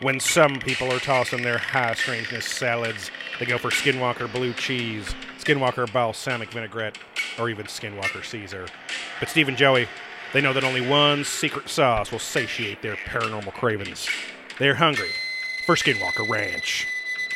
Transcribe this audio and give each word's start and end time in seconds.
When 0.00 0.20
some 0.20 0.60
people 0.60 0.92
are 0.92 1.00
tossing 1.00 1.42
their 1.42 1.58
high 1.58 1.94
strangeness 1.94 2.46
salads, 2.46 3.10
they 3.40 3.46
go 3.46 3.58
for 3.58 3.70
Skinwalker 3.70 4.32
blue 4.32 4.52
cheese, 4.52 5.12
Skinwalker 5.40 5.92
balsamic 5.92 6.52
vinaigrette, 6.52 6.96
or 7.36 7.50
even 7.50 7.66
Skinwalker 7.66 8.24
Caesar. 8.24 8.66
But 9.18 9.28
Steve 9.28 9.48
and 9.48 9.56
Joey, 9.56 9.88
they 10.32 10.40
know 10.40 10.52
that 10.52 10.62
only 10.62 10.86
one 10.86 11.24
secret 11.24 11.68
sauce 11.68 12.12
will 12.12 12.20
satiate 12.20 12.80
their 12.80 12.94
paranormal 12.94 13.52
cravings. 13.54 14.08
They're 14.60 14.76
hungry 14.76 15.10
for 15.66 15.74
Skinwalker 15.74 16.28
Ranch. 16.28 16.86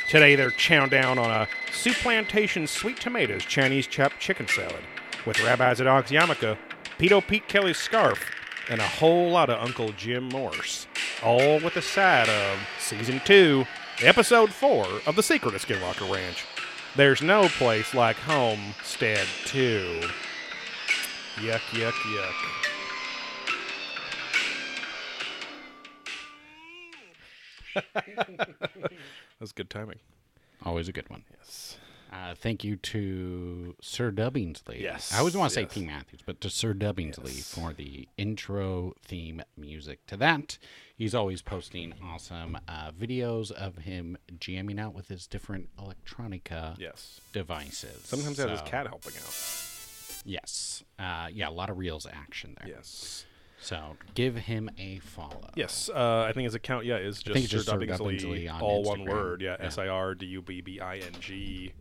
Today 0.09 0.37
they're 0.37 0.51
chowing 0.51 0.91
down 0.91 1.19
on 1.19 1.33
a 1.33 1.49
soup 1.73 1.97
plantation 1.97 2.69
sweet 2.69 3.01
tomatoes 3.01 3.45
Chinese 3.45 3.89
chopped 3.89 4.21
chicken 4.21 4.47
salad 4.47 4.85
with 5.27 5.43
Rabbi 5.43 5.75
Zadok's 5.75 6.13
yarmulke, 6.13 6.57
Pedo 6.97 7.27
Pete 7.27 7.49
Kelly's 7.49 7.79
scarf, 7.79 8.25
and 8.71 8.81
a 8.81 8.87
whole 8.87 9.31
lot 9.31 9.51
of 9.51 9.61
Uncle 9.61 9.91
Jim 9.93 10.29
Morse. 10.29 10.87
All 11.23 11.61
with 11.61 11.77
a 11.77 11.83
side 11.83 12.29
of 12.29 12.59
season 12.81 13.21
two, 13.25 13.65
episode 14.01 14.53
four 14.53 14.85
of 15.07 15.15
The 15.15 15.23
Secret 15.23 15.55
of 15.55 15.65
Skinwalker 15.65 16.13
Ranch. 16.13 16.45
There's 16.97 17.23
no 17.23 17.49
place 17.49 17.95
like 17.95 18.17
Homestead 18.17 19.27
2. 19.45 20.01
Yuck, 21.37 21.61
yuck, 21.71 21.93
yuck. 21.93 22.35
That's 29.39 29.53
good 29.53 29.71
timing. 29.71 30.01
Always 30.65 30.89
a 30.89 30.93
good 30.93 31.09
one. 31.09 31.23
Yes. 31.39 31.79
Uh, 32.13 32.35
thank 32.35 32.63
you 32.63 32.77
to 32.77 33.75
Sir 33.81 34.13
Dubbingsley. 34.13 34.81
Yes, 34.81 35.13
I 35.15 35.19
always 35.19 35.35
want 35.37 35.51
to 35.53 35.61
yes. 35.61 35.73
say 35.73 35.81
P. 35.81 35.87
Matthews, 35.87 36.21
but 36.27 36.41
to 36.43 36.51
Sir 36.51 36.75
Dubbingsley 36.75 37.37
Yes. 37.37 37.55
for 37.55 37.73
the 37.73 38.07
intro 38.19 38.93
theme 39.03 39.43
music 39.57 40.05
to 40.09 40.17
that. 40.19 40.59
He's 40.95 41.15
always 41.15 41.41
posting 41.41 41.95
awesome 42.05 42.59
uh, 42.69 42.91
videos 42.93 43.51
of 43.51 43.79
him 43.79 44.19
jamming 44.39 44.79
out 44.79 44.95
with 44.95 45.09
his 45.09 45.27
different 45.27 45.71
electronica 45.77 46.79
Yes. 46.79 47.21
devices. 47.33 48.03
Sometimes 48.05 48.37
he 48.37 48.43
has 48.43 48.61
his 48.61 48.69
cat 48.69 48.87
helping 48.87 49.15
out. 49.17 49.35
Yes. 50.25 50.85
Uh, 50.99 51.29
yeah, 51.33 51.49
a 51.49 51.51
lot 51.51 51.71
of 51.71 51.79
reels 51.79 52.07
action 52.13 52.57
there. 52.61 52.69
Yes. 52.77 53.25
So 53.59 53.97
give 54.15 54.37
him 54.37 54.69
a 54.77 54.99
follow. 54.99 55.49
Yes, 55.55 55.89
uh, 55.89 56.27
I 56.29 56.33
think 56.33 56.45
his 56.45 56.55
account, 56.55 56.85
yeah, 56.85 56.97
is 56.97 57.23
just 57.23 57.37
Sir 57.37 57.43
it's 57.43 57.49
just 57.49 57.67
Sir 57.67 57.79
Dubbingsley, 57.79 58.53
all 58.61 58.83
one 58.83 59.05
word. 59.05 59.41
Yeah, 59.41 59.57
Yeah. 59.59 59.67
S 59.67 59.79
I 59.79 59.87
R 59.89 60.15
D 60.15 60.27
U 60.27 60.43
B 60.43 60.61
B 60.61 60.81
I 60.81 60.97
N 60.99 61.13
G 61.21 61.73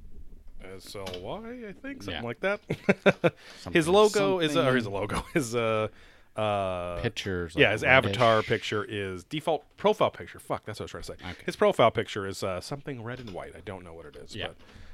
S 0.75 0.95
L 0.95 1.05
Y, 1.21 1.63
I 1.69 1.71
think, 1.73 2.03
something 2.03 2.21
Yeah. 2.21 2.27
like 2.27 2.39
that. 2.41 2.59
Something- 3.59 3.73
his 3.73 3.87
logo 3.87 4.39
is, 4.39 4.55
uh, 4.55 4.67
or 4.67 4.75
his 4.75 4.87
logo 4.87 5.23
is, 5.35 5.55
a 5.55 5.89
uh, 6.35 7.01
Pictures. 7.01 7.55
yeah, 7.57 7.71
his 7.71 7.83
reddish. 7.83 8.15
avatar 8.17 8.41
picture 8.43 8.85
is 8.87 9.23
default 9.25 9.63
profile 9.77 10.09
picture. 10.11 10.39
Fuck, 10.39 10.63
that's 10.65 10.79
what 10.79 10.83
I 10.93 10.97
was 10.97 11.07
trying 11.07 11.17
to 11.17 11.23
say. 11.23 11.29
Okay. 11.31 11.43
His 11.45 11.55
profile 11.57 11.91
picture 11.91 12.25
is 12.25 12.41
uh, 12.43 12.61
something 12.61 13.03
red 13.03 13.19
and 13.19 13.31
white. 13.31 13.53
I 13.55 13.59
don't 13.61 13.83
know 13.83 13.93
what 13.93 14.05
it 14.05 14.15
is. 14.15 14.35
Yeah. 14.35 14.49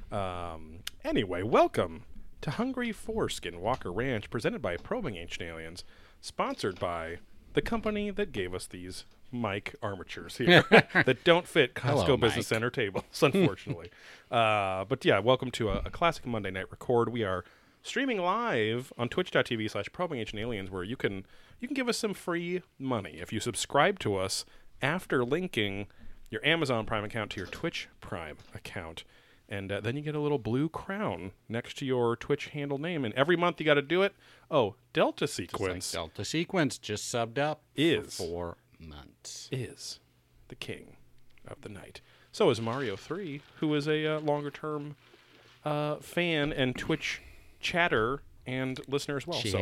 But, 0.10 0.18
um, 0.18 0.80
anyway, 1.04 1.44
welcome 1.44 2.04
to 2.42 2.52
Hungry 2.52 2.92
Foreskin 2.92 3.62
Walker 3.62 3.92
Ranch, 3.92 4.30
presented 4.30 4.62
by 4.62 4.78
Probing 4.78 5.16
Ancient 5.16 5.48
Aliens, 5.48 5.84
sponsored 6.22 6.80
by 6.80 7.18
the 7.54 7.62
company 7.62 8.10
that 8.12 8.32
gave 8.32 8.54
us 8.56 8.66
these 8.68 9.06
mic 9.32 9.76
armatures 9.82 10.38
here 10.38 10.64
that 10.70 11.24
don't 11.24 11.48
fit 11.48 11.74
Costco 11.76 12.04
Hello, 12.06 12.18
Business 12.18 12.48
Center 12.48 12.70
tables, 12.70 13.04
unfortunately. 13.22 13.90
uh, 14.32 14.86
but 14.86 15.04
yeah, 15.04 15.20
welcome 15.20 15.52
to 15.52 15.70
a, 15.70 15.82
a 15.86 15.90
classic 15.90 16.26
Monday 16.26 16.52
night 16.52 16.70
record. 16.72 17.10
We 17.10 17.24
are 17.24 17.44
streaming 17.82 18.20
live 18.20 18.92
on 18.98 19.10
twitch.tv 19.10 19.70
slash 19.72 19.88
probing 19.94 20.20
ancient 20.20 20.40
aliens 20.42 20.70
where 20.70 20.84
you 20.84 20.98
can 20.98 21.26
you 21.60 21.68
can 21.68 21.76
give 21.76 21.88
us 21.88 21.98
some 21.98 22.14
free 22.14 22.62
money 22.78 23.20
if 23.22 23.32
you 23.32 23.40
subscribe 23.40 23.98
to 24.00 24.16
us 24.18 24.44
after 24.82 25.24
linking 25.24 25.88
your 26.30 26.46
amazon 26.46 26.86
prime 26.86 27.06
account 27.06 27.32
to 27.32 27.38
your 27.40 27.48
twitch 27.48 27.88
prime 28.02 28.36
account 28.54 29.04
and 29.48 29.72
uh, 29.72 29.80
then 29.80 29.96
you 29.96 30.02
get 30.02 30.16
a 30.16 30.20
little 30.20 30.38
blue 30.40 30.68
crown 30.68 31.32
next 31.48 31.78
to 31.78 31.86
your 31.86 32.18
twitch 32.18 32.48
handle 32.48 32.78
name 32.78 33.06
and 33.06 33.14
every 33.14 33.38
month 33.38 33.58
you 33.60 33.66
got 33.66 33.76
to 33.76 33.82
do 33.82 34.02
it 34.02 34.14
oh 34.52 34.76
delta 34.92 35.24
It's 35.24 35.40
like 35.40 35.50
sequence 35.52 35.92
Delta 35.94 36.26
Sequence 36.26 36.78
just 36.78 37.06
subbed 37.14 37.38
up 37.38 37.62
Is. 37.76 38.16
for 38.18 38.58
months. 38.80 39.50
is 39.52 40.00
the 40.48 40.56
king 40.56 40.96
of 41.48 41.62
the 41.62 41.70
night 41.70 42.02
so 42.32 42.50
is 42.50 42.60
mario 42.62 42.96
3 42.96 43.42
who 43.60 43.74
is 43.76 43.88
a 43.88 44.16
uh, 44.16 44.20
longer 44.20 44.52
term 44.52 44.96
uh, 45.66 45.96
fan 45.98 46.52
and 46.54 46.78
twitch 46.78 47.22
chatter 47.60 48.22
and 48.46 48.80
listener 48.88 49.18
as 49.18 49.28
well 49.28 49.40
so 49.42 49.60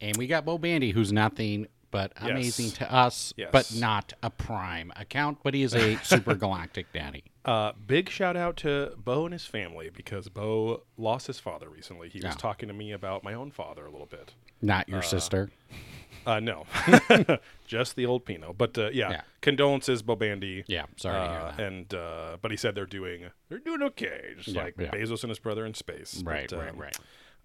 And 0.00 0.16
we 0.16 0.28
got 0.28 0.44
Bo 0.44 0.58
Bandy, 0.58 0.92
who's 0.92 1.12
nothing 1.12 1.66
but 1.90 2.12
amazing 2.16 2.70
to 2.72 2.92
us, 2.92 3.34
Yes. 3.36 3.50
but 3.50 3.74
not 3.74 4.12
a 4.22 4.30
Prime 4.30 4.92
account. 4.94 5.38
But 5.42 5.54
he 5.54 5.62
is 5.62 5.74
a 5.74 5.96
super 6.04 6.34
galactic 6.34 6.92
daddy. 6.92 7.24
Uh, 7.44 7.72
big 7.86 8.08
shout 8.08 8.36
out 8.36 8.56
to 8.58 8.92
Bo 8.96 9.24
and 9.24 9.32
his 9.32 9.46
family 9.46 9.90
because 9.90 10.28
Bo 10.28 10.82
lost 10.96 11.26
his 11.26 11.40
father 11.40 11.68
recently. 11.68 12.08
He 12.08 12.20
was 12.22 12.36
talking 12.36 12.68
to 12.68 12.74
me 12.74 12.92
about 12.92 13.24
my 13.24 13.34
own 13.34 13.50
father 13.50 13.86
a 13.86 13.90
little 13.90 14.06
bit. 14.06 14.34
Not 14.62 14.88
your 14.88 15.02
sister. 15.02 15.50
Uh, 16.26 16.40
no, 16.40 16.66
just 17.66 17.96
the 17.96 18.06
old 18.06 18.24
Pino. 18.24 18.52
But 18.52 18.76
uh, 18.78 18.90
yeah, 18.90 19.10
Yeah. 19.10 19.20
condolences, 19.40 20.02
Bo 20.02 20.16
Bandy. 20.16 20.64
Yeah, 20.66 20.86
sorry 20.96 21.26
to 21.26 21.32
hear 21.32 21.40
Uh, 21.40 21.50
that. 21.52 21.60
And 21.60 21.94
uh, 21.94 22.36
but 22.40 22.50
he 22.50 22.56
said 22.56 22.74
they're 22.74 22.86
doing 22.86 23.30
they're 23.48 23.58
doing 23.58 23.82
okay, 23.82 24.34
just 24.36 24.48
Yeah, 24.48 24.64
like 24.64 24.74
yeah. 24.78 24.90
Bezos 24.90 25.22
and 25.22 25.30
his 25.30 25.38
brother 25.38 25.64
in 25.66 25.74
space. 25.74 26.22
Right, 26.24 26.48
But, 26.50 26.58
right, 26.58 26.70
um, 26.72 26.76
right. 26.78 26.98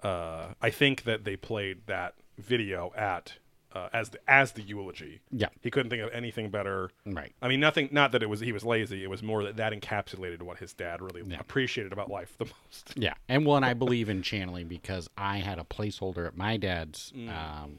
Uh, 0.04 0.54
I 0.62 0.70
think 0.70 1.04
that 1.04 1.24
they 1.24 1.36
played 1.38 1.88
that 1.88 2.16
video 2.38 2.92
at 2.96 3.34
uh, 3.74 3.90
as 3.94 4.10
the 4.10 4.20
as 4.28 4.52
the 4.52 4.62
eulogy. 4.62 5.22
Yeah. 5.32 5.48
he 5.62 5.72
couldn't 5.72 5.90
think 5.90 6.04
of 6.04 6.12
anything 6.12 6.50
better. 6.52 6.92
Right. 7.06 7.34
I 7.42 7.48
mean, 7.48 7.60
nothing. 7.60 7.90
Not 7.92 8.12
that 8.12 8.22
it 8.22 8.28
was 8.30 8.40
he 8.42 8.52
was 8.52 8.64
lazy. 8.64 9.04
It 9.04 9.10
was 9.10 9.24
more 9.24 9.44
that 9.44 9.56
that 9.58 9.74
encapsulated 9.74 10.42
what 10.44 10.60
his 10.60 10.74
dad 10.74 11.02
really 11.02 11.22
appreciated 11.36 11.92
about 11.94 12.12
life 12.12 12.36
the 12.38 12.46
most. 12.66 12.94
Yeah, 12.96 13.14
and 13.30 13.46
one 13.46 13.64
I 13.64 13.74
believe 13.74 14.10
in 14.10 14.22
channeling 14.22 14.68
because 14.68 15.10
I 15.18 15.38
had 15.38 15.58
a 15.58 15.64
placeholder 15.64 16.28
at 16.28 16.36
my 16.38 16.58
dad's 16.58 17.12
Mm. 17.16 17.30
um, 17.30 17.78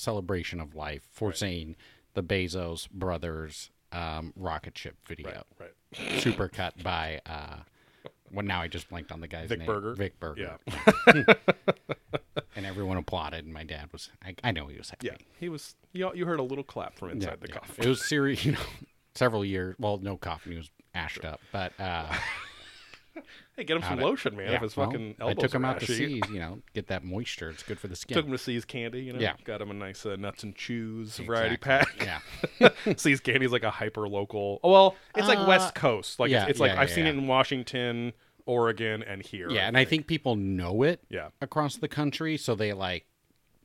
celebration 0.00 0.60
of 0.60 0.74
life 0.74 1.06
for 1.10 1.32
saying 1.32 1.76
the 2.14 2.22
Bezos 2.22 2.90
brothers 2.90 3.70
um, 3.92 4.32
rocket 4.36 4.76
ship 4.78 4.96
video, 5.06 5.42
Right. 5.58 6.20
super 6.20 6.48
cut 6.48 6.80
by. 6.82 7.20
Uh, 7.26 7.56
well, 8.32 8.46
now 8.46 8.62
I 8.62 8.68
just 8.68 8.88
blanked 8.88 9.10
on 9.12 9.20
the 9.20 9.26
guy's 9.28 9.48
Vic 9.48 9.58
name. 9.58 9.66
Berger? 9.66 9.94
Vic 9.94 10.20
Berger. 10.20 10.58
Yeah. 10.66 11.22
and 12.56 12.64
everyone 12.66 12.96
applauded, 12.96 13.44
and 13.44 13.52
my 13.52 13.64
dad 13.64 13.88
was. 13.92 14.10
I, 14.24 14.34
I 14.44 14.52
know 14.52 14.66
he 14.68 14.78
was 14.78 14.90
happy. 14.90 15.08
Yeah. 15.08 15.16
He 15.38 15.48
was. 15.48 15.74
You, 15.92 16.12
you 16.14 16.24
heard 16.26 16.38
a 16.40 16.44
little 16.44 16.64
clap 16.64 16.96
from 16.96 17.08
Yeah, 17.08 17.14
inside 17.16 17.40
the 17.40 17.48
yeah. 17.48 17.54
coffin. 17.58 17.84
It 17.84 17.88
was 17.88 18.04
serious, 18.04 18.44
you 18.46 18.52
know, 18.52 18.58
several 19.14 19.44
years. 19.44 19.74
Well, 19.78 19.98
no 19.98 20.16
coffin. 20.16 20.52
He 20.52 20.58
was 20.58 20.70
ashed 20.94 21.24
up, 21.24 21.40
but 21.52 21.72
uh, 21.80 22.06
Hey, 23.56 23.64
get 23.64 23.76
him 23.76 23.82
some 23.82 23.98
it. 23.98 24.04
lotion, 24.04 24.36
man. 24.36 24.46
yeah, 24.46 24.54
if 24.56 24.62
his 24.62 24.76
well, 24.76 24.86
fucking 24.90 25.16
I 25.20 25.22
elbows 25.28 25.42
took 25.42 25.54
him 25.54 25.64
out 25.66 25.80
to 25.80 25.86
see, 25.86 26.22
you 26.30 26.38
know, 26.38 26.60
get 26.72 26.86
that 26.86 27.04
moisture. 27.04 27.50
It's 27.50 27.62
good 27.62 27.78
for 27.78 27.88
the 27.88 27.96
skin. 27.96 28.14
Took 28.16 28.24
him 28.26 28.32
to 28.32 28.38
See's 28.38 28.64
Candy, 28.64 29.02
you 29.02 29.12
know. 29.12 29.18
Yeah. 29.20 29.34
Got 29.44 29.60
him 29.60 29.70
a 29.70 29.74
nice 29.74 30.06
uh, 30.06 30.16
nuts 30.16 30.42
and 30.44 30.54
chews 30.56 31.16
variety 31.18 31.56
Exactly. 31.56 32.06
pack. 32.06 32.22
Yeah. 32.86 32.94
See's 32.96 33.20
Candy's 33.20 33.52
like 33.52 33.64
a 33.64 33.70
hyper 33.70 34.08
local. 34.08 34.60
Oh, 34.64 34.70
well, 34.72 34.96
it's 35.16 35.28
like 35.28 35.38
Uh, 35.40 35.44
West 35.46 35.74
Coast. 35.74 36.18
Like 36.18 36.30
yeah, 36.30 36.42
it's, 36.42 36.52
it's 36.52 36.60
like 36.60 36.72
yeah, 36.72 36.80
I've 36.80 36.88
yeah, 36.88 36.94
seen 36.94 37.06
it 37.06 37.10
in 37.16 37.26
Washington, 37.26 38.12
Oregon, 38.46 39.02
and 39.02 39.20
here. 39.22 39.50
Yeah, 39.50 39.66
and 39.68 39.76
I 39.76 39.84
think 39.84 40.06
people 40.06 40.36
know 40.36 40.82
it 40.82 41.02
Yeah. 41.10 41.28
across 41.42 41.76
the 41.76 41.88
country, 41.88 42.36
so 42.38 42.54
they 42.54 42.72
like 42.72 43.04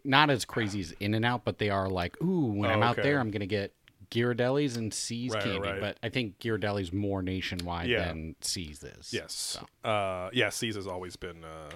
not 0.04 0.30
as 0.30 0.44
crazy 0.46 0.82
as 0.82 0.92
In 1.00 1.14
and 1.14 1.24
Out, 1.24 1.46
but 1.46 1.58
they 1.58 1.70
are 1.70 1.90
like, 1.90 2.22
ooh, 2.22 2.48
when 2.52 2.70
Oh, 2.70 2.74
I'm 2.74 2.84
out 2.84 3.00
okay. 3.00 3.08
there, 3.08 3.20
I'm 3.20 3.32
gonna 3.32 3.46
get 3.46 3.74
Ghirardelli's 4.12 4.78
and 4.78 4.94
See's 4.94 5.34
Right, 5.34 5.44
candy. 5.44 5.60
right. 5.68 5.80
But 5.82 5.98
I 6.04 6.10
think 6.10 6.40
Ghirardelli's 6.40 6.92
more 6.94 7.22
nationwide 7.22 7.90
Yeah. 7.90 8.08
than 8.08 8.36
See's 8.42 8.84
is. 8.84 9.14
Yes. 9.14 9.58
Uh, 9.84 10.30
yeah, 10.34 10.50
See's 10.50 10.76
has 10.76 10.88
always 10.88 11.16
been 11.16 11.44
uh, 11.44 11.70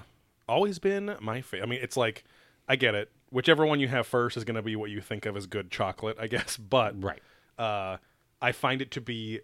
always 0.48 0.80
been 0.80 1.16
my 1.20 1.42
favorite. 1.42 1.66
I 1.66 1.70
mean, 1.70 1.80
it's 1.82 1.98
like 1.98 2.24
I 2.68 2.76
get 2.76 2.96
it. 2.96 3.12
Whichever 3.32 3.66
one 3.66 3.80
you 3.80 3.88
have 3.88 4.08
first 4.08 4.38
is 4.38 4.44
going 4.44 4.56
to 4.56 4.62
be 4.62 4.76
what 4.76 4.90
you 4.90 5.02
think 5.02 5.26
of 5.26 5.38
as 5.38 5.46
good 5.46 5.70
chocolate, 5.72 6.18
I 6.20 6.28
guess. 6.36 6.58
But 6.58 7.02
Right. 7.02 7.22
uh, 7.58 7.98
I 8.42 8.52
find 8.52 8.82
it 8.82 8.92
to 8.92 9.02
be 9.02 9.42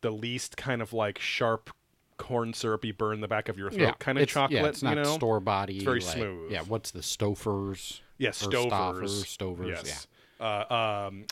the 0.00 0.10
least 0.10 0.56
kind 0.56 0.80
of 0.80 0.92
like 0.92 1.18
sharp 1.18 1.70
corn 2.18 2.52
syrupy 2.52 2.90
burn 2.92 3.20
the 3.20 3.28
back 3.28 3.48
of 3.48 3.56
your 3.58 3.70
throat 3.70 3.80
Yeah, 3.80 3.92
kind 3.98 4.18
of 4.18 4.26
chocolate. 4.28 4.60
Yeah, 4.62 4.68
it's 4.68 4.82
not 4.82 4.96
you 4.96 5.02
know? 5.04 5.14
store 5.14 5.40
body. 5.40 5.76
It's 5.76 5.84
very 5.84 6.00
like- 6.00 6.14
smooth. 6.16 6.50
Yeah, 6.52 6.62
what's 6.62 6.90
the 6.90 7.00
Stofers? 7.00 8.00
Yeah, 8.16 8.30
Stovers. 8.30 8.70
Stoffers, 8.70 9.24
Stovers, 9.38 9.68
Yes. 9.84 10.06
Uh, 10.40 11.04
um, 11.08 11.26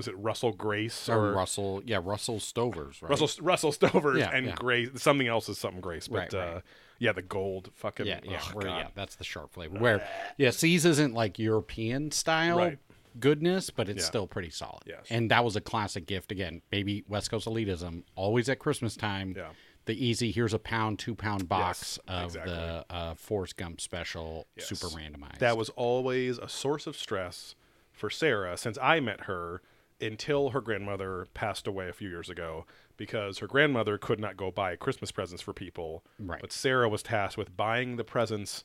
was 0.00 0.08
it 0.08 0.16
Russell 0.18 0.52
Grace. 0.52 1.08
Or 1.08 1.28
or 1.28 1.32
Russell, 1.32 1.82
yeah, 1.84 2.00
Russell 2.02 2.38
Stovers, 2.38 3.00
right? 3.02 3.10
Russell 3.10 3.28
Russell 3.44 3.72
Stovers 3.72 4.18
Yeah, 4.18 4.30
and 4.32 4.46
yeah. 4.46 4.54
Grace? 4.54 4.88
Something 4.96 5.28
else 5.28 5.48
is 5.48 5.58
something 5.58 5.80
Grace, 5.80 6.08
but 6.08 6.16
Right, 6.18 6.32
right. 6.32 6.56
Uh, 6.56 6.60
yeah, 6.98 7.12
the 7.12 7.22
gold 7.22 7.70
fucking 7.74 8.06
Yeah, 8.06 8.20
yeah, 8.24 8.40
oh, 8.42 8.50
where, 8.52 8.66
yeah, 8.68 8.88
that's 8.94 9.14
the 9.16 9.24
sharp 9.24 9.52
flavor. 9.52 9.78
Where, 9.78 10.06
yeah, 10.36 10.50
See's 10.50 10.84
isn't 10.84 11.14
like 11.14 11.38
European 11.38 12.10
style 12.10 12.56
Right. 12.58 12.78
goodness, 13.18 13.70
but 13.70 13.88
it's 13.88 14.02
Yeah. 14.02 14.06
still 14.08 14.26
pretty 14.26 14.50
solid. 14.50 14.82
Yes. 14.86 15.06
And 15.10 15.30
that 15.30 15.44
was 15.44 15.56
a 15.56 15.60
classic 15.60 16.06
gift. 16.06 16.30
Again, 16.32 16.62
maybe 16.72 17.04
West 17.08 17.30
Coast 17.30 17.46
elitism, 17.46 18.04
always 18.16 18.48
at 18.48 18.58
Christmas 18.58 18.96
time. 18.96 19.34
Yeah. 19.36 19.50
The 19.86 19.94
easy, 20.06 20.30
here's 20.30 20.52
a 20.52 20.58
pound, 20.58 20.98
two 20.98 21.14
pound 21.14 21.48
box 21.48 21.98
Yes, 22.06 22.18
of 22.18 22.24
exactly. 22.26 22.52
the 22.52 22.84
uh, 22.90 23.14
Forrest 23.14 23.56
Gump 23.56 23.80
special, 23.80 24.46
Yes. 24.56 24.66
super 24.68 24.86
randomized. 24.88 25.38
That 25.38 25.56
was 25.56 25.70
always 25.70 26.38
a 26.38 26.48
source 26.48 26.86
of 26.86 26.96
stress 26.96 27.54
for 27.92 28.10
Sarah 28.10 28.56
since 28.58 28.78
I 28.80 29.00
met 29.00 29.22
her 29.22 29.62
until 30.00 30.50
her 30.50 30.60
grandmother 30.60 31.26
passed 31.34 31.66
away 31.66 31.88
a 31.88 31.92
few 31.92 32.08
years 32.08 32.28
ago 32.28 32.66
because 32.96 33.38
her 33.38 33.46
grandmother 33.46 33.98
could 33.98 34.20
not 34.20 34.36
go 34.36 34.50
buy 34.50 34.76
Christmas 34.76 35.10
presents 35.10 35.42
for 35.42 35.52
people. 35.52 36.04
Right. 36.18 36.40
But 36.40 36.52
Sarah 36.52 36.88
was 36.88 37.02
tasked 37.02 37.38
with 37.38 37.56
buying 37.56 37.96
the 37.96 38.04
presents 38.04 38.64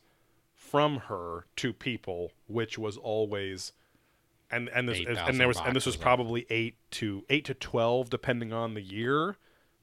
from 0.54 0.98
her 1.08 1.46
to 1.58 1.74
people, 1.74 2.32
which 2.48 2.78
was 2.78 2.98
always 2.98 3.74
and 4.52 4.70
and 4.70 4.88
this 4.88 5.00
8,000 5.00 5.30
and 5.30 5.40
there 5.40 5.48
was 5.48 5.60
and 5.60 5.76
this 5.76 5.86
was 5.86 5.96
probably 5.96 6.46
eight 6.50 6.76
to 6.92 7.24
eight 7.30 7.46
to 7.46 7.54
twelve, 7.54 8.10
depending 8.10 8.54
on 8.54 8.74
the 8.74 8.82
year, 8.82 9.38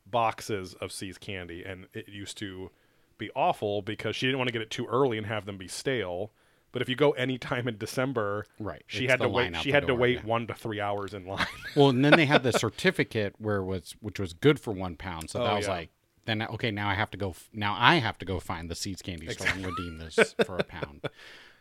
boxes 0.06 0.74
of 0.74 0.92
See's 0.92 1.18
candy, 1.18 1.64
and 1.64 1.86
it 1.92 2.08
used 2.08 2.38
to 2.38 2.70
be 3.18 3.30
awful 3.34 3.82
because 3.82 4.16
she 4.16 4.26
didn't 4.26 4.38
want 4.38 4.48
to 4.48 4.52
get 4.52 4.62
it 4.62 4.70
too 4.70 4.86
early 4.86 5.18
and 5.18 5.26
have 5.26 5.46
them 5.46 5.56
be 5.56 5.68
stale. 5.68 6.32
But 6.72 6.82
if 6.82 6.88
you 6.88 6.96
go 6.96 7.10
any 7.12 7.36
time 7.38 7.68
in 7.68 7.76
December, 7.78 8.46
Right, 8.58 8.82
she 8.86 9.04
it's 9.04 9.10
had 9.12 9.20
to 9.20 9.28
wait. 9.28 9.54
She 9.58 9.70
the 9.70 9.74
had 9.74 9.86
to 9.86 9.94
wait 9.94 10.16
yeah. 10.16 10.24
one 10.26 10.46
to 10.46 10.54
three 10.54 10.80
hours 10.80 11.12
in 11.14 11.26
line. 11.26 11.46
Well, 11.76 11.90
and 11.90 12.04
then 12.04 12.16
they 12.16 12.26
had 12.26 12.42
the 12.42 12.52
certificate 12.52 13.34
where 13.38 13.56
it 13.58 13.64
was 13.64 13.94
which 14.00 14.18
was 14.18 14.32
good 14.32 14.58
for 14.58 14.72
one 14.72 14.96
pound. 14.96 15.30
So 15.30 15.38
that 15.40 15.50
Oh, 15.52 15.56
was 15.56 15.66
yeah. 15.66 15.72
like, 15.72 15.90
then 16.24 16.42
okay, 16.42 16.70
now 16.70 16.88
I 16.88 16.94
have 16.94 17.10
to 17.12 17.18
go. 17.18 17.34
Now 17.52 17.76
I 17.78 17.96
have 17.96 18.18
to 18.18 18.24
go 18.24 18.40
find 18.40 18.70
the 18.70 18.74
Seeds 18.74 19.02
Candy 19.02 19.28
store 19.30 19.48
and 19.48 19.64
redeem 19.66 19.98
this 19.98 20.34
for 20.46 20.56
a 20.56 20.64
pound. 20.64 21.02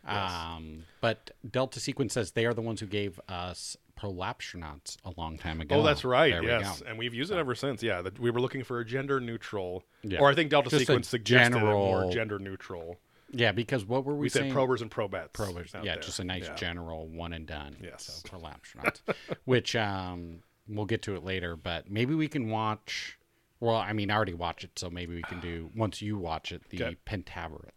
Um, 0.04 0.82
but 1.00 1.30
Delta 1.48 1.78
Sequence 1.78 2.12
says 2.14 2.32
they 2.32 2.44
are 2.44 2.52
the 2.54 2.60
ones 2.60 2.80
who 2.80 2.86
gave 2.86 3.20
us 3.28 3.76
prolapsionauts 3.96 4.96
a 5.04 5.12
long 5.16 5.38
time 5.38 5.60
ago. 5.60 5.76
Oh, 5.76 5.82
that's 5.82 6.04
right. 6.04 6.32
There 6.32 6.42
yes, 6.42 6.80
go. 6.80 6.88
and 6.88 6.98
we've 6.98 7.14
used 7.14 7.30
it 7.30 7.36
ever 7.38 7.54
since. 7.54 7.82
Yeah, 7.82 8.02
that 8.02 8.18
we 8.18 8.30
were 8.30 8.40
looking 8.40 8.64
for 8.64 8.80
a 8.80 8.84
gender 8.84 9.20
neutral, 9.20 9.84
Yeah. 10.02 10.18
or 10.20 10.28
I 10.28 10.34
think 10.34 10.50
Delta 10.50 10.70
Just 10.70 10.80
Sequence 10.86 11.08
suggested 11.08 11.56
a 11.56 11.60
more 11.60 12.10
gender 12.10 12.38
neutral. 12.38 12.98
Yeah, 13.32 13.52
because 13.52 13.84
what 13.84 14.04
were 14.04 14.14
we, 14.14 14.20
We 14.22 14.28
said 14.28 14.42
saying? 14.42 14.54
probers 14.54 14.82
and 14.82 14.90
probats. 14.90 15.32
Probers. 15.32 15.72
Yeah, 15.74 15.94
there. 15.94 16.02
just 16.02 16.18
a 16.20 16.24
nice 16.24 16.44
Yeah. 16.44 16.54
general 16.54 17.06
one 17.08 17.32
and 17.32 17.46
done. 17.46 17.76
Yes. 17.82 18.22
So 18.24 18.28
prolapsionauts, 18.28 19.00
which 19.44 19.74
um, 19.74 20.40
we'll 20.68 20.84
get 20.86 21.02
to 21.02 21.14
it 21.16 21.24
later, 21.24 21.56
but 21.56 21.90
maybe 21.90 22.14
we 22.14 22.28
can 22.28 22.50
watch. 22.50 23.18
Well, 23.60 23.76
I 23.76 23.92
mean, 23.92 24.10
I 24.10 24.16
already 24.16 24.34
watched 24.34 24.64
it, 24.64 24.78
so 24.78 24.90
maybe 24.90 25.14
we 25.14 25.22
can 25.22 25.40
do 25.40 25.70
once 25.76 26.02
you 26.02 26.18
watch 26.18 26.52
it 26.52 26.68
the 26.70 26.84
Okay. 26.84 26.96
Pentaverate. 27.06 27.70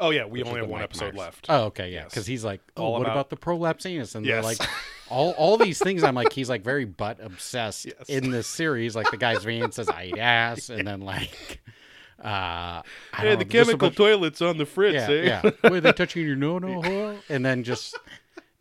Oh 0.00 0.10
yeah, 0.10 0.24
we 0.24 0.42
only 0.42 0.58
have 0.58 0.68
one 0.68 0.80
Mike 0.80 0.84
episode 0.90 1.14
Myers. 1.14 1.18
left. 1.18 1.46
Oh, 1.48 1.64
okay, 1.66 1.90
yeah, 1.90 2.00
Yes. 2.02 2.10
because 2.10 2.26
he's 2.26 2.44
like, 2.44 2.60
oh, 2.76 2.82
All 2.82 2.92
what 2.94 3.02
about- 3.02 3.12
about, 3.12 3.30
the 3.30 3.36
prolapse 3.36 3.86
anus? 3.86 4.16
And 4.16 4.26
they're 4.26 4.42
like, 4.42 4.58
all 5.08 5.30
all 5.32 5.56
these 5.56 5.78
things. 5.78 6.02
I'm 6.02 6.16
like, 6.16 6.32
he's 6.32 6.48
like 6.48 6.64
very 6.64 6.84
butt 6.84 7.18
obsessed 7.20 7.86
Yes. 7.86 8.08
in 8.08 8.32
this 8.32 8.48
series. 8.48 8.96
Like 8.96 9.10
the 9.12 9.16
guy's 9.18 9.44
van 9.44 9.70
says, 9.70 9.88
I 9.88 10.06
eat 10.06 10.18
ass, 10.18 10.68
and 10.68 10.84
then 10.84 11.00
like, 11.02 11.60
uh, 12.22 12.82
I 12.82 12.82
don't 13.22 13.38
the 13.38 13.44
know, 13.44 13.50
just 13.50 13.68
a 13.70 13.72
chemical 13.72 13.88
bunch- 13.88 13.96
toilet's 13.96 14.42
on 14.42 14.58
the 14.58 14.66
fritz. 14.66 14.94
yeah, 15.08 15.14
eh? 15.14 15.40
yeah. 15.62 15.70
Were 15.70 15.80
they 15.80 15.92
touching 16.00 16.24
your 16.26 16.36
no 16.36 16.58
no 16.58 16.80
hole? 16.82 17.16
And 17.28 17.44
then 17.44 17.64
just 17.64 17.98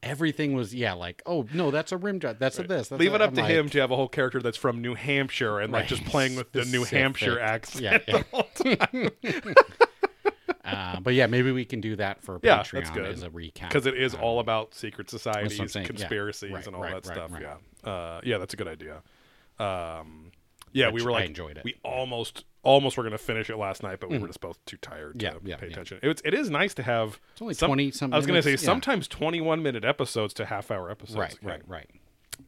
everything 0.02 0.54
was 0.54 0.74
yeah, 0.76 0.94
like 0.94 1.22
oh 1.26 1.46
no, 1.54 1.72
that's 1.72 1.92
a 1.92 1.98
rim 1.98 2.20
job. 2.20 2.38
That's 2.40 2.60
a 2.60 2.64
this. 2.64 2.90
That's 2.90 3.00
Leave 3.00 3.12
a, 3.12 3.16
it 3.16 3.22
up 3.22 3.30
I'm 3.30 3.36
to 3.36 3.42
like, 3.42 3.52
him 3.52 3.70
to 3.70 3.80
have 3.80 3.92
a 3.92 3.96
whole 3.96 4.10
character 4.10 4.42
that's 4.42 4.58
from 4.58 4.82
New 4.82 4.96
Hampshire 4.96 5.60
and 5.60 5.72
like 5.72 5.88
just 5.88 6.04
playing 6.06 6.36
with 6.36 6.52
the 6.52 6.66
New 6.66 6.84
Hampshire 6.84 7.40
accent. 7.40 8.04
Yeah, 8.08 8.22
yeah. 9.22 9.44
uh, 10.66 11.00
but 11.00 11.14
yeah, 11.14 11.28
maybe 11.28 11.52
we 11.52 11.66
can 11.66 11.82
do 11.82 11.96
that 11.98 12.22
for 12.22 12.40
Yeah, 12.44 12.60
Patreon 12.60 12.72
that's 12.72 12.90
good. 12.92 13.06
as 13.06 13.24
a 13.24 13.30
recap 13.30 13.68
Because 13.70 13.86
it 13.86 13.96
is 13.98 14.14
Um, 14.16 14.22
all 14.22 14.40
about 14.40 14.74
secret 14.74 15.10
societies, 15.10 15.58
saying, 15.72 15.84
yeah. 15.84 15.88
conspiracies, 15.88 16.52
Right, 16.52 16.68
and 16.68 16.76
all 16.76 16.82
right, 16.82 16.90
that 17.04 17.08
right, 17.08 17.16
stuff. 17.18 17.32
right. 17.32 17.42
Yeah, 17.84 17.90
uh, 17.92 18.22
yeah, 18.24 18.38
that's 18.38 18.54
a 18.54 18.58
good 18.58 18.68
idea. 18.68 19.02
Um, 19.60 20.32
yeah, 20.72 20.88
we 20.88 20.94
Which 20.96 21.04
were 21.04 21.12
I 21.12 21.14
like, 21.16 21.26
enjoyed 21.28 21.58
it. 21.58 21.64
we 21.64 21.76
almost, 21.84 22.46
almost 22.63 22.98
were 22.98 23.04
gonna 23.04 23.18
finish 23.18 23.50
it 23.50 23.57
last 23.57 23.83
night, 23.83 24.00
but 24.00 24.10
we 24.10 24.18
were 24.18 24.27
just 24.27 24.42
both 24.42 24.57
too 24.65 24.77
tired 24.77 25.19
to 25.19 25.25
Mm-hmm. 25.25 25.48
Yeah, 25.48 25.51
yeah, 25.54 25.57
pay 25.57 25.68
yeah. 25.68 25.71
attention. 25.74 26.00
It's, 26.01 26.21
it 26.25 26.33
is 26.33 26.50
nice 26.50 26.74
to 26.75 26.83
have. 26.83 27.19
It's 27.33 27.42
only 27.42 27.54
some- 27.54 27.68
20 27.68 27.92
some 27.92 28.13
I 28.13 28.18
was 28.18 28.25
gonna 28.25 28.42
say 28.42 28.51
yeah. 28.51 28.56
sometimes 28.57 29.07
twenty-one 29.07 29.62
minute 29.62 29.83
episodes 29.86 30.33
to 30.36 30.45
half-hour 30.45 30.89
episodes. 30.89 31.18
right, 31.18 31.38
right, 31.44 31.62
right, 31.68 31.89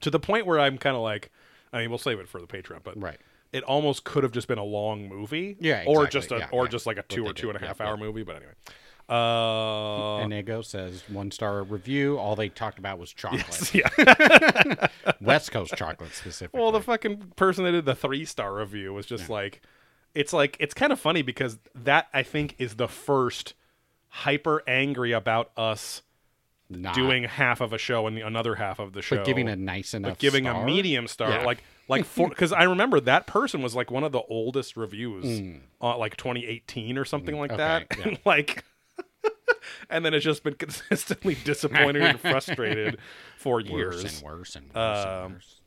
To 0.01 0.09
the 0.09 0.19
point 0.19 0.45
where 0.45 0.59
I'm 0.59 0.77
kind 0.77 0.95
of 0.95 1.01
like, 1.01 1.31
I 1.73 1.79
mean, 1.79 1.89
we'll 1.89 1.99
save 1.99 2.19
it 2.19 2.27
for 2.27 2.39
the 2.41 2.47
Patreon, 2.47 2.79
but 2.83 2.99
right. 3.01 3.19
it 3.51 3.63
almost 3.63 4.03
could 4.05 4.23
have 4.23 4.31
just 4.31 4.47
been 4.47 4.57
a 4.57 4.63
long 4.63 5.07
movie, 5.09 5.57
Yeah, 5.59 5.83
or 5.85 6.07
just 6.07 6.31
a, 6.31 6.37
Yeah, 6.37 6.47
or 6.51 6.63
yeah. 6.65 6.69
just 6.69 6.85
like 6.85 6.97
a 6.97 7.03
two 7.03 7.25
or 7.25 7.33
two 7.33 7.49
and 7.49 7.61
a 7.61 7.65
half 7.65 7.79
Yeah, 7.79 7.87
hour 7.87 7.97
movie. 7.97 8.23
But 8.23 8.37
anyway, 8.37 8.53
uh, 9.09 10.17
and 10.17 10.33
Ego 10.33 10.61
says 10.61 11.03
one 11.09 11.29
star 11.31 11.61
review. 11.63 12.17
All 12.17 12.35
they 12.35 12.49
talked 12.49 12.79
about 12.79 12.97
was 12.99 13.11
chocolate, 13.13 13.73
yeah. 13.75 14.87
West 15.21 15.51
Coast 15.51 15.75
chocolate 15.75 16.13
specifically. 16.13 16.59
Well, 16.59 16.71
the 16.71 16.81
fucking 16.81 17.33
person 17.35 17.65
that 17.65 17.71
did 17.73 17.85
the 17.85 17.95
three 17.95 18.25
star 18.25 18.55
review 18.55 18.93
was 18.93 19.05
just 19.05 19.29
like, 19.29 19.61
it's 20.15 20.33
like 20.33 20.57
it's 20.59 20.73
kind 20.73 20.91
of 20.91 20.99
funny 20.99 21.21
because 21.21 21.59
that 21.75 22.07
I 22.13 22.23
think 22.23 22.55
is 22.57 22.75
the 22.75 22.87
first 22.87 23.53
hyper 24.07 24.63
angry 24.67 25.11
about 25.11 25.51
us 25.57 26.01
Not- 26.69 26.95
doing 26.95 27.25
half 27.25 27.61
of 27.61 27.73
a 27.73 27.77
show 27.77 28.07
and 28.07 28.15
the 28.17 28.21
another 28.21 28.55
half 28.55 28.79
of 28.79 28.93
the 28.93 29.01
show, 29.01 29.17
but 29.17 29.25
giving 29.25 29.47
a 29.49 29.55
nice 29.55 29.93
enough, 29.93 30.13
but 30.13 30.19
giving 30.19 30.45
star? 30.45 30.63
a 30.63 30.65
medium 30.65 31.07
star, 31.07 31.29
Yeah. 31.29 31.43
like 31.45 31.63
like 31.87 32.05
for 32.15 32.29
because 32.29 32.51
I 32.53 32.63
remember 32.63 32.99
that 33.01 33.27
person 33.27 33.61
was 33.61 33.75
like 33.75 33.91
one 33.91 34.03
of 34.03 34.11
the 34.11 34.21
oldest 34.29 34.75
reviews, 34.77 35.59
uh, 35.81 35.97
like 35.97 36.17
2018 36.17 36.97
or 36.97 37.05
something 37.05 37.37
like 37.37 37.55
that, 37.57 37.89
Mm. 37.89 37.99
okay, 37.99 38.09
and 38.09 38.19
like. 38.25 38.63
and 39.89 40.03
then 40.05 40.13
it's 40.13 40.23
just 40.25 40.43
been 40.43 40.53
consistently 40.55 41.35
disappointed 41.43 42.01
and 42.01 42.19
frustrated 42.19 42.97
for 43.37 43.59
years. 43.59 44.03
worse 44.03 44.13
and 44.15 44.23
worse 44.23 44.55
and 44.55 44.65
worse 44.73 45.05
Um, 45.05 45.23
and 45.25 45.33
worse. 45.35 45.61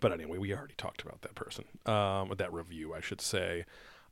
But 0.00 0.12
anyway, 0.12 0.38
we 0.38 0.54
already 0.54 0.74
talked 0.76 1.02
about 1.02 1.22
that 1.22 1.34
person, 1.34 1.64
um, 1.86 2.28
with 2.28 2.38
that 2.38 2.52
review, 2.52 2.94
I 2.94 3.00
should 3.00 3.20
say. 3.20 3.66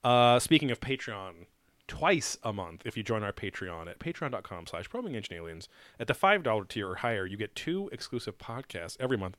Uh, 0.05 0.39
speaking 0.39 0.71
of 0.71 0.81
Patreon, 0.81 1.47
twice 1.87 2.39
a 2.43 2.53
month, 2.53 2.83
if 2.85 2.97
you 2.97 3.03
join 3.03 3.23
our 3.23 3.33
Patreon 3.33 3.89
at 3.89 3.99
patreon.com 3.99 4.67
slash 4.67 4.89
probing 4.89 5.21
aliens, 5.33 5.69
at 5.99 6.06
the 6.06 6.15
$5 6.15 6.69
tier 6.69 6.91
or 6.91 6.97
higher, 6.97 7.27
you 7.27 7.37
get 7.37 7.55
two 7.55 7.89
exclusive 7.93 8.39
podcasts 8.39 8.97
every 9.00 9.17
month. 9.17 9.37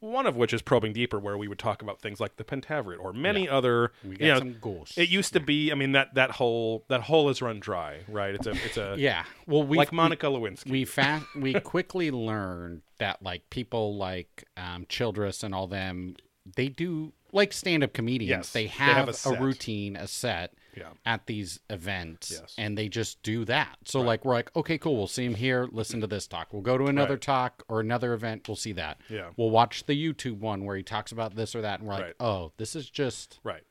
One 0.00 0.26
of 0.26 0.34
which 0.34 0.54
is 0.54 0.62
Probing 0.62 0.94
Deeper, 0.94 1.18
where 1.18 1.36
we 1.36 1.46
would 1.46 1.58
talk 1.58 1.82
about 1.82 2.00
things 2.00 2.20
like 2.20 2.36
the 2.36 2.44
Pentaverate 2.44 2.98
or 2.98 3.12
many 3.12 3.46
other. 3.46 3.92
We 4.02 4.16
you 4.16 4.28
know, 4.28 4.38
some 4.38 4.56
ghosts. 4.58 4.96
It 4.96 5.10
used 5.10 5.34
to 5.34 5.40
be. 5.40 5.70
I 5.70 5.74
mean 5.74 5.92
that 5.92 6.14
that 6.14 6.30
whole 6.30 6.86
that 6.88 7.02
hole 7.02 7.28
is 7.28 7.42
run 7.42 7.60
dry, 7.60 7.98
right? 8.08 8.34
It's 8.34 8.46
a 8.46 8.52
it's 8.52 8.78
a 8.78 8.94
yeah. 8.96 9.24
Well, 9.46 9.62
we 9.62 9.76
like 9.76 9.92
Monica 9.92 10.24
Lewinsky. 10.28 10.70
we 10.70 10.86
fast 10.86 11.26
we 11.36 11.52
quickly 11.60 12.10
learned 12.10 12.80
that 12.96 13.20
like 13.22 13.50
people 13.50 13.94
like 13.98 14.44
um, 14.56 14.86
Childress 14.88 15.42
and 15.42 15.54
all 15.54 15.66
them 15.66 16.16
they 16.56 16.68
do 16.68 17.12
like 17.32 17.52
stand-up 17.52 17.92
comedians 17.92 18.28
Yes, 18.30 18.52
they 18.52 18.62
they 18.64 18.68
have, 18.68 19.08
have 19.08 19.08
a 19.26 19.28
a, 19.28 19.40
routine 19.40 19.96
a 19.96 20.06
set 20.06 20.52
Yeah. 20.76 20.88
at 21.06 21.26
these 21.26 21.60
events 21.70 22.30
Yes. 22.40 22.54
and 22.58 22.76
they 22.76 22.88
just 22.88 23.22
do 23.22 23.44
that 23.46 23.76
so 23.84 24.00
like 24.00 24.24
we're 24.24 24.34
like 24.34 24.54
okay 24.56 24.78
cool 24.78 24.96
we'll 24.96 25.06
see 25.06 25.24
him 25.24 25.34
here 25.34 25.68
listen 25.72 26.00
to 26.00 26.06
this 26.06 26.26
talk 26.26 26.52
we'll 26.52 26.62
go 26.62 26.76
to 26.78 26.86
another 26.86 27.14
Right. 27.14 27.20
talk 27.20 27.62
or 27.68 27.80
another 27.80 28.12
event 28.14 28.46
we'll 28.48 28.56
see 28.56 28.72
that 28.72 28.98
Yeah. 29.08 29.30
we'll 29.36 29.50
watch 29.50 29.84
the 29.86 29.94
youtube 29.94 30.38
one 30.38 30.64
where 30.64 30.76
he 30.76 30.82
talks 30.82 31.12
about 31.12 31.34
this 31.34 31.54
or 31.54 31.62
that 31.62 31.80
and 31.80 31.88
we're 31.88 31.94
like 31.94 32.04
Right. 32.04 32.14
oh 32.20 32.52
this 32.56 32.74
is 32.76 32.88
just 32.88 33.38
right. 33.44 33.62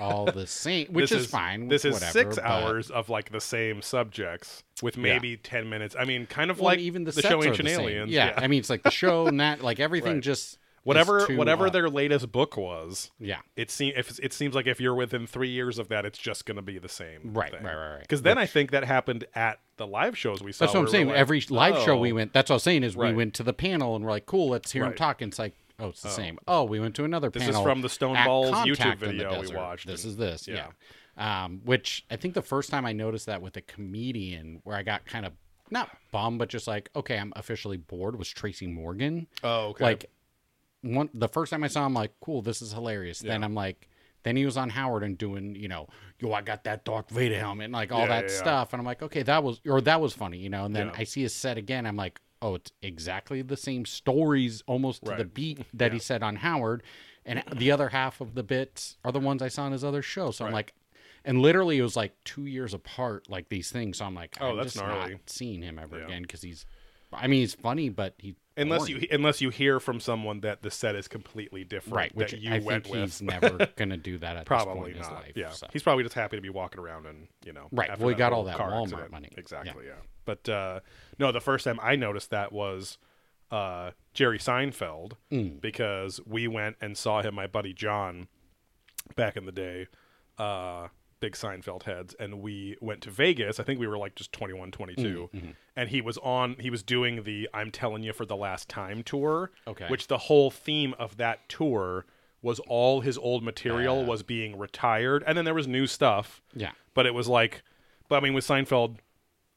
all 0.00 0.26
the 0.26 0.46
same 0.64 0.86
which 0.88 1.10
this 1.10 1.20
is, 1.22 1.26
fine 1.26 1.68
This 1.68 1.84
is 1.84 1.94
whatever, 1.94 2.12
six 2.12 2.36
but- 2.36 2.44
hours 2.44 2.90
of 2.90 3.08
like 3.08 3.30
the 3.30 3.40
same 3.40 3.82
subjects 3.82 4.62
with 4.82 4.98
maybe 4.98 5.38
ten 5.38 5.70
minutes. 5.70 5.96
I 5.98 6.04
mean, 6.04 6.26
kind 6.26 6.50
of 6.50 6.58
Well, 6.58 6.66
like 6.66 6.80
even 6.80 7.04
the, 7.04 7.10
the 7.12 7.22
show 7.22 7.42
Ancient 7.42 7.66
the. 7.66 7.74
Aliens. 7.80 8.10
Yeah. 8.12 8.34
I 8.36 8.46
mean, 8.46 8.58
it's 8.58 8.68
like 8.68 8.82
the 8.82 8.90
show 8.90 9.26
and 9.26 9.40
that, 9.40 9.62
like 9.62 9.80
everything 9.88 10.14
Right. 10.16 10.22
just 10.22 10.58
whatever 10.86 11.26
too, 11.26 11.36
whatever 11.36 11.66
uh, 11.66 11.70
their 11.70 11.88
latest 11.90 12.30
book 12.32 12.56
was. 12.56 13.10
yeah. 13.18 13.40
It 13.56 13.70
seems 13.70 13.94
if 13.96 14.18
it 14.20 14.32
seems 14.32 14.54
like 14.54 14.66
if 14.66 14.80
you're 14.80 14.94
within 14.94 15.26
three 15.26 15.50
years 15.50 15.78
of 15.78 15.88
that, 15.88 16.04
it's 16.04 16.18
just 16.18 16.46
going 16.46 16.56
to 16.56 16.62
be 16.62 16.78
the 16.78 16.88
same. 16.88 17.20
Right, 17.24 17.52
right, 17.52 17.62
right, 17.62 17.90
right. 17.92 18.00
Because 18.00 18.22
then 18.22 18.38
I 18.38 18.46
think 18.46 18.70
that 18.70 18.84
happened 18.84 19.24
at 19.34 19.58
the 19.76 19.86
live 19.86 20.16
shows 20.16 20.42
we 20.42 20.52
saw. 20.52 20.64
That's 20.64 20.74
what 20.74 20.80
I'm 20.80 20.88
saying. 20.88 21.08
like, 21.08 21.16
Every 21.16 21.42
live 21.50 21.82
show 21.84 21.92
oh, 21.96 21.98
we 21.98 22.12
went. 22.12 22.32
That's 22.32 22.48
what 22.50 22.54
I 22.54 22.56
was 22.56 22.62
saying 22.62 22.84
is 22.84 22.96
we 22.96 23.12
went 23.12 23.34
to 23.34 23.42
the 23.42 23.52
panel 23.52 23.96
and 23.96 24.04
we're 24.04 24.10
like, 24.12 24.26
cool, 24.26 24.48
let's 24.48 24.72
hear 24.72 24.82
him 24.84 24.90
Right. 24.90 24.96
talk. 24.96 25.20
And 25.22 25.30
it's 25.30 25.38
like, 25.38 25.54
oh, 25.80 25.88
it's 25.88 26.02
the 26.02 26.08
same. 26.08 26.38
Oh, 26.46 26.64
we 26.64 26.80
went 26.80 26.94
to 26.96 27.04
another 27.04 27.30
This 27.30 27.48
is 27.48 27.58
from 27.58 27.82
the 27.82 27.88
Stone 27.88 28.16
Balls 28.24 28.54
YouTube 28.54 28.98
video 28.98 29.40
we 29.40 29.48
watched, 29.54 29.86
This 29.86 30.04
and- 30.04 30.10
is 30.12 30.16
this, 30.16 30.48
yeah. 30.48 30.68
yeah. 31.18 31.44
Um, 31.44 31.62
which 31.64 32.04
I 32.10 32.16
think 32.16 32.34
the 32.34 32.42
first 32.42 32.68
time 32.70 32.84
I 32.84 32.92
noticed 32.92 33.26
that 33.26 33.40
with 33.40 33.56
a 33.56 33.62
comedian, 33.62 34.60
where 34.64 34.76
I 34.76 34.82
got 34.82 35.06
kind 35.06 35.24
of 35.24 35.32
not 35.70 35.90
bummed, 36.12 36.38
but 36.38 36.48
just 36.48 36.66
like, 36.66 36.90
okay, 36.94 37.18
I'm 37.18 37.32
officially 37.36 37.76
bored. 37.76 38.18
Was 38.18 38.28
Tracy 38.28 38.66
Morgan? 38.66 39.26
Oh, 39.42 39.68
okay. 39.68 39.84
Like 39.84 40.10
one 40.94 41.10
the 41.14 41.28
first 41.28 41.50
time 41.50 41.64
I 41.64 41.68
saw 41.68 41.86
him, 41.86 41.94
like, 41.94 42.12
cool, 42.20 42.42
this 42.42 42.62
is 42.62 42.72
hilarious. 42.72 43.18
Then 43.20 43.42
I'm 43.44 43.54
like, 43.54 43.88
then 44.22 44.36
he 44.36 44.44
was 44.44 44.56
on 44.56 44.70
Howard 44.70 45.02
and 45.04 45.16
doing, 45.16 45.54
you 45.54 45.68
know, 45.68 45.88
yo, 46.18 46.32
I 46.32 46.42
got 46.42 46.64
that 46.64 46.84
Darth 46.84 47.10
Vader 47.10 47.38
helmet 47.38 47.66
and 47.66 47.72
like 47.72 47.92
all 47.92 48.02
Yeah, 48.02 48.08
that 48.08 48.24
yeah, 48.24 48.32
yeah. 48.34 48.38
stuff, 48.40 48.72
and 48.72 48.80
I'm 48.80 48.86
like, 48.86 49.02
okay, 49.02 49.22
that 49.22 49.42
was 49.44 49.60
or 49.66 49.80
that 49.82 50.00
was 50.00 50.12
funny, 50.14 50.38
you 50.38 50.50
know. 50.50 50.64
And 50.64 50.74
then 50.74 50.88
Yeah. 50.88 50.94
I 50.96 51.04
see 51.04 51.22
his 51.22 51.34
set 51.34 51.56
again, 51.56 51.86
I'm 51.86 51.96
like, 51.96 52.20
oh, 52.42 52.56
it's 52.56 52.72
exactly 52.82 53.42
the 53.42 53.56
same 53.56 53.84
stories, 53.84 54.62
almost 54.66 55.04
to 55.04 55.14
the 55.14 55.24
beat 55.24 55.60
that 55.74 55.92
he 55.92 55.98
said 55.98 56.22
on 56.22 56.36
Howard, 56.36 56.82
and 57.24 57.42
the 57.56 57.70
other 57.70 57.90
half 57.90 58.20
of 58.20 58.34
the 58.34 58.42
bits 58.42 58.96
are 59.04 59.12
the 59.12 59.20
ones 59.20 59.42
I 59.42 59.48
saw 59.48 59.66
in 59.66 59.72
his 59.72 59.84
other 59.84 60.02
show. 60.02 60.30
So 60.30 60.44
I'm 60.46 60.52
like. 60.52 60.74
And 61.28 61.42
literally, 61.42 61.78
it 61.78 61.82
was 61.82 61.96
like 61.96 62.12
two 62.22 62.46
years 62.46 62.72
apart, 62.72 63.28
like 63.28 63.48
these 63.48 63.72
things. 63.72 63.98
So 63.98 64.04
I'm 64.04 64.14
like, 64.14 64.36
Oh, 64.40 64.50
I'm 64.50 64.56
that's 64.58 64.74
just 64.74 64.76
gnarly. 64.76 65.14
not 65.14 65.20
seeing 65.26 65.60
him 65.60 65.76
ever 65.76 65.98
Yeah. 65.98 66.04
again 66.04 66.22
because 66.22 66.42
he's, 66.42 66.66
I 67.12 67.26
mean, 67.26 67.40
he's 67.40 67.54
funny, 67.54 67.88
but 67.88 68.14
he 68.18 68.36
unless 68.56 68.88
boring. 68.88 69.02
you 69.02 69.08
unless 69.12 69.40
you 69.40 69.50
hear 69.50 69.78
from 69.80 70.00
someone 70.00 70.40
that 70.40 70.62
the 70.62 70.70
set 70.70 70.94
is 70.96 71.08
completely 71.08 71.64
different, 71.64 71.96
right, 71.96 72.14
which 72.16 72.32
that 72.32 72.40
you 72.40 72.50
I 72.52 72.58
went 72.58 72.84
think 72.84 72.94
with. 72.94 73.02
he's 73.04 73.22
never 73.22 73.68
gonna 73.76 73.96
do 73.96 74.18
that 74.18 74.36
at 74.36 74.46
this 74.46 74.48
point 74.48 74.64
Probably 74.64 74.90
in 74.92 74.96
his 74.98 75.06
not. 75.08 75.14
life. 75.22 75.32
yeah, 75.36 75.50
so. 75.50 75.66
he's 75.72 75.82
probably 75.82 76.02
just 76.04 76.14
happy 76.14 76.36
to 76.36 76.42
be 76.42 76.50
walking 76.50 76.80
around 76.80 77.06
and 77.06 77.28
you 77.44 77.52
know. 77.52 77.68
Right. 77.72 77.96
Well, 77.98 78.08
he 78.08 78.14
got 78.14 78.32
all 78.32 78.44
that 78.44 78.56
Walmart 78.58 78.82
accident. 78.84 79.10
money. 79.12 79.28
Exactly. 79.36 79.84
Yeah. 79.86 79.92
But 80.24 80.48
uh, 80.48 80.80
no, 81.18 81.32
the 81.32 81.40
first 81.40 81.64
time 81.64 81.78
I 81.82 81.96
noticed 81.96 82.30
that 82.30 82.52
was 82.52 82.98
uh, 83.50 83.92
Jerry 84.12 84.38
Seinfeld 84.38 85.12
Mm. 85.30 85.60
because 85.60 86.20
we 86.26 86.48
went 86.48 86.76
and 86.80 86.96
saw 86.98 87.22
him, 87.22 87.34
my 87.36 87.46
buddy 87.46 87.72
John, 87.72 88.26
back 89.14 89.36
in 89.36 89.46
the 89.46 89.52
day, 89.52 89.86
uh, 90.38 90.88
big 91.20 91.32
Seinfeld 91.34 91.84
heads, 91.84 92.14
and 92.20 92.40
we 92.40 92.76
went 92.80 93.00
to 93.02 93.10
Vegas. 93.10 93.58
I 93.58 93.62
think 93.64 93.80
we 93.80 93.86
were 93.86 93.98
like 93.98 94.14
just 94.14 94.32
21, 94.32 94.70
22. 94.72 95.02
Mm, 95.02 95.38
mm-hmm. 95.38 95.50
And 95.76 95.88
he 95.88 96.00
was 96.00 96.18
on, 96.18 96.56
he 96.60 96.70
was 96.70 96.82
doing 96.82 97.22
the 97.24 97.48
I'm 97.54 97.70
Telling 97.70 98.02
You 98.02 98.12
for 98.12 98.26
the 98.26 98.36
Last 98.36 98.68
Time 98.68 99.02
tour, 99.02 99.50
Okay. 99.66 99.86
which 99.88 100.08
the 100.08 100.18
whole 100.18 100.50
theme 100.50 100.94
of 100.98 101.16
that 101.16 101.48
tour 101.48 102.04
was 102.42 102.58
all 102.68 103.00
his 103.00 103.16
old 103.18 103.42
material 103.42 104.04
was 104.04 104.22
being 104.22 104.58
retired. 104.58 105.24
And 105.26 105.36
then 105.38 105.44
there 105.44 105.54
was 105.54 105.66
new 105.66 105.86
stuff 105.86 106.42
Yeah. 106.54 106.72
but 106.94 107.06
it 107.06 107.14
was 107.14 107.26
like 107.28 107.62
but 108.08 108.16
i 108.16 108.20
mean 108.20 108.34
with 108.34 108.46
seinfeld 108.46 108.98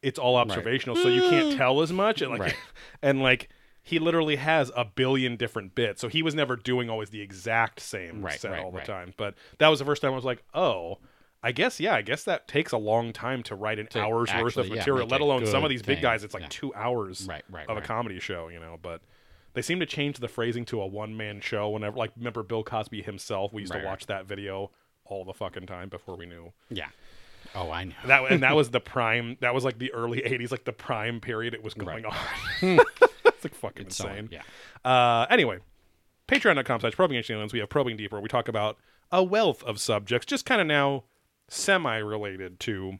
it's 0.01 0.17
all 0.17 0.37
observational 0.37 0.95
so 0.95 1.07
you 1.07 1.21
can't 1.29 1.55
tell 1.55 1.81
as 1.81 1.91
much 1.93 2.21
and 2.23 2.31
like 2.31 2.39
Right. 2.39 2.55
and 3.03 3.21
like 3.21 3.49
he 3.83 3.99
literally 3.99 4.37
has 4.37 4.71
a 4.75 4.85
billion 4.85 5.35
different 5.35 5.75
bits 5.75 6.01
so 6.01 6.07
he 6.07 6.23
was 6.23 6.33
never 6.33 6.55
doing 6.55 6.89
always 6.89 7.09
the 7.11 7.21
exact 7.21 7.79
same 7.79 8.21
Right, 8.23 8.39
set 8.39 8.51
right, 8.51 8.63
all 8.63 8.71
the 8.71 8.77
right. 8.79 8.87
time 8.87 9.13
but 9.17 9.35
that 9.59 9.67
was 9.67 9.77
the 9.77 9.85
first 9.85 10.01
time 10.01 10.13
i 10.13 10.15
was 10.15 10.25
like 10.25 10.41
oh 10.55 10.97
I 11.41 11.51
guess 11.53 11.79
yeah. 11.79 11.95
I 11.95 12.01
guess 12.01 12.23
that 12.25 12.47
takes 12.47 12.71
a 12.73 12.77
long 12.77 13.13
time 13.13 13.43
to 13.43 13.55
write 13.55 13.79
an 13.79 13.87
To 13.87 14.01
hour's 14.01 14.29
worth 14.33 14.57
of 14.57 14.69
material. 14.69 15.05
make 15.05 15.11
let 15.11 15.21
alone 15.21 15.45
some 15.45 15.63
of 15.63 15.69
these 15.69 15.81
big 15.81 16.01
guys. 16.01 16.23
It's 16.23 16.33
like 16.33 16.43
Yeah. 16.43 16.49
two 16.49 16.73
hours 16.75 17.25
Right, 17.29 17.43
right, 17.49 17.67
of 17.69 17.77
a 17.77 17.81
comedy 17.81 18.19
show, 18.19 18.49
you 18.49 18.59
know. 18.59 18.77
But 18.81 19.01
they 19.53 19.61
seem 19.61 19.79
to 19.79 19.85
change 19.85 20.17
the 20.19 20.27
phrasing 20.27 20.65
to 20.65 20.81
a 20.81 20.85
one 20.87 21.15
man 21.15 21.39
show. 21.41 21.69
Whenever, 21.69 21.97
like, 21.97 22.11
remember 22.17 22.43
Bill 22.43 22.63
Cosby 22.63 23.01
himself? 23.01 23.53
We 23.53 23.61
used 23.61 23.73
Right, 23.73 23.79
to 23.81 23.85
right. 23.85 23.91
watch 23.91 24.05
that 24.07 24.25
video 24.25 24.71
all 25.05 25.23
the 25.25 25.33
fucking 25.33 25.65
time 25.65 25.89
before 25.89 26.15
we 26.17 26.25
knew 26.25 26.51
Yeah. 26.69 26.89
Oh, 27.55 27.71
I 27.71 27.85
know. 27.85 27.95
that 28.05 28.29
and 28.31 28.43
that 28.43 28.55
was 28.55 28.69
the 28.71 28.79
prime 28.81 29.37
that 29.39 29.53
was 29.55 29.63
like 29.63 29.79
the 29.79 29.91
early 29.93 30.21
80s 30.25 30.51
like 30.51 30.65
the 30.65 30.73
prime 30.73 31.19
period 31.21 31.53
it 31.55 31.63
was 31.63 31.73
going 31.73 32.05
on 32.05 32.15
it's 32.61 33.43
like 33.43 33.55
fucking 33.55 33.87
It's 33.87 33.99
insane 33.99 34.29
yeah. 34.31 34.41
uh 34.85 35.25
anyway 35.31 35.57
patreon.com 36.27 36.81
slash 36.81 36.93
probing 36.93 37.17
aliens 37.29 37.53
we 37.53 37.59
have 37.59 37.69
probing 37.69 37.97
deeper 37.97 38.19
we 38.19 38.27
talk 38.27 38.47
about 38.47 38.77
a 39.11 39.23
wealth 39.23 39.63
of 39.63 39.79
subjects 39.79 40.25
just 40.27 40.45
kind 40.45 40.61
of 40.61 40.67
now 40.67 41.05
semi 41.49 41.97
related 41.97 42.59
to 42.61 42.99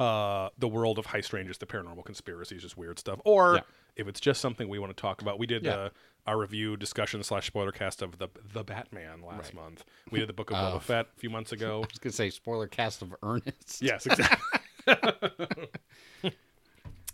uh 0.00 0.48
the 0.58 0.68
world 0.68 0.98
of 0.98 1.06
high 1.06 1.20
strangeness, 1.20 1.58
the 1.58 1.66
paranormal 1.66 2.04
conspiracies 2.04 2.62
just 2.62 2.76
weird 2.76 2.98
stuff 2.98 3.20
or 3.24 3.54
Yeah. 3.56 3.60
if 3.96 4.08
it's 4.08 4.20
just 4.20 4.40
something 4.40 4.68
we 4.68 4.78
want 4.78 4.96
to 4.96 5.00
talk 5.00 5.22
about 5.22 5.38
we 5.38 5.46
did 5.46 5.64
Yeah. 5.64 5.74
uh, 5.74 5.88
our 6.26 6.38
review 6.38 6.76
discussion 6.76 7.22
slash 7.22 7.46
spoiler 7.46 7.72
cast 7.72 8.00
of 8.02 8.18
the 8.18 8.28
the 8.52 8.62
batman 8.62 9.22
last 9.22 9.46
Right. 9.46 9.62
month 9.62 9.84
we 10.10 10.18
did 10.20 10.28
the 10.28 10.32
book 10.34 10.50
of 10.50 10.56
Boba 10.58 10.76
Of- 10.76 10.84
Fett 10.84 11.06
a 11.16 11.20
few 11.20 11.30
months 11.30 11.52
ago 11.52 11.76
I 11.82 11.86
was 11.90 11.98
gonna 12.00 12.12
say 12.12 12.30
spoiler 12.30 12.66
cast 12.68 13.02
of 13.02 13.14
Ernest. 13.22 13.82
Yes, 13.82 14.06
exactly. 14.06 14.60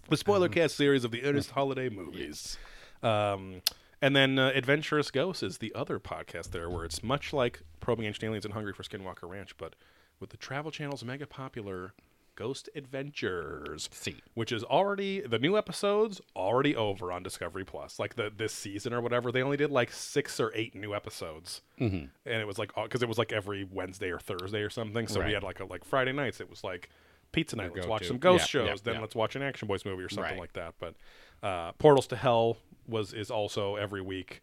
the 0.09 0.17
spoiler 0.17 0.49
cast 0.49 0.77
series 0.77 1.05
of 1.05 1.11
the 1.11 1.25
Ernest 1.25 1.51
Holiday 1.53 1.89
movies. 1.89 2.59
Um, 3.03 3.63
and 4.03 4.15
then 4.15 4.39
uh, 4.39 4.53
Adventurous 4.55 5.11
Ghosts 5.11 5.43
is 5.43 5.59
the 5.59 5.75
other 5.75 5.99
podcast 5.99 6.51
there, 6.51 6.69
where 6.69 6.85
it's 6.85 7.03
much 7.03 7.33
like 7.33 7.63
Probing 7.81 8.05
Ancient 8.07 8.25
Aliens 8.25 8.45
and 8.45 8.53
Hungry 8.55 8.73
for 8.75 8.83
Skinwalker 8.83 9.29
Ranch, 9.29 9.57
but 9.57 9.75
with 10.21 10.31
the 10.31 10.37
Travel 10.37 10.71
Channel's 10.71 11.05
mega 11.05 11.27
popular 11.27 11.93
Ghost 12.37 12.69
Adventures, 12.75 13.89
See. 13.93 14.17
which 14.35 14.51
is 14.51 14.65
already 14.65 15.21
the 15.21 15.39
new 15.39 15.57
episodes 15.57 16.21
already 16.35 16.75
over 16.75 17.13
on 17.13 17.23
Discovery 17.23 17.65
Plus. 17.65 17.99
Like 18.01 18.17
the 18.17 18.31
this 18.37 18.53
season 18.53 18.93
or 18.93 19.01
whatever, 19.01 19.31
they 19.31 19.43
only 19.43 19.57
did 19.57 19.71
like 19.71 19.93
six 19.93 20.41
or 20.41 20.51
eight 20.55 20.75
new 20.75 20.95
episodes, 20.95 21.63
mm-hmm. 21.81 22.07
and 22.27 22.41
it 22.41 22.47
was 22.47 22.59
like 22.59 22.73
because 22.75 23.03
it 23.03 23.09
was 23.09 23.19
like 23.19 23.33
every 23.33 23.65
Wednesday 23.65 24.11
or 24.11 24.19
Thursday 24.19 24.63
or 24.63 24.71
something. 24.71 25.07
So 25.07 25.25
we 25.25 25.33
had 25.33 25.43
like 25.45 25.61
a, 25.61 25.65
like 25.65 25.85
Friday 25.85 26.13
nights. 26.13 26.41
It 26.41 26.51
was 26.51 26.65
like 26.65 26.91
pizza 27.31 27.55
night. 27.57 27.73
Let's 27.75 27.87
watch 27.87 28.01
go-to. 28.03 28.09
some 28.09 28.19
ghost 28.19 28.43
Yeah, 28.43 28.47
shows. 28.47 28.69
yeah, 28.69 28.75
then 28.83 28.95
yeah. 28.95 29.01
let's 29.01 29.15
watch 29.15 29.37
an 29.37 29.43
Action 29.43 29.69
Boys 29.69 29.85
movie 29.85 30.03
or 30.03 30.09
something 30.09 30.33
Right. 30.33 30.41
like 30.41 30.53
that. 30.55 30.75
But 30.81 30.95
uh, 31.43 31.73
Portals 31.73 32.07
to 32.09 32.17
Hell 32.17 32.57
was 32.89 33.13
is 33.13 33.31
also 33.31 33.77
every 33.77 34.01
week, 34.03 34.43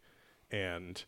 and 0.50 1.02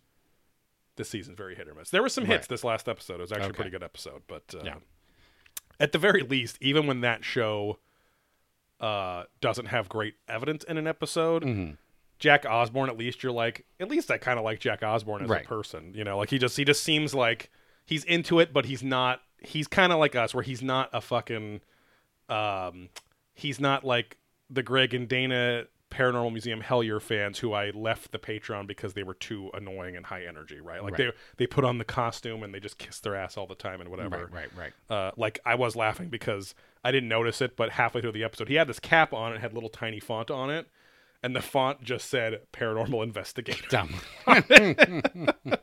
this 0.97 1.09
season's 1.09 1.37
very 1.37 1.55
hit 1.55 1.69
or 1.69 1.75
miss. 1.75 1.91
There 1.91 2.03
were 2.03 2.09
some 2.09 2.25
hits 2.25 2.43
Right. 2.45 2.49
this 2.49 2.65
last 2.65 2.89
episode. 2.89 3.15
It 3.15 3.21
was 3.21 3.33
actually 3.33 3.51
a 3.51 3.55
pretty 3.55 3.71
good 3.71 3.83
episode, 3.83 4.23
but 4.29 4.43
uh, 4.55 4.63
Yeah. 4.65 4.75
at 5.81 5.93
the 5.93 5.99
very 5.99 6.23
least, 6.23 6.57
even 6.61 6.87
when 6.87 7.01
that 7.03 7.25
show 7.25 7.79
uh, 8.81 9.25
doesn't 9.41 9.67
have 9.67 9.89
great 9.89 10.15
evidence 10.29 10.65
in 10.65 10.77
an 10.79 10.87
episode, 10.87 11.43
Mm-hmm. 11.43 11.75
Jack 12.21 12.47
Osbourne, 12.47 12.89
at 12.89 12.97
least 12.97 13.23
you're 13.23 13.33
like, 13.33 13.67
at 13.81 13.89
least 13.91 14.11
I 14.11 14.19
kind 14.19 14.39
of 14.39 14.45
like 14.45 14.61
Jack 14.61 14.83
Osbourne 14.83 15.25
as 15.25 15.29
Right. 15.29 15.45
a 15.45 15.49
person. 15.49 15.93
You 15.95 16.05
know, 16.05 16.17
like 16.17 16.31
he 16.31 16.39
just 16.39 16.57
he 16.57 16.65
just 16.65 16.83
seems 16.83 17.13
like 17.13 17.51
he's 17.85 18.05
into 18.05 18.39
it, 18.39 18.53
but 18.53 18.65
he's 18.67 18.83
not. 18.83 19.21
He's 19.41 19.67
kind 19.67 19.93
of 19.93 19.99
like 19.99 20.15
us, 20.15 20.33
where 20.33 20.43
he's 20.45 20.63
not 20.63 20.89
a 20.93 21.01
fucking. 21.01 21.61
Um, 22.29 22.89
he's 23.35 23.59
not 23.61 23.85
like 23.85 24.17
the 24.49 24.63
Greg 24.63 24.95
and 24.95 25.09
Dana 25.09 25.65
Paranormal 25.95 26.33
Museum 26.33 26.61
Hellier 26.61 27.01
fans 27.01 27.39
who 27.39 27.53
I 27.53 27.71
left 27.71 28.11
the 28.11 28.19
Patreon 28.19 28.67
because 28.67 28.95
they 28.95 29.05
were 29.05 29.15
too 29.15 29.51
annoying 29.55 29.97
and 29.97 30.05
high 30.05 30.25
energy, 30.27 30.61
right? 30.61 30.83
Like 30.83 30.99
Right. 30.99 31.13
they 31.37 31.45
they 31.45 31.47
put 31.47 31.65
on 31.65 31.79
the 31.79 31.85
costume 31.85 32.43
and 32.43 32.53
they 32.53 32.59
just 32.61 32.79
kiss 32.79 32.99
their 33.01 33.15
ass 33.15 33.37
all 33.37 33.47
the 33.47 33.55
time 33.55 33.81
and 33.81 33.89
whatever. 33.91 34.29
Right, 34.33 34.49
right, 34.57 34.73
right. 34.91 34.97
Uh, 34.97 35.11
like 35.17 35.39
I 35.45 35.55
was 35.55 35.77
laughing 35.77 36.09
because 36.09 36.55
I 36.83 36.91
didn't 36.91 37.09
notice 37.09 37.41
it, 37.41 37.57
but 37.57 37.71
halfway 37.71 38.01
through 38.01 38.13
the 38.13 38.25
episode, 38.25 38.49
he 38.49 38.55
had 38.57 38.67
this 38.67 38.81
cap 38.81 39.13
on 39.13 39.33
and 39.33 39.41
had 39.41 39.53
little 39.55 39.69
tiny 39.71 40.01
font 40.01 40.31
on 40.31 40.51
it, 40.51 40.67
and 41.23 41.35
the 41.37 41.41
font 41.43 41.83
just 41.83 42.11
said 42.11 42.41
"Paranormal 42.53 43.03
Investigator." 43.05 43.65
Dumb. 43.69 43.95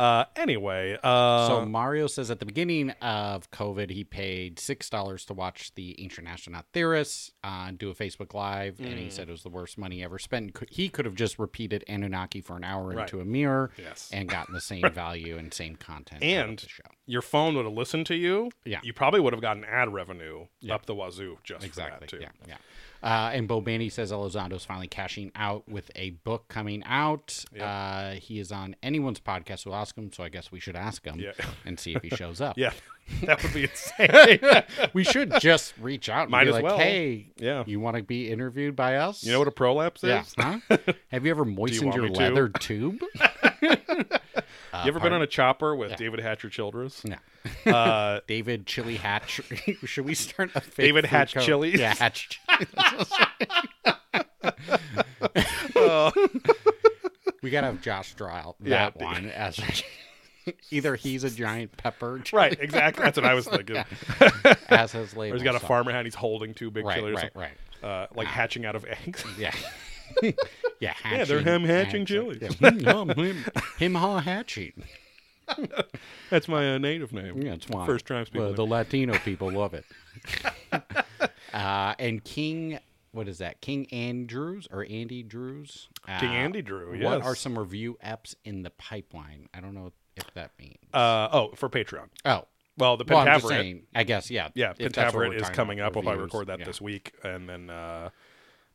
Uh, 0.00 0.24
anyway, 0.34 0.96
uh, 1.02 1.46
so 1.46 1.66
Mario 1.66 2.06
says 2.06 2.30
at 2.30 2.38
the 2.40 2.46
beginning 2.46 2.88
of 3.02 3.50
COVID, 3.50 3.90
he 3.90 4.02
paid 4.02 4.58
six 4.58 4.88
dollars 4.88 5.26
to 5.26 5.34
watch 5.34 5.74
the 5.74 5.94
Ancient 6.02 6.26
Astronaut 6.26 6.64
Theorists 6.72 7.32
uh, 7.44 7.70
do 7.76 7.90
a 7.90 7.94
Facebook 7.94 8.32
Live, 8.32 8.78
and 8.80 8.88
Mm. 8.94 8.98
he 8.98 9.10
said 9.10 9.28
it 9.28 9.32
was 9.32 9.42
the 9.42 9.50
worst 9.50 9.76
money 9.76 10.02
ever 10.02 10.18
spent. 10.18 10.56
He 10.70 10.88
could 10.88 11.04
have 11.04 11.14
just 11.14 11.38
repeated 11.38 11.84
Anunnaki 11.86 12.40
for 12.40 12.56
an 12.56 12.64
hour 12.64 12.88
Right. 12.88 13.00
into 13.02 13.20
a 13.20 13.26
mirror, 13.26 13.72
Yes. 13.76 14.08
and 14.10 14.26
gotten 14.26 14.54
the 14.54 14.60
same 14.62 14.90
value 14.94 15.36
and 15.36 15.52
same 15.52 15.76
content 15.76 16.22
and 16.22 16.58
the 16.58 16.68
show. 16.68 16.82
your 17.04 17.20
phone 17.22 17.54
would 17.56 17.66
have 17.66 17.74
listened 17.74 18.06
to 18.06 18.14
you. 18.16 18.50
Yeah. 18.64 18.80
you 18.82 18.94
probably 18.94 19.20
would 19.20 19.34
have 19.34 19.42
gotten 19.42 19.64
ad 19.66 19.92
revenue 19.92 20.46
Yeah. 20.60 20.76
up 20.76 20.86
the 20.86 20.94
wazoo 20.94 21.36
just 21.44 21.62
Exactly. 21.64 22.06
for 22.08 22.16
that 22.16 22.20
too. 22.20 22.22
Yeah, 22.22 22.30
yeah. 22.48 22.56
Uh, 23.02 23.30
and 23.32 23.48
Bo 23.48 23.60
Bandy 23.60 23.88
says 23.88 24.12
Elizondo's 24.12 24.64
finally 24.64 24.86
cashing 24.88 25.32
out 25.34 25.66
with 25.68 25.90
a 25.96 26.10
book 26.10 26.48
coming 26.48 26.82
out. 26.84 27.44
Yep. 27.54 27.62
Uh, 27.64 28.10
he 28.20 28.38
is 28.38 28.52
on 28.52 28.76
anyone's 28.82 29.20
podcast. 29.20 29.64
We'll 29.64 29.74
ask 29.74 29.96
him, 29.96 30.12
so 30.12 30.22
I 30.22 30.28
guess 30.28 30.52
we 30.52 30.60
should 30.60 30.76
ask 30.76 31.04
him 31.04 31.18
Yeah. 31.18 31.32
and 31.64 31.80
see 31.80 31.94
if 31.94 32.02
he 32.02 32.10
shows 32.10 32.40
up. 32.40 32.58
Yeah, 32.58 32.72
that 33.22 33.42
would 33.42 33.54
be 33.54 33.62
insane. 33.70 34.40
we 34.92 35.02
should 35.04 35.32
just 35.40 35.72
reach 35.80 36.08
out 36.10 36.22
and 36.24 36.30
Might 36.30 36.44
be 36.44 36.50
as 36.50 36.54
like, 36.56 36.64
well. 36.64 36.78
"Hey, 36.78 37.32
Yeah. 37.38 37.64
you 37.66 37.80
want 37.80 37.96
to 37.96 38.02
be 38.02 38.30
interviewed 38.30 38.76
by 38.76 38.96
us?" 38.96 39.24
you 39.24 39.32
know 39.32 39.38
what 39.38 39.48
a 39.48 39.52
prolapse 39.52 40.02
Yeah. 40.02 40.20
is? 40.20 40.34
Huh? 40.38 40.58
Have 41.08 41.24
you 41.24 41.30
ever 41.30 41.44
moistened 41.46 41.86
want 41.86 41.96
your 41.96 42.04
me 42.08 42.12
to? 42.14 42.20
leather 42.20 42.48
tube? 42.50 43.00
You 44.84 44.88
ever 44.88 45.00
been 45.00 45.12
on 45.12 45.22
a 45.22 45.26
chopper 45.26 45.74
with 45.74 45.96
David 45.96 46.20
Hatcher 46.20 46.48
Childress? 46.48 47.02
No. 47.04 47.16
Uh, 47.72 48.20
David 48.26 48.66
Chili 48.66 48.96
Hatch. 48.96 49.40
Should 49.84 50.04
we 50.04 50.14
start 50.14 50.50
a 50.54 50.60
fake 50.60 50.86
David 50.86 51.04
Hatch 51.06 51.34
Chilies? 51.34 51.78
Yeah, 51.78 51.94
Hatch. 51.94 52.40
uh, 55.76 56.10
we 57.42 57.50
gotta 57.50 57.66
have 57.68 57.80
Josh 57.82 58.14
draw 58.14 58.32
out 58.34 58.56
Yeah. 58.62 58.90
that 58.90 58.96
one 59.00 59.26
as 59.30 59.58
either 60.70 60.96
he's 60.96 61.24
a 61.24 61.30
giant 61.30 61.76
pepper, 61.76 62.22
right, 62.32 62.56
exactly. 62.60 63.04
That's 63.04 63.16
what 63.16 63.26
I 63.26 63.34
was 63.34 63.46
thinking. 63.46 63.84
as 64.68 64.92
his 64.92 65.16
label. 65.16 65.34
Or 65.34 65.36
he's 65.36 65.44
got 65.44 65.54
a 65.54 65.60
farmer 65.60 65.92
hat. 65.92 66.04
He's 66.04 66.14
holding 66.14 66.54
two 66.54 66.70
big 66.70 66.84
Right, 66.84 66.96
chilies, 66.98 67.16
right, 67.16 67.30
right. 67.34 67.52
Uh, 67.88 68.06
like 68.14 68.26
hatching 68.26 68.64
out 68.66 68.76
of 68.76 68.84
eggs. 68.84 69.24
Yeah. 69.38 69.52
Yeah, 70.80 70.94
hatching, 70.94 71.18
Yeah, 71.18 71.24
they're 71.24 71.40
him 71.40 71.64
hatching 71.64 72.06
chilies. 72.06 72.38
Yeah, 72.40 72.70
him, 72.70 73.44
him, 73.78 73.94
ha 73.94 74.18
hatching. 74.18 74.82
That's 76.30 76.48
my 76.48 76.74
uh, 76.74 76.78
native 76.78 77.12
name. 77.12 77.42
Yeah, 77.42 77.52
it's 77.52 77.68
why. 77.68 77.84
First 77.84 78.06
tribes 78.06 78.30
people. 78.30 78.46
Well, 78.46 78.54
the 78.54 78.66
Latino 78.66 79.18
people 79.18 79.50
love 79.50 79.74
it. 79.74 79.84
uh, 81.52 81.94
and 81.98 82.24
King, 82.24 82.78
what 83.12 83.28
is 83.28 83.38
that? 83.38 83.60
King 83.60 83.92
Andrews 83.92 84.68
or 84.70 84.86
Andy 84.88 85.22
Drews? 85.22 85.88
Uh, 86.08 86.18
King 86.18 86.30
Andy 86.30 86.62
Drew. 86.62 86.94
Yes. 86.94 87.04
What 87.04 87.22
are 87.22 87.34
some 87.34 87.58
review 87.58 87.98
apps 88.04 88.34
in 88.44 88.62
the 88.62 88.70
pipeline? 88.70 89.48
I 89.52 89.60
don't 89.60 89.74
know 89.74 89.92
if 90.16 90.32
that 90.34 90.52
means. 90.58 90.78
Uh, 90.94 91.28
oh, 91.30 91.50
for 91.56 91.68
Patreon. 91.68 92.08
oh, 92.24 92.46
Well, 92.78 92.96
the 92.96 93.04
well, 93.06 93.26
Pentaverate. 93.26 93.48
saying. 93.48 93.82
I 93.94 94.04
guess 94.04 94.30
yeah. 94.30 94.48
yeah, 94.54 94.72
Pentaverate 94.72 95.40
is 95.40 95.50
coming 95.50 95.80
about, 95.80 95.96
up 95.96 96.02
if 96.02 96.08
I 96.08 96.12
reviews, 96.12 96.32
record 96.32 96.46
that 96.46 96.60
yeah. 96.60 96.64
this 96.64 96.80
week, 96.80 97.12
and 97.22 97.48
then 97.48 97.68
uh, 97.68 98.10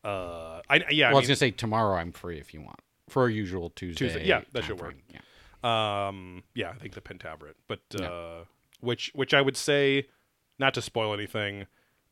uh, 0.06 0.62
I 0.70 0.84
yeah, 0.92 1.08
I 1.08 1.10
well, 1.10 1.18
I 1.18 1.20
was 1.22 1.28
gonna 1.28 1.36
say 1.36 1.52
tomorrow 1.52 1.96
I'm 1.98 2.12
free 2.12 2.40
if 2.40 2.54
you 2.54 2.62
want 2.62 2.80
for 3.10 3.24
our 3.24 3.30
usual 3.30 3.70
Tuesday. 3.72 4.06
Tuesday, 4.08 4.26
yeah, 4.28 4.42
that 4.54 4.64
should 4.66 4.80
work. 4.80 4.96
Yeah. 5.12 5.20
Um, 5.64 6.44
yeah, 6.54 6.70
I 6.70 6.76
think 6.76 6.94
the 6.94 7.02
Pentaverate, 7.02 7.56
but 7.68 7.80
uh, 8.00 8.04
Yeah. 8.04 8.40
which 8.82 9.12
which 9.16 9.34
I 9.34 9.42
would 9.42 9.58
say, 9.58 10.08
not 10.60 10.74
to 10.76 10.82
spoil 10.82 11.14
anything, 11.14 11.66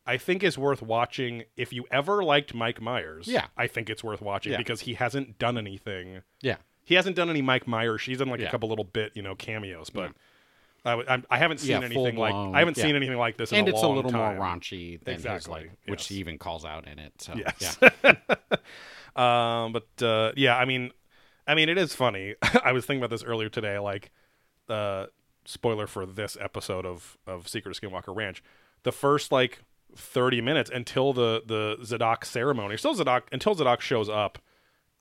I 0.06 0.16
think 0.16 0.42
is 0.42 0.58
worth 0.58 0.82
watching. 0.82 1.44
If 1.56 1.72
you 1.72 1.84
ever 1.90 2.24
liked 2.24 2.52
Mike 2.54 2.80
Myers, 2.80 3.28
Yeah. 3.28 3.46
I 3.56 3.66
think 3.68 3.88
it's 3.88 4.02
worth 4.02 4.20
watching 4.20 4.52
Yeah. 4.52 4.58
because 4.58 4.82
he 4.82 4.94
hasn't 4.94 5.38
done 5.38 5.56
anything. 5.56 6.22
Yeah. 6.40 6.56
He 6.84 6.96
hasn't 6.96 7.16
done 7.16 7.30
any 7.30 7.42
Mike 7.42 7.66
Myers. 7.66 8.02
He's 8.02 8.18
done 8.18 8.28
like 8.28 8.40
a 8.40 8.50
couple 8.50 8.68
little 8.68 8.84
bit, 8.84 9.12
you 9.14 9.22
know, 9.22 9.34
cameos, 9.34 9.88
but. 9.90 10.12
I, 10.84 10.92
I'm- 10.92 11.24
I 11.30 11.38
haven't 11.38 11.58
seen 11.58 11.70
Yeah, 11.70 11.80
anything 11.82 12.16
like 12.16 12.34
I 12.34 12.58
haven't 12.58 12.76
yeah. 12.76 12.84
seen 12.84 12.96
anything 12.96 13.16
like 13.16 13.36
this 13.38 13.52
in 13.52 13.60
and 13.60 13.68
a 13.68 13.70
it's 13.72 13.82
a 13.82 13.88
little 13.88 14.10
time. 14.10 14.36
more 14.36 14.44
raunchy 14.46 15.02
than 15.02 15.14
his 15.14 15.24
Exactly, 15.24 15.52
like, 15.62 15.70
which 15.86 16.00
yes. 16.02 16.08
he 16.08 16.14
even 16.16 16.36
calls 16.38 16.64
out 16.64 16.86
in 16.86 16.98
it. 16.98 17.12
So 17.20 17.34
Yes. 17.34 17.78
yeah. 17.80 18.14
Um, 19.16 19.72
but 19.72 20.02
uh, 20.02 20.32
yeah, 20.36 20.56
I 20.56 20.64
mean, 20.64 20.90
I 21.46 21.54
mean, 21.54 21.68
it 21.68 21.78
is 21.78 21.94
funny. 21.94 22.34
I 22.64 22.72
was 22.72 22.84
thinking 22.84 23.00
about 23.00 23.10
this 23.10 23.22
earlier 23.22 23.48
today. 23.48 23.78
Like, 23.78 24.10
uh, 24.68 25.06
spoiler 25.44 25.86
for 25.86 26.04
this 26.04 26.36
episode 26.40 26.84
of 26.84 27.16
of 27.26 27.46
Secret 27.48 27.76
of 27.76 27.80
Skinwalker 27.80 28.14
Ranch. 28.14 28.42
The 28.82 28.90
first 28.92 29.30
like 29.30 29.62
thirty 29.94 30.40
minutes 30.40 30.68
until 30.68 31.12
the 31.12 31.42
the 31.46 31.78
Zadok 31.84 32.24
ceremony, 32.24 32.76
still 32.76 32.94
Zadok 32.94 33.28
until 33.30 33.54
Zadok 33.54 33.80
shows 33.80 34.08
up. 34.08 34.38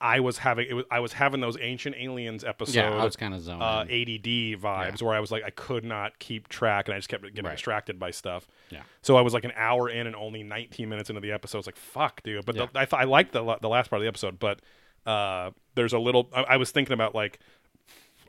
I 0.02 0.20
was 0.20 0.38
having 0.40 0.68
it 0.70 0.74
was 0.74 0.86
I 0.92 1.00
was 1.00 1.14
having 1.14 1.40
those 1.40 1.58
ancient 1.62 1.96
aliens 1.98 2.44
episode. 2.44 2.76
Yeah, 2.76 2.90
I 2.92 3.04
was 3.06 3.16
kind 3.16 3.34
of 3.34 3.42
zoning. 3.42 3.62
uh, 3.62 3.86
ADD 3.90 4.60
vibes 4.62 5.02
where 5.02 5.14
I 5.14 5.20
was 5.22 5.32
like 5.32 5.44
I 5.44 5.50
could 5.50 5.86
not 5.86 6.20
keep 6.20 6.50
track 6.50 6.88
and 6.90 6.96
I 6.96 6.98
just 6.98 7.08
kept 7.10 7.24
getting 7.24 7.46
Right. 7.46 7.52
distracted 7.56 7.98
by 8.00 8.12
stuff. 8.12 8.46
Yeah. 8.70 8.82
So 9.02 9.16
I 9.16 9.22
was 9.22 9.34
like 9.34 9.46
an 9.46 9.54
hour 9.56 9.90
in 9.90 10.06
and 10.08 10.16
only 10.16 10.44
19 10.44 10.90
minutes 10.90 11.10
into 11.10 11.22
the 11.22 11.32
episode. 11.32 11.58
I 11.58 11.60
was 11.60 11.66
like, 11.68 11.78
"Fuck, 11.78 12.22
dude!" 12.24 12.46
But 12.46 12.56
Yeah. 12.56 12.66
the, 12.74 12.80
I 12.80 12.86
thought 12.86 13.00
I 13.00 13.06
liked 13.06 13.32
the 13.32 13.58
the 13.62 13.70
last 13.70 13.90
part 13.90 14.00
of 14.00 14.04
the 14.04 14.08
episode, 14.10 14.40
but 14.40 14.60
uh, 15.06 15.52
there's 15.76 15.94
a 15.94 16.00
little. 16.00 16.30
I, 16.36 16.44
I 16.44 16.58
was 16.58 16.72
thinking 16.72 16.94
about 16.94 17.16
like 17.16 17.40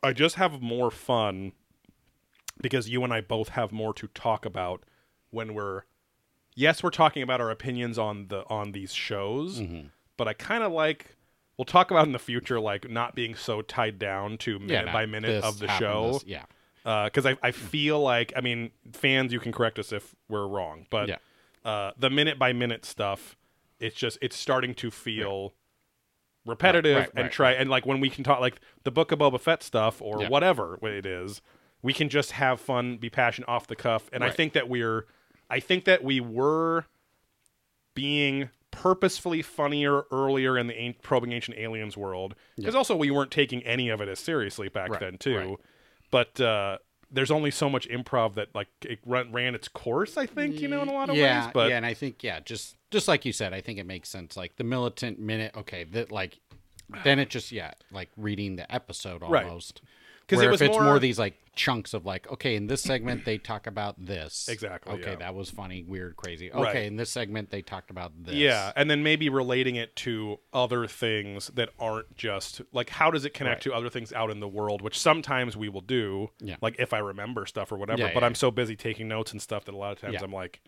I 0.02 0.12
just 0.12 0.37
have 0.37 0.61
more 0.62 0.90
fun 0.92 1.52
because 2.61 2.88
you 2.88 3.02
and 3.04 3.12
I 3.12 3.21
both 3.21 3.49
have 3.50 3.73
more 3.73 3.92
to 3.94 4.06
talk 4.09 4.44
about 4.47 4.85
when 5.30 5.54
we're 5.54 5.83
yes, 6.54 6.83
we're 6.85 6.90
talking 6.90 7.23
about 7.23 7.40
our 7.40 7.50
opinions 7.50 7.99
on 7.99 8.28
the 8.28 8.44
on 8.49 8.73
these 8.73 8.92
shows, 8.94 9.61
Mm-hmm. 9.61 9.88
but 10.16 10.28
I 10.28 10.35
kind 10.35 10.62
of 10.62 10.71
like 10.73 11.13
we'll 11.56 11.64
talk 11.64 11.90
about 11.90 12.06
in 12.06 12.12
the 12.12 12.18
future 12.18 12.58
like 12.61 12.90
not 12.90 13.14
being 13.14 13.34
so 13.34 13.62
tied 13.62 13.99
down 13.99 14.37
to 14.38 14.58
minute 14.58 14.87
no, 14.87 14.92
by 14.92 15.06
minute 15.06 15.44
of 15.44 15.58
the 15.58 15.68
show 15.78 16.14
this- 16.14 16.25
yeah. 16.26 16.44
because 17.04 17.26
I, 17.26 17.37
I 17.42 17.50
feel 17.52 18.00
like 18.00 18.32
I 18.37 18.40
mean 18.40 18.70
fans 18.92 19.32
you 19.32 19.40
can 19.40 19.52
correct 19.52 19.78
us 19.78 19.92
if 19.92 20.14
we're 20.28 20.46
wrong 20.46 20.87
but 20.90 21.08
Yeah. 21.08 21.16
uh, 21.64 21.92
the 21.99 22.11
minute 22.11 22.38
by 22.38 22.52
minute 22.52 22.84
stuff 22.84 23.37
it's 23.80 23.96
just 23.96 24.18
it's 24.23 24.37
starting 24.37 24.75
to 24.75 24.90
feel 24.90 25.52
repetitive 26.46 26.96
Right, 26.96 27.00
right, 27.06 27.11
and 27.14 27.23
right, 27.25 27.32
try 27.32 27.52
and 27.52 27.70
like 27.70 27.87
when 27.87 28.00
we 28.00 28.11
can 28.11 28.23
talk 28.25 28.40
like 28.40 28.61
the 28.82 28.90
book 28.90 29.12
of 29.12 29.18
Boba 29.20 29.40
Fett 29.40 29.62
stuff 29.62 30.02
or 30.02 30.23
Yeah. 30.23 30.28
whatever 30.28 30.78
it 30.87 31.06
is 31.06 31.40
we 31.82 31.92
can 31.92 32.08
just 32.08 32.32
have 32.32 32.61
fun 32.61 32.96
be 32.99 33.08
passionate 33.11 33.49
off 33.49 33.66
the 33.66 33.76
cuff 33.76 34.11
and 34.12 34.23
I 34.25 34.30
think 34.30 34.52
that 34.54 34.68
we're 34.68 35.06
I 35.50 35.61
think 35.61 35.84
that 35.84 36.02
we 36.04 36.20
were 36.20 36.84
being 37.94 38.50
purposefully 38.83 39.40
funnier 39.43 40.02
earlier 40.11 40.59
in 40.59 40.66
the 40.66 40.78
an- 40.78 40.95
probing 41.02 41.33
ancient 41.33 41.57
aliens 41.59 41.97
world 41.97 42.35
because 42.57 42.75
also 42.75 42.95
we 42.97 43.11
weren't 43.11 43.31
taking 43.31 43.62
any 43.62 43.88
of 43.88 44.00
it 44.00 44.09
as 44.09 44.19
seriously 44.19 44.69
back 44.69 44.90
Right, 44.90 45.00
then 45.00 45.19
too 45.19 45.37
right. 45.38 45.57
but 46.11 46.40
uh 46.40 46.78
there's 47.11 47.31
only 47.31 47.50
so 47.52 47.71
much 47.71 47.88
improv 47.88 48.35
that 48.35 48.49
like 48.54 48.69
it 48.83 48.99
run, 49.07 49.31
ran 49.33 49.54
its 49.54 49.69
course 49.69 50.16
i 50.16 50.26
think 50.26 50.61
you 50.61 50.66
know 50.69 50.83
in 50.83 50.88
a 50.88 50.93
lot 50.93 51.09
of 51.09 51.16
yeah, 51.16 51.45
ways 51.45 51.50
but 51.54 51.71
yeah, 51.71 51.76
and 51.76 51.87
I 51.87 51.95
think 51.95 52.23
yeah, 52.25 52.40
just 52.40 52.76
just 52.90 53.09
like 53.09 53.25
you 53.25 53.33
said, 53.33 53.52
I 53.52 53.61
think 53.61 53.81
it 53.81 53.87
makes 53.87 54.09
sense. 54.09 54.37
Like 54.37 54.54
the 54.54 54.62
militant 54.62 55.19
minute, 55.19 55.52
okay, 55.57 55.83
that 55.83 56.12
like 56.12 56.38
then 57.02 57.19
it 57.19 57.28
just 57.28 57.50
yeah, 57.50 57.73
like 57.90 58.09
reading 58.16 58.54
the 58.57 58.73
episode 58.73 59.21
Right. 59.23 59.45
almost. 59.45 59.81
'Cause 59.83 59.90
Where 60.31 60.49
it 60.49 60.50
was 60.50 60.61
if 60.62 60.69
it's 60.69 60.76
more- 60.76 60.85
more 60.85 60.99
these 60.99 61.19
like 61.19 61.35
chunks 61.57 61.95
of 61.95 62.04
like, 62.04 62.31
okay, 62.33 62.57
in 62.57 62.66
this 62.66 62.83
segment 62.83 63.25
they 63.25 63.38
talk 63.38 63.66
about 63.69 63.95
this. 64.04 64.49
Exactly, 64.49 64.95
Okay, 64.95 65.11
yeah. 65.12 65.16
that 65.16 65.35
was 65.37 65.50
funny, 65.50 65.85
weird, 65.85 66.16
crazy. 66.16 66.50
Okay, 66.50 66.61
Right. 66.62 66.76
in 66.87 66.97
this 66.97 67.11
segment 67.11 67.50
they 67.50 67.62
talked 67.62 67.90
about 67.90 68.12
this. 68.25 68.35
yeah 68.35 68.73
and 68.75 68.90
then 68.90 69.02
maybe 69.04 69.28
relating 69.28 69.76
it 69.76 69.95
to 69.97 70.40
other 70.52 70.87
things 70.88 71.49
that 71.54 71.69
aren't 71.78 72.16
just 72.16 72.61
like 72.73 72.90
how 72.90 73.11
does 73.11 73.25
it 73.25 73.35
connect 73.35 73.64
Right. 73.66 73.73
to 73.73 73.75
other 73.78 73.88
things 73.88 74.12
out 74.12 74.31
in 74.31 74.40
the 74.40 74.49
world 74.49 74.83
which 74.83 74.99
sometimes 74.99 75.57
we 75.57 75.69
will 75.69 75.81
do 75.81 76.31
Yeah. 76.40 76.57
like 76.61 76.75
if 76.81 76.93
i 76.93 76.99
remember 76.99 77.47
stuff 77.47 77.71
or 77.71 77.76
whatever 77.76 78.00
Yeah, 78.02 78.11
but 78.14 78.25
i'm 78.25 78.35
so 78.35 78.50
busy 78.50 78.75
taking 78.75 79.07
notes 79.07 79.31
and 79.33 79.40
stuff 79.40 79.64
that 79.66 79.75
a 79.75 79.76
lot 79.76 79.93
of 79.93 80.00
times 80.00 80.23
i'm 80.23 80.33
like 80.33 80.61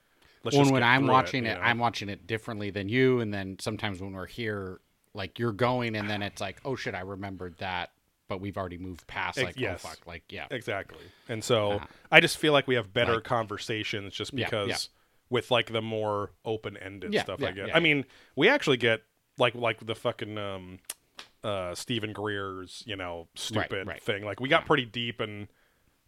let's 0.45 0.55
When 0.57 0.67
just 0.67 0.73
when 0.73 0.83
I'm 0.85 1.09
watching 1.09 1.47
it, 1.47 1.49
you 1.49 1.55
know? 1.57 1.61
I'm 1.61 1.79
watching 1.79 2.09
it 2.09 2.29
differently 2.29 2.71
than 2.71 2.89
you, 2.89 3.19
and 3.19 3.35
then 3.35 3.57
sometimes 3.59 4.01
when 4.01 4.13
we're 4.13 4.27
here, 4.27 4.79
like 5.13 5.41
you're 5.41 5.51
going, 5.51 5.97
and 5.97 6.09
then 6.09 6.23
it's 6.23 6.41
like, 6.41 6.59
oh 6.65 6.77
shit, 6.77 6.95
I 6.95 7.01
remembered 7.01 7.57
that, 7.59 7.91
but 8.29 8.41
we've 8.41 8.57
already 8.57 8.79
moved 8.79 9.07
past. 9.07 9.39
Like, 9.41 9.59
yes. 9.59 9.83
oh 9.85 9.89
fuck, 9.89 10.07
like 10.07 10.25
yeah, 10.31 10.47
Exactly. 10.51 11.05
And 11.29 11.43
so 11.45 11.73
Uh-huh. 11.73 11.87
I 12.11 12.21
just 12.21 12.39
feel 12.39 12.53
like 12.53 12.67
we 12.67 12.75
have 12.75 12.93
better 12.93 13.15
Like- 13.15 13.25
conversations 13.25 14.15
just 14.15 14.35
because 14.35 14.69
yeah. 14.69 14.77
with 15.31 15.51
like 15.51 15.73
the 15.73 15.83
more 15.83 16.31
open 16.45 16.77
ended 16.77 17.13
Yeah, 17.15 17.23
stuff 17.23 17.41
yeah, 17.41 17.49
I 17.49 17.53
get. 17.53 17.69
yeah, 17.69 17.77
I 17.77 17.81
mean, 17.81 18.05
we 18.37 18.49
actually 18.49 18.77
get 18.79 19.03
like 19.39 19.55
like 19.55 19.85
the 19.85 19.95
fucking 19.95 20.39
um 20.39 20.79
uh 21.45 21.75
Steven 21.75 22.13
Greer's, 22.13 22.83
you 22.87 22.97
know, 22.97 23.29
stupid 23.35 23.87
right. 23.87 24.03
thing. 24.03 24.25
Like 24.25 24.41
we 24.41 24.49
got 24.49 24.67
pretty 24.67 24.85
deep 24.87 25.21
and 25.21 25.49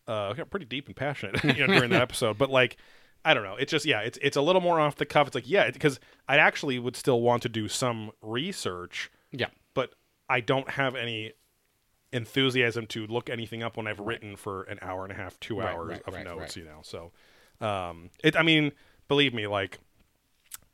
uh 0.06 0.28
we 0.32 0.36
got 0.38 0.50
pretty 0.50 0.66
deep 0.66 0.86
and 0.86 0.96
passionate 0.96 1.42
you 1.56 1.66
know 1.66 1.74
during 1.74 1.90
that 1.90 2.02
episode. 2.08 2.38
But 2.38 2.50
like 2.50 2.76
I 3.24 3.34
don't 3.34 3.42
know. 3.44 3.56
It's 3.56 3.70
just 3.70 3.84
yeah, 3.84 4.00
it's 4.00 4.18
it's 4.22 4.36
a 4.36 4.40
little 4.42 4.60
more 4.62 4.80
off 4.80 4.96
the 4.96 5.04
cuff. 5.06 5.26
It's 5.28 5.34
like 5.34 5.48
yeah, 5.48 5.70
because 5.70 6.00
I 6.28 6.38
actually 6.38 6.78
would 6.78 6.96
still 6.96 7.20
want 7.20 7.42
to 7.42 7.48
do 7.48 7.68
some 7.68 8.10
research 8.22 9.10
yeah. 9.32 9.48
but 9.74 9.92
I 10.30 10.40
don't 10.40 10.70
have 10.70 10.94
any 10.94 11.32
enthusiasm 12.12 12.86
to 12.88 13.06
look 13.06 13.28
anything 13.28 13.62
up 13.62 13.76
when 13.76 13.86
I've 13.86 14.00
written 14.00 14.36
for 14.36 14.62
an 14.64 14.78
hour 14.82 15.04
and 15.04 15.12
a 15.12 15.16
half, 15.16 15.38
two 15.40 15.58
Right, 15.58 15.74
hours 15.74 15.90
right, 15.90 16.02
of 16.08 16.14
right, 16.14 16.24
notes, 16.24 16.56
you 16.56 16.64
know. 16.64 16.80
So, 16.82 17.12
um, 17.60 18.10
it. 18.22 18.36
I 18.36 18.42
mean, 18.42 18.72
believe 19.08 19.34
me, 19.34 19.46
like, 19.46 19.78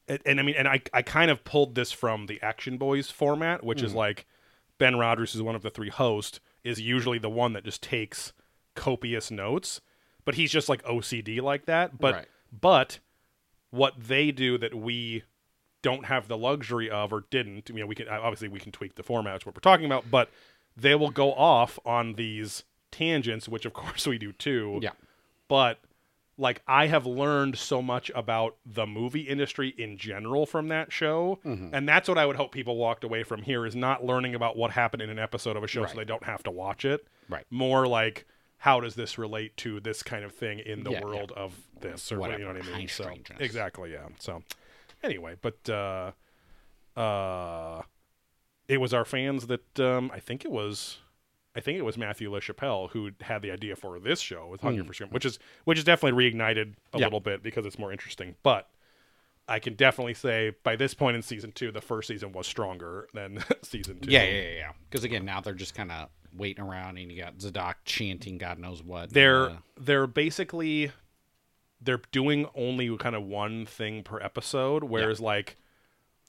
it, 0.06 0.22
and 0.26 0.38
I 0.38 0.42
mean, 0.42 0.54
and 0.56 0.68
I, 0.68 0.80
I 0.92 1.02
kind 1.02 1.30
of 1.30 1.44
pulled 1.44 1.74
this 1.74 1.90
from 1.92 2.26
the 2.26 2.40
Action 2.42 2.76
Boys 2.78 3.10
format, 3.10 3.64
which 3.64 3.80
Mm. 3.80 3.84
is 3.84 3.94
like 3.94 4.26
Ben 4.78 4.96
Rogers, 4.96 5.34
is 5.34 5.42
one 5.42 5.54
of 5.54 5.62
the 5.62 5.70
three 5.70 5.88
hosts, 5.90 6.40
is 6.62 6.80
usually 6.80 7.18
the 7.18 7.30
one 7.30 7.52
that 7.54 7.64
just 7.64 7.82
takes 7.82 8.32
copious 8.74 9.30
notes, 9.30 9.80
but 10.24 10.34
he's 10.34 10.50
just 10.50 10.68
like 10.68 10.82
OCD 10.84 11.40
like 11.40 11.66
that. 11.66 11.98
But 11.98 12.28
but 12.52 12.98
what 13.70 13.94
they 13.98 14.30
do 14.30 14.56
that 14.58 14.74
we 14.74 15.24
don't 15.82 16.06
have 16.06 16.28
the 16.28 16.38
luxury 16.38 16.88
of 16.88 17.12
or 17.12 17.24
didn't 17.30 17.68
you 17.68 17.74
know 17.74 17.86
we 17.86 17.94
can 17.94 18.08
obviously 18.08 18.48
we 18.48 18.58
can 18.58 18.72
tweak 18.72 18.94
the 18.94 19.02
format 19.02 19.44
what 19.44 19.54
we're 19.54 19.60
talking 19.60 19.84
about 19.84 20.10
but 20.10 20.30
they 20.76 20.94
will 20.94 21.10
go 21.10 21.32
off 21.34 21.78
on 21.84 22.14
these 22.14 22.64
tangents 22.90 23.48
which 23.48 23.64
of 23.64 23.72
course 23.82 24.06
we 24.06 24.18
do 24.18 24.32
too 24.32 24.78
Yeah. 24.82 24.90
but 25.48 25.78
like 26.36 26.62
i 26.66 26.86
have 26.88 27.06
learned 27.06 27.56
so 27.58 27.80
much 27.80 28.10
about 28.14 28.56
the 28.66 28.86
movie 28.86 29.20
industry 29.22 29.74
in 29.78 29.96
general 29.98 30.46
from 30.46 30.68
that 30.68 30.92
show 30.92 31.38
Mm-hmm. 31.44 31.68
and 31.74 31.88
that's 31.88 32.08
what 32.08 32.18
i 32.18 32.26
would 32.26 32.36
hope 32.36 32.50
people 32.52 32.76
walked 32.76 33.04
away 33.04 33.22
from 33.22 33.42
here 33.42 33.64
is 33.66 33.76
not 33.76 34.04
learning 34.04 34.34
about 34.34 34.56
what 34.56 34.70
happened 34.72 35.02
in 35.02 35.10
an 35.10 35.18
episode 35.18 35.56
of 35.56 35.62
a 35.62 35.68
show 35.68 35.86
so 35.86 35.96
they 35.96 36.04
don't 36.04 36.24
have 36.24 36.42
to 36.44 36.50
watch 36.50 36.84
it 36.84 37.06
Right. 37.28 37.44
more 37.50 37.86
like 37.86 38.26
how 38.58 38.80
does 38.80 38.94
this 38.94 39.18
relate 39.18 39.56
to 39.58 39.78
this 39.80 40.02
kind 40.02 40.24
of 40.24 40.32
thing 40.34 40.58
in 40.58 40.84
the 40.84 40.90
Yeah, 40.90 40.98
yeah. 41.00 41.04
world 41.04 41.32
of 41.36 41.52
this 41.80 42.10
or 42.10 42.18
Whatever, 42.18 42.38
you 42.40 42.46
know 42.46 42.54
what 42.54 42.66
I 42.66 42.78
mean? 42.78 42.88
So 42.88 43.12
exactly, 43.38 43.92
yeah. 43.92 44.06
So 44.18 44.42
anyway, 45.02 45.34
but 45.42 45.68
uh, 45.68 46.12
uh, 46.98 47.82
it 48.68 48.80
was 48.80 48.94
our 48.94 49.04
fans 49.04 49.46
that 49.46 49.80
um, 49.80 50.10
I 50.12 50.20
think 50.20 50.44
it 50.44 50.50
was. 50.50 50.98
I 51.56 51.60
think 51.60 51.78
it 51.78 51.82
was 51.82 51.96
Matthew 51.96 52.30
LaChapelle 52.32 52.90
who 52.90 53.10
had 53.20 53.40
the 53.40 53.52
idea 53.52 53.76
for 53.76 54.00
this 54.00 54.18
show 54.18 54.48
with 54.48 54.60
Hunger 54.62 54.82
for 54.82 54.92
Scream, 54.92 55.10
which 55.10 55.24
is 55.24 55.38
which 55.64 55.78
is 55.78 55.84
definitely 55.84 56.30
reignited 56.30 56.74
a. 56.92 56.98
Yeah. 56.98 57.06
little 57.06 57.20
bit 57.20 57.42
because 57.42 57.64
it's 57.64 57.78
more 57.78 57.92
interesting. 57.92 58.34
But 58.42 58.68
I 59.48 59.60
can 59.60 59.74
definitely 59.74 60.14
say 60.14 60.52
by 60.64 60.74
this 60.74 60.94
point 60.94 61.14
in 61.16 61.22
season 61.22 61.52
two, 61.52 61.70
the 61.70 61.80
first 61.80 62.08
season 62.08 62.32
was 62.32 62.46
stronger 62.48 63.06
than 63.14 63.44
season 63.62 64.00
two. 64.00 64.10
Yeah, 64.10 64.24
yeah, 64.24 64.40
yeah, 64.40 64.56
yeah. 64.56 64.72
Because 64.90 65.04
again, 65.04 65.24
now 65.24 65.40
they're 65.40 65.54
just 65.54 65.76
kind 65.76 65.92
of 65.92 66.08
waiting 66.36 66.64
around, 66.64 66.98
and 66.98 67.12
you 67.12 67.22
got 67.22 67.40
Zadok 67.40 67.76
chanting 67.84 68.38
God 68.38 68.58
knows 68.58 68.82
what. 68.82 69.10
they're 69.10 69.50
Uh, 69.50 69.56
they're 69.78 70.08
basically 70.08 70.90
they're 71.80 72.00
doing 72.12 72.46
only 72.54 72.96
kind 72.96 73.14
of 73.14 73.22
one 73.22 73.66
thing 73.66 74.02
per 74.02 74.18
episode 74.20 74.82
whereas 74.84 75.20
like 75.20 75.56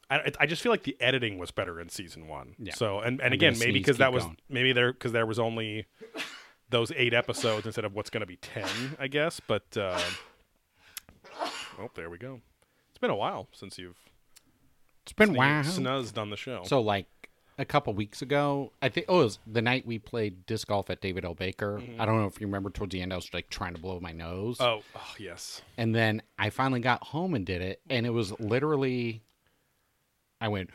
I, 0.09 0.31
I 0.39 0.45
just 0.45 0.61
feel 0.61 0.71
like 0.71 0.83
the 0.83 0.95
editing 0.99 1.37
was 1.39 1.51
better 1.51 1.79
in 1.79 1.89
season 1.89 2.27
one 2.27 2.55
Yeah. 2.59 2.73
so 2.75 2.99
and, 2.99 3.19
and 3.21 3.27
I'm 3.27 3.33
again 3.33 3.57
maybe 3.59 3.73
because 3.79 3.97
that 3.97 4.13
was 4.13 4.23
going. 4.23 4.37
maybe 4.49 4.71
there 4.73 4.93
because 4.93 5.11
there 5.11 5.25
was 5.25 5.39
only 5.39 5.85
those 6.69 6.91
eight 6.95 7.13
episodes 7.13 7.65
instead 7.65 7.85
of 7.85 7.93
what's 7.93 8.09
going 8.09 8.21
to 8.21 8.27
be 8.27 8.37
10 8.37 8.65
i 8.99 9.07
guess 9.07 9.39
but 9.47 9.63
uh 9.77 9.99
oh 11.79 11.89
there 11.95 12.09
we 12.09 12.17
go 12.17 12.41
it's 12.89 12.99
been 12.99 13.09
a 13.09 13.15
while 13.15 13.47
since 13.51 13.77
you've 13.77 13.97
it's 15.03 15.13
been 15.13 15.33
wow. 15.33 15.61
snuzzed 15.61 16.17
on 16.17 16.29
the 16.31 16.37
show 16.37 16.63
So 16.65 16.81
like 16.81 17.05
a 17.57 17.63
couple 17.65 17.93
weeks 17.93 18.21
ago, 18.21 18.73
I 18.81 18.89
think 18.89 19.05
oh, 19.07 19.21
it 19.21 19.23
was 19.25 19.39
the 19.47 19.61
night 19.61 19.85
we 19.85 19.97
played 19.99 20.45
disc 20.45 20.67
golf 20.67 20.89
at 20.89 20.99
David 20.99 21.23
L. 21.23 21.35
Baker. 21.35 21.81
I 21.99 22.05
don't 22.05 22.17
know 22.17 22.25
if 22.25 22.41
you 22.41 22.47
remember 22.47 22.69
towards 22.69 22.91
the 22.91 23.01
end, 23.01 23.13
I 23.13 23.15
was 23.15 23.29
like 23.33 23.49
trying 23.49 23.75
to 23.75 23.81
blow 23.81 23.99
my 24.01 24.11
nose, 24.11 24.57
oh, 24.59 24.81
oh 24.95 25.13
yes 25.19 25.61
and 25.77 25.93
then 25.95 26.21
I 26.39 26.49
finally 26.49 26.81
got 26.81 27.03
home 27.03 27.33
and 27.33 27.45
did 27.45 27.61
it, 27.61 27.81
and 27.89 28.05
it 28.05 28.09
was 28.09 28.37
literally, 28.39 29.21
I 30.45 30.47
went, 30.47 30.69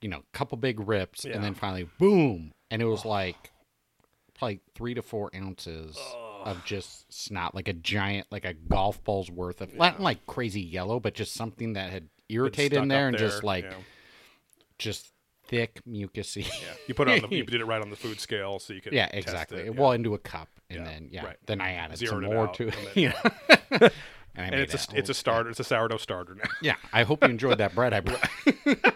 you 0.00 0.08
know, 0.08 0.22
couple 0.32 0.58
big 0.58 0.80
rips, 0.80 1.24
Yeah. 1.24 1.34
and 1.36 1.44
then 1.44 1.54
finally 1.54 1.88
boom, 1.98 2.52
and 2.70 2.82
it 2.82 2.86
was 2.86 3.04
like 3.04 3.52
probably 4.34 4.60
three 4.74 4.94
to 4.94 5.02
four 5.02 5.30
ounces 5.34 5.96
of 6.44 6.64
just 6.64 7.10
snot, 7.12 7.54
like 7.54 7.68
a 7.68 7.72
giant, 7.72 8.26
like 8.30 8.44
a 8.44 8.52
golf 8.54 9.02
ball's 9.04 9.30
worth 9.30 9.60
of, 9.60 9.74
not 9.74 10.00
like 10.00 10.26
crazy 10.26 10.60
yellow, 10.60 10.98
but 11.00 11.14
just 11.14 11.34
something 11.34 11.74
that 11.74 11.90
had 11.90 12.08
irritated 12.28 12.78
in 12.82 12.88
there 12.88 13.08
and 13.08 13.16
just 13.16 13.44
like 13.44 13.64
yeah. 13.64 13.74
just 14.78 15.12
thick 15.46 15.80
mucusy. 15.88 16.44
Yeah. 16.46 16.74
you 16.88 16.94
put 16.94 17.08
it 17.08 17.22
on 17.22 17.30
the 17.30 17.36
you 17.36 17.44
did 17.46 17.60
it 17.60 17.64
right 17.66 17.80
on 17.80 17.90
the 17.90 17.96
food 17.96 18.18
scale 18.20 18.58
so 18.58 18.72
you 18.72 18.80
could 18.80 18.92
Yeah, 18.92 19.08
exactly. 19.12 19.60
it, 19.60 19.64
yeah. 19.66 19.70
Well, 19.80 19.92
into 19.92 20.14
a 20.14 20.18
cup, 20.18 20.48
and 20.68 20.80
Yeah, 20.80 20.84
then 20.84 21.08
yeah, 21.12 21.24
right. 21.24 21.36
then 21.46 21.60
I 21.60 21.72
added 21.74 21.98
Zeroed 21.98 22.24
some 22.24 22.34
more 22.34 22.48
out, 22.48 22.54
to 22.54 22.68
it. 22.68 22.76
and 22.76 22.86
then- 22.88 22.92
you 23.70 23.78
know? 23.80 23.88
and 24.36 24.54
and 24.54 24.62
it's 24.62 24.74
a 24.74 24.76
that 24.76 24.96
it's 24.98 25.08
a 25.08 25.12
whole- 25.12 25.14
starter 25.14 25.50
it's 25.50 25.60
a 25.60 25.64
sourdough 25.64 25.96
starter 25.98 26.34
now 26.34 26.44
Yeah, 26.62 26.76
I 26.92 27.02
hope 27.04 27.22
you 27.24 27.30
enjoyed 27.30 27.58
that 27.58 27.74
bread 27.74 27.92
I 27.94 28.00
brought. 28.00 28.28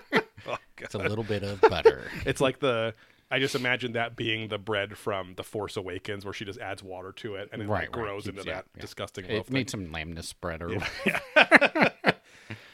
oh 0.48 0.57
It's 0.79 0.94
a 0.94 0.98
little 0.98 1.24
bit 1.24 1.42
of 1.42 1.61
butter. 1.62 2.05
It's 2.26 2.40
like 2.40 2.59
the. 2.61 2.94
I 3.33 3.38
just 3.38 3.55
imagine 3.55 3.92
that 3.92 4.16
being 4.16 4.48
the 4.48 4.59
bread 4.59 4.98
from 4.98 5.35
The 5.37 5.44
Force 5.44 5.76
Awakens, 5.76 6.24
where 6.24 6.35
she 6.35 6.44
just 6.44 6.59
adds 6.59 6.83
water 6.83 7.12
to 7.12 7.37
it 7.37 7.48
and 7.53 7.62
it 7.62 7.68
Right, 7.68 7.83
right. 7.83 7.92
grows 7.92 8.24
Keeps- 8.24 8.38
into 8.38 8.48
yeah, 8.50 8.55
that 8.57 8.64
yeah. 8.74 8.81
disgusting 8.81 9.29
loaf. 9.29 9.46
It 9.46 9.53
made 9.53 9.70
some 9.70 9.92
lameness 9.92 10.26
spread 10.29 10.62
or 10.62 10.76
Yeah. 11.07 11.20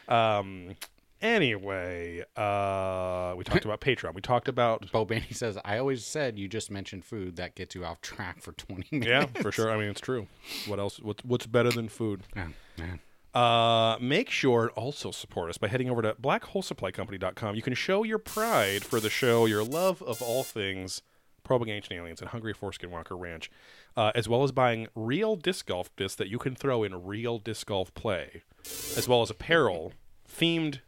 Um. 0.09 0.77
Anyway, 1.23 2.23
uh, 2.37 3.35
we 3.37 3.45
talked 3.45 3.65
about 3.65 3.81
Patreon. 3.81 4.15
We 4.15 4.21
talked 4.21 4.49
about 4.49 4.91
Bo 4.93 5.05
Bandy 5.05 5.33
says, 5.33 5.59
I 5.65 5.79
always 5.79 6.05
said 6.05 6.39
you 6.39 6.49
just 6.49 6.71
mentioned 6.71 7.05
food 7.05 7.37
that 7.37 7.55
gets 7.55 7.75
you 7.75 7.85
off 7.85 8.01
track 8.01 8.43
for 8.43 8.53
20 8.53 8.99
minutes. 8.99 9.09
yeah, 9.35 9.43
for 9.43 9.51
sure. 9.51 9.71
I 9.71 9.77
mean, 9.79 9.89
it's 9.89 10.01
true. 10.01 10.27
What 10.67 10.79
else? 10.79 11.01
What's 11.01 11.25
what's 11.25 11.47
better 11.47 11.71
than 11.71 11.89
food? 11.89 12.23
Yeah, 12.35 12.49
man. 12.79 13.01
Uh, 13.35 13.99
make 14.01 14.31
sure 14.31 14.69
to 14.69 14.73
also 14.75 15.11
support 15.11 15.51
us 15.51 15.59
by 15.59 15.69
heading 15.69 15.91
over 15.91 16.01
to 16.01 16.15
blackholesupplycompany.com. 16.15 17.55
You 17.55 17.61
can 17.61 17.75
show 17.75 18.03
your 18.03 18.19
pride 18.19 18.83
for 18.83 18.99
the 18.99 19.11
show, 19.11 19.45
your 19.45 19.63
love 19.63 20.03
of 20.03 20.23
all 20.23 20.43
things 20.43 21.03
probing 21.45 21.69
ancient 21.69 21.93
aliens 21.99 22.21
and 22.21 22.31
Hungry 22.31 22.53
Foreskin 22.53 22.91
Walker 22.91 23.17
Ranch, 23.17 23.51
uh, 23.97 24.11
as 24.15 24.29
well 24.29 24.43
as 24.43 24.53
buying 24.53 24.89
real 24.95 25.37
disc 25.37 25.67
golf 25.67 25.95
discs 25.97 26.17
that 26.17 26.29
you 26.29 26.39
can 26.39 26.57
throw 26.57 26.83
in 26.83 27.05
real 27.05 27.39
disc 27.39 27.67
golf 27.69 27.95
play, 27.95 28.43
as 28.97 29.07
well 29.07 29.23
as 29.23 29.31
apparel 29.31 29.93
themed 30.29 30.81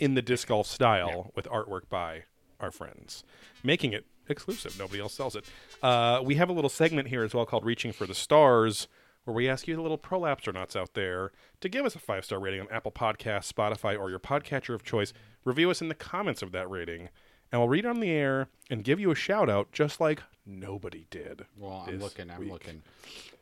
in 0.00 0.14
the 0.14 0.22
disc 0.22 0.48
golf 0.48 0.66
style 0.66 1.30
with 1.36 1.46
artwork 1.46 1.88
by 1.88 2.24
our 2.58 2.70
friends, 2.70 3.22
making 3.62 3.92
it 3.92 4.06
exclusive. 4.28 4.78
Nobody 4.78 5.00
else 5.00 5.14
sells 5.14 5.36
it. 5.36 5.44
Uh, 5.82 6.20
we 6.24 6.36
have 6.36 6.48
a 6.48 6.52
little 6.52 6.70
segment 6.70 7.08
here 7.08 7.22
as 7.22 7.34
well 7.34 7.46
called 7.46 7.64
Reaching 7.64 7.92
for 7.92 8.06
the 8.06 8.14
Stars, 8.14 8.88
where 9.24 9.34
we 9.34 9.48
ask 9.48 9.68
you, 9.68 9.76
the 9.76 9.82
little 9.82 9.98
prolapsernauts 9.98 10.74
out 10.74 10.94
there, 10.94 11.32
to 11.60 11.68
give 11.68 11.84
us 11.84 11.94
a 11.94 11.98
five 11.98 12.24
star 12.24 12.40
rating 12.40 12.62
on 12.62 12.68
Apple 12.70 12.90
Podcasts, 12.90 13.52
Spotify, 13.52 13.98
or 13.98 14.08
your 14.10 14.18
podcatcher 14.18 14.74
of 14.74 14.82
choice. 14.82 15.12
Review 15.44 15.70
us 15.70 15.82
in 15.82 15.88
the 15.88 15.94
comments 15.94 16.42
of 16.42 16.52
that 16.52 16.68
rating, 16.70 17.10
and 17.52 17.60
we'll 17.60 17.68
read 17.68 17.84
on 17.86 18.00
the 18.00 18.10
air 18.10 18.48
and 18.70 18.82
give 18.82 18.98
you 18.98 19.10
a 19.10 19.14
shout 19.14 19.50
out, 19.50 19.70
just 19.72 20.00
like 20.00 20.22
nobody 20.46 21.06
did. 21.10 21.44
Well, 21.56 21.84
I'm 21.86 21.98
looking. 21.98 22.30
I'm 22.30 22.40
week. 22.40 22.50
looking. 22.50 22.82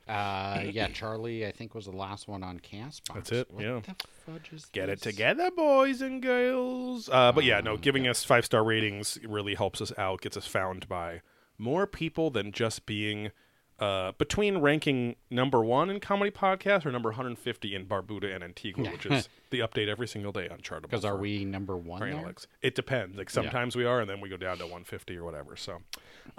Uh, 0.08 0.64
yeah, 0.70 0.88
Charlie, 0.92 1.46
I 1.46 1.52
think 1.52 1.74
was 1.74 1.84
the 1.84 1.92
last 1.92 2.28
one 2.28 2.42
on 2.42 2.60
Castbox. 2.60 3.14
That's 3.14 3.32
it, 3.32 3.50
What 3.50 3.62
yeah. 3.62 3.80
the 3.80 3.94
fudge 4.26 4.50
is 4.52 4.64
Get 4.66 4.88
it 4.88 5.02
together, 5.02 5.50
boys 5.50 6.00
and 6.00 6.22
girls. 6.22 7.08
Uh, 7.10 7.32
but 7.32 7.44
yeah, 7.44 7.60
no, 7.60 7.74
Um, 7.74 7.80
giving 7.80 8.08
us 8.08 8.24
five 8.24 8.44
star 8.44 8.64
ratings 8.64 9.18
really 9.26 9.54
helps 9.54 9.80
us 9.80 9.92
out, 9.98 10.20
gets 10.22 10.36
us 10.36 10.46
found 10.46 10.88
by 10.88 11.20
more 11.58 11.86
people 11.86 12.30
than 12.30 12.52
just 12.52 12.86
being 12.86 13.30
uh, 13.78 14.10
between 14.18 14.58
ranking 14.58 15.14
number 15.30 15.62
one 15.62 15.88
in 15.88 16.00
comedy 16.00 16.32
podcast 16.32 16.84
or 16.84 16.90
number 16.90 17.10
150 17.10 17.74
in 17.74 17.86
Barbuda 17.86 18.34
and 18.34 18.42
Antigua, 18.42 18.90
which 18.90 19.06
is 19.06 19.28
the 19.50 19.60
update 19.60 19.86
every 19.88 20.08
single 20.08 20.32
day 20.32 20.48
on 20.48 20.58
Chartable. 20.58 20.82
Because 20.82 21.04
are 21.04 21.16
we 21.16 21.44
number 21.44 21.76
one 21.76 22.02
analytics. 22.02 22.46
It 22.60 22.74
depends. 22.74 23.16
Like 23.16 23.30
sometimes 23.30 23.76
we 23.76 23.84
are, 23.84 24.00
and 24.00 24.10
then 24.10 24.20
we 24.20 24.28
go 24.28 24.36
down 24.36 24.58
to 24.58 24.64
150 24.64 25.16
or 25.16 25.24
whatever. 25.24 25.54
So, 25.54 25.78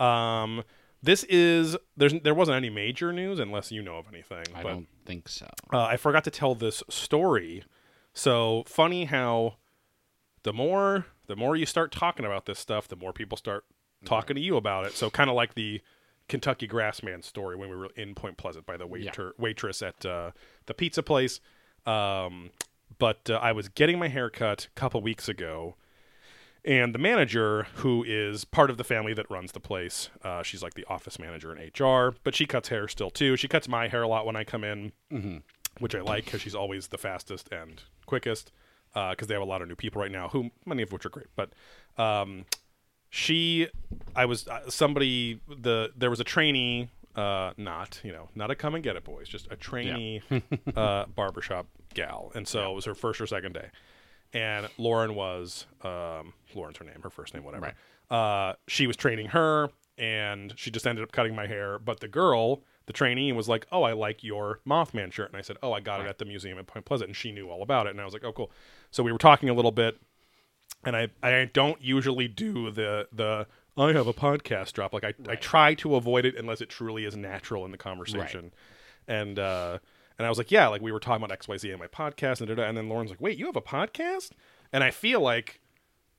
um, 0.04 0.64
this 1.02 1.24
is 1.26 1.78
there's 1.96 2.14
there 2.24 2.34
wasn't 2.34 2.58
any 2.58 2.70
major 2.70 3.14
news 3.14 3.40
unless 3.40 3.72
you 3.72 3.82
know 3.82 3.98
of 3.98 4.08
anything. 4.12 4.46
I 4.54 4.64
but 4.64 4.70
don't 4.70 4.88
think 5.06 5.30
so. 5.30 5.48
uh, 5.72 5.84
I 5.84 5.98
forgot 5.98 6.24
to 6.26 6.32
tell 6.32 6.56
this 6.56 6.84
story. 6.90 7.64
So 8.14 8.64
funny 8.68 9.06
how 9.06 9.56
the 10.44 10.54
more 10.54 11.06
the 11.28 11.36
more 11.36 11.56
you 11.56 11.66
start 11.66 11.92
talking 11.92 12.26
about 12.26 12.46
this 12.46 12.60
stuff, 12.60 12.88
the 12.88 12.96
more 12.96 13.14
people 13.14 13.38
start 13.38 13.66
talking 14.06 14.36
to 14.36 14.42
you 14.42 14.58
about 14.58 14.86
it. 14.86 14.94
So 14.94 15.10
kind 15.10 15.30
of 15.30 15.36
like 15.36 15.56
the 15.56 15.82
Kentucky 16.28 16.68
Grassman 16.68 17.24
story 17.24 17.56
when 17.56 17.70
we 17.70 17.76
were 17.76 17.90
in 17.96 18.16
Point 18.16 18.38
Pleasant 18.38 18.66
by 18.66 18.78
the 18.78 18.88
waiter 18.88 19.34
waitress 19.38 19.82
at 19.82 20.06
uh, 20.06 20.32
the 20.66 20.74
pizza 20.74 21.04
place. 21.04 21.40
Um, 21.86 22.52
but 22.98 23.30
uh, 23.30 23.40
I 23.42 23.52
was 23.52 23.70
getting 23.70 24.00
my 24.00 24.08
hair 24.10 24.30
cut 24.30 24.68
a 24.76 24.80
couple 24.80 25.02
weeks 25.02 25.30
ago, 25.30 25.76
and 26.66 26.94
the 26.94 27.00
manager, 27.00 27.68
who 27.76 28.04
is 28.04 28.44
part 28.46 28.70
of 28.70 28.78
the 28.78 28.84
family 28.84 29.14
that 29.14 29.30
runs 29.30 29.54
the 29.54 29.60
place, 29.60 30.10
uh, 30.24 30.44
she's 30.44 30.62
like 30.62 30.74
the 30.74 30.86
office 30.86 31.18
manager 31.18 31.56
in 31.56 31.72
HR, 31.78 32.16
but 32.24 32.36
she 32.36 32.46
cuts 32.46 32.70
hair 32.70 32.88
still 32.88 33.10
too. 33.10 33.36
She 33.38 33.48
cuts 33.48 33.68
my 33.68 33.88
hair 33.88 34.04
a 34.04 34.08
lot 34.08 34.26
when 34.26 34.36
I 34.36 34.44
come 34.44 34.64
in, 34.64 34.92
which 35.80 35.96
I 35.96 36.02
like 36.02 36.26
because 36.26 36.42
she's 36.42 36.56
always 36.56 36.88
the 36.88 36.98
fastest 36.98 37.50
and 37.52 37.82
quickest. 38.06 38.52
Because 38.94 39.28
they 39.28 39.36
have 39.36 39.44
a 39.44 39.46
lot 39.46 39.62
of 39.62 39.68
new 39.68 39.76
people 39.76 40.02
right 40.02 40.12
now, 40.12 40.30
who 40.30 40.50
many 40.66 40.82
of 40.82 40.92
which 40.92 41.06
are 41.06 41.10
great. 41.10 41.28
But 41.36 41.52
um, 41.98 42.46
she, 43.10 43.68
I 44.16 44.26
was 44.26 44.48
uh, 44.48 44.68
somebody. 44.70 45.40
The 45.48 45.92
there 45.96 46.10
was 46.10 46.20
a 46.20 46.24
trainee, 46.24 46.90
uh, 47.16 47.52
not 47.56 48.02
you 48.04 48.12
know, 48.12 48.30
not 48.34 48.50
a 48.50 48.56
come 48.56 48.74
and 48.74 48.84
get 48.84 48.96
it 48.96 49.04
boys, 49.04 49.30
just 49.30 49.48
a 49.52 49.56
trainee 49.56 50.24
uh, 50.76 51.06
barbershop 51.06 51.68
gal, 51.94 52.32
and 52.34 52.48
so 52.48 52.72
it 52.72 52.76
was 52.76 52.86
her 52.86 52.96
first 52.96 53.22
or 53.22 53.28
second 53.28 53.54
day 53.54 53.70
and 54.34 54.68
Lauren 54.78 55.16
was 55.16 55.66
um, 55.82 56.34
Lauren's 56.54 56.78
her 56.78 56.86
name, 56.86 57.00
her 57.04 57.10
first 57.10 57.34
name, 57.34 57.44
whatever. 57.44 57.74
Uh, 58.10 58.54
she 58.68 58.88
was 58.88 58.96
training 58.96 59.28
her, 59.28 59.70
and 59.98 60.54
she 60.56 60.72
just 60.72 60.88
ended 60.88 61.04
up 61.04 61.12
cutting 61.12 61.36
my 61.36 61.48
hair. 61.48 61.80
But 61.80 62.00
the 62.00 62.08
girl, 62.08 62.62
the 62.86 62.94
trainee, 62.94 63.32
was 63.32 63.48
like, 63.48 63.68
"Oh, 63.72 63.84
I 63.84 63.94
like 63.94 64.24
your 64.24 64.60
Mothman 64.68 65.12
shirt," 65.12 65.30
and 65.30 65.38
I 65.38 65.42
said, 65.42 65.58
"Oh, 65.62 65.74
I 65.74 65.80
got 65.80 66.02
it 66.02 66.08
at 66.08 66.18
the 66.18 66.26
museum 66.26 66.58
at 66.58 66.68
Point 66.68 66.86
Pleasant," 66.86 67.10
and 67.10 67.16
she 67.16 67.32
knew 67.32 67.50
all 67.50 67.62
about 67.62 67.88
it. 67.88 67.92
And 67.92 68.02
I 68.02 68.06
was 68.06 68.14
like, 68.14 68.24
"Oh, 68.24 68.34
cool." 68.34 68.52
So 68.92 69.04
we 69.04 69.12
were 69.12 69.18
talking 69.18 69.50
a 69.50 69.54
little 69.54 69.72
bit, 69.72 70.00
and 70.84 70.96
I 70.96 71.10
I 71.22 71.50
don't 71.54 71.82
usually 71.82 72.28
do 72.28 72.72
the 72.72 73.08
the 73.12 73.48
I 73.78 73.94
have 73.94 74.08
a 74.08 74.14
podcast 74.14 74.74
drop. 74.74 74.94
Like 74.94 75.04
I 75.04 75.14
I 75.28 75.36
try 75.36 75.74
to 75.76 75.96
avoid 75.96 76.26
it 76.26 76.36
unless 76.36 76.62
it 76.62 76.70
truly 76.70 77.06
is 77.06 77.16
natural 77.16 77.66
in 77.66 77.72
the 77.72 77.78
conversation, 77.78 78.52
and. 79.08 79.38
uh 79.40 79.80
and 80.20 80.26
I 80.28 80.30
was 80.30 80.38
like, 80.38 80.52
yeah, 80.52 80.68
like 80.68 80.82
we 80.84 80.92
were 80.92 81.00
talking 81.00 81.24
about 81.24 81.36
XYZ 81.40 81.74
in 81.74 81.80
my 81.80 81.88
podcast, 81.88 82.42
and, 82.42 82.52
and 82.60 82.78
then 82.78 82.88
Lauren's 82.90 83.10
like, 83.10 83.20
wait, 83.22 83.40
you 83.40 83.48
have 83.48 83.56
a 83.56 83.62
podcast? 83.62 84.30
And 84.72 84.84
I 84.84 84.92
feel 84.92 85.20
like 85.22 85.60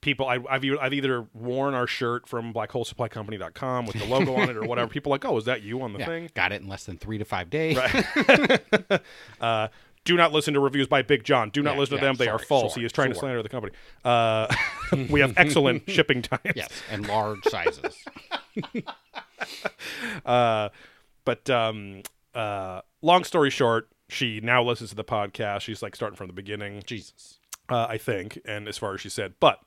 people, 0.00 0.26
I, 0.26 0.38
I've, 0.50 0.64
e- 0.64 0.78
I've 0.80 0.94
either 0.94 1.26
worn 1.34 1.74
our 1.74 1.86
shirt 1.86 2.26
from 2.26 2.52
blackholesupplycompany.com 2.52 3.86
with 3.86 3.96
the 3.98 4.06
logo 4.06 4.34
on 4.34 4.48
it 4.50 4.56
or 4.56 4.64
whatever. 4.64 4.88
People 4.92 5.12
are 5.12 5.14
like, 5.14 5.24
oh, 5.26 5.36
is 5.36 5.44
that 5.44 5.62
you 5.62 5.80
on 5.82 5.92
the 5.92 5.98
Yeah, 6.00 6.06
thing? 6.06 6.30
got 6.34 6.50
it 6.50 6.62
in 6.62 6.68
less 6.68 6.84
than 6.84 6.96
three 6.96 7.18
to 7.18 7.24
five 7.24 7.50
days. 7.50 7.78
Uh, 9.40 9.68
do 10.06 10.16
not 10.16 10.32
listen 10.32 10.54
to 10.54 10.60
reviews 10.60 10.86
by 10.88 11.02
Big 11.02 11.24
John. 11.24 11.50
Do 11.50 11.62
not 11.62 11.74
Yeah, 11.74 11.80
listen 11.80 11.98
to 11.98 12.02
yeah, 12.02 12.08
them. 12.08 12.16
They 12.16 12.28
are 12.28 12.38
false. 12.38 12.72
sorry, 12.72 12.82
he 12.82 12.86
is 12.86 12.92
trying 12.92 13.10
to 13.12 13.14
slander 13.18 13.42
the 13.42 13.50
company. 13.50 13.74
Uh, 14.02 14.46
we 15.10 15.20
have 15.20 15.34
excellent 15.36 15.88
shipping 15.90 16.22
times. 16.22 16.40
yes, 16.56 16.70
and 16.90 17.06
large 17.06 17.44
sizes. 17.44 17.94
Uh, 20.24 20.68
but 21.24 21.48
um, 21.50 22.02
uh, 22.34 22.80
long 23.02 23.24
story 23.24 23.50
short, 23.50 23.88
she 24.08 24.40
now 24.40 24.62
listens 24.62 24.90
to 24.90 24.96
the 24.96 25.04
podcast. 25.04 25.60
She's 25.62 25.82
like 25.82 25.94
starting 25.96 26.16
from 26.16 26.26
the 26.26 26.32
beginning. 26.32 26.82
Jesus. 26.86 27.38
uh, 27.68 27.86
I 27.88 27.98
think, 27.98 28.40
and 28.44 28.66
as 28.68 28.78
far 28.78 28.94
as 28.94 29.00
she 29.00 29.08
said, 29.08 29.34
but 29.40 29.60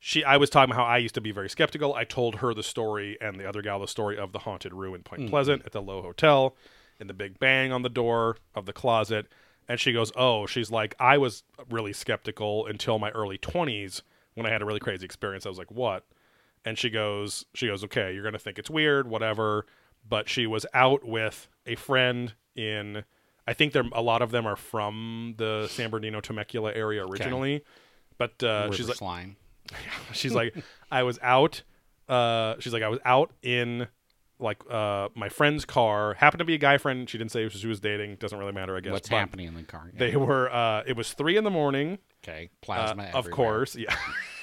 she, 0.00 0.24
I 0.24 0.36
was 0.36 0.50
talking 0.50 0.72
about 0.72 0.84
how 0.86 0.92
I 0.92 0.98
used 0.98 1.14
to 1.16 1.20
be 1.20 1.30
very 1.30 1.48
skeptical. 1.50 1.94
I 1.94 2.04
told 2.04 2.36
her 2.36 2.54
the 2.54 2.62
story 2.62 3.16
and 3.20 3.38
the 3.38 3.48
other 3.48 3.62
gal 3.62 3.78
the 3.78 3.86
story 3.86 4.18
of 4.18 4.32
the 4.32 4.40
haunted 4.40 4.72
room 4.72 4.94
in 4.94 5.02
Point 5.02 5.28
Pleasant 5.28 5.62
at 5.66 5.72
the 5.72 5.82
Lowe 5.82 6.02
Hotel, 6.02 6.56
and 6.98 7.08
the 7.08 7.14
big 7.14 7.38
bang 7.38 7.70
on 7.72 7.82
the 7.82 7.88
door 7.88 8.36
of 8.54 8.66
the 8.66 8.72
closet, 8.72 9.26
and 9.68 9.78
she 9.78 9.92
goes, 9.92 10.10
"Oh, 10.16 10.46
she's 10.46 10.70
like, 10.70 10.94
I 10.98 11.18
was 11.18 11.42
really 11.68 11.92
skeptical 11.92 12.66
until 12.66 12.98
my 12.98 13.10
early 13.10 13.38
twenties 13.38 14.02
when 14.34 14.46
I 14.46 14.50
had 14.50 14.62
a 14.62 14.64
really 14.64 14.80
crazy 14.80 15.04
experience. 15.04 15.44
I 15.46 15.50
was 15.50 15.58
like, 15.58 15.70
what?" 15.70 16.06
And 16.64 16.76
she 16.78 16.90
goes, 16.90 17.44
she 17.54 17.68
goes, 17.68 17.84
"Okay, 17.84 18.12
you're 18.14 18.24
gonna 18.24 18.38
think 18.38 18.58
it's 18.58 18.70
weird, 18.70 19.06
whatever." 19.06 19.66
But 20.08 20.28
she 20.30 20.46
was 20.46 20.64
out 20.72 21.06
with 21.06 21.46
a 21.70 21.76
friend 21.76 22.34
in. 22.56 23.04
I 23.46 23.54
think 23.54 23.72
there 23.72 23.84
a 23.92 24.02
lot 24.02 24.22
of 24.22 24.30
them 24.30 24.46
are 24.46 24.56
from 24.56 25.34
the 25.36 25.66
San 25.70 25.90
Bernardino 25.90 26.20
Temecula 26.20 26.72
area 26.74 27.04
originally, 27.04 27.64
but 28.18 28.42
uh, 28.42 28.70
she's 28.72 28.86
like, 28.88 28.96
slime. 28.98 29.36
she's 30.12 30.34
like, 30.34 30.54
I 30.90 31.02
was 31.02 31.18
out. 31.22 31.62
Uh, 32.08 32.54
she's 32.60 32.72
like, 32.72 32.82
I 32.82 32.88
was 32.88 32.98
out 33.04 33.32
in 33.42 33.88
like 34.38 34.62
uh 34.70 35.08
my 35.14 35.28
friend's 35.28 35.64
car. 35.64 36.14
Happened 36.14 36.38
to 36.40 36.44
be 36.44 36.54
a 36.54 36.58
guy 36.58 36.78
friend. 36.78 37.08
She 37.08 37.18
didn't 37.18 37.30
say 37.30 37.48
she 37.48 37.66
was 37.66 37.80
dating. 37.80 38.16
Doesn't 38.16 38.38
really 38.38 38.52
matter, 38.52 38.76
I 38.76 38.80
guess. 38.80 38.92
What's 38.92 39.08
happening 39.08 39.46
in 39.48 39.54
the 39.54 39.62
car? 39.62 39.90
They 39.94 40.16
were. 40.16 40.50
Uh, 40.50 40.82
it 40.86 40.96
was 40.96 41.12
three 41.12 41.36
in 41.36 41.44
the 41.44 41.50
morning. 41.50 41.98
okay, 42.24 42.50
Uh, 42.52 42.64
plasma. 42.64 43.10
of 43.14 43.30
course, 43.30 43.76
yeah. 43.76 43.94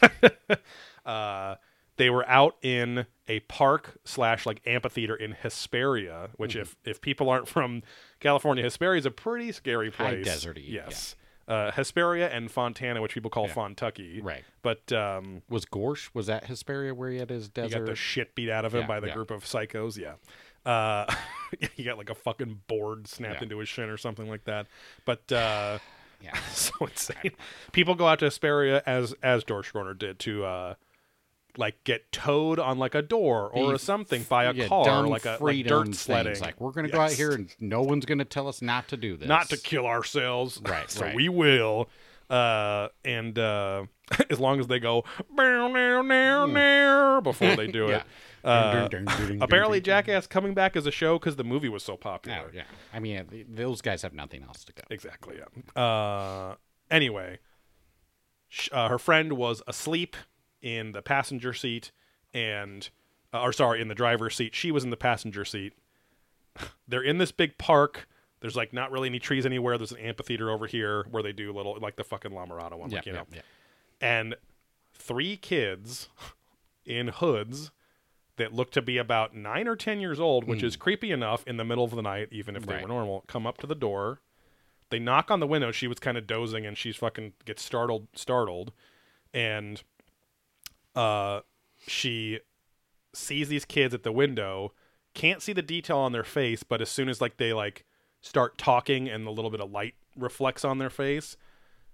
uh, 1.05 1.55
they 1.97 2.09
were 2.09 2.27
out 2.27 2.55
in 2.61 3.05
a 3.27 3.39
park 3.41 3.97
slash 4.05 4.45
like 4.45 4.61
amphitheater 4.65 5.15
in 5.15 5.31
Hesperia, 5.33 6.29
which 6.37 6.51
Mm-hmm. 6.53 6.61
if 6.61 6.75
if 6.85 7.01
people 7.01 7.29
aren't 7.29 7.47
from 7.47 7.83
California, 8.19 8.63
Hesperia 8.63 8.99
is 8.99 9.05
a 9.05 9.11
pretty 9.11 9.51
scary 9.51 9.91
place. 9.91 10.27
High 10.27 10.33
deserty, 10.33 10.63
yes. 10.67 11.15
Uh, 11.47 11.71
Hesperia 11.71 12.29
and 12.29 12.51
Fontana, 12.51 13.01
which 13.01 13.13
people 13.13 13.29
call 13.31 13.47
Yeah. 13.47 13.53
Fontucky, 13.53 14.21
Right. 14.21 14.43
But 14.61 14.91
um, 14.91 15.43
Was 15.49 15.65
Gorsh? 15.65 16.09
Was 16.13 16.27
that 16.27 16.43
Hesperia 16.45 16.93
where 16.93 17.09
he 17.09 17.19
had 17.19 17.29
his 17.29 17.47
desert? 17.47 17.73
he 17.73 17.79
got 17.79 17.85
the 17.85 17.95
shit 17.95 18.35
beat 18.35 18.49
out 18.49 18.65
of 18.65 18.73
him 18.75 18.81
Yeah, 18.81 18.87
by 18.87 18.99
the 18.99 19.07
yeah. 19.07 19.13
group 19.13 19.31
of 19.31 19.45
psychos. 19.45 19.97
Yeah. 19.97 20.15
Uh, 20.69 21.05
he 21.75 21.83
got 21.83 21.97
like 21.97 22.09
a 22.09 22.15
fucking 22.15 22.61
board 22.67 23.07
snapped 23.07 23.35
Yeah. 23.35 23.43
into 23.43 23.59
his 23.59 23.69
shin 23.69 23.87
or 23.89 23.95
something 23.95 24.27
like 24.27 24.43
that. 24.43 24.67
But 25.05 25.31
uh, 25.31 25.79
yeah. 26.21 26.37
so 26.51 26.71
insane. 26.81 27.31
People 27.71 27.95
go 27.95 28.07
out 28.07 28.19
to 28.19 28.25
Hesperia 28.25 28.83
as 28.85 29.13
as 29.23 29.45
George 29.45 29.71
Schroner 29.71 29.97
did 29.97 30.19
to 30.19 30.43
uh, 30.43 30.73
like 31.57 31.83
get 31.83 32.11
towed 32.11 32.59
on 32.59 32.77
like 32.77 32.95
a 32.95 33.01
door 33.01 33.49
or 33.53 33.73
Be 33.73 33.77
something 33.77 34.23
by 34.23 34.45
a 34.45 34.53
Yeah, 34.53 34.67
car, 34.67 35.07
like 35.07 35.25
a 35.25 35.37
like 35.41 35.65
dirt 35.65 35.95
sledding. 35.95 36.33
things. 36.33 36.41
Like 36.41 36.59
we're 36.61 36.71
gonna 36.71 36.89
go 36.89 36.99
out 37.01 37.11
here 37.11 37.31
and 37.31 37.53
no 37.59 37.81
one's 37.81 38.05
gonna 38.05 38.25
tell 38.25 38.47
us 38.47 38.61
not 38.61 38.87
to 38.89 38.97
do 38.97 39.17
this. 39.17 39.27
not 39.27 39.49
to 39.49 39.57
kill 39.57 39.85
ourselves, 39.85 40.61
Right, 40.63 40.89
so 40.91 41.05
right. 41.05 41.15
we 41.15 41.29
will. 41.29 41.89
Uh, 42.29 42.89
and 43.05 43.39
uh, 43.39 43.85
as 44.29 44.39
long 44.39 44.59
as 44.59 44.67
they 44.67 44.79
go 44.79 45.05
"Meow, 45.33 45.69
meow, 45.69 46.01
meow, 46.01 46.45
meow," 46.45 47.21
before 47.21 47.55
they 47.55 47.67
do 47.67 47.87
it. 47.87 48.03
Uh, 48.43 48.87
apparently. 49.41 49.81
Jackass 49.81 50.27
coming 50.27 50.53
back 50.53 50.75
as 50.77 50.85
a 50.85 50.91
show 50.91 51.17
because 51.19 51.35
the 51.37 51.43
movie 51.43 51.69
was 51.69 51.83
so 51.83 51.97
popular. 51.97 52.43
Oh, 52.47 52.51
yeah. 52.53 52.63
I 52.93 52.99
mean, 52.99 53.45
those 53.49 53.81
guys 53.81 54.01
have 54.03 54.13
nothing 54.13 54.43
else 54.43 54.63
to 54.65 54.73
go. 54.73 54.83
Exactly. 54.89 55.37
Yeah. 55.37 55.81
Uh, 55.81 56.55
anyway, 56.91 57.39
sh- 58.47 58.69
uh, 58.71 58.87
her 58.89 58.99
friend 58.99 59.33
was 59.33 59.61
asleep 59.67 60.15
in 60.61 60.91
the 60.91 61.01
passenger 61.01 61.53
seat, 61.53 61.91
and 62.33 62.89
uh, 63.33 63.41
or 63.41 63.51
sorry, 63.53 63.81
in 63.81 63.87
the 63.87 63.95
driver's 63.95 64.35
seat. 64.35 64.55
She 64.55 64.71
was 64.71 64.83
in 64.83 64.89
the 64.89 64.97
passenger 64.97 65.45
seat. 65.45 65.73
They're 66.87 67.01
in 67.03 67.17
this 67.17 67.31
big 67.31 67.57
park. 67.57 68.07
There's 68.39 68.55
like 68.55 68.71
not 68.73 68.91
really 68.91 69.09
any 69.09 69.19
trees 69.19 69.45
anywhere. 69.45 69.77
There's 69.77 69.91
an 69.91 69.97
amphitheater 69.99 70.49
over 70.51 70.67
here 70.67 71.05
where 71.09 71.23
they 71.23 71.31
do 71.33 71.51
little 71.51 71.77
like 71.81 71.95
the 71.95 72.03
fucking 72.03 72.31
La 72.31 72.45
Mirada 72.45 72.77
one, 72.77 72.89
Yeah, 72.91 72.97
like 72.97 73.05
you 73.05 73.13
yeah, 73.13 73.17
know. 73.19 73.25
yeah. 73.33 73.41
And 73.99 74.35
three 74.93 75.37
kids 75.37 76.09
in 76.85 77.07
hoods 77.09 77.71
that 78.37 78.53
look 78.53 78.69
to 78.71 78.81
be 78.83 78.99
about 78.99 79.35
nine 79.35 79.67
or 79.67 79.75
ten 79.75 79.99
years 79.99 80.19
old, 80.19 80.43
which 80.47 80.61
is 80.61 80.75
creepy 80.75 81.09
enough 81.11 81.43
in 81.47 81.57
the 81.57 81.65
middle 81.65 81.83
of 81.83 81.91
the 81.91 82.03
night, 82.03 82.27
even 82.31 82.55
if 82.55 82.65
they 82.67 82.73
Hmm. 82.73 82.75
Right. 82.75 82.81
were 82.83 82.87
normal, 82.89 83.23
come 83.27 83.47
up 83.47 83.57
to 83.57 83.67
the 83.67 83.73
door. 83.75 84.21
They 84.91 84.99
knock 84.99 85.31
on 85.31 85.39
the 85.39 85.47
window. 85.47 85.71
She 85.71 85.87
was 85.87 85.97
kind 85.99 86.17
of 86.17 86.27
dozing, 86.27 86.65
and 86.65 86.77
she's 86.77 86.95
fucking 86.95 87.33
gets 87.45 87.63
startled, 87.63 88.07
startled, 88.13 88.71
and 89.33 89.81
uh, 90.97 91.41
she 91.87 92.39
sees 93.13 93.49
these 93.49 93.65
kids 93.65 93.93
at 93.93 94.03
the 94.03 94.11
window. 94.11 94.73
Can't 95.13 95.41
see 95.41 95.53
the 95.53 95.61
detail 95.61 95.97
on 95.97 96.11
their 96.11 96.23
face, 96.23 96.63
but 96.63 96.81
as 96.81 96.89
soon 96.89 97.07
as 97.09 97.21
like 97.21 97.37
they 97.37 97.53
like 97.53 97.85
start 98.21 98.57
talking 98.57 99.07
and 99.07 99.27
a 99.27 99.31
little 99.31 99.51
bit 99.51 99.61
of 99.61 99.71
light 99.71 99.95
reflects 100.15 100.65
on 100.65 100.77
their 100.79 100.89
face, 100.89 101.37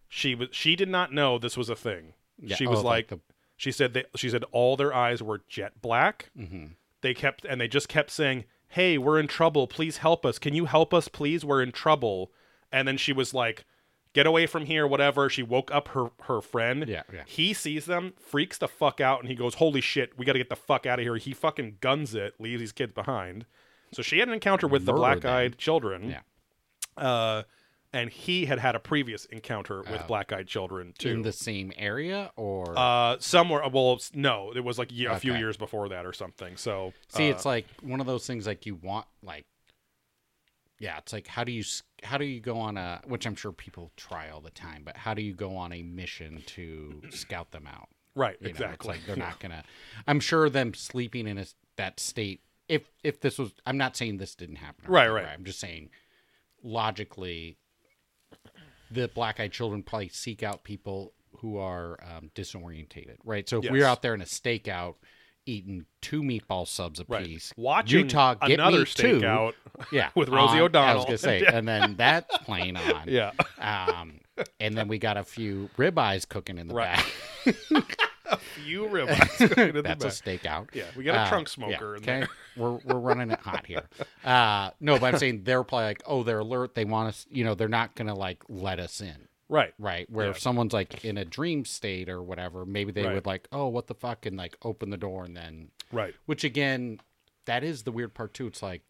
she 0.07 0.35
was 0.35 0.49
she 0.51 0.75
did 0.75 0.89
not 0.89 1.13
know 1.13 1.37
this 1.37 1.57
was 1.57 1.69
a 1.69 1.75
thing. 1.75 2.13
Yeah, 2.41 2.55
She 2.55 2.65
oh, 2.65 2.71
was 2.71 2.81
like 2.81 3.11
like, 3.11 3.19
the- 3.19 3.33
she 3.55 3.71
said 3.71 3.93
they, 3.93 4.05
she 4.15 4.29
said 4.29 4.43
all 4.51 4.75
their 4.75 4.93
eyes 4.93 5.21
were 5.21 5.41
jet 5.47 5.81
black. 5.81 6.31
Mm-hmm. 6.37 6.73
They 7.01 7.13
kept 7.13 7.45
and 7.45 7.61
they 7.61 7.67
just 7.67 7.87
kept 7.87 8.09
saying, 8.09 8.45
"Hey, 8.69 8.97
we're 8.97 9.19
in 9.19 9.27
trouble. 9.27 9.67
Please 9.67 9.97
help 9.97 10.25
us. 10.25 10.39
Can 10.39 10.53
you 10.53 10.65
help 10.65 10.93
us, 10.93 11.07
please? 11.07 11.45
We're 11.45 11.61
in 11.61 11.71
trouble." 11.71 12.31
And 12.71 12.87
then 12.87 12.97
she 12.97 13.13
was 13.13 13.33
like, 13.33 13.65
"Get 14.13 14.25
away 14.25 14.45
from 14.45 14.65
here, 14.65 14.85
whatever." 14.87 15.29
She 15.29 15.43
woke 15.43 15.71
up 15.71 15.89
her 15.89 16.11
her 16.23 16.41
friend. 16.41 16.85
Yeah, 16.87 17.03
yeah. 17.11 17.23
He 17.25 17.53
sees 17.53 17.85
them, 17.85 18.13
freaks 18.19 18.57
the 18.57 18.67
fuck 18.67 19.01
out, 19.01 19.19
and 19.19 19.29
he 19.29 19.35
goes, 19.35 19.55
"Holy 19.55 19.81
shit, 19.81 20.17
we 20.17 20.25
got 20.25 20.33
to 20.33 20.39
get 20.39 20.49
the 20.49 20.55
fuck 20.55 20.85
out 20.85 20.99
of 20.99 21.03
here." 21.05 21.15
He 21.17 21.33
fucking 21.33 21.77
guns 21.81 22.13
it, 22.15 22.35
leaves 22.39 22.59
these 22.59 22.71
kids 22.71 22.93
behind. 22.93 23.45
So 23.91 24.01
she 24.01 24.19
had 24.19 24.27
an 24.27 24.33
encounter 24.33 24.67
with 24.67 24.85
the 24.85 24.93
black-eyed 24.93 25.57
children. 25.59 26.09
Yeah. 26.09 26.21
Uh, 26.97 27.43
and 27.95 28.09
he 28.09 28.45
had 28.47 28.57
had 28.57 28.73
a 28.75 28.79
previous 28.79 29.25
encounter 29.25 29.81
with 29.83 30.01
Oh. 30.01 30.07
black-eyed 30.07 30.47
children 30.47 30.93
too. 30.97 31.09
In 31.09 31.21
the 31.21 31.31
same 31.31 31.71
area 31.77 32.31
or 32.35 32.73
Uh, 32.75 33.17
somewhere. 33.19 33.61
Well, 33.69 33.99
no, 34.15 34.51
it 34.55 34.61
was 34.63 34.79
like 34.79 34.91
a 34.91 35.19
few 35.19 35.35
years 35.35 35.57
before 35.57 35.89
that 35.89 36.03
or 36.05 36.11
something. 36.13 36.57
So 36.57 36.93
See, 37.09 37.27
uh, 37.27 37.31
it's 37.35 37.45
like 37.45 37.67
one 37.81 37.99
of 37.99 38.07
those 38.07 38.25
things 38.25 38.47
like 38.47 38.65
you 38.65 38.73
want 38.75 39.05
like 39.21 39.45
yeah, 40.83 40.97
it's 40.97 41.13
like 41.13 41.27
how 41.27 41.45
do 41.45 41.53
you 41.53 41.63
how 42.03 42.17
do 42.17 42.25
you 42.25 42.41
go 42.41 42.59
on 42.59 42.75
a 42.75 42.99
which 43.05 43.25
I'm 43.25 43.35
sure 43.35 43.53
people 43.53 43.93
try 43.95 44.29
all 44.29 44.41
the 44.41 44.51
time, 44.51 44.81
but 44.83 44.97
how 44.97 45.13
do 45.13 45.21
you 45.21 45.33
go 45.33 45.55
on 45.55 45.71
a 45.71 45.81
mission 45.81 46.43
to 46.47 47.01
scout 47.09 47.51
them 47.51 47.65
out? 47.67 47.87
right, 48.15 48.35
You 48.41 48.47
know, 48.47 48.49
exactly. 48.49 48.73
it's 48.75 48.85
like 48.85 49.07
they're 49.07 49.25
not 49.25 49.39
gonna. 49.39 49.63
I'm 50.07 50.19
sure 50.19 50.49
them 50.49 50.73
sleeping 50.73 51.25
in 51.25 51.37
a, 51.37 51.45
that 51.77 52.01
state. 52.01 52.41
If 52.67 52.91
if 53.01 53.21
this 53.21 53.39
was, 53.39 53.53
I'm 53.65 53.77
not 53.77 53.95
saying 53.95 54.17
this 54.17 54.35
didn't 54.35 54.57
happen. 54.57 54.85
or 54.85 54.91
Right, 54.91 55.07
right. 55.07 55.25
I'm 55.25 55.45
just 55.45 55.61
saying, 55.61 55.89
logically, 56.61 57.57
the 58.91 59.07
black-eyed 59.07 59.53
children 59.53 59.83
probably 59.83 60.09
seek 60.09 60.43
out 60.43 60.65
people 60.65 61.13
who 61.37 61.59
are 61.59 61.97
um, 62.03 62.29
disorientated, 62.35 63.15
right? 63.23 63.47
So 63.47 63.61
if 63.63 63.71
we're 63.71 63.85
out 63.85 64.01
there 64.01 64.13
in 64.13 64.21
a 64.21 64.25
stakeout 64.25 64.95
eating 65.45 65.85
two 66.01 66.21
meatball 66.21 66.67
subs 66.67 66.99
a 66.99 67.05
right. 67.07 67.25
piece, 67.25 67.53
Watching 67.57 67.99
Utah 68.05 68.35
get 68.35 68.59
another 68.59 68.85
stakeout. 68.85 69.53
yeah, 69.91 70.09
with 70.15 70.29
Rosie 70.29 70.59
on- 70.59 70.75
I 70.75 70.95
was 70.95 71.05
gonna 71.05 71.17
say, 71.17 71.45
and 71.47 71.67
then 71.67 71.95
that's 71.97 72.37
playing 72.39 72.77
on. 72.77 73.07
Yeah, 73.07 73.31
Um, 73.59 74.19
and 74.59 74.75
then 74.77 74.87
we 74.87 74.97
got 74.97 75.17
a 75.17 75.23
few 75.23 75.69
ribeyes 75.77 76.27
cooking 76.27 76.57
in 76.57 76.67
the 76.67 76.73
back. 76.73 77.05
Right. 77.45 77.55
back. 77.71 77.97
ribeyes 78.67 79.57
in 79.69 79.75
the 79.75 79.83
back. 79.83 79.99
That's 79.99 80.19
a 80.19 80.23
back. 80.23 80.41
stakeout. 80.41 80.69
Yeah, 80.73 80.85
we 80.95 81.03
got 81.03 81.15
a 81.15 81.19
Uh, 81.21 81.29
trunk 81.29 81.47
yeah, 81.47 81.53
smoker 81.53 81.95
in 81.95 82.01
okay, 82.03 82.19
there. 82.21 82.29
we're 82.57 82.77
we're 82.83 82.99
running 82.99 83.31
it 83.31 83.39
hot 83.39 83.65
here. 83.65 83.83
Uh, 84.23 84.71
no, 84.79 84.97
but 84.99 85.13
I'm 85.13 85.19
saying 85.19 85.43
they're 85.43 85.63
probably 85.63 85.85
like, 85.85 86.03
oh, 86.05 86.23
they're 86.23 86.39
alert. 86.39 86.75
They 86.75 86.85
want 86.85 87.09
us. 87.09 87.25
You 87.29 87.43
know, 87.43 87.55
they're 87.55 87.67
not 87.67 87.95
gonna 87.95 88.15
like 88.15 88.43
let 88.49 88.79
us 88.79 89.01
in, 89.01 89.27
Right. 89.53 89.73
right? 89.77 90.09
Where 90.09 90.31
if 90.31 90.39
someone's 90.39 90.73
like 90.73 91.05
in 91.05 91.15
a 91.17 91.23
dream 91.25 91.63
state 91.65 92.09
or 92.09 92.23
whatever, 92.23 92.65
maybe 92.65 92.91
they 92.91 93.03
Right. 93.05 93.13
would 93.13 93.27
like, 93.27 93.47
oh, 93.51 93.67
what 93.67 93.85
the 93.87 93.93
fuck, 93.93 94.25
and 94.25 94.35
like 94.35 94.55
open 94.63 94.89
the 94.89 94.97
door 94.97 95.23
and 95.25 95.37
then, 95.37 95.69
Right. 95.91 96.15
which 96.25 96.43
again, 96.43 96.99
that 97.45 97.63
is 97.63 97.83
the 97.83 97.91
weird 97.91 98.15
part 98.15 98.33
too. 98.33 98.47
It's 98.47 98.63
like, 98.63 98.81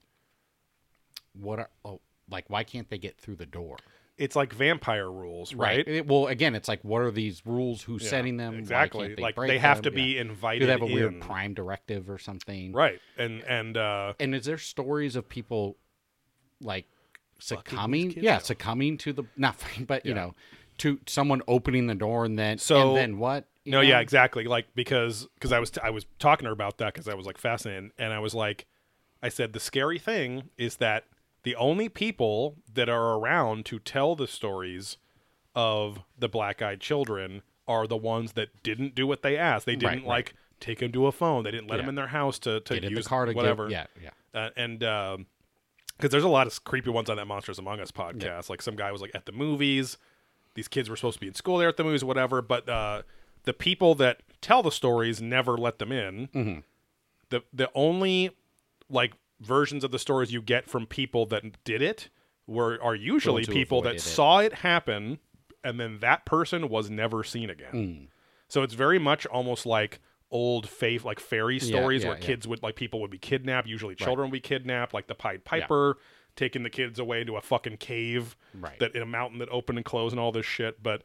what 1.34 1.60
are 1.60 1.70
oh, 1.84 2.00
like 2.30 2.50
why 2.50 2.64
can't 2.64 2.90
they 2.90 2.98
get 2.98 3.18
through 3.18 3.36
the 3.36 3.46
door? 3.46 3.78
It's 4.18 4.36
like 4.36 4.54
vampire 4.54 5.12
rules, 5.12 5.54
right? 5.56 5.86
It- 5.88 6.06
well, 6.08 6.28
again, 6.28 6.54
it's 6.56 6.68
like, 6.68 6.84
what 6.84 7.02
are 7.02 7.10
these 7.12 7.46
rules? 7.46 7.82
Who's 7.82 8.04
Yeah, 8.04 8.10
setting 8.12 8.38
them? 8.38 8.56
Exactly. 8.60 9.08
can't 9.10 9.20
like 9.20 9.36
they 9.36 9.58
have 9.58 9.78
them? 9.78 9.84
to 9.86 9.92
be 9.92 10.14
Yeah. 10.16 10.22
invited. 10.22 10.60
Do 10.60 10.66
they 10.68 10.72
have 10.72 10.82
a 10.84 10.86
weird 10.86 11.20
prime 11.20 11.54
directive 11.56 12.10
or 12.10 12.20
something? 12.20 12.72
Right. 12.74 13.02
And 13.18 13.42
and 13.44 13.76
uh, 13.76 14.14
And 14.20 14.36
is 14.36 14.46
there 14.46 14.58
stories 14.60 15.16
of 15.16 15.28
people 15.28 15.78
like 16.62 16.86
succumbing? 17.48 18.12
Yeah, 18.18 18.38
succumbing 18.40 18.98
to 19.00 19.14
the 19.14 19.24
not, 19.38 19.56
but 19.88 20.06
you 20.06 20.14
know, 20.14 20.36
to 20.80 21.00
someone 21.08 21.42
opening 21.48 21.88
the 21.88 21.96
door 21.96 22.26
and 22.26 22.38
then 22.38 22.58
So- 22.58 22.90
and 22.90 22.98
then 22.98 23.18
what? 23.20 23.48
No, 23.66 23.80
yeah, 23.80 24.00
exactly. 24.02 24.44
Like 24.46 24.68
because 24.76 25.28
because 25.36 25.54
I 25.54 25.60
was 25.60 25.72
t- 25.72 25.80
I 25.82 25.90
was 25.90 26.06
talking 26.20 26.44
to 26.44 26.50
her 26.50 26.54
about 26.54 26.80
that 26.80 26.94
because 26.94 27.08
I 27.08 27.14
was 27.14 27.26
like 27.26 27.38
fascinated, 27.38 27.92
and 27.98 28.12
I 28.12 28.20
was 28.20 28.36
like, 28.36 28.66
I 29.22 29.30
said 29.30 29.54
the 29.54 29.60
scary 29.62 30.00
thing 30.00 30.50
is 30.58 30.78
that 30.78 31.06
the 31.44 31.56
only 31.56 31.88
people 31.88 32.58
that 32.74 32.90
are 32.90 33.18
around 33.18 33.66
to 33.68 33.80
tell 33.80 34.16
the 34.16 34.28
stories 34.28 34.98
of 35.56 36.00
the 36.18 36.28
black-eyed 36.28 36.80
children 36.82 37.42
are 37.68 37.88
the 37.88 37.96
ones 37.98 38.34
that 38.34 38.64
didn't 38.64 38.96
do 38.96 39.08
what 39.08 39.22
they 39.22 39.38
asked. 39.38 39.66
They 39.66 39.76
didn't 39.78 40.00
right. 40.00 40.06
like 40.08 40.34
take 40.60 40.80
them 40.80 40.92
to 40.92 41.08
a 41.08 41.12
phone. 41.14 41.44
They 41.44 41.52
didn't 41.52 41.68
let 41.70 41.78
Yeah. 41.78 41.84
them 41.84 41.90
in 41.90 41.96
their 41.96 42.08
house 42.08 42.40
to 42.40 42.60
to 42.60 42.74
Get 42.74 42.84
in 42.84 42.92
use 42.92 43.06
the 43.06 43.10
car 43.10 43.26
to 43.26 43.32
whatever. 43.34 43.70
Get, 43.70 43.90
yeah, 44.02 44.10
yeah. 44.34 44.42
uh, 44.42 44.50
and 44.58 44.84
because 46.04 46.12
there's 46.12 46.26
a 46.26 46.28
lot 46.28 46.48
of 46.48 46.64
creepy 46.66 46.90
ones 46.90 47.10
on 47.10 47.16
that 47.16 47.28
Monsters 47.28 47.60
Among 47.60 47.80
Us 47.80 47.90
podcast. 47.90 48.50
Like 48.50 48.62
some 48.62 48.76
guy 48.76 48.92
was 48.92 49.00
like 49.02 49.16
at 49.16 49.26
the 49.26 49.32
movies. 49.32 49.98
These 50.54 50.68
kids 50.68 50.90
were 50.90 50.98
supposed 50.98 51.14
to 51.16 51.22
be 51.22 51.28
in 51.28 51.34
school 51.34 51.58
there 51.60 51.70
at 51.70 51.78
the 51.78 51.86
movies, 51.86 52.04
whatever. 52.04 52.42
But 52.42 52.68
uh, 52.68 53.04
the 53.44 53.54
people 53.54 53.96
that 53.96 54.22
tell 54.42 54.62
the 54.62 54.70
stories 54.70 55.22
never 55.22 55.58
let 55.58 55.80
them 55.80 55.94
in. 55.94 56.28
Mm-hmm. 56.28 56.60
The 57.30 57.44
the 57.54 57.72
only 57.74 58.32
like 58.90 59.14
versions 59.40 59.86
of 59.86 59.92
the 59.92 60.00
stories 60.00 60.34
you 60.34 60.42
get 60.42 60.70
from 60.70 60.86
people 60.88 61.26
that 61.28 61.64
did 61.64 61.82
it 61.82 62.10
were 62.48 62.78
are 62.84 62.96
usually 62.96 63.46
people 63.46 63.82
that 63.84 63.96
it. 63.96 64.02
saw 64.02 64.40
it 64.40 64.56
happen, 64.56 65.20
and 65.64 65.80
then 65.80 66.00
that 66.00 66.26
person 66.26 66.68
was 66.68 66.90
never 66.90 67.24
seen 67.24 67.50
again. 67.50 67.72
Mm. 67.74 68.08
So 68.50 68.62
it's 68.62 68.74
very 68.74 69.00
much 69.00 69.26
almost 69.28 69.66
like 69.66 70.02
old 70.34 70.68
faith, 70.68 71.06
like 71.06 71.20
fairy 71.22 71.60
stories 71.60 72.02
yeah, 72.04 72.10
where 72.10 72.18
yeah. 72.18 72.26
kids 72.26 72.46
would 72.48 72.62
like 72.62 72.76
people 72.76 73.00
would 73.00 73.12
be 73.12 73.18
kidnapped. 73.20 73.68
Usually 73.68 73.96
children 73.96 74.30
would 74.30 74.34
be 74.34 74.42
kidnapped, 74.42 74.94
like 74.94 75.08
the 75.08 75.16
Pied 75.16 75.46
Piper 75.46 75.98
taking 76.36 76.64
the 76.64 76.70
kids 76.70 76.98
away 77.00 77.24
to 77.24 77.36
a 77.38 77.42
fucking 77.42 77.78
cave 77.78 78.36
Right. 78.60 78.80
that 78.80 78.96
in 78.96 79.02
a 79.04 79.06
mountain 79.06 79.38
that 79.40 79.50
opened 79.50 79.78
and 79.78 79.86
closed 79.86 80.12
and 80.14 80.20
all 80.20 80.32
this 80.32 80.46
shit. 80.48 80.82
But 80.84 81.04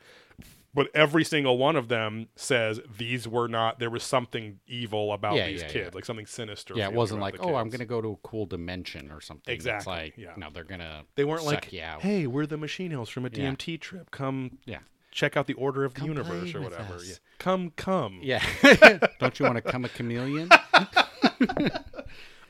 but 0.74 0.88
every 0.94 1.24
single 1.24 1.58
one 1.58 1.76
of 1.76 1.88
them 1.88 2.28
says 2.36 2.80
these 2.96 3.26
were 3.26 3.48
not. 3.48 3.78
There 3.78 3.90
was 3.90 4.02
something 4.02 4.60
evil 4.66 5.12
about 5.12 5.34
Yeah, 5.36 5.48
these 5.48 5.62
yeah, 5.62 5.68
kids, 5.68 5.88
yeah. 5.92 5.94
like 5.94 6.04
something 6.04 6.26
sinister. 6.26 6.74
Yeah, 6.76 6.88
it 6.88 6.92
wasn't 6.94 7.20
like, 7.20 7.36
oh, 7.40 7.54
I'm 7.56 7.68
going 7.68 7.80
to 7.80 7.86
go 7.86 8.00
to 8.00 8.10
a 8.12 8.16
cool 8.16 8.46
dimension 8.46 9.10
or 9.10 9.20
something. 9.20 9.52
Exactly, 9.52 9.78
It's 9.78 9.86
like, 9.86 10.16
yeah. 10.18 10.34
no, 10.36 10.50
they're 10.52 10.64
to. 10.64 11.04
They 11.14 11.24
weren't 11.24 11.44
like, 11.44 11.64
hey, 11.64 12.26
we're 12.26 12.46
the 12.46 12.58
machine 12.58 12.92
elves 12.92 13.10
from 13.10 13.24
a 13.24 13.30
Yeah. 13.32 13.50
DMT 13.50 13.80
trip. 13.80 14.10
Come 14.10 14.58
Yeah. 14.66 14.78
Check 15.10 15.36
out 15.36 15.46
the 15.46 15.54
Order 15.54 15.84
of 15.84 15.94
the 15.94 16.00
Come 16.00 16.08
Universe 16.08 16.54
or 16.54 16.60
whatever. 16.60 16.98
Yeah. 17.04 17.14
Come, 17.38 17.70
come. 17.76 18.20
Yeah. 18.22 18.42
Don't 19.20 19.38
you 19.38 19.44
want 19.46 19.56
to 19.56 19.62
come 19.62 19.84
a 19.84 19.88
chameleon? 19.88 20.48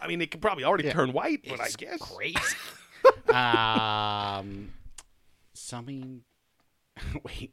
I 0.00 0.06
mean, 0.06 0.20
it 0.20 0.30
could 0.30 0.40
probably 0.40 0.64
already 0.64 0.84
Yeah. 0.84 0.92
turn 0.92 1.12
white, 1.12 1.44
but 1.48 1.60
I 1.60 1.68
guess. 1.76 2.00
crazy. 2.00 2.38
um, 3.34 4.70
something. 5.54 6.22
Wait. 7.24 7.52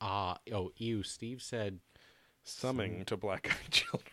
Uh, 0.00 0.34
oh, 0.52 0.72
you. 0.76 1.02
Steve 1.02 1.42
said. 1.42 1.80
Summing 2.44 3.04
to 3.04 3.16
black 3.16 3.48
eyed 3.52 3.70
children. 3.70 4.10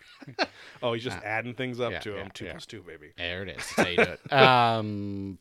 oh, 0.83 0.93
he's 0.93 1.03
just 1.03 1.17
Ah. 1.17 1.25
adding 1.25 1.55
things 1.55 1.79
up 1.79 1.91
Yeah, 1.91 1.99
to 2.01 2.11
him. 2.11 2.25
yeah, 2.27 2.31
two 2.35 2.45
yeah. 2.45 2.51
plus 2.51 2.67
two, 2.67 2.83
baby. 2.83 3.11
There 3.17 3.41
it 3.41 3.57
is. 3.57 3.73
There 3.75 3.89
you 3.89 3.95
do 3.97 4.03
it. 4.03 4.31
Um, 4.31 5.39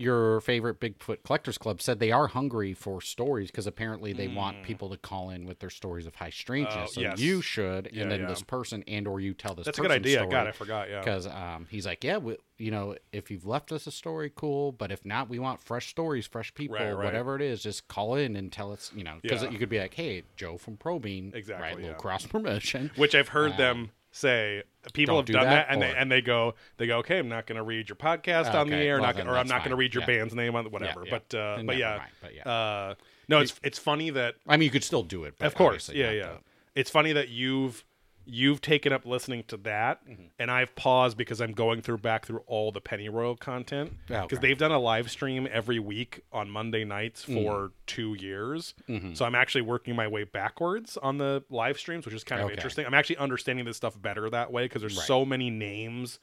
your 0.00 0.40
favorite 0.40 0.80
Bigfoot 0.80 1.18
Collectors 1.24 1.58
Club 1.58 1.82
said 1.82 1.98
they 2.00 2.10
are 2.10 2.28
hungry 2.28 2.72
for 2.72 3.00
stories 3.02 3.50
because 3.50 3.66
apparently 3.66 4.12
they 4.14 4.26
Hmm. 4.26 4.34
want 4.34 4.62
people 4.62 4.88
to 4.88 4.96
call 4.96 5.28
in 5.30 5.44
with 5.44 5.58
their 5.60 5.68
stories 5.70 6.06
of 6.06 6.14
high 6.14 6.30
strangeness. 6.30 6.90
Oh, 6.90 6.92
so 6.94 7.00
yes. 7.02 7.18
you 7.20 7.42
should, 7.42 7.90
Yeah, 7.92 8.02
and 8.02 8.10
then 8.10 8.20
yeah. 8.20 8.26
this 8.28 8.42
person 8.42 8.82
and 8.88 9.06
or 9.06 9.20
you 9.20 9.34
tell 9.34 9.54
this. 9.54 9.66
That's 9.66 9.78
a 9.78 9.82
good 9.82 9.90
idea. 9.90 10.18
Story. 10.20 10.30
God, 10.30 10.46
I 10.46 10.52
forgot. 10.52 10.88
Yeah. 10.88 11.00
Because 11.00 11.26
um, 11.26 11.66
he's 11.70 11.84
like, 11.84 12.02
yeah, 12.02 12.16
we, 12.16 12.36
you 12.56 12.70
know, 12.70 12.96
if 13.12 13.30
you've 13.30 13.46
left 13.46 13.72
us 13.72 13.86
a 13.86 13.90
story, 13.90 14.32
cool. 14.34 14.72
But 14.72 14.90
if 14.90 15.04
not, 15.04 15.28
we 15.28 15.38
want 15.38 15.60
fresh 15.60 15.88
stories, 15.90 16.26
fresh 16.26 16.54
people, 16.54 16.76
Right, 16.76 16.92
right. 16.92 17.04
whatever 17.04 17.36
it 17.36 17.42
is. 17.42 17.62
Just 17.62 17.86
call 17.88 18.14
in 18.14 18.36
and 18.36 18.50
tell 18.50 18.72
us, 18.72 18.90
you 18.94 19.04
know, 19.04 19.18
because 19.20 19.42
Yeah. 19.42 19.50
you 19.50 19.58
could 19.58 19.68
be 19.68 19.78
like, 19.80 19.94
hey, 19.94 20.22
Joe 20.36 20.56
from 20.56 20.76
Probing, 20.78 21.32
Exactly, 21.34 21.62
right? 21.62 21.74
Little 21.76 21.90
yeah. 21.90 21.96
cross 21.96 22.24
promotion. 22.34 22.90
Which 22.96 23.14
I've 23.14 23.28
heard 23.28 23.56
them 23.58 23.90
say. 24.12 24.62
People 24.94 25.16
Don't 25.16 25.20
have 25.20 25.26
do 25.26 25.32
done 25.34 25.44
that, 25.44 25.50
that, 25.50 25.74
and 25.74 25.82
or- 25.82 25.86
they 25.86 25.94
and 25.98 26.10
they 26.10 26.20
go 26.22 26.54
they 26.78 26.86
go 26.86 26.98
okay. 27.00 27.18
I'm 27.18 27.28
not 27.28 27.46
going 27.46 27.58
to 27.58 27.62
read 27.62 27.90
your 27.90 27.96
podcast 27.96 28.54
on 28.54 28.70
the 28.70 28.76
air, 28.76 28.94
well, 28.96 29.02
not 29.08 29.16
gonna, 29.18 29.30
or 29.30 29.36
I'm 29.36 29.46
not 29.46 29.58
going 29.58 29.70
to 29.72 29.76
read 29.76 29.92
your 29.92 30.00
Yeah. 30.02 30.06
band's 30.18 30.34
name 30.34 30.56
on 30.56 30.70
whatever. 30.70 31.04
yeah. 31.04 31.10
But 31.28 31.38
uh, 31.38 31.62
but 31.66 31.76
yeah, 31.76 31.96
mind, 31.98 32.10
but 32.22 32.34
yeah. 32.34 32.42
Uh, 32.50 32.94
no, 33.28 33.40
it's 33.40 33.60
it's 33.62 33.78
funny 33.78 34.08
that 34.08 34.36
I 34.48 34.56
mean, 34.56 34.64
you 34.64 34.70
could 34.70 34.82
still 34.84 35.02
do 35.02 35.24
it, 35.24 35.34
but 35.38 35.44
of 35.46 35.54
course, 35.54 35.90
yeah, 35.90 36.10
yeah. 36.12 36.30
It's 36.74 36.88
funny 36.88 37.12
that 37.12 37.28
you've 37.28 37.84
you've 38.26 38.60
taken 38.60 38.92
up 38.92 39.04
listening 39.04 39.44
to 39.48 39.56
that, 39.58 40.06
Mm-hmm. 40.08 40.22
and 40.38 40.50
I've 40.50 40.74
paused 40.76 41.16
because 41.16 41.40
I'm 41.40 41.52
going 41.52 41.82
through 41.82 41.98
back 41.98 42.26
through 42.26 42.42
all 42.46 42.70
the 42.70 42.80
Penny 42.80 43.08
Royal 43.08 43.36
content 43.36 43.92
Oh, 44.10 44.22
because 44.22 44.38
okay. 44.38 44.48
they've 44.48 44.58
done 44.58 44.72
a 44.72 44.78
live 44.78 45.10
stream 45.10 45.48
every 45.50 45.78
week 45.78 46.20
on 46.32 46.48
Monday 46.50 46.84
nights 46.84 47.24
Mm. 47.26 47.34
for 47.44 47.72
two 47.86 48.14
years. 48.14 48.74
Mm-hmm. 48.88 49.14
So 49.14 49.24
I'm 49.24 49.34
actually 49.34 49.62
working 49.62 49.96
my 49.96 50.06
way 50.06 50.24
backwards 50.24 50.96
on 50.96 51.18
the 51.18 51.42
live 51.50 51.78
streams, 51.78 52.04
which 52.04 52.14
is 52.14 52.22
kind 52.24 52.40
of 52.40 52.46
Okay. 52.46 52.54
interesting. 52.54 52.86
I'm 52.86 52.94
actually 52.94 53.16
understanding 53.16 53.64
this 53.64 53.76
stuff 53.76 54.00
better 54.00 54.28
that 54.30 54.52
way 54.52 54.64
because 54.66 54.82
there's 54.82 54.96
Right. 54.96 55.06
so 55.06 55.24
many 55.24 55.50
names 55.50 56.18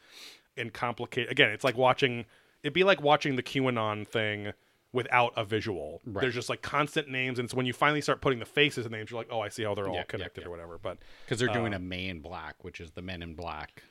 and 0.55 0.71
complicated. 0.73 1.31
Again, 1.31 1.49
it's 1.49 1.63
like 1.63 1.77
watching. 1.77 2.25
It'd 2.63 2.73
be 2.73 2.83
like 2.83 3.01
watching 3.01 3.35
the 3.35 3.43
QAnon 3.43 4.07
thing 4.07 4.53
without 4.93 5.33
a 5.35 5.43
visual. 5.45 6.01
Right. 6.05 6.21
There's 6.21 6.33
just 6.33 6.49
like 6.49 6.61
constant 6.61 7.09
names, 7.09 7.39
and 7.39 7.45
it's 7.45 7.53
when 7.53 7.65
you 7.65 7.73
finally 7.73 8.01
start 8.01 8.21
putting 8.21 8.39
the 8.39 8.45
faces 8.45 8.85
and 8.85 8.91
names, 8.93 9.11
you're 9.11 9.19
like, 9.19 9.27
oh, 9.31 9.41
I 9.41 9.49
see 9.49 9.63
how 9.63 9.75
they're 9.75 9.87
all 9.87 9.95
yeah, 9.95 10.03
connected 10.03 10.41
yeah. 10.41 10.47
or 10.47 10.51
whatever. 10.51 10.77
But 10.81 10.97
because 11.25 11.39
they're 11.39 11.49
Uh, 11.49 11.53
doing 11.53 11.73
a 11.73 11.79
May 11.79 12.07
in 12.07 12.19
Black, 12.21 12.63
which 12.63 12.79
is 12.79 12.91
the 12.91 13.01
Men 13.01 13.21
in 13.21 13.33
Black. 13.35 13.83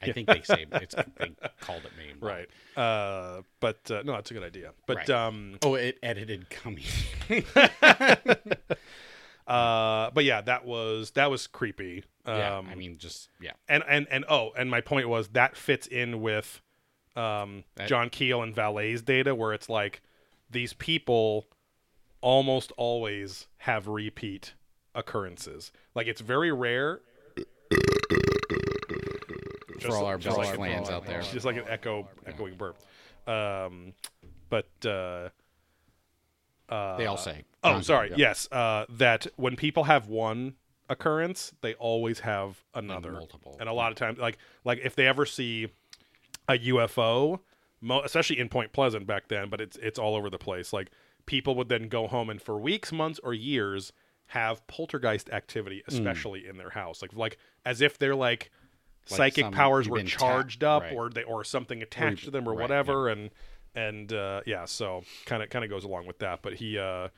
I 0.00 0.12
think 0.12 0.28
they 0.28 0.42
say 0.42 0.64
it's 0.72 0.94
they 0.94 1.34
called 1.60 1.82
it 1.84 1.90
May 1.96 2.10
in 2.10 2.18
Black. 2.20 2.46
right, 2.76 2.82
uh, 2.82 3.42
but 3.58 3.90
uh, 3.90 4.02
no, 4.04 4.12
that's 4.12 4.30
a 4.30 4.34
good 4.34 4.44
idea. 4.44 4.72
But 4.86 4.96
Right. 4.98 5.10
um, 5.10 5.58
Oh, 5.62 5.74
it 5.74 5.98
edited 6.04 6.48
coming. 6.50 6.84
uh, 9.46 10.10
but 10.12 10.24
yeah, 10.24 10.40
that 10.42 10.64
was 10.66 11.12
that 11.12 11.30
was 11.30 11.46
creepy. 11.46 12.04
Um, 12.26 12.36
yeah, 12.36 12.58
I 12.70 12.74
mean, 12.74 12.98
just 12.98 13.28
yeah, 13.40 13.52
and 13.68 13.82
and 13.88 14.06
and 14.10 14.24
oh, 14.28 14.50
and 14.56 14.70
my 14.70 14.80
point 14.80 15.08
was 15.08 15.28
that 15.28 15.56
fits 15.56 15.86
in 15.86 16.20
with 16.20 16.60
um, 17.16 17.64
John 17.86 18.10
Keel 18.10 18.42
and 18.42 18.54
Vallee's 18.54 19.02
data, 19.02 19.34
where 19.34 19.52
it's 19.52 19.68
like 19.68 20.00
these 20.50 20.72
people 20.72 21.46
almost 22.20 22.72
always 22.76 23.46
have 23.58 23.86
repeat 23.88 24.54
occurrences. 24.94 25.70
Like 25.94 26.06
it's 26.06 26.20
very 26.20 26.52
rare. 26.52 27.00
for 29.80 29.96
all 29.96 30.06
our 30.06 30.18
just 30.18 30.36
like- 30.36 30.56
fans 30.56 30.90
out 30.90 31.06
there. 31.06 31.20
It's 31.20 31.30
just 31.32 31.46
like 31.46 31.56
an 31.56 31.64
echo, 31.68 32.08
echoing 32.26 32.56
burp. 32.56 32.76
Um, 33.26 33.92
but 34.48 34.68
uh, 34.84 35.28
uh, 36.68 36.96
They 36.96 37.06
all 37.06 37.16
say. 37.16 37.44
Oh, 37.62 37.72
John 37.74 37.82
sorry. 37.82 38.08
Keel, 38.08 38.18
Yes, 38.18 38.48
uh, 38.50 38.86
that 38.90 39.26
when 39.36 39.56
people 39.56 39.84
have 39.84 40.08
one 40.08 40.54
occurrence, 40.88 41.52
they 41.60 41.74
always 41.74 42.20
have 42.20 42.64
another. 42.74 43.12
multiple. 43.12 43.56
And 43.60 43.68
a 43.68 43.72
lot 43.72 43.92
of 43.92 43.98
times, 43.98 44.18
like 44.18 44.38
like 44.64 44.80
if 44.82 44.94
they 44.96 45.06
ever 45.06 45.26
see 45.26 45.68
a 46.48 46.58
UFO, 46.58 47.40
mo- 47.80 48.02
especially 48.02 48.38
in 48.38 48.48
Point 48.48 48.72
Pleasant 48.72 49.06
back 49.06 49.28
then, 49.28 49.48
but 49.50 49.60
it's 49.60 49.76
it's 49.78 49.98
all 49.98 50.14
over 50.14 50.30
the 50.30 50.38
place. 50.38 50.72
Like 50.72 50.90
people 51.26 51.54
would 51.56 51.68
then 51.68 51.88
go 51.88 52.06
home 52.06 52.30
and 52.30 52.40
for 52.40 52.58
weeks, 52.58 52.92
months, 52.92 53.20
or 53.22 53.34
years 53.34 53.92
have 54.28 54.66
poltergeist 54.66 55.30
activity, 55.30 55.82
Hmm. 55.88 55.94
especially 55.94 56.46
in 56.46 56.56
their 56.58 56.70
house. 56.70 57.02
Like 57.02 57.14
like 57.14 57.38
as 57.64 57.80
if 57.80 57.98
they're 57.98 58.16
like. 58.16 58.50
Like 59.10 59.16
Psychic 59.16 59.44
some- 59.46 59.52
powers 59.54 59.88
were 59.88 60.02
charged 60.02 60.62
up, 60.62 60.82
right. 60.82 60.92
or 60.92 61.08
they 61.08 61.22
or 61.22 61.42
something 61.42 61.80
attached 61.82 62.24
to 62.26 62.30
them, 62.30 62.46
or 62.46 62.52
right, 62.52 62.60
whatever, 62.60 63.08
and 63.08 63.30
and 63.74 64.12
uh, 64.12 64.42
yeah, 64.44 64.66
so 64.66 65.02
kind 65.24 65.42
of 65.42 65.48
kind 65.48 65.64
of 65.64 65.70
goes 65.70 65.84
along 65.84 66.06
with 66.06 66.18
that. 66.18 66.42
But 66.42 66.56
he 66.56 66.76
uh, 66.78 67.08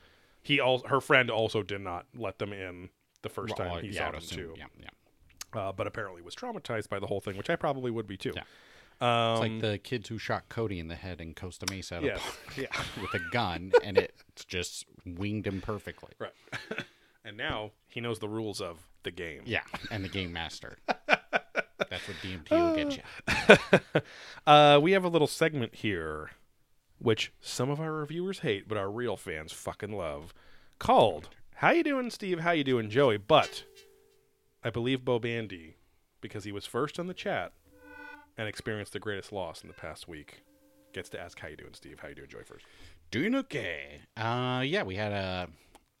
he 0.41 0.61
all 0.61 0.87
her 0.87 1.01
friend 1.01 1.29
also 1.29 1.63
did 1.63 1.81
not 1.81 2.05
let 2.15 2.39
them 2.39 2.53
in 2.53 2.91
the 3.23 3.29
first 3.29 3.59
Well, 3.59 3.67
time 3.71 3.83
he 3.83 3.89
yeah, 3.89 4.05
saw 4.05 4.11
them 4.11 4.21
too. 4.21 4.53
Yeah, 4.57 4.67
yeah. 4.79 5.59
Uh, 5.61 5.73
but 5.73 5.85
apparently 5.85 6.21
was 6.21 6.33
traumatized 6.33 6.87
by 6.87 6.97
the 6.97 7.07
whole 7.07 7.19
thing, 7.19 7.35
which 7.35 7.49
I 7.49 7.57
probably 7.57 7.91
would 7.91 8.07
be 8.07 8.15
too. 8.15 8.31
Yeah. 8.37 8.43
Um, 9.01 9.31
It's 9.33 9.41
like 9.41 9.59
the 9.61 9.77
kids 9.79 10.09
who 10.09 10.17
shot 10.17 10.47
Cody 10.49 10.79
in 10.79 10.87
the 10.87 10.95
head 10.95 11.19
in 11.21 11.33
Costa 11.33 11.65
Mesa 11.71 11.99
yeah, 12.55 12.67
with 13.01 13.13
a 13.13 13.21
gun, 13.31 13.71
and 13.83 13.97
it 13.97 14.13
just 14.47 14.85
winged 15.05 15.47
him 15.47 15.59
perfectly. 15.61 16.11
right. 16.19 16.33
and 17.25 17.35
now 17.35 17.71
he 17.87 17.99
knows 17.99 18.19
the 18.19 18.29
rules 18.29 18.61
of 18.61 18.79
the 19.03 19.11
game. 19.11 19.41
Yeah, 19.45 19.63
and 19.89 20.03
the 20.05 20.09
game 20.09 20.31
master. 20.31 20.77
That's 20.87 22.07
what 22.07 22.17
DMT 22.23 22.51
will 22.51 22.75
get 22.75 22.97
you. 22.97 24.01
Uh, 24.47 24.79
we 24.81 24.91
have 24.93 25.03
a 25.03 25.09
little 25.09 25.27
segment 25.27 25.75
here, 25.75 26.31
which 26.99 27.33
some 27.41 27.69
of 27.69 27.81
our 27.81 27.91
reviewers 27.91 28.39
hate, 28.39 28.67
but 28.67 28.77
our 28.77 28.89
real 28.89 29.17
fans 29.17 29.51
fucking 29.51 29.91
love, 29.91 30.33
called 30.79 31.29
"How 31.55 31.71
you 31.71 31.83
doing, 31.83 32.09
Steve? 32.11 32.39
How 32.41 32.51
you 32.51 32.63
doing, 32.63 32.89
Joey?" 32.89 33.17
But 33.17 33.63
I 34.63 34.69
believe 34.69 35.03
Bo 35.03 35.19
Bandy, 35.19 35.75
because 36.21 36.43
he 36.43 36.51
was 36.51 36.65
first 36.67 36.97
in 36.99 37.07
the 37.07 37.13
chat 37.13 37.51
and 38.41 38.49
experienced 38.49 38.91
the 38.91 38.99
greatest 38.99 39.31
loss 39.31 39.61
in 39.61 39.67
the 39.67 39.73
past 39.73 40.07
week, 40.07 40.41
gets 40.93 41.09
to 41.09 41.19
ask 41.19 41.39
"How 41.39 41.47
you 41.47 41.55
doing, 41.55 41.73
Steve? 41.73 41.99
How 42.01 42.07
you 42.07 42.15
doing, 42.15 42.27
Joy? 42.29 42.41
First. 42.43 42.65
Doing 43.11 43.35
okay. 43.35 43.99
Uh, 44.17 44.63
yeah, 44.65 44.83
we 44.83 44.95
had 44.95 45.11
a 45.11 45.47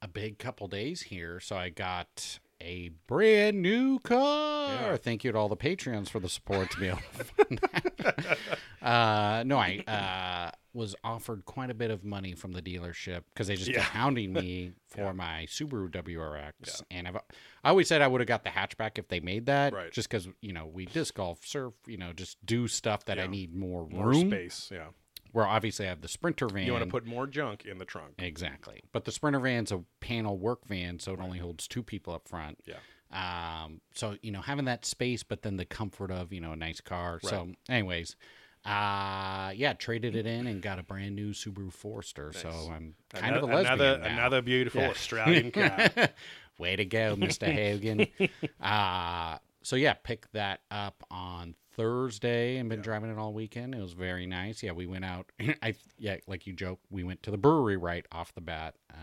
a 0.01 0.07
big 0.07 0.39
couple 0.39 0.67
days 0.67 1.03
here, 1.03 1.39
so 1.39 1.55
I 1.55 1.69
got 1.69 2.39
a 2.59 2.89
brand 3.07 3.61
new 3.61 3.99
car. 3.99 4.69
Yeah. 4.73 4.97
Thank 4.97 5.23
you 5.23 5.31
to 5.31 5.37
all 5.37 5.49
the 5.49 5.57
Patreons 5.57 6.09
for 6.09 6.19
the 6.19 6.29
support 6.29 6.71
to 6.71 6.79
be 6.79 6.87
able 6.87 6.99
to 7.17 7.23
find 7.23 7.59
that. 7.59 8.37
uh, 8.81 9.43
no, 9.45 9.57
I 9.57 9.83
uh, 9.87 10.51
was 10.73 10.95
offered 11.03 11.43
quite 11.45 11.69
a 11.69 11.73
bit 11.73 11.91
of 11.91 12.03
money 12.03 12.33
from 12.33 12.53
the 12.53 12.61
dealership 12.61 13.23
because 13.33 13.47
they 13.47 13.55
just 13.55 13.69
Yeah. 13.69 13.77
kept 13.79 13.89
hounding 13.89 14.31
me 14.41 14.71
for 14.87 15.13
my 15.13 15.45
Subaru 15.49 15.89
WRX, 15.89 16.81
and 16.89 17.07
I've 17.07 17.15
I 17.17 17.69
always 17.69 17.87
said 17.87 18.01
I 18.01 18.07
would 18.07 18.21
have 18.21 18.27
got 18.27 18.43
the 18.43 18.49
hatchback 18.51 18.97
if 18.97 19.07
they 19.07 19.19
made 19.19 19.45
that, 19.47 19.73
Right. 19.73 19.91
just 19.91 20.09
because 20.09 20.27
you 20.41 20.53
know 20.53 20.65
we 20.67 20.85
disc 20.85 21.15
golf, 21.15 21.45
surf, 21.45 21.73
you 21.87 21.97
know, 21.97 22.13
just 22.13 22.43
do 22.45 22.67
stuff 22.67 23.05
that 23.05 23.19
I 23.19 23.27
need 23.27 23.53
more 23.53 23.87
More 23.89 24.07
room. 24.09 24.29
space, 24.29 24.69
yeah. 24.71 24.87
Where 25.33 25.45
obviously 25.45 25.85
I 25.85 25.89
have 25.89 26.01
the 26.01 26.09
Sprinter 26.09 26.47
van. 26.49 26.65
You 26.65 26.73
want 26.73 26.83
to 26.83 26.89
put 26.91 27.05
more 27.05 27.25
junk 27.25 27.65
in 27.65 27.77
the 27.77 27.85
trunk. 27.85 28.15
Exactly. 28.17 28.81
But 28.91 29.05
the 29.05 29.13
Sprinter 29.13 29.39
van's 29.39 29.71
a 29.71 29.83
panel 30.01 30.37
work 30.37 30.65
van, 30.67 30.99
so 30.99 31.13
it 31.13 31.19
only 31.21 31.39
holds 31.39 31.67
two 31.69 31.83
people 31.83 32.13
up 32.13 32.27
front. 32.27 32.59
Yeah. 32.65 32.79
Um, 33.13 33.81
so, 33.93 34.17
you 34.21 34.31
know, 34.31 34.41
having 34.41 34.65
that 34.65 34.85
space, 34.85 35.23
but 35.23 35.41
then 35.41 35.57
the 35.57 35.65
comfort 35.65 36.11
of, 36.11 36.31
you 36.33 36.39
know, 36.41 36.51
a 36.53 36.55
nice 36.57 36.81
car. 36.81 37.19
So, 37.21 37.51
anyways, 37.69 38.15
uh, 38.65 39.51
yeah, 39.55 39.73
traded 39.73 40.15
it 40.15 40.25
in 40.25 40.47
and 40.47 40.61
got 40.61 40.79
a 40.79 40.83
brand 40.83 41.15
new 41.15 41.31
Subaru 41.31 41.71
Forester. 41.71 42.31
So 42.33 42.49
I'm 42.49 42.95
kind 43.13 43.35
of 43.35 43.43
a 43.43 43.45
lesbian 43.47 43.73
another 43.79 43.97
now. 43.99 44.05
another 44.13 44.41
beautiful 44.41 44.81
Yeah. 44.81 44.89
Australian 44.89 45.51
cat. 45.53 46.15
Way 46.57 46.75
to 46.75 46.85
go, 46.85 47.15
Mr. 47.15 47.51
Hogan. 47.51 48.07
uh, 48.61 49.37
so 49.63 49.75
yeah, 49.75 49.93
picked 49.93 50.33
that 50.33 50.61
up 50.69 51.03
on 51.09 51.55
Thursday 51.75 52.57
and 52.57 52.69
been 52.69 52.81
driving 52.81 53.09
it 53.09 53.17
all 53.17 53.33
weekend. 53.33 53.73
It 53.73 53.81
was 53.81 53.93
very 53.93 54.27
nice. 54.27 54.61
Yeah, 54.61 54.73
we 54.73 54.85
went 54.85 55.05
out. 55.05 55.31
I 55.63 55.73
yeah, 55.97 56.17
like 56.27 56.45
you 56.45 56.53
joke, 56.53 56.79
we 56.91 57.03
went 57.03 57.23
to 57.23 57.31
the 57.31 57.37
brewery 57.37 57.77
right 57.77 58.05
off 58.11 58.33
the 58.35 58.41
bat. 58.41 58.75
Uh, 58.93 58.95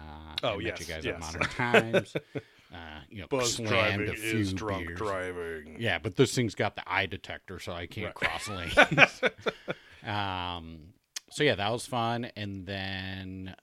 Oh, 0.44 0.58
yes, 0.60 0.78
you 0.78 0.86
guys 0.86 1.04
yes. 1.04 1.14
at 1.14 1.20
Modern 1.20 1.42
Times. 1.42 2.14
Uh, 2.72 3.00
you 3.08 3.20
know, 3.22 3.26
Buzz 3.28 3.54
slammed 3.54 3.68
driving 3.70 4.08
a 4.10 4.12
few 4.14 4.38
is 4.40 4.52
drunk 4.52 4.86
beers. 4.86 4.98
driving. 4.98 5.76
Yeah, 5.80 5.98
but 5.98 6.16
this 6.16 6.34
thing's 6.34 6.54
got 6.54 6.76
the 6.76 6.82
eye 6.86 7.06
detector, 7.06 7.58
so 7.58 7.72
I 7.72 7.86
can't 7.86 8.06
Right. 8.06 8.14
cross 8.14 8.48
lanes. 8.48 9.20
um, 10.04 10.78
so 11.30 11.44
yeah, 11.44 11.54
that 11.54 11.70
was 11.72 11.86
fun, 11.86 12.26
and 12.36 12.66
then 12.66 13.54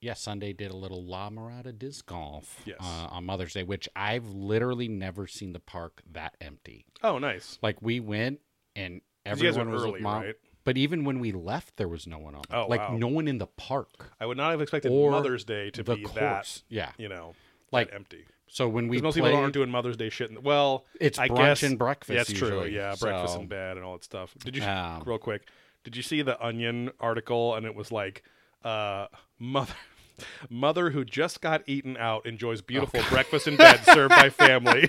yeah, 0.00 0.14
Sunday 0.14 0.52
did 0.52 0.70
a 0.70 0.76
little 0.76 1.04
La 1.04 1.28
Mirada 1.30 1.76
disc 1.78 2.06
golf 2.06 2.62
Yes. 2.64 2.78
uh, 2.80 3.08
on 3.10 3.26
Mother's 3.26 3.52
Day, 3.52 3.64
which 3.64 3.88
I've 3.94 4.26
literally 4.30 4.88
never 4.88 5.26
seen 5.26 5.52
the 5.52 5.60
park 5.60 6.02
that 6.12 6.36
empty. 6.40 6.86
Oh, 7.02 7.18
nice. 7.18 7.58
Like 7.62 7.82
we 7.82 8.00
went 8.00 8.40
and 8.74 9.00
everyone 9.26 9.70
was 9.70 9.82
early, 9.82 9.92
with 9.92 10.02
mom. 10.02 10.22
right? 10.22 10.36
But 10.64 10.76
even 10.78 11.04
when 11.04 11.20
we 11.20 11.32
left, 11.32 11.76
there 11.76 11.88
was 11.88 12.06
no 12.06 12.18
one 12.18 12.34
on. 12.34 12.42
Oh, 12.50 12.66
like 12.68 12.80
wow. 12.80 12.96
no 12.96 13.08
one 13.08 13.28
in 13.28 13.38
the 13.38 13.46
park 13.46 14.12
I 14.20 14.26
would 14.26 14.36
not 14.36 14.50
have 14.52 14.60
expected 14.60 14.90
Mother's 14.92 15.44
Day 15.44 15.70
to 15.70 15.82
the 15.82 15.96
be 15.96 16.02
course. 16.04 16.14
that, 16.18 16.62
Yeah, 16.68 16.92
you 16.98 17.08
know, 17.08 17.34
like 17.72 17.88
that 17.90 17.96
empty. 17.96 18.24
So 18.52 18.68
when 18.68 18.88
we 18.88 19.00
most 19.00 19.14
played, 19.16 19.30
people 19.30 19.40
aren't 19.40 19.54
doing 19.54 19.70
Mother's 19.70 19.96
Day 19.96 20.10
shit. 20.10 20.28
In 20.28 20.34
the, 20.34 20.40
well, 20.40 20.84
it's 21.00 21.18
I 21.18 21.28
brunch 21.28 21.36
guess 21.36 21.62
and 21.62 21.78
breakfast. 21.78 22.16
That's 22.28 22.32
true. 22.38 22.64
Yeah, 22.64 22.94
breakfast 23.00 23.34
so- 23.34 23.40
in 23.40 23.46
bed 23.46 23.76
and 23.76 23.84
all 23.86 23.92
that 23.94 24.04
stuff. 24.04 24.34
Did 24.44 24.56
you 24.56 24.62
Um, 24.62 25.02
real 25.06 25.18
quick? 25.18 25.46
Did 25.84 25.96
you 25.96 26.02
see 26.02 26.20
the 26.22 26.42
Onion 26.44 26.90
article? 27.00 27.54
And 27.54 27.64
it 27.64 27.74
was 27.74 27.90
like, 27.92 28.22
uh, 28.64 29.06
mother. 29.38 29.72
Mother 30.50 30.90
who 30.90 31.02
just 31.02 31.40
got 31.40 31.62
eaten 31.66 31.96
out 31.96 32.26
enjoys 32.26 32.60
beautiful 32.60 33.00
breakfast 33.08 33.48
in 33.48 33.56
bed 33.56 33.80
served 33.86 34.10
by 34.10 34.28
family. 34.30 34.86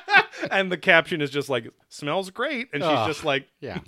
and 0.50 0.70
the 0.70 0.76
caption 0.76 1.22
is 1.22 1.30
just 1.30 1.48
like, 1.48 1.66
smells 1.88 2.28
great. 2.28 2.68
And 2.74 2.82
she's 2.82 2.90
Ugh. 2.92 3.08
just 3.08 3.24
like, 3.24 3.48
Yeah. 3.60 3.78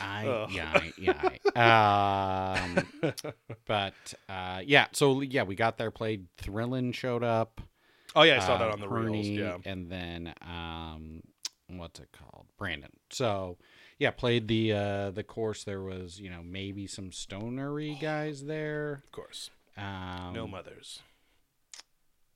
I 0.00 0.46
yeah 0.50 0.70
I- 0.74 0.92
yeah. 0.98 1.28
I- 1.56 2.60
Um, 2.70 2.86
but 3.66 3.94
uh, 4.28 4.60
yeah, 4.64 4.86
so 4.92 5.20
yeah, 5.20 5.42
we 5.42 5.54
got 5.54 5.78
there, 5.78 5.90
played. 5.90 6.26
Thrillin 6.38 6.92
showed 6.94 7.22
up. 7.24 7.60
Oh 8.16 8.22
yeah, 8.22 8.36
I 8.36 8.46
saw 8.46 8.58
that 8.58 8.68
uh, 8.68 8.72
on 8.72 8.80
the 8.80 8.88
reels. 8.88 9.26
Yeah. 9.26 9.58
and 9.64 9.90
then 9.90 10.34
um, 10.42 11.22
what's 11.68 12.00
it 12.00 12.08
called? 12.12 12.46
Brandon. 12.58 12.90
So 13.10 13.58
yeah, 13.98 14.10
played 14.10 14.48
the 14.48 14.72
uh, 14.72 15.10
the 15.10 15.22
course. 15.24 15.64
There 15.64 15.82
was 15.82 16.20
you 16.20 16.30
know 16.30 16.42
maybe 16.44 16.86
some 16.86 17.12
stonery 17.12 17.96
guys 18.00 18.44
there. 18.44 19.02
Of 19.04 19.12
course. 19.12 19.50
Um, 19.76 20.32
No 20.34 20.46
mothers. 20.46 21.00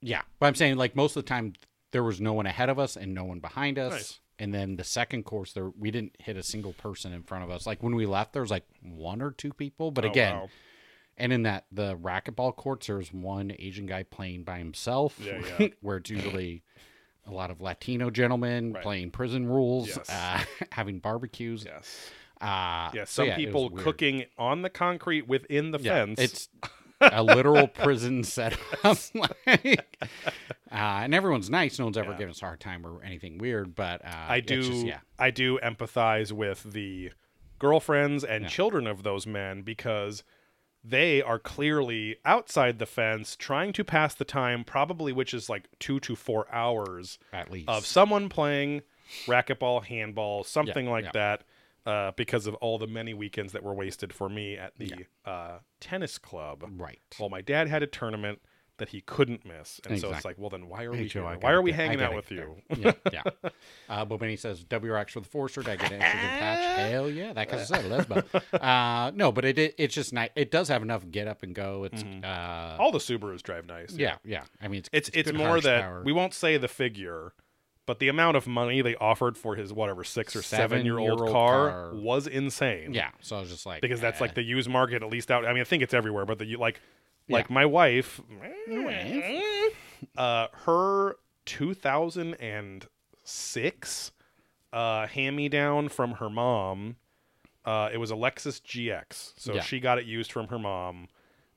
Yeah, 0.01 0.23
but 0.39 0.47
I'm 0.47 0.55
saying 0.55 0.77
like 0.77 0.95
most 0.95 1.17
of 1.17 1.25
the 1.25 1.29
time 1.29 1.55
there 1.93 2.03
was 2.05 2.21
no 2.21 2.33
one 2.33 2.47
ahead 2.47 2.69
of 2.69 2.79
us 2.79 2.97
and 2.97 3.15
no 3.15 3.25
one 3.25 3.39
behind 3.41 3.79
us. 3.79 3.93
Nice. 3.93 4.21
And 4.39 4.53
then 4.53 4.77
the 4.77 4.85
second 4.85 5.25
course, 5.25 5.53
there 5.53 5.71
we 5.79 5.91
didn't 5.91 6.17
hit 6.19 6.37
a 6.37 6.43
single 6.43 6.73
person 6.73 7.13
in 7.13 7.23
front 7.23 7.45
of 7.45 7.51
us. 7.51 7.67
Like 7.67 7.83
when 7.83 7.95
we 7.95 8.05
left, 8.07 8.33
there 8.33 8.43
was 8.43 8.51
like 8.51 8.65
one 8.83 9.23
or 9.23 9.31
two 9.31 9.53
people. 9.53 9.91
But 9.91 10.05
Oh, 10.05 10.11
again, 10.11 10.35
wow. 10.35 10.49
and 11.17 11.33
in 11.33 11.43
that 11.45 11.67
the 11.71 11.97
racquetball 11.97 12.57
courts, 12.57 12.89
there's 12.89 13.13
one 13.13 13.53
Asian 13.59 13.87
guy 13.87 14.03
playing 14.03 14.43
by 14.45 14.59
himself. 14.59 15.19
Yeah, 15.23 15.41
yeah. 15.59 15.69
where 15.81 15.99
it's 15.99 16.11
usually 16.11 16.63
a 17.27 17.31
lot 17.31 17.51
of 17.51 17.61
Latino 17.61 18.11
gentlemen 18.11 18.73
Right. 18.73 18.83
playing 18.83 19.11
prison 19.13 19.47
rules, 19.47 19.89
Yes. 19.89 20.11
uh, 20.11 20.43
having 20.73 20.99
barbecues. 20.99 21.65
Yes. 21.65 22.11
Uh, 22.41 22.91
Yeah. 22.93 23.05
so 23.05 23.23
Some 23.23 23.27
yeah, 23.29 23.37
people 23.37 23.71
cooking 23.71 24.25
on 24.37 24.63
the 24.63 24.69
concrete 24.71 25.29
within 25.29 25.71
the 25.71 25.79
fence. 25.79 26.19
It's 26.21 26.49
a 27.01 27.23
literal 27.23 27.67
prison 27.69 28.25
setup. 28.25 28.59
like, 29.15 29.87
uh, 30.71 30.75
and 30.75 31.15
everyone's 31.15 31.51
nice. 31.51 31.79
No 31.79 31.87
one's 31.87 31.99
ever 31.99 32.13
Yeah. 32.13 32.19
given 32.19 32.31
us 32.31 32.43
a 32.43 32.47
hard 32.47 32.61
time 32.61 32.87
or 32.87 33.03
anything 33.03 33.39
weird. 33.39 33.75
But 33.75 34.05
uh, 34.05 34.11
I 34.29 34.41
do. 34.41 34.63
just- 34.63 34.87
yeah. 34.87 35.01
I 35.19 35.31
do 35.31 35.59
empathize 35.63 36.33
with 36.33 36.63
the 36.73 37.13
girlfriends 37.59 38.25
and 38.25 38.45
Yeah. 38.45 38.49
children 38.51 38.87
of 38.87 39.03
those 39.03 39.27
men 39.27 39.63
because 39.63 40.23
they 40.87 41.23
are 41.23 41.39
clearly 41.39 42.17
outside 42.27 42.79
the 42.79 42.87
fence 42.87 43.37
trying 43.37 43.73
to 43.73 43.85
pass 43.85 44.15
the 44.15 44.25
time, 44.25 44.65
probably 44.65 45.13
which 45.13 45.33
is 45.33 45.49
like 45.49 45.65
two 45.79 45.99
to 46.01 46.15
four 46.15 46.47
hours 46.53 47.19
At 47.33 47.51
least. 47.51 47.69
of 47.69 47.87
someone 47.87 48.29
playing 48.29 48.83
racquetball, 49.27 49.85
handball, 49.85 50.45
something 50.45 50.89
like 50.91 51.05
yeah. 51.05 51.11
that. 51.15 51.43
Uh, 51.87 52.13
because 52.17 52.47
of 52.47 52.55
all 52.57 52.79
the 52.79 52.87
many 52.87 53.13
weekends 53.13 53.53
that 53.53 53.63
were 53.63 53.75
wasted 53.75 54.11
for 54.13 54.29
me 54.31 54.57
at 54.57 54.73
the 54.79 55.05
uh, 55.27 55.59
tennis 55.81 56.17
club. 56.17 56.65
right. 56.79 56.99
Well, 57.21 57.29
my 57.29 57.43
dad 57.43 57.69
had 57.69 57.83
a 57.83 57.87
tournament 57.87 58.41
that 58.79 58.89
he 58.89 59.01
couldn't 59.03 59.45
miss, 59.47 59.81
and 59.87 60.01
so 60.01 60.11
it's 60.13 60.25
like, 60.25 60.37
well, 60.37 60.51
then 60.51 60.67
why 60.69 60.83
are 60.85 60.93
Hey, 60.95 61.03
we 61.03 61.09
Joe, 61.09 61.29
here? 61.29 61.39
Why 61.41 61.53
are 61.53 61.63
we 61.63 61.71
hanging 61.71 62.01
out 62.03 62.13
with 62.15 62.31
you? 62.33 62.57
yeah, 62.77 62.93
yeah. 63.13 63.23
Uh, 63.89 64.05
but 64.05 64.19
when 64.19 64.31
he 64.31 64.35
says 64.37 64.65
WRX 64.65 65.11
for 65.11 65.21
the 65.21 65.29
did 65.63 65.69
I 65.69 65.77
get 65.77 65.93
an 65.93 66.03
extra 66.03 66.21
patch? 66.21 66.79
Hell 66.91 67.09
yeah, 67.11 67.33
that 67.35 67.47
because 67.49 67.71
it's 67.71 67.79
a 67.79 67.83
lesbo. 67.85 68.25
Uh, 68.61 69.13
no, 69.15 69.31
but 69.31 69.45
it, 69.45 69.59
it 69.59 69.75
it's 69.79 69.95
just 69.95 70.13
nice. 70.13 70.31
It 70.35 70.51
does 70.51 70.67
have 70.69 70.83
enough 70.83 71.09
get 71.11 71.29
up 71.29 71.43
and 71.45 71.55
go. 71.55 71.85
It's 71.85 72.03
uh, 72.03 72.77
All 72.81 72.91
the 72.91 72.99
Subarus 72.99 73.43
drive 73.43 73.67
nice. 73.67 73.93
yeah, 73.93 74.17
yeah. 74.25 74.43
I 74.61 74.67
mean, 74.69 74.79
it's 74.79 74.89
It's 74.93 75.11
it's, 75.13 75.31
good 75.31 75.39
more 75.39 75.61
that 75.61 75.83
horsepower. 75.83 76.03
we 76.03 76.13
won't 76.13 76.35
say 76.35 76.57
the 76.57 76.67
figure, 76.67 77.33
but 77.87 77.99
the 77.99 78.09
amount 78.09 78.37
of 78.37 78.47
money 78.47 78.81
they 78.83 78.95
offered 78.97 79.37
for 79.37 79.57
his 79.57 79.73
whatever 79.73 80.05
six 80.05 80.35
or 80.35 80.43
seven 80.43 80.85
year 80.87 80.99
old 80.99 81.19
car, 81.31 81.71
car. 81.71 81.95
was 81.95 82.27
insane. 82.27 82.95
yeah. 82.95 83.11
So 83.21 83.37
I 83.37 83.41
was 83.41 83.51
just 83.51 83.67
like 83.67 83.83
because 83.83 84.01
that's 84.01 84.21
eh. 84.21 84.25
like 84.25 84.35
the 84.35 84.43
used 84.43 84.69
market 84.71 85.03
at 85.03 85.11
least 85.11 85.31
out. 85.31 85.45
I 85.45 85.53
mean, 85.53 85.61
I 85.61 85.65
think 85.65 85.83
it's 85.83 85.95
everywhere, 85.95 86.25
but 86.27 86.39
the 86.39 86.47
you- 86.47 86.59
like 86.59 86.81
like 87.29 87.49
Yeah. 87.49 87.55
my 87.55 87.67
wife, 87.67 88.21
Wife. 88.69 89.75
uh, 90.17 90.47
her 90.67 91.17
2006 91.47 94.13
uh, 94.73 95.07
hand 95.07 95.37
me 95.37 95.49
down 95.49 95.89
from 95.89 96.13
her 96.13 96.29
mom. 96.31 96.97
Uh, 97.65 97.89
it 97.93 97.99
was 97.99 98.11
a 98.11 98.15
Lexus 98.15 98.61
GX, 98.61 99.33
so 99.39 99.55
Yeah. 99.55 99.63
she 99.63 99.81
got 99.81 99.99
it 99.99 100.05
used 100.05 100.31
from 100.31 100.49
her 100.49 100.59
mom 100.59 101.09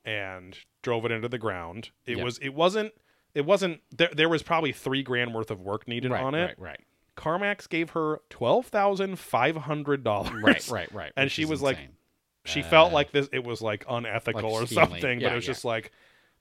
and 0.05 0.57
drove 0.81 1.03
it 1.05 1.11
into 1.11 1.27
the 1.27 1.37
ground. 1.37 1.89
It 2.05 2.17
Yeah. 2.17 2.23
was 2.23 2.37
it 2.39 2.53
wasn't 2.53 2.93
it 3.37 3.45
wasn't 3.45 3.81
there. 3.95 4.09
There 4.13 4.29
was 4.29 4.43
probably 4.43 4.71
three 4.71 5.03
grand 5.03 5.33
worth 5.33 5.51
of 5.51 5.61
work 5.61 5.87
needed 5.87 6.11
right, 6.11 6.23
on 6.23 6.35
it. 6.35 6.57
right, 6.57 6.59
right, 6.59 6.79
CarMax 7.15 7.69
gave 7.69 7.91
her 7.91 8.19
twelve 8.29 8.65
thousand 8.67 9.17
five 9.19 9.55
hundred 9.55 10.03
dollars. 10.03 10.43
right, 10.43 10.67
right, 10.69 10.93
right. 10.93 11.11
And 11.17 11.31
she 11.31 11.45
was 11.45 11.61
like, 11.61 11.77
insane. 11.77 11.91
she 12.45 12.61
felt 12.61 12.91
Uh, 12.91 12.95
like 12.95 13.11
this 13.11 13.29
it 13.31 13.43
was 13.43 13.61
like 13.61 13.85
unethical 13.89 14.41
like 14.41 14.51
or 14.63 14.65
stealing. 14.65 14.89
something, 14.89 15.19
Yeah, 15.21 15.27
but 15.27 15.33
it 15.33 15.35
was 15.35 15.45
yeah. 15.45 15.53
just 15.53 15.65
like 15.65 15.91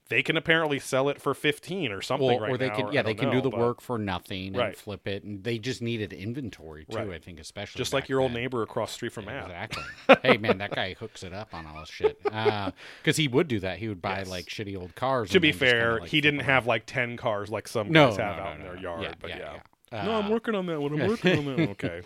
they 0.08 0.22
can 0.22 0.36
apparently 0.36 0.78
sell 0.78 1.08
it 1.08 1.20
for 1.20 1.34
fifteen 1.34 1.90
or 1.92 2.00
something 2.00 2.26
Well, 2.26 2.40
right 2.40 2.50
or 2.50 2.56
they 2.58 2.68
now, 2.68 2.76
can, 2.76 2.92
yeah, 2.92 3.02
they 3.02 3.14
can 3.14 3.30
do 3.30 3.40
the 3.40 3.50
but 3.50 3.58
work 3.58 3.80
for 3.80 3.98
nothing 3.98 4.48
and 4.48 4.56
Right. 4.56 4.76
flip 4.76 5.06
it, 5.08 5.24
and 5.24 5.42
they 5.42 5.58
just 5.58 5.82
needed 5.82 6.12
inventory 6.12 6.84
too. 6.84 6.96
Right. 6.96 7.10
I 7.10 7.18
think, 7.18 7.40
especially 7.40 7.78
Just 7.78 7.92
like 7.92 8.08
your 8.08 8.20
old 8.20 8.32
neighbor 8.32 8.62
across 8.62 8.90
the 8.90 8.94
street 8.94 9.12
from 9.12 9.24
Matt. 9.26 9.44
Exactly. 9.44 9.82
hey 10.22 10.36
man, 10.36 10.58
that 10.58 10.72
guy 10.74 10.94
hooks 10.94 11.22
it 11.22 11.32
up 11.32 11.52
on 11.54 11.66
all 11.66 11.80
this 11.80 11.88
shit. 11.90 12.22
Because 12.22 13.16
he 13.16 13.28
would 13.28 13.48
do 13.48 13.60
that. 13.60 13.78
He 13.78 13.88
would 13.88 14.00
buy 14.02 14.18
Yes. 14.18 14.28
like 14.28 14.46
shitty 14.46 14.76
old 14.78 14.94
cars. 14.94 15.30
To 15.30 15.40
be 15.40 15.50
then 15.50 15.58
just 15.58 15.60
kinda, 15.64 15.80
fair, 15.80 16.00
like, 16.00 16.10
he 16.10 16.20
didn't 16.20 16.40
have 16.40 16.66
like 16.66 16.86
ten 16.86 17.16
cars 17.16 17.50
like 17.50 17.66
some 17.68 17.90
no, 17.90 18.08
guys 18.08 18.16
have 18.18 18.36
no, 18.36 18.42
out 18.42 18.56
in 18.56 18.62
their 18.62 18.74
no. 18.76 18.80
yard. 18.80 19.02
Yeah, 19.02 19.14
but 19.20 19.30
yeah. 19.30 19.38
yeah, 19.38 19.58
yeah. 19.92 20.04
no, 20.04 20.12
I'm 20.18 20.26
Uh, 20.26 20.30
working 20.30 20.54
on 20.54 20.66
that 20.66 20.80
one. 20.80 21.00
I'm 21.00 21.08
working 21.08 21.38
on 21.38 21.44
that 21.46 21.58
one. 21.58 21.68
Okay. 21.70 22.02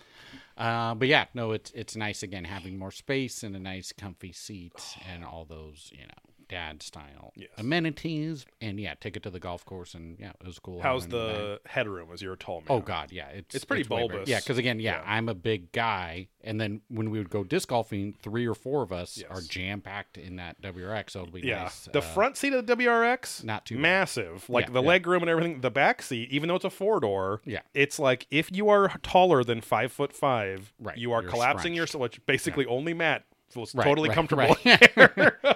Uh, 0.57 0.93
but 0.95 1.07
yeah, 1.07 1.25
no, 1.33 1.51
it's 1.53 1.71
it's 1.71 1.95
nice 1.95 2.21
again 2.23 2.43
having 2.43 2.77
more 2.77 2.91
space 2.91 3.41
and 3.43 3.55
a 3.55 3.59
nice 3.59 3.91
comfy 3.93 4.31
seat 4.31 4.73
and 5.11 5.23
all 5.25 5.45
those 5.45 5.89
you 5.93 6.03
know 6.05 6.30
dad 6.51 6.83
style 6.83 7.31
Yes. 7.35 7.49
amenities. 7.57 8.45
And 8.59 8.79
yeah, 8.79 8.93
take 8.99 9.15
it 9.17 9.23
to 9.23 9.29
the 9.29 9.39
golf 9.39 9.65
course 9.65 9.93
and 9.93 10.19
yeah, 10.19 10.33
it 10.39 10.45
was 10.45 10.59
cool. 10.59 10.81
How's 10.81 11.07
the 11.07 11.59
headroom 11.65 12.09
as 12.13 12.21
you're 12.21 12.33
a 12.33 12.37
tall 12.37 12.57
man? 12.59 12.67
Oh 12.69 12.79
God, 12.81 13.11
yeah, 13.11 13.29
it's 13.29 13.55
It's 13.55 13.65
pretty 13.65 13.83
better. 13.83 14.07
bulbous. 14.07 14.29
Yeah, 14.29 14.39
because 14.39 14.57
again, 14.57 14.79
yeah, 14.79 14.97
Yeah. 15.01 15.03
I'm 15.05 15.29
a 15.29 15.33
big 15.33 15.71
guy, 15.71 16.27
and 16.43 16.59
then 16.59 16.81
when 16.89 17.09
we 17.09 17.17
would 17.17 17.29
go 17.29 17.43
disc 17.43 17.69
golfing, 17.69 18.13
three 18.21 18.45
or 18.45 18.53
four 18.53 18.83
of 18.83 18.91
us 18.91 19.23
are 19.29 19.41
jam 19.41 19.81
packed 19.81 20.17
in 20.17 20.35
that 20.35 20.61
WRX. 20.61 21.11
So 21.11 21.21
it'll 21.21 21.31
be 21.33 21.41
Yeah, 21.41 21.63
nice. 21.63 21.85
the 21.91 21.99
uh, 21.99 22.01
front 22.01 22.35
seat 22.37 22.53
of 22.53 22.65
the 22.67 22.75
WRX, 22.75 23.43
not 23.43 23.65
too 23.65 23.75
bad. 23.75 23.81
massive. 23.81 24.49
Like 24.49 24.67
Yeah, 24.67 24.73
the 24.73 24.81
yeah. 24.81 24.87
leg 24.89 25.07
room 25.07 25.23
and 25.23 25.29
everything. 25.29 25.61
The 25.61 25.71
back 25.71 26.01
seat, 26.01 26.29
even 26.31 26.49
though 26.49 26.55
it's 26.55 26.65
a 26.65 26.69
four 26.69 26.99
door, 26.99 27.41
Yeah. 27.45 27.61
it's 27.73 27.97
like 27.97 28.27
if 28.29 28.51
you 28.51 28.67
are 28.69 28.89
taller 29.01 29.43
than 29.43 29.61
five 29.61 29.91
foot 29.91 30.11
five, 30.13 30.73
Right, 30.79 30.97
you 30.97 31.13
are 31.13 31.21
you're 31.21 31.31
collapsing 31.31 31.73
yourself. 31.73 32.01
Which 32.01 32.25
basically 32.25 32.65
only 32.65 32.93
Matt 32.93 33.23
was 33.55 33.73
Right, 33.75 33.83
totally 33.83 34.09
right, 34.09 34.15
comfortable. 34.15 34.55
right. 34.65 35.55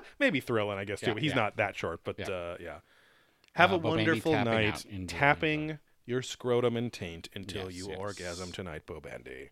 Maybe 0.18 0.40
thrilling, 0.40 0.78
I 0.78 0.84
guess 0.84 1.00
too. 1.00 1.08
Yeah, 1.08 1.14
but 1.14 1.22
he's 1.22 1.32
yeah. 1.32 1.36
not 1.36 1.56
that 1.56 1.76
short. 1.76 2.00
But 2.04 2.18
Yeah. 2.18 2.28
uh, 2.28 2.56
yeah, 2.60 2.78
have 3.54 3.72
Uh, 3.72 3.76
a 3.76 3.78
wonderful 3.78 4.32
night 4.32 4.84
tapping 5.06 5.78
your 6.06 6.22
scrotum 6.22 6.76
and 6.76 6.92
taint 6.92 7.28
until 7.34 7.70
Yes, 7.70 7.74
you 7.78 7.88
yes. 7.90 7.98
orgasm 7.98 8.52
tonight, 8.52 8.86
Bo 8.86 9.00
Bandy. 9.00 9.50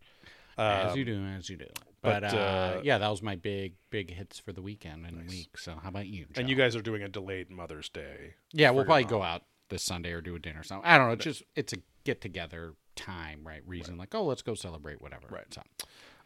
as 0.59 0.93
Um, 0.93 0.99
you 0.99 1.05
do, 1.05 1.25
as 1.27 1.51
you 1.51 1.57
do. 1.57 1.67
But, 2.03 2.23
but, 2.23 2.35
uh, 2.35 2.37
uh, 2.37 2.81
yeah, 2.85 2.99
that 2.99 3.09
was 3.09 3.21
my 3.23 3.37
big, 3.37 3.75
big 3.91 4.11
hits 4.13 4.39
for 4.39 4.53
the 4.53 4.63
weekend 4.63 5.05
and 5.07 5.29
week. 5.29 5.59
So 5.59 5.77
how 5.83 5.89
about 5.89 6.07
you? 6.07 6.27
and 6.37 6.49
you 6.49 6.57
guys 6.57 6.75
are 6.77 6.83
doing 6.83 7.03
a 7.03 7.09
delayed 7.09 7.51
Mother's 7.51 7.89
Day. 7.89 8.35
Yeah, 8.53 8.71
we'll 8.71 8.85
probably 8.85 9.03
mom. 9.05 9.11
go 9.11 9.23
out 9.23 9.43
this 9.69 9.83
Sunday 9.83 10.13
or 10.13 10.21
do 10.21 10.35
a 10.35 10.39
dinner. 10.39 10.61
or 10.61 10.63
something. 10.63 10.89
I 10.89 10.97
don't 10.99 11.09
know. 11.09 11.13
It's 11.15 11.25
just 11.25 11.43
it's 11.57 11.73
a 11.73 11.77
get 12.05 12.21
together 12.21 12.75
time, 12.95 13.47
right? 13.47 13.61
Reason 13.67 13.99
like, 13.99 14.15
oh, 14.15 14.25
let's 14.25 14.43
go 14.43 14.55
celebrate, 14.55 15.03
whatever. 15.03 15.27
Right. 15.29 15.53
So, 15.53 15.63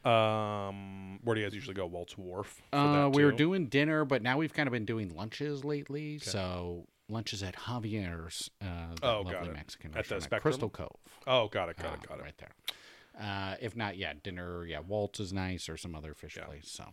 Um, 0.05 1.19
where 1.23 1.35
do 1.35 1.41
you 1.41 1.47
guys 1.47 1.55
usually 1.55 1.75
go? 1.75 1.87
Walt's 1.87 2.17
Wharf. 2.17 2.63
for 2.71 2.77
uh, 2.79 3.09
we 3.09 3.25
were 3.25 3.33
doing 3.33 3.67
dinner, 3.67 4.05
but 4.05 4.23
now 4.23 4.39
we've 4.39 4.53
kind 4.53 4.67
of 4.67 4.73
been 4.73 4.85
doing 4.87 5.15
lunches 5.15 5.65
lately. 5.65 6.19
So 6.19 6.87
lunches 7.09 7.43
at 7.43 7.57
Javier's, 7.57 8.51
uh, 8.63 8.67
Oh, 9.03 9.17
lovely 9.19 9.33
got 9.33 9.47
it. 9.49 9.53
Mexican 9.53 9.91
At 9.97 10.09
the 10.09 10.21
Spectrum? 10.21 10.41
Crystal 10.41 10.71
Cove. 10.71 10.97
Oh, 11.27 11.49
got 11.49 11.69
it, 11.69 11.77
got 11.77 11.93
uh, 11.93 11.95
it, 12.03 12.09
got 12.09 12.19
it. 12.19 12.23
Right 12.23 12.39
there. 12.39 12.51
Uh, 13.21 13.57
if 13.61 13.77
not, 13.77 13.97
yeah, 13.97 14.13
dinner. 14.23 14.65
Yeah, 14.65 14.81
Walt's 14.87 15.21
is 15.21 15.33
nice 15.33 15.69
or 15.69 15.77
some 15.77 15.95
other 15.95 16.15
fish 16.15 16.37
Yeah. 16.37 16.45
place. 16.47 16.69
So 16.71 16.85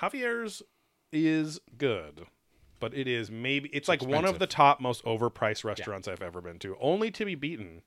Javier's 0.00 0.62
is 1.12 1.60
good, 1.78 2.26
but 2.78 2.92
it 2.92 3.08
is 3.08 3.30
maybe 3.30 3.70
it's 3.72 3.88
like 3.88 4.02
one 4.02 4.24
of 4.24 4.38
the 4.38 4.46
top 4.46 4.80
most 4.80 5.02
overpriced 5.04 5.64
restaurants 5.64 6.06
I've 6.08 6.22
ever 6.22 6.40
been 6.40 6.58
to, 6.60 6.76
only 6.80 7.10
to 7.12 7.24
be 7.24 7.34
beaten 7.34 7.82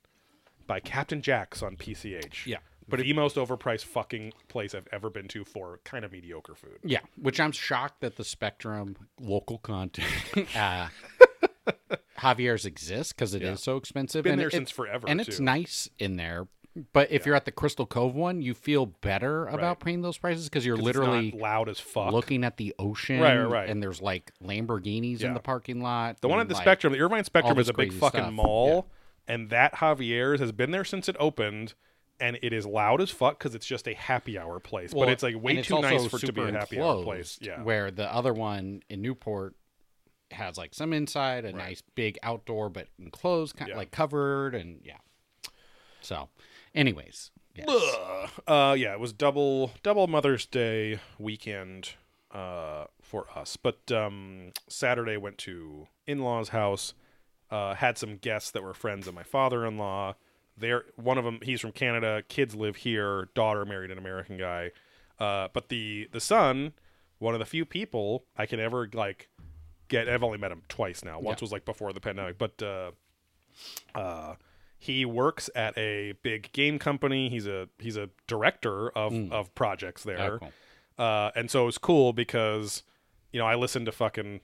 by 0.66 0.80
Captain 0.80 1.20
Jack's 1.22 1.62
on 1.62 1.76
PCH. 1.76 2.46
Yeah, 2.46 2.58
but 2.88 3.00
the 3.00 3.12
most 3.12 3.36
overpriced 3.36 3.84
fucking 3.84 4.32
place 4.48 4.74
I've 4.74 4.88
ever 4.92 5.10
been 5.10 5.28
to 5.28 5.44
for 5.44 5.80
kind 5.84 6.04
of 6.04 6.12
mediocre 6.12 6.54
food. 6.54 6.78
yeah, 6.82 7.00
which 7.20 7.40
I'm 7.40 7.52
shocked 7.52 8.00
that 8.00 8.16
the 8.16 8.24
Spectrum 8.24 8.96
local 9.20 9.58
content. 9.58 10.08
uh, 10.56 10.88
Javier's 12.18 12.64
exists 12.66 13.12
because 13.12 13.34
it 13.34 13.42
is 13.42 13.48
Yeah. 13.48 13.54
so 13.56 13.76
expensive. 13.76 14.24
Been 14.24 14.32
and 14.34 14.40
there 14.40 14.48
it- 14.48 14.52
since 14.52 14.70
forever, 14.70 15.06
and 15.08 15.20
it's 15.20 15.40
nice 15.40 15.88
in 15.98 16.16
there. 16.16 16.46
But 16.92 17.12
if 17.12 17.24
you're 17.24 17.36
at 17.36 17.44
the 17.44 17.52
Crystal 17.52 17.86
Cove 17.86 18.16
one, 18.16 18.42
you 18.42 18.52
feel 18.52 18.86
better 18.86 19.46
about 19.46 19.60
Right. 19.62 19.78
paying 19.80 20.02
those 20.02 20.18
prices 20.18 20.48
because 20.48 20.66
you're 20.66 20.76
literally 20.76 21.30
loud 21.30 21.68
as 21.68 21.78
fuck. 21.78 22.12
looking 22.12 22.42
at 22.42 22.56
the 22.56 22.74
ocean, 22.80 23.20
Right, 23.20 23.36
right, 23.38 23.44
right. 23.48 23.68
And 23.68 23.80
there's 23.80 24.02
like 24.02 24.32
Lamborghinis 24.42 25.20
Yeah. 25.20 25.28
in 25.28 25.34
the 25.34 25.40
parking 25.40 25.80
lot. 25.80 26.20
the 26.20 26.26
one 26.26 26.40
at 26.40 26.48
the 26.48 26.54
like, 26.54 26.64
Spectrum, 26.64 26.92
the 26.92 27.00
Irvine 27.00 27.22
Spectrum, 27.22 27.58
is 27.60 27.68
a 27.68 27.72
big 27.74 27.92
fucking 27.92 28.20
stuff. 28.22 28.32
mall, 28.32 28.88
and 29.28 29.50
that 29.50 29.74
Javier's 29.74 30.40
has 30.40 30.50
been 30.50 30.72
there 30.72 30.84
since 30.84 31.08
it 31.08 31.14
opened. 31.20 31.74
And 32.20 32.38
it 32.42 32.52
is 32.52 32.64
loud 32.64 33.00
as 33.00 33.10
fuck 33.10 33.38
because 33.38 33.54
it's 33.56 33.66
just 33.66 33.88
a 33.88 33.94
happy 33.94 34.38
hour 34.38 34.60
place, 34.60 34.92
Well, 34.94 35.06
but 35.06 35.12
it's 35.12 35.22
like 35.22 35.34
way 35.42 35.56
it's 35.56 35.66
too 35.68 35.80
nice 35.80 36.06
for 36.06 36.16
it 36.18 36.20
to 36.26 36.32
be 36.32 36.42
a 36.42 36.52
happy 36.52 36.80
hour 36.80 37.02
place. 37.02 37.38
Yeah, 37.40 37.62
Where 37.62 37.90
the 37.90 38.12
other 38.12 38.32
one 38.32 38.82
in 38.88 39.02
Newport 39.02 39.54
has 40.30 40.56
like 40.56 40.74
some 40.74 40.92
inside, 40.92 41.44
a 41.44 41.48
Right. 41.48 41.56
nice 41.56 41.82
big 41.96 42.18
outdoor, 42.22 42.68
but 42.70 42.86
enclosed, 43.00 43.56
kind 43.56 43.68
Yeah. 43.70 43.76
like 43.76 43.90
covered, 43.90 44.54
and 44.54 44.80
yeah. 44.84 44.98
So, 46.00 46.28
anyways, 46.74 47.30
Yes. 47.56 47.68
Uh, 48.48 48.74
yeah, 48.76 48.92
it 48.94 49.00
was 49.00 49.12
double 49.12 49.72
double 49.84 50.06
Mother's 50.08 50.44
Day 50.46 50.98
weekend 51.18 51.90
uh, 52.32 52.86
for 53.00 53.26
us. 53.36 53.56
But 53.56 53.92
um, 53.92 54.50
Saturday 54.68 55.16
went 55.16 55.38
to 55.38 55.86
in 56.06 56.18
law's 56.20 56.48
house. 56.48 56.94
Uh, 57.50 57.74
had 57.74 57.96
some 57.96 58.16
guests 58.16 58.50
that 58.50 58.64
were 58.64 58.74
friends 58.74 59.06
of 59.06 59.14
my 59.14 59.22
father 59.22 59.64
in 59.64 59.78
law. 59.78 60.14
There, 60.56 60.84
one 60.96 61.18
of 61.18 61.24
them, 61.24 61.40
he's 61.42 61.60
from 61.60 61.72
Canada. 61.72 62.22
Kids 62.28 62.54
live 62.54 62.76
here. 62.76 63.28
Daughter 63.34 63.64
married 63.64 63.90
an 63.90 63.98
American 63.98 64.36
guy. 64.36 64.70
Uh, 65.18 65.48
but 65.52 65.68
the 65.68 66.08
the 66.12 66.20
son, 66.20 66.72
one 67.18 67.34
of 67.34 67.40
the 67.40 67.44
few 67.46 67.64
people 67.64 68.24
I 68.36 68.46
can 68.46 68.60
ever 68.60 68.88
like 68.92 69.28
get. 69.88 70.08
I've 70.08 70.22
only 70.22 70.38
met 70.38 70.52
him 70.52 70.62
twice 70.68 71.04
now. 71.04 71.18
Once 71.20 71.40
Yeah. 71.40 71.44
was 71.44 71.52
like 71.52 71.64
before 71.64 71.92
the 71.92 72.00
pandemic, 72.00 72.38
but 72.38 72.62
uh, 72.62 72.90
uh, 73.94 74.34
he 74.78 75.04
works 75.04 75.48
at 75.54 75.76
a 75.78 76.12
big 76.22 76.52
game 76.52 76.78
company. 76.78 77.28
He's 77.28 77.46
a 77.46 77.68
he's 77.78 77.96
a 77.96 78.10
director 78.26 78.90
of 78.90 79.12
of 79.32 79.54
projects 79.54 80.02
there. 80.04 80.34
Oh, 80.34 80.38
cool. 80.38 80.52
Uh, 80.98 81.30
and 81.34 81.50
so 81.50 81.62
it 81.62 81.66
was 81.66 81.78
cool 81.78 82.12
because 82.12 82.82
you 83.32 83.38
know 83.40 83.46
I 83.46 83.54
listen 83.54 83.84
to 83.86 83.92
fucking 83.92 84.40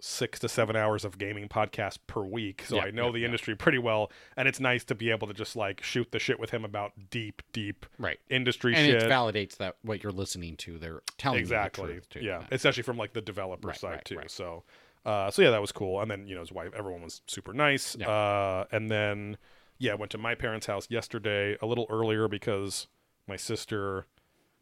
six 0.00 0.38
to 0.40 0.48
seven 0.48 0.76
hours 0.76 1.04
of 1.04 1.16
gaming 1.18 1.48
podcasts 1.48 1.98
per 2.06 2.22
week, 2.22 2.64
so 2.66 2.76
Yeah, 2.76 2.82
I 2.84 2.90
know 2.90 3.06
yeah, 3.06 3.12
the 3.12 3.18
yeah. 3.20 3.26
industry 3.26 3.56
pretty 3.56 3.78
well, 3.78 4.10
and 4.36 4.46
it's 4.48 4.60
nice 4.60 4.84
to 4.84 4.94
be 4.94 5.10
able 5.10 5.26
to 5.28 5.34
just 5.34 5.56
like 5.56 5.82
shoot 5.82 6.10
the 6.12 6.18
shit 6.18 6.38
with 6.38 6.50
him 6.50 6.64
about 6.64 6.92
deep, 7.10 7.42
deep 7.52 7.86
Right. 7.98 8.18
industry 8.28 8.74
And 8.74 8.86
shit. 8.86 9.02
it 9.02 9.10
validates 9.10 9.56
that 9.58 9.76
what 9.82 10.02
you're 10.02 10.12
listening 10.12 10.56
to, 10.58 10.78
they're 10.78 11.00
telling 11.16 11.40
exactly. 11.40 11.94
you 11.94 12.00
the 12.12 12.22
yeah, 12.22 12.44
especially 12.50 12.82
from 12.82 12.98
like 12.98 13.12
the 13.14 13.22
developer 13.22 13.68
Right, 13.68 13.78
side 13.78 13.90
right, 13.90 14.04
too. 14.04 14.16
right. 14.18 14.30
So, 14.30 14.64
uh, 15.06 15.30
so 15.30 15.42
yeah, 15.42 15.50
that 15.50 15.60
was 15.60 15.72
cool. 15.72 16.00
And 16.00 16.10
then 16.10 16.26
you 16.26 16.34
know 16.34 16.40
his 16.40 16.52
wife, 16.52 16.72
everyone 16.76 17.02
was 17.02 17.22
super 17.26 17.52
nice. 17.54 17.96
Uh, 17.96 18.64
and 18.72 18.90
then 18.90 19.38
yeah, 19.78 19.94
went 19.94 20.10
to 20.12 20.18
my 20.18 20.34
parents' 20.34 20.66
house 20.66 20.86
yesterday 20.90 21.56
a 21.62 21.66
little 21.66 21.86
earlier 21.88 22.28
because 22.28 22.86
my 23.26 23.36
sister 23.36 24.06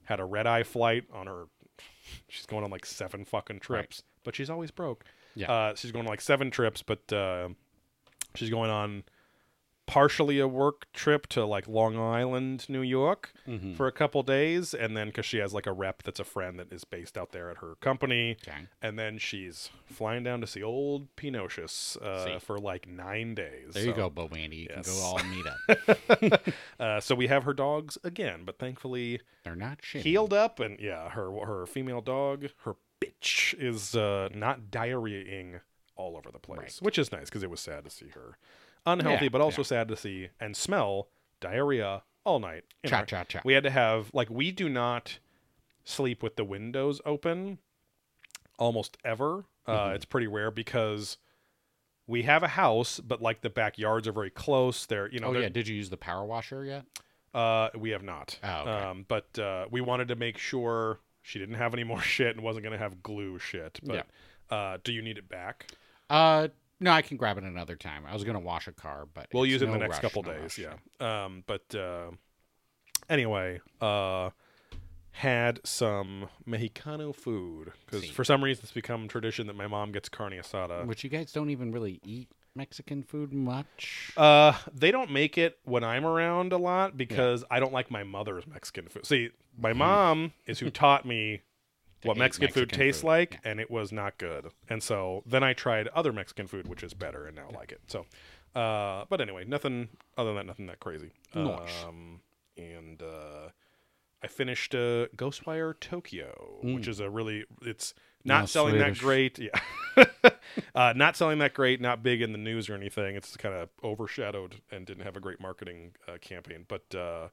had 0.05 0.21
a 0.21 0.25
red 0.25 0.47
eye 0.47 0.63
flight 0.63 1.05
on 1.13 1.27
her. 1.27 1.45
She's 2.29 2.47
going 2.47 2.65
on 2.65 2.71
like 2.71 2.85
seven 2.87 3.25
fucking 3.25 3.61
trips, 3.61 4.03
but 4.25 4.35
she's 4.37 4.51
always 4.51 4.71
broke. 4.71 5.05
Yeah. 5.35 5.51
Uh, 5.51 5.75
she's 5.75 5.93
going 5.93 6.07
on 6.07 6.11
like 6.11 6.21
seven 6.21 6.51
trips, 6.51 6.83
but 6.83 7.13
uh, 7.13 7.49
she's 8.35 8.51
going 8.51 8.71
on 8.71 9.05
partially 9.85 10.39
a 10.39 10.47
work 10.47 10.87
trip 10.93 11.27
to 11.27 11.45
like 11.45 11.67
Long 11.67 11.99
Island, 11.99 12.67
New 12.69 12.83
York 12.83 13.33
Mhm. 13.49 13.75
for 13.77 13.89
a 13.89 13.93
couple 13.93 14.23
days, 14.23 14.73
and 14.75 14.97
then 14.97 15.09
because 15.09 15.27
she 15.27 15.39
has 15.39 15.53
like 15.53 15.67
a 15.67 15.73
rep 15.73 16.05
that's 16.05 16.21
a 16.21 16.25
friend 16.25 16.57
that 16.61 16.73
is 16.73 16.85
based 16.85 17.19
out 17.19 17.33
there 17.33 17.51
at 17.51 17.59
her 17.59 17.75
company, 17.81 18.37
Okay. 18.47 18.69
and 18.81 18.97
then 18.99 19.19
she's 19.19 19.71
flying 19.85 20.23
down 20.23 20.41
to 20.41 20.47
see 20.47 20.63
old 20.63 21.15
Pinocious 21.17 22.01
uh, 22.01 22.25
See. 22.25 22.39
for 22.39 22.59
like 22.59 22.87
nine 22.87 23.35
days. 23.35 23.75
There 23.75 23.85
you 23.85 23.93
go, 23.93 24.09
Bo 24.09 24.29
Andy. 24.29 24.57
You 24.59 24.69
Yes. 24.71 24.87
can 24.89 24.95
go 24.95 25.03
all 25.03 25.25
meet 25.25 25.47
up. 26.37 26.55
Uh, 26.81 27.01
so 27.01 27.15
we 27.15 27.27
have 27.27 27.45
her 27.45 27.53
dogs 27.55 27.99
again, 28.05 28.43
but 28.45 28.59
thankfully 28.59 29.21
They're 29.45 29.55
not 29.57 29.83
shitty. 29.83 30.03
healed 30.03 30.33
up, 30.33 30.59
and 30.61 30.79
yeah, 30.81 31.11
her 31.11 31.31
her 31.45 31.67
female 31.67 32.01
dog, 32.01 32.47
her 32.65 32.75
bitch, 33.07 33.55
is 33.59 33.95
uh, 33.97 34.29
not 34.35 34.71
diarrheaing 34.71 35.61
all 35.97 36.17
over 36.17 36.31
the 36.31 36.39
place, 36.39 36.59
Right. 36.59 36.79
which 36.81 36.99
is 36.99 37.13
nice 37.13 37.27
because 37.27 37.43
it 37.43 37.51
was 37.51 37.61
sad 37.61 37.85
to 37.85 37.91
see 37.91 38.09
her 38.09 38.39
unhealthy, 38.87 39.27
Yeah, 39.27 39.29
but 39.31 39.41
also 39.41 39.63
yeah. 39.63 39.67
sad 39.67 39.89
to 39.89 39.97
see 39.97 40.29
and 40.41 40.57
smell 40.57 41.09
diarrhea 41.41 42.03
all 42.25 42.39
night. 42.41 42.65
Cha 42.87 42.99
our- 42.99 43.07
cha 43.07 43.25
cha. 43.25 43.41
We 43.45 43.53
had 43.55 43.65
to 43.65 43.71
have 43.71 44.11
like 44.13 44.31
we 44.31 44.51
do 44.53 44.69
not 44.69 45.19
sleep 45.85 46.23
with 46.23 46.37
the 46.37 46.45
windows 46.45 47.01
open 47.05 47.59
almost 48.59 48.97
ever. 49.05 49.45
Uh, 49.67 49.73
Mm-hmm. 49.73 49.95
It's 49.97 50.05
pretty 50.05 50.27
rare 50.27 50.51
because 50.51 51.19
we 52.09 52.23
have 52.23 52.43
a 52.43 52.49
house, 52.49 52.99
but 53.01 53.23
like 53.23 53.43
the 53.43 53.51
backyards 53.51 54.09
are 54.09 54.13
very 54.13 54.31
close. 54.31 54.87
They're 54.87 55.09
you 55.11 55.21
know 55.21 55.29
oh 55.29 55.39
yeah. 55.39 55.49
Did 55.49 55.69
you 55.69 55.77
use 55.77 55.91
the 55.91 55.97
power 55.97 56.25
washer 56.25 56.65
yet? 56.65 56.85
uh, 57.35 57.71
we 57.79 57.91
have 57.91 58.03
not. 58.03 58.39
Oh, 58.45 58.49
okay. 58.61 58.71
Um, 58.71 59.05
but 59.09 59.39
uh, 59.39 59.67
we 59.71 59.81
wanted 59.81 60.09
to 60.09 60.17
make 60.17 60.37
sure 60.37 60.99
she 61.23 61.39
didn't 61.39 61.55
have 61.55 61.73
any 61.73 61.85
more 61.85 62.01
shit 62.03 62.35
and 62.37 62.45
wasn't 62.45 62.65
going 62.65 62.73
to 62.73 62.79
have 62.79 63.03
glue 63.03 63.39
shit. 63.39 63.81
But 63.83 64.07
uh, 64.51 64.79
do 64.85 64.93
you 64.93 65.01
need 65.03 65.17
it 65.19 65.29
back? 65.29 65.69
Uh, 66.11 66.49
no, 66.81 66.91
I 66.91 67.01
can 67.01 67.17
grab 67.17 67.39
it 67.39 67.45
another 67.45 67.77
time. 67.77 68.03
I 68.07 68.13
was 68.13 68.25
gonna 68.25 68.41
wash 68.41 68.67
a 68.67 68.73
car, 68.73 69.07
but 69.15 69.29
We'll 69.33 69.47
use 69.47 69.63
it 69.63 69.67
in 69.67 69.73
the 69.73 69.79
next 69.79 69.95
rush, 69.95 70.01
couple 70.03 70.25
no 70.25 70.33
days. 70.33 70.59
rush. 70.59 70.59
Yeah. 70.59 71.25
Um, 71.25 71.45
but 71.47 71.75
uh, 71.75 72.11
anyway, 73.09 73.61
uh, 73.81 74.31
had 75.13 75.61
some 75.65 76.29
Mexicano 76.47 77.15
food 77.15 77.73
because 77.87 78.09
for 78.11 78.25
some 78.25 78.43
reason 78.43 78.63
it's 78.65 78.73
become 78.73 79.07
tradition 79.09 79.47
that 79.47 79.55
my 79.57 79.67
mom 79.69 79.93
gets 79.93 80.09
carne 80.09 80.33
asada. 80.33 80.85
Which 80.87 81.05
you 81.05 81.11
guys 81.11 81.33
don't 81.33 81.51
even 81.51 81.71
really 81.71 82.01
eat 82.03 82.29
Mexican 82.55 83.03
food 83.03 83.33
much. 83.33 84.13
Uh, 84.17 84.53
they 84.75 84.91
don't 84.91 85.11
make 85.11 85.39
it 85.39 85.59
when 85.65 85.85
I'm 85.85 86.05
around 86.05 86.53
a 86.53 86.59
lot 86.59 86.97
because 86.97 87.45
I 87.51 87.61
don't 87.61 87.73
like 87.73 87.91
my 87.91 88.05
mother's 88.05 88.47
Mexican 88.47 88.89
food. 88.89 89.07
See, 89.07 89.31
my 89.59 89.73
mom 89.73 90.33
is 90.47 90.59
who 90.59 90.71
taught 90.71 91.07
me 91.07 91.43
what 92.05 92.17
eat 92.17 92.21
Mexican, 92.21 92.53
food 92.53 92.71
tastes 92.71 93.03
food, 93.03 93.09
like, 93.09 93.41
and 93.45 93.61
it 93.61 93.71
was 93.71 93.93
not 93.93 94.19
good. 94.19 94.49
And 94.69 94.83
so 94.83 95.23
then 95.27 95.43
I 95.43 95.53
tried 95.53 95.89
other 95.89 96.13
Mexican 96.13 96.47
food, 96.47 96.69
which 96.69 96.83
is 96.83 96.95
better, 96.95 97.27
and 97.27 97.37
now 97.37 97.49
like 97.55 97.73
it. 97.73 97.81
So, 97.87 98.07
uh, 98.55 99.05
but 99.09 99.21
anyway, 99.21 99.45
nothing 99.45 99.89
other 100.19 100.31
than 100.31 100.37
that, 100.37 100.47
nothing 100.47 100.67
that 100.67 100.81
crazy. 100.81 101.11
Um, 101.35 102.21
and 102.57 103.03
uh, 103.03 103.49
I 104.23 104.27
finished 104.27 104.75
uh, 104.75 105.07
Ghostwire 105.17 105.79
Tokyo, 105.79 106.59
which 106.63 106.89
is 106.89 107.01
a 107.01 107.09
really 107.09 107.45
it's 107.63 107.95
not 108.25 108.41
Now 108.41 108.47
selling 108.47 108.75
Swedish. 108.75 108.99
that 108.99 109.05
great. 109.05 109.39
Yeah, 109.39 109.59
uh, 110.75 110.93
not 110.97 111.17
selling 111.17 111.39
that 111.39 111.55
great. 111.55 111.81
Not 111.81 112.03
big 112.03 112.23
in 112.23 112.33
the 112.33 112.39
news 112.39 112.69
or 112.69 112.75
anything. 112.75 113.17
It's 113.17 113.37
kind 113.37 113.55
of 113.55 113.69
overshadowed 113.83 114.57
and 114.71 114.87
didn't 114.87 115.05
have 115.05 115.17
a 115.17 115.21
great 115.21 115.41
marketing 115.41 115.93
uh, 116.09 116.19
campaign, 116.21 116.65
but 116.69 116.95
uh, 116.95 117.29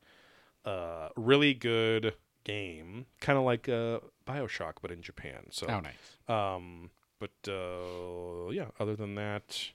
uh, 0.68 1.10
really 1.16 1.53
good 1.53 2.16
game, 2.43 3.05
kind 3.20 3.38
of 3.38 3.43
like 3.45 3.68
uh, 3.70 3.99
Bioshock, 4.28 4.74
but 4.82 4.91
in 4.91 5.01
Japan. 5.01 5.47
So, 5.51 5.68
oh, 5.68 5.80
nice. 5.80 5.93
um, 6.28 6.89
but 7.20 7.32
uh, 7.51 8.49
yeah, 8.51 8.66
other 8.80 8.95
than 8.95 9.16
that, 9.16 9.70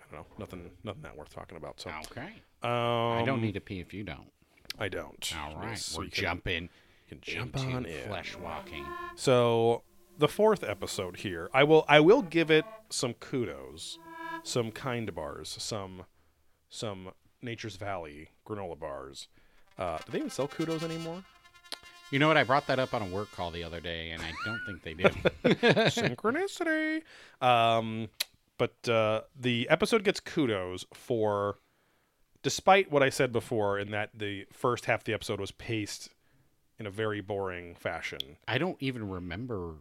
I 0.00 0.04
don't 0.14 0.20
know, 0.22 0.26
nothing, 0.38 0.70
nothing 0.84 1.02
that 1.02 1.16
worth 1.16 1.34
talking 1.34 1.56
about. 1.56 1.80
So, 1.80 1.90
Okay. 2.10 2.32
um, 2.62 2.70
I 2.72 3.22
don't 3.24 3.42
need 3.42 3.54
to 3.54 3.60
pee 3.60 3.80
if 3.80 3.92
you 3.94 4.02
don't. 4.02 4.30
I 4.78 4.88
don't. 4.88 5.32
All 5.38 5.56
right. 5.56 5.76
So 5.78 5.98
We're 6.00 6.04
can- 6.08 6.22
jumping 6.22 6.62
you 7.08 7.16
can 7.16 7.20
jump 7.20 7.58
on 7.58 7.84
in. 7.86 8.08
flesh 8.08 8.36
walking. 8.36 8.86
So 9.16 9.82
the 10.18 10.28
fourth 10.28 10.62
episode 10.62 11.18
here, 11.18 11.48
I 11.52 11.64
will 11.64 11.84
I 11.88 12.00
will 12.00 12.22
give 12.22 12.50
it 12.50 12.64
some 12.90 13.14
kudos, 13.14 13.98
some 14.42 14.70
kind 14.70 15.14
bars, 15.14 15.56
some 15.58 16.04
some 16.68 17.12
Nature's 17.42 17.76
Valley 17.76 18.28
granola 18.46 18.78
bars. 18.78 19.28
Uh, 19.78 19.98
do 20.04 20.12
they 20.12 20.18
even 20.18 20.30
sell 20.30 20.48
kudos 20.48 20.82
anymore? 20.82 21.24
You 22.10 22.18
know 22.18 22.28
what? 22.28 22.36
I 22.36 22.44
brought 22.44 22.66
that 22.66 22.78
up 22.78 22.92
on 22.92 23.02
a 23.02 23.06
work 23.06 23.30
call 23.32 23.50
the 23.50 23.62
other 23.62 23.80
day, 23.80 24.10
and 24.10 24.22
I 24.22 24.32
don't 24.44 24.60
think 24.66 24.82
they 24.82 24.94
do. 24.94 25.04
Synchronicity. 25.88 27.02
Um, 27.40 28.08
but 28.58 28.88
uh, 28.88 29.22
the 29.38 29.68
episode 29.70 30.02
gets 30.04 30.18
kudos 30.18 30.84
for, 30.92 31.58
despite 32.42 32.90
what 32.90 33.02
I 33.02 33.10
said 33.10 33.32
before, 33.32 33.78
in 33.78 33.92
that 33.92 34.10
the 34.12 34.46
first 34.52 34.86
half 34.86 35.00
of 35.00 35.04
the 35.04 35.14
episode 35.14 35.40
was 35.40 35.52
paced 35.52 36.10
in 36.78 36.86
a 36.86 36.90
very 36.90 37.20
boring 37.20 37.74
fashion. 37.76 38.38
I 38.48 38.58
don't 38.58 38.76
even 38.80 39.08
remember. 39.08 39.76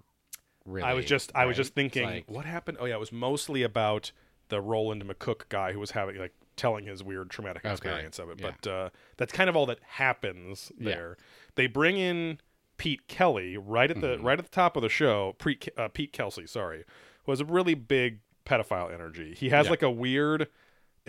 Really, 0.70 0.88
I 0.88 0.94
was 0.94 1.06
just 1.06 1.32
I 1.36 1.46
was 1.46 1.58
just 1.58 1.74
thinking, 1.74 2.04
like- 2.06 2.30
what 2.30 2.46
happened? 2.46 2.78
Oh 2.80 2.86
yeah, 2.86 2.96
it 2.96 3.00
was 3.00 3.12
mostly 3.12 3.64
about 3.64 4.12
the 4.50 4.62
Roland 4.62 5.04
McCook 5.04 5.48
guy 5.50 5.74
who 5.74 5.80
was 5.80 5.92
having 5.92 6.18
like 6.18 6.34
telling 6.56 6.86
his 6.86 7.04
weird 7.04 7.30
traumatic 7.30 7.64
Okay, 7.64 7.72
experience 7.72 8.20
of 8.20 8.30
it. 8.30 8.40
yeah. 8.40 8.52
But 8.62 8.70
uh, 8.70 8.90
that's 9.18 9.32
kind 9.32 9.50
of 9.50 9.56
all 9.56 9.66
that 9.68 9.80
happens 9.84 10.72
Yeah. 10.78 10.86
there. 10.96 11.18
They 11.56 11.68
bring 11.68 11.98
in 11.98 12.40
Pete 12.78 13.08
Kelly 13.08 13.58
right 13.58 13.90
at 13.92 14.02
the 14.02 14.16
Mm-hmm. 14.16 14.26
right 14.26 14.40
at 14.40 14.46
the 14.46 14.52
top 14.52 14.76
of 14.76 14.82
the 14.82 14.90
show. 14.90 15.36
Pete 15.40 15.68
uh, 15.78 15.88
Pete 15.90 16.12
Kelsey, 16.14 16.48
sorry, 16.48 16.84
was 17.26 17.40
a 17.42 17.46
really 17.46 17.74
big 17.76 18.20
pedophile 18.46 18.92
energy. 18.94 19.34
He 19.38 19.50
has 19.50 19.66
Yeah. 19.68 19.72
like 19.72 19.82
a 19.84 19.92
weird 19.92 20.48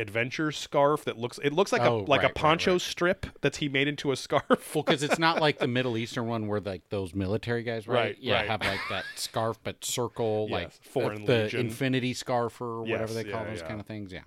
adventure 0.00 0.50
scarf 0.50 1.04
that 1.04 1.18
looks 1.18 1.38
it 1.42 1.52
looks 1.52 1.72
like 1.72 1.82
Oh, 1.82 2.00
a 2.06 2.10
like 2.10 2.22
right, 2.22 2.30
a 2.30 2.34
poncho 2.34 2.72
right. 2.72 2.80
strip 2.80 3.26
that's 3.40 3.58
he 3.58 3.68
made 3.68 3.86
into 3.88 4.10
a 4.12 4.16
scarf. 4.16 4.74
Well, 4.74 4.82
because 4.82 5.02
it's 5.02 5.18
not 5.18 5.40
like 5.40 5.58
the 5.58 5.68
Middle 5.78 5.96
Eastern 5.96 6.26
one 6.26 6.46
where 6.48 6.60
like 6.60 6.82
those 6.88 7.14
military 7.14 7.62
guys, 7.62 7.86
right? 7.86 7.94
Right, 7.96 8.16
yeah, 8.20 8.38
right. 8.38 8.48
have 8.48 8.60
like 8.62 8.80
that 8.88 9.04
scarf 9.16 9.58
but 9.62 9.84
circle, 9.84 10.48
Yes, 10.48 10.52
like 10.52 10.72
Foreign 10.82 11.24
the 11.26 11.42
Legion. 11.44 11.60
infinity 11.60 12.14
scarf 12.14 12.60
or 12.60 12.82
whatever 12.82 13.12
Yes, 13.12 13.14
they 13.14 13.24
call 13.30 13.44
yeah, 13.44 13.50
those 13.50 13.60
yeah. 13.62 13.68
kind 13.68 13.80
of 13.80 13.86
things. 13.86 14.12
Yeah. 14.12 14.22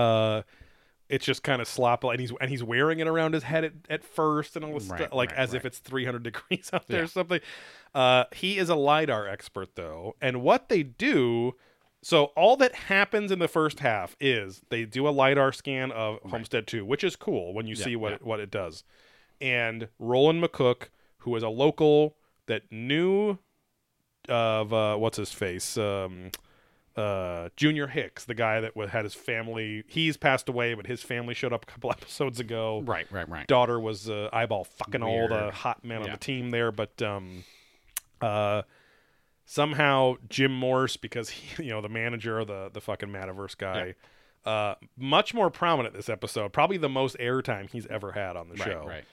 uh 0.00 0.42
it's 1.08 1.24
just 1.24 1.42
kind 1.42 1.62
of 1.62 1.66
sloppy 1.66 2.08
and 2.08 2.20
he's 2.20 2.32
and 2.38 2.50
he's 2.50 2.62
wearing 2.62 2.98
it 3.00 3.06
around 3.08 3.32
his 3.32 3.42
head 3.44 3.64
at, 3.64 3.72
at 3.88 4.04
first 4.04 4.56
and 4.56 4.64
all 4.64 4.74
this 4.74 4.86
Right, 4.88 5.00
stuff 5.00 5.14
like 5.14 5.30
right, 5.30 5.38
as 5.38 5.54
if 5.54 5.64
it's 5.64 5.78
300 5.78 6.22
degrees 6.22 6.68
out 6.74 6.86
there 6.86 7.04
or 7.04 7.06
something 7.06 7.40
uh 7.94 8.24
he 8.34 8.58
is 8.58 8.68
a 8.68 8.74
lidar 8.74 9.26
expert 9.26 9.74
though 9.74 10.14
and 10.20 10.42
what 10.42 10.68
they 10.68 10.82
do 10.82 11.54
so 12.02 12.26
all 12.36 12.56
that 12.56 12.74
happens 12.74 13.30
in 13.32 13.38
the 13.38 13.48
first 13.48 13.80
half 13.80 14.16
is 14.20 14.62
they 14.70 14.84
do 14.84 15.08
a 15.08 15.10
lidar 15.10 15.52
scan 15.52 15.90
of 15.92 16.18
homestead 16.30 16.66
2 16.66 16.84
which 16.84 17.02
is 17.02 17.16
cool 17.16 17.52
when 17.54 17.66
you 17.66 17.74
Yeah, 17.76 17.84
see 17.84 17.96
what 17.96 18.10
yeah. 18.10 18.14
it, 18.16 18.22
what 18.24 18.40
it 18.40 18.50
does 18.50 18.84
and 19.40 19.88
roland 19.98 20.42
mccook 20.42 20.88
who 21.18 21.34
is 21.36 21.42
a 21.42 21.48
local 21.48 22.16
that 22.46 22.62
knew 22.70 23.38
of 24.28 24.72
uh 24.72 24.96
what's 24.96 25.16
his 25.16 25.32
face 25.32 25.76
um 25.76 26.30
uh, 26.96 27.48
Junior 27.54 27.86
Hicks, 27.86 28.24
the 28.24 28.34
guy 28.34 28.60
that 28.60 28.72
had 28.88 29.04
his 29.04 29.14
family. 29.14 29.84
He's 29.86 30.16
passed 30.16 30.48
away, 30.48 30.74
but 30.74 30.88
his 30.88 31.00
family 31.00 31.32
showed 31.32 31.52
up 31.52 31.62
a 31.62 31.66
couple 31.66 31.90
episodes 31.96 32.40
ago. 32.40 32.82
Right, 32.84 33.06
right, 33.12 33.28
right. 33.28 33.46
Daughter 33.46 33.78
was 33.78 34.10
uh, 34.10 34.28
eyeball 34.32 34.64
fucking 34.64 35.04
all 35.04 35.28
the 35.28 35.52
hot 35.52 35.84
men 35.84 36.02
on 36.02 36.10
the 36.10 36.16
team 36.16 36.50
there, 36.50 36.72
but 36.72 37.00
um, 37.00 37.44
uh, 38.20 38.62
somehow 39.50 40.14
Jim 40.28 40.54
Morse, 40.54 40.98
because 40.98 41.30
he, 41.30 41.62
you 41.64 41.70
know 41.70 41.80
the 41.80 41.88
manager 41.88 42.38
of 42.38 42.46
the 42.46 42.70
the 42.72 42.80
fucking 42.80 43.08
Metaverse 43.08 43.56
guy, 43.56 43.94
uh, 44.44 44.74
much 44.96 45.34
more 45.34 45.50
prominent 45.50 45.94
this 45.94 46.08
episode. 46.08 46.52
Probably 46.52 46.76
the 46.76 46.88
most 46.88 47.16
airtime 47.18 47.68
he's 47.70 47.86
ever 47.86 48.12
had 48.12 48.36
on 48.36 48.48
the 48.48 48.54
right, 48.56 48.64
show 48.64 48.84
right. 48.86 49.04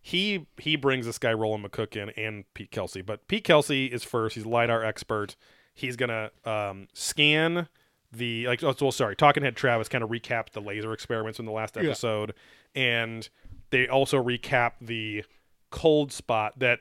he 0.00 0.46
he 0.58 0.76
brings 0.76 1.06
this 1.06 1.18
guy 1.18 1.32
Roland 1.32 1.64
McCook 1.64 1.96
in 1.96 2.10
and 2.10 2.44
Pete 2.54 2.70
Kelsey. 2.70 3.02
But 3.02 3.26
Pete 3.26 3.44
Kelsey 3.44 3.86
is 3.86 4.04
first. 4.04 4.36
He's 4.36 4.44
a 4.44 4.48
lidar 4.48 4.84
expert. 4.84 5.34
He's 5.74 5.96
gonna 5.96 6.30
um, 6.44 6.88
scan 6.92 7.68
the 8.12 8.46
like. 8.46 8.62
Oh, 8.62 8.74
well, 8.80 8.92
sorry. 8.92 9.16
Talking 9.16 9.42
Head 9.42 9.56
Travis 9.56 9.88
kind 9.88 10.04
of 10.04 10.10
recapped 10.10 10.50
the 10.50 10.60
laser 10.60 10.92
experiments 10.92 11.38
in 11.38 11.46
the 11.46 11.52
last 11.52 11.76
Yeah. 11.76 11.84
episode, 11.84 12.34
and 12.74 13.28
they 13.70 13.88
also 13.88 14.22
recap 14.22 14.72
the 14.80 15.24
cold 15.70 16.12
spot 16.12 16.58
that 16.58 16.80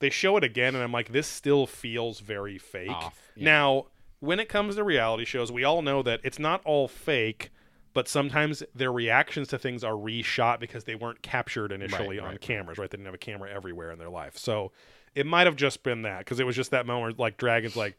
they 0.00 0.10
show 0.10 0.36
it 0.36 0.44
again, 0.44 0.74
and 0.74 0.82
I'm 0.82 0.92
like, 0.92 1.12
this 1.12 1.26
still 1.26 1.66
feels 1.66 2.20
very 2.20 2.58
fake. 2.58 2.90
Off, 2.90 3.18
yeah. 3.36 3.44
Now, 3.44 3.86
when 4.18 4.40
it 4.40 4.48
comes 4.48 4.74
to 4.76 4.84
reality 4.84 5.24
shows, 5.24 5.50
we 5.52 5.64
all 5.64 5.80
know 5.82 6.02
that 6.02 6.20
it's 6.24 6.38
not 6.38 6.60
all 6.64 6.88
fake, 6.88 7.50
but 7.94 8.08
sometimes 8.08 8.62
their 8.74 8.92
reactions 8.92 9.48
to 9.48 9.58
things 9.58 9.82
are 9.84 9.92
reshot 9.94 10.60
because 10.60 10.84
they 10.84 10.94
weren't 10.94 11.22
captured 11.22 11.72
initially 11.72 12.18
Right, 12.18 12.24
on 12.24 12.30
right, 12.32 12.40
cameras, 12.40 12.78
right? 12.78 12.90
They 12.90 12.96
didn't 12.96 13.06
have 13.06 13.14
a 13.14 13.18
camera 13.18 13.50
everywhere 13.50 13.90
in 13.92 13.98
their 13.98 14.10
life. 14.10 14.36
So 14.36 14.72
it 15.14 15.26
might 15.26 15.46
have 15.46 15.56
just 15.56 15.82
been 15.82 16.02
that 16.02 16.18
because 16.20 16.38
it 16.40 16.44
was 16.46 16.54
just 16.56 16.70
that 16.70 16.86
moment 16.86 17.18
where, 17.18 17.26
like, 17.26 17.36
Dragon's 17.36 17.76
like, 17.76 17.96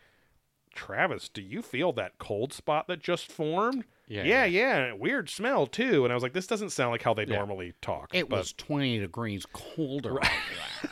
Travis, 0.73 1.27
do 1.27 1.41
you 1.41 1.61
feel 1.61 1.91
that 1.93 2.17
cold 2.17 2.53
spot 2.53 2.87
that 2.87 3.01
just 3.01 3.29
formed? 3.29 3.83
Yeah, 4.07 4.23
yeah, 4.23 4.45
yeah. 4.45 4.85
yeah. 4.87 4.93
Weird 4.93 5.29
smell, 5.29 5.67
too. 5.67 6.05
And 6.05 6.13
I 6.13 6.15
was 6.15 6.23
like, 6.23 6.33
this 6.33 6.47
doesn't 6.47 6.69
sound 6.69 6.91
like 6.91 7.01
how 7.03 7.13
they 7.13 7.25
Yeah. 7.25 7.37
normally 7.37 7.73
talk. 7.81 8.11
It 8.15 8.29
but- 8.29 8.39
was 8.39 8.53
20 8.53 8.99
degrees 8.99 9.45
colder. 9.51 10.23
out 10.23 10.31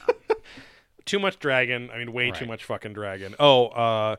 too 1.09 1.19
much 1.19 1.39
dragon. 1.39 1.89
I 1.93 1.97
mean, 1.97 2.13
way 2.13 2.31
too 2.31 2.45
much 2.45 2.63
fucking 2.63 2.93
dragon. 2.93 3.35
Oh, 3.39 3.67
uh, 3.67 4.15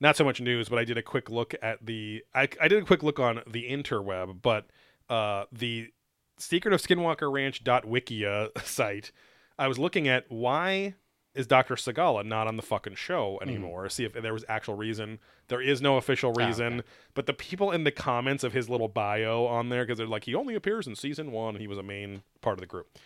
not 0.00 0.16
so 0.16 0.24
much 0.24 0.40
news, 0.40 0.68
but 0.68 0.78
I 0.78 0.84
did 0.84 0.98
a 0.98 1.02
quick 1.02 1.30
look 1.30 1.54
at 1.62 1.84
the. 1.84 2.24
I, 2.34 2.48
I 2.60 2.68
did 2.68 2.82
a 2.82 2.86
quick 2.86 3.02
look 3.02 3.18
on 3.20 3.40
the 3.46 3.70
interweb, 3.70 4.42
but 4.42 4.66
uh, 5.08 5.44
the 5.52 5.88
Secret 6.38 6.74
of 6.74 6.82
Skinwalker 6.82 7.32
Ranch 7.32 7.62
Ranch.wikia 7.66 8.50
site. 8.64 9.12
I 9.58 9.68
was 9.68 9.78
looking 9.78 10.08
at 10.08 10.24
why 10.28 10.94
is 11.34 11.46
Dr. 11.46 11.74
Segala 11.74 12.24
not 12.24 12.46
on 12.48 12.56
the 12.56 12.62
fucking 12.62 12.96
show 12.96 13.38
anymore? 13.42 13.88
See 13.88 14.04
if 14.04 14.12
there 14.12 14.32
was 14.32 14.44
actual 14.48 14.74
reason. 14.74 15.18
There 15.48 15.60
is 15.60 15.80
no 15.80 15.96
official 15.96 16.32
Oh, 16.36 16.44
reason, 16.44 16.80
okay. 16.80 16.88
but 17.14 17.26
the 17.26 17.32
people 17.32 17.70
in 17.70 17.84
the 17.84 17.90
comments 17.92 18.42
of 18.44 18.52
his 18.52 18.68
little 18.68 18.88
bio 18.88 19.46
on 19.46 19.68
there 19.68 19.84
because 19.84 19.98
they're 19.98 20.06
like 20.06 20.24
he 20.24 20.34
only 20.34 20.54
appears 20.54 20.86
in 20.86 20.96
season 20.96 21.30
one 21.32 21.54
and 21.54 21.60
he 21.60 21.68
was 21.68 21.78
a 21.78 21.82
main 21.82 22.22
part 22.40 22.54
of 22.56 22.60
the 22.60 22.66
group. 22.66 22.98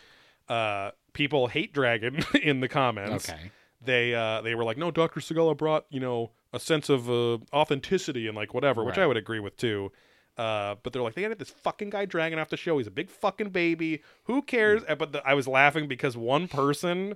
Uh, 0.49 0.91
people 1.19 1.49
hate 1.49 1.75
Dragon 1.75 2.25
in 2.43 2.61
the 2.61 2.69
comments. 2.69 3.29
Okay. 3.29 3.51
they 3.83 4.15
uh 4.15 4.41
they 4.41 4.55
were 4.55 4.65
like 4.65 4.79
no 4.79 4.91
dr 4.91 5.21
segala 5.21 5.55
brought 5.57 5.85
you 5.91 6.01
know 6.01 6.31
a 6.53 6.59
sense 6.59 6.89
of 6.89 7.11
uh, 7.11 7.37
authenticity 7.53 8.27
and 8.27 8.35
like 8.35 8.55
whatever 8.55 8.83
which 8.83 8.97
i 8.99 9.07
would 9.07 9.17
agree 9.19 9.41
with 9.41 9.57
too. 9.57 9.93
Uh 10.37 10.77
but 10.83 10.93
they're 10.93 11.03
like 11.03 11.15
they 11.15 11.23
had 11.23 11.39
this 11.39 11.51
fucking 11.51 11.91
guy 11.91 12.05
dragging 12.07 12.39
off 12.39 12.49
the 12.49 12.57
show. 12.57 12.79
He's 12.79 12.87
a 12.87 12.93
big 12.93 13.11
fucking 13.11 13.51
baby. 13.51 14.03
Who 14.25 14.41
cares. 14.43 14.83
Uh, 14.89 14.95
but 14.95 15.13
the, 15.13 15.21
i 15.29 15.35
was 15.35 15.47
laughing 15.49 15.89
because 15.89 16.17
one 16.17 16.49
person 16.49 17.15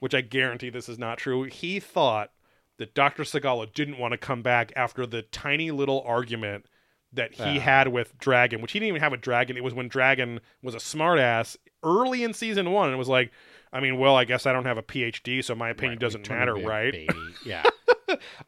which 0.00 0.14
i 0.14 0.20
guarantee 0.22 0.70
this 0.70 0.88
is 0.88 0.98
not 0.98 1.18
true 1.18 1.44
he 1.44 1.78
thought 1.80 2.30
that 2.78 2.94
dr 2.94 3.22
segala 3.22 3.72
didn't 3.72 3.98
want 3.98 4.12
to 4.12 4.18
come 4.18 4.42
back 4.42 4.72
after 4.76 5.06
the 5.06 5.22
tiny 5.22 5.70
little 5.70 6.02
argument 6.06 6.66
that 7.16 7.34
he 7.34 7.42
Ah. 7.58 7.60
had 7.60 7.88
with 7.88 8.16
Dragon, 8.18 8.62
which 8.62 8.72
he 8.72 8.78
didn't 8.78 8.88
even 8.88 9.02
have 9.02 9.12
with 9.12 9.20
Dragon. 9.20 9.56
It 9.56 9.64
was 9.64 9.74
when 9.74 9.88
Dragon 9.88 10.40
was 10.62 10.74
a 10.74 10.78
smartass 10.78 11.56
early 11.82 12.22
in 12.24 12.32
season 12.32 12.70
one, 12.70 12.86
and 12.88 12.94
it 12.94 12.98
was 12.98 13.08
like, 13.08 13.30
I 13.72 13.80
mean, 13.80 13.98
well, 13.98 14.16
I 14.16 14.24
guess 14.24 14.46
I 14.46 14.52
don't 14.52 14.64
have 14.64 14.78
a 14.78 14.82
PhD, 14.82 15.42
so 15.44 15.54
my 15.54 15.68
opinion 15.70 15.94
Right, 15.94 16.00
doesn't 16.00 16.28
matter, 16.30 16.54
right? 16.54 17.08
Yeah. 17.44 17.62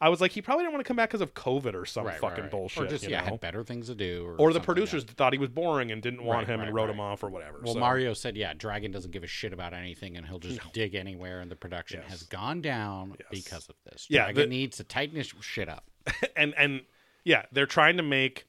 I 0.01 0.07
was 0.09 0.21
like, 0.21 0.31
he 0.31 0.41
probably 0.41 0.63
didn't 0.63 0.73
want 0.73 0.85
to 0.85 0.87
come 0.87 0.95
back 0.97 1.09
because 1.09 1.21
of 1.21 1.33
COVID 1.33 1.73
or 1.73 1.85
some 1.85 2.05
right, 2.05 2.17
fucking 2.19 2.43
right. 2.45 2.51
bullshit, 2.51 2.83
Or 2.83 2.87
just, 2.87 3.03
yeah, 3.07 3.19
know? 3.19 3.31
had 3.31 3.39
better 3.41 3.63
things 3.63 3.87
to 3.87 3.95
do. 3.95 4.25
Or, 4.25 4.35
Or 4.35 4.53
the 4.53 4.59
producers 4.61 5.03
thought 5.03 5.33
he 5.33 5.39
was 5.39 5.49
boring 5.49 5.91
and 5.91 6.01
didn't 6.01 6.23
want 6.23 6.47
him 6.47 6.61
and 6.61 6.73
wrote 6.73 6.89
him 6.89 6.99
off 6.99 7.23
or 7.23 7.29
whatever. 7.29 7.59
Well, 7.63 7.73
so- 7.73 7.79
Mario 7.79 8.13
said, 8.13 8.37
yeah, 8.37 8.53
Dragon 8.53 8.91
doesn't 8.91 9.11
give 9.11 9.23
a 9.23 9.27
shit 9.27 9.51
about 9.53 9.73
anything 9.73 10.15
and 10.17 10.25
he'll 10.25 10.39
just 10.39 10.59
dig 10.73 10.95
anywhere, 10.95 11.41
and 11.41 11.51
the 11.51 11.55
production 11.57 11.99
Yes. 12.01 12.11
has 12.11 12.23
gone 12.23 12.61
down 12.61 13.15
Yes. 13.19 13.27
because 13.31 13.67
of 13.69 13.75
this. 13.85 14.07
Yeah, 14.09 14.23
Dragon 14.25 14.41
the- 14.49 14.55
needs 14.55 14.77
to 14.77 14.83
tighten 14.85 15.17
his 15.17 15.33
shit 15.41 15.67
up. 15.69 15.89
and 16.37 16.53
and 16.57 16.81
yeah, 17.25 17.43
they're 17.51 17.65
trying 17.65 17.97
to 17.97 18.03
make 18.03 18.47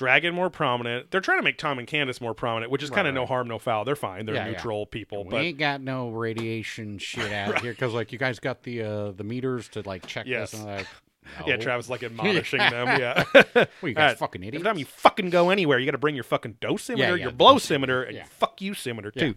Dragon 0.00 0.34
more 0.34 0.48
prominent. 0.48 1.10
They're 1.10 1.20
trying 1.20 1.40
to 1.40 1.42
make 1.42 1.58
Tom 1.58 1.78
and 1.78 1.86
Candace 1.86 2.22
more 2.22 2.32
prominent, 2.32 2.72
which 2.72 2.82
is 2.82 2.88
Right, 2.88 2.96
kind 2.96 3.08
of 3.08 3.12
no 3.12 3.26
harm, 3.26 3.48
no 3.48 3.58
foul. 3.58 3.84
They're 3.84 3.94
fine. 3.94 4.24
They're 4.24 4.34
Yeah, 4.34 4.46
yeah. 4.46 4.52
neutral 4.52 4.86
people, 4.86 5.24
we 5.24 5.30
but 5.30 5.40
ain't 5.42 5.58
got 5.58 5.82
no 5.82 6.08
radiation 6.08 6.96
shit 6.96 7.30
out 7.30 7.60
here 7.62 7.72
because, 7.72 7.92
like, 7.92 8.10
you 8.10 8.18
guys 8.18 8.38
got 8.38 8.62
the 8.62 8.80
uh, 8.82 9.10
the 9.10 9.24
meters 9.24 9.68
to 9.68 9.82
like 9.82 10.06
check 10.06 10.24
Yes. 10.26 10.52
this. 10.52 10.60
And 10.60 10.70
like, 10.70 10.86
yeah. 11.46 11.58
Travis 11.58 11.90
like 11.90 12.02
admonishing 12.10 12.60
them. 12.60 12.98
Yeah. 12.98 13.24
Well, 13.34 13.66
you 13.82 13.92
guys 13.92 13.96
Alright, 13.98 14.18
fucking 14.18 14.42
Every 14.42 14.60
time 14.62 14.78
you 14.78 14.86
fucking 14.86 15.28
go 15.28 15.50
anywhere, 15.50 15.78
you 15.78 15.84
got 15.84 15.90
to 15.92 15.98
bring 15.98 16.14
your 16.14 16.24
fucking 16.24 16.54
dosimeter, 16.62 16.96
Yeah, 16.96 17.08
yeah, 17.10 17.14
your 17.16 17.30
the 17.32 17.36
blowsimeter, 17.36 18.06
and 18.06 18.16
yeah. 18.16 18.24
fuck 18.24 18.62
you 18.62 18.72
simeter 18.72 19.10
too. 19.10 19.34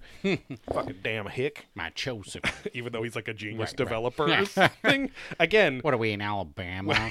fucking 0.72 1.00
damn 1.04 1.28
hick. 1.28 1.66
My 1.76 1.90
chosen. 1.90 2.42
Even 2.74 2.94
though 2.94 3.04
he's 3.04 3.18
like 3.18 3.28
a 3.28 3.34
genius 3.34 3.60
Right, 3.60 3.68
right. 3.72 3.78
developer 3.78 4.46
something. 4.46 5.12
Again, 5.42 5.80
what 5.82 5.94
are 5.94 5.98
we 5.98 6.12
in 6.14 6.22
Alabama? 6.22 7.10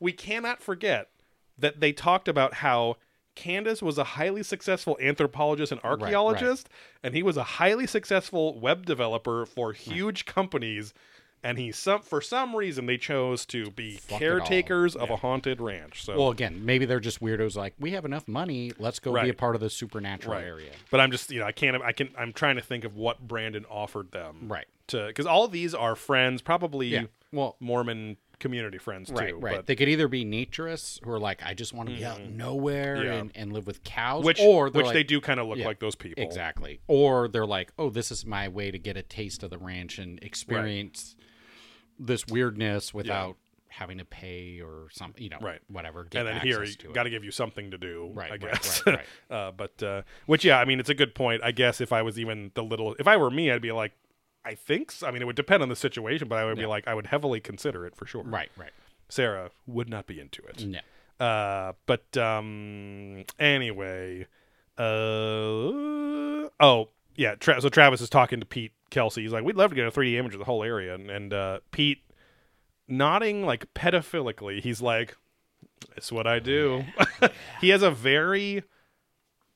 we 0.00 0.12
cannot 0.12 0.60
forget 0.62 1.08
that 1.58 1.80
they 1.80 1.92
talked 1.92 2.28
about 2.28 2.54
how 2.54 2.96
Candace 3.34 3.82
was 3.82 3.98
a 3.98 4.04
highly 4.04 4.42
successful 4.42 4.98
anthropologist 5.00 5.72
and 5.72 5.80
right. 5.84 5.90
archaeologist, 5.90 6.68
and 7.02 7.14
he 7.14 7.22
was 7.22 7.36
a 7.36 7.44
highly 7.44 7.86
successful 7.86 8.58
web 8.58 8.86
developer 8.86 9.46
for 9.46 9.72
huge 9.72 10.24
companies. 10.24 10.92
And 11.40 11.56
he 11.56 11.70
some 11.70 12.02
for 12.02 12.20
some 12.20 12.56
reason 12.56 12.86
they 12.86 12.96
chose 12.96 13.46
to 13.46 13.70
be 13.70 13.98
Fuck 13.98 14.18
caretakers 14.18 14.96
of 14.96 15.08
a 15.10 15.14
haunted 15.14 15.60
ranch. 15.60 16.04
So 16.04 16.18
well, 16.18 16.30
again, 16.30 16.64
maybe 16.64 16.84
they're 16.84 16.98
just 16.98 17.20
weirdos. 17.20 17.54
Like, 17.54 17.74
we 17.78 17.92
have 17.92 18.04
enough 18.04 18.26
money. 18.26 18.72
Let's 18.76 18.98
go 18.98 19.14
be 19.14 19.28
a 19.28 19.34
part 19.34 19.54
of 19.54 19.60
the 19.60 19.70
supernatural 19.70 20.34
Right. 20.34 20.44
area. 20.44 20.72
But 20.90 20.98
I'm 20.98 21.12
just, 21.12 21.30
you 21.30 21.38
know, 21.38 21.46
I 21.46 21.52
can't, 21.52 21.80
I 21.80 21.92
can, 21.92 22.10
I'm 22.18 22.32
trying 22.32 22.56
to 22.56 22.62
think 22.62 22.82
of 22.82 22.96
what 22.96 23.20
Brandon 23.20 23.64
offered 23.70 24.10
them. 24.10 24.48
Right. 24.48 24.66
To, 24.88 25.06
because 25.06 25.26
all 25.26 25.46
these 25.46 25.74
are 25.74 25.94
friends, 25.94 26.42
probably 26.42 26.88
Yeah. 26.88 27.04
Well, 27.30 27.54
Mormon 27.60 28.16
community 28.38 28.78
friends 28.78 29.10
right, 29.10 29.30
too. 29.30 29.36
right. 29.38 29.56
But 29.56 29.66
They 29.66 29.76
could 29.76 29.88
either 29.88 30.08
be 30.08 30.24
naturists 30.24 31.04
who 31.04 31.10
are 31.10 31.18
like, 31.18 31.42
I 31.44 31.54
just 31.54 31.72
want 31.74 31.88
to 31.88 31.94
be 31.96 32.04
out 32.04 32.22
nowhere 32.22 32.96
Mm-hmm. 32.96 33.06
Yeah. 33.06 33.14
and, 33.14 33.32
and 33.34 33.52
live 33.52 33.66
with 33.66 33.82
cows, 33.84 34.24
which, 34.24 34.40
or 34.40 34.68
which 34.70 34.86
like, 34.86 34.94
they 34.94 35.04
do 35.04 35.20
kind 35.20 35.40
of 35.40 35.46
look 35.48 35.58
Yeah, 35.58 35.66
like 35.66 35.80
those 35.80 35.94
people. 35.96 36.22
Exactly. 36.24 36.80
Or 36.86 37.28
they're 37.28 37.46
like, 37.46 37.72
oh, 37.78 37.90
this 37.90 38.10
is 38.10 38.24
my 38.24 38.48
way 38.48 38.70
to 38.70 38.78
get 38.78 38.96
a 38.96 39.02
taste 39.02 39.42
of 39.42 39.50
the 39.50 39.58
ranch 39.58 39.98
and 39.98 40.22
experience 40.22 41.16
this 41.98 42.26
weirdness 42.26 42.94
without 42.94 43.36
having 43.70 43.98
to 43.98 44.04
pay 44.04 44.60
or 44.60 44.88
something, 44.90 45.22
you 45.22 45.28
know, 45.28 45.38
Right. 45.40 45.60
whatever. 45.68 46.04
Get 46.04 46.20
And 46.26 46.28
then 46.28 46.40
here, 46.40 46.64
got 46.94 47.02
to 47.04 47.10
give 47.10 47.22
you 47.24 47.30
something 47.30 47.70
to 47.70 47.78
do, 47.78 48.10
Right, 48.14 48.28
I 48.28 48.30
right, 48.36 48.40
guess. 48.40 48.82
right, 48.86 48.96
right. 48.96 49.06
uh, 49.36 49.50
but 49.52 49.82
uh, 49.82 50.02
which, 50.26 50.44
yeah, 50.44 50.58
I 50.58 50.64
mean, 50.64 50.80
it's 50.80 50.88
a 50.90 50.94
good 50.94 51.14
point. 51.14 51.42
I 51.44 51.50
guess 51.52 51.80
if 51.80 51.92
I 51.92 52.02
was 52.02 52.18
even 52.18 52.50
the 52.54 52.62
little, 52.64 52.94
if 52.98 53.06
I 53.06 53.16
were 53.16 53.30
me, 53.30 53.50
I'd 53.50 53.62
be 53.62 53.72
like, 53.72 53.92
I 54.48 54.54
think. 54.54 54.90
So. 54.90 55.06
I 55.06 55.10
mean, 55.10 55.20
it 55.20 55.26
would 55.26 55.36
depend 55.36 55.62
on 55.62 55.68
the 55.68 55.76
situation, 55.76 56.26
but 56.26 56.38
I 56.38 56.44
would 56.46 56.56
be 56.56 56.64
like, 56.64 56.88
I 56.88 56.94
would 56.94 57.08
heavily 57.08 57.38
consider 57.38 57.84
it 57.86 57.94
for 57.94 58.06
sure. 58.06 58.22
Right, 58.22 58.50
right. 58.56 58.70
Sarah 59.10 59.50
would 59.66 59.90
not 59.90 60.06
be 60.06 60.18
into 60.18 60.42
it. 60.44 60.64
No. 60.64 60.80
Uh, 61.24 61.72
but 61.86 62.16
um, 62.16 63.24
anyway, 63.38 64.26
uh, 64.78 64.82
oh 66.60 66.88
yeah. 67.16 67.34
Tra- 67.34 67.60
so 67.60 67.68
Travis 67.68 68.00
is 68.00 68.08
talking 68.08 68.40
to 68.40 68.46
Pete 68.46 68.72
Kelsey. 68.90 69.22
He's 69.22 69.32
like, 69.32 69.44
"We'd 69.44 69.56
love 69.56 69.70
to 69.70 69.76
get 69.76 69.86
a 69.86 69.90
3D 69.90 70.14
image 70.14 70.34
of 70.34 70.38
the 70.38 70.44
whole 70.44 70.62
area," 70.62 70.94
and, 70.94 71.10
and 71.10 71.32
uh, 71.32 71.58
Pete 71.72 72.02
nodding 72.86 73.44
like 73.44 73.74
pedophilically. 73.74 74.62
He's 74.62 74.80
like, 74.80 75.16
"It's 75.96 76.12
what 76.12 76.26
I 76.26 76.38
do." 76.38 76.84
he 77.60 77.70
has 77.70 77.82
a 77.82 77.90
very 77.90 78.62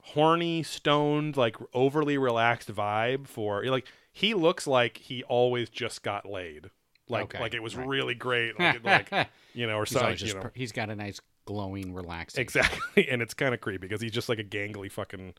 horny, 0.03 0.63
stoned, 0.63 1.37
like 1.37 1.57
overly 1.73 2.19
relaxed 2.19 2.75
vibe 2.75 3.27
for 3.27 3.65
like. 3.65 3.87
He 4.13 4.35
looks 4.35 4.67
like 4.67 4.99
he 4.99 5.23
always 5.25 5.69
just 5.71 6.03
got 6.03 6.29
laid. 6.29 6.71
Like, 7.09 7.25
Okay, 7.25 7.41
like 7.41 7.55
it 7.55 7.63
was 7.63 7.77
right. 7.77 7.87
really 7.87 8.15
great. 8.15 8.59
Like, 8.59 8.85
like 8.85 9.29
you 9.55 9.67
know, 9.67 9.77
or 9.79 9.85
He's, 9.85 9.91
something. 9.99 10.27
You 10.29 10.35
know, 10.35 10.41
per- 10.41 10.53
he's 10.55 10.73
got 10.73 10.89
a 10.91 10.95
nice 10.97 11.21
glowing, 11.45 11.93
relaxing. 11.95 12.41
Exactly, 12.41 13.09
and 13.11 13.21
it's 13.23 13.35
kind 13.35 13.53
of 13.55 13.61
creepy 13.61 13.87
because 13.87 14.01
he's 14.01 14.13
just 14.13 14.29
like 14.29 14.39
a 14.39 14.45
gangly 14.45 14.91
fucking 14.91 15.35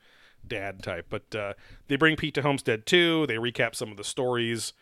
dad 0.46 0.84
type. 0.84 1.08
But 1.10 1.34
uh, 1.36 1.54
they 1.88 1.96
bring 1.96 2.16
Pete 2.18 2.34
to 2.36 2.42
Homestead 2.42 2.86
2. 2.86 3.28
They 3.28 3.36
recap 3.36 3.76
some 3.76 3.90
of 3.92 3.98
the 3.98 4.04
stories, 4.04 4.74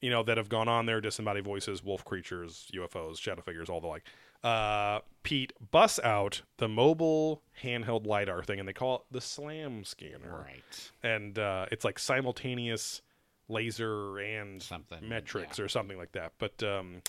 you 0.00 0.10
know, 0.10 0.22
that 0.22 0.36
have 0.36 0.48
gone 0.48 0.68
on 0.68 0.86
there: 0.86 1.00
disembodied 1.00 1.44
voices, 1.44 1.82
wolf 1.82 2.04
creatures, 2.04 2.70
UFOs, 2.74 3.18
shadow 3.18 3.42
figures, 3.42 3.68
all 3.68 3.80
the 3.80 3.88
like. 3.88 4.04
Uh, 4.44 5.00
Pete 5.24 5.52
busts 5.72 5.98
out 6.04 6.42
the 6.58 6.68
mobile 6.68 7.42
handheld 7.64 8.06
lidar 8.06 8.44
thing, 8.44 8.60
and 8.60 8.68
they 8.68 8.72
call 8.72 8.94
it 8.96 9.00
the 9.10 9.20
Slam 9.20 9.82
scanner, 9.84 10.44
Right. 10.46 10.90
and 11.02 11.36
uh, 11.38 11.66
it's 11.72 11.84
like 11.84 11.98
simultaneous 11.98 13.02
laser 13.48 14.18
and 14.18 14.62
Something, 14.62 15.08
metrics 15.08 15.58
yeah. 15.58 15.64
or 15.64 15.68
something 15.68 15.96
like 15.98 16.12
that. 16.12 16.32
But 16.38 16.62
um, 16.62 17.02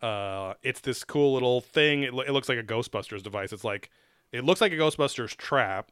Uh, 0.00 0.54
it's 0.62 0.80
this 0.80 1.04
cool 1.04 1.32
little 1.34 1.60
thing. 1.60 2.02
It, 2.02 2.12
lo- 2.14 2.24
it 2.26 2.32
looks 2.32 2.48
like 2.48 2.58
a 2.58 2.62
Ghostbusters 2.64 3.22
device. 3.22 3.52
It's 3.52 3.62
like 3.64 3.88
it 4.32 4.44
looks 4.44 4.60
like 4.60 4.72
a 4.72 4.76
Ghostbusters 4.76 5.36
trap, 5.36 5.90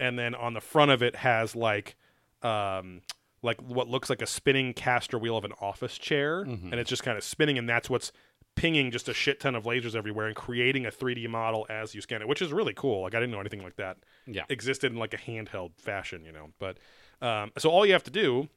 and 0.00 0.18
then 0.18 0.34
on 0.34 0.54
the 0.54 0.60
front 0.60 0.90
of 0.90 1.02
it 1.02 1.14
has 1.16 1.54
like 1.54 1.94
um 2.42 3.00
like 3.42 3.60
what 3.62 3.88
looks 3.88 4.08
like 4.10 4.22
a 4.22 4.26
spinning 4.26 4.72
caster 4.72 5.18
wheel 5.18 5.36
of 5.36 5.44
an 5.44 5.52
office 5.60 5.98
chair, 5.98 6.40
and 6.40 6.74
it's 6.74 6.88
just 6.90 7.02
kind 7.04 7.16
of 7.18 7.22
spinning, 7.22 7.58
and 7.58 7.68
that's 7.68 7.88
what's 7.90 8.10
pinging 8.56 8.90
just 8.90 9.08
a 9.08 9.14
shit 9.14 9.38
ton 9.40 9.54
of 9.54 9.64
lasers 9.64 9.94
everywhere 9.94 10.26
and 10.26 10.34
creating 10.36 10.86
a 10.86 10.90
3D 10.90 11.28
model 11.28 11.66
as 11.68 11.94
you 11.94 12.00
scan 12.00 12.22
it, 12.22 12.28
which 12.28 12.40
is 12.40 12.52
really 12.52 12.72
cool. 12.72 13.02
Like 13.02 13.14
I 13.14 13.18
didn't 13.20 13.32
know 13.32 13.40
anything 13.40 13.62
like 13.62 13.76
that 13.76 13.98
Yeah. 14.26 14.44
existed 14.48 14.92
in 14.92 14.98
like 14.98 15.12
a 15.12 15.16
handheld 15.18 15.72
fashion, 15.76 16.24
you 16.24 16.32
know. 16.32 16.50
But 16.58 16.78
um, 17.20 17.50
so 17.58 17.68
all 17.70 17.84
you 17.84 17.92
have 17.92 18.04
to 18.04 18.10
do, 18.12 18.48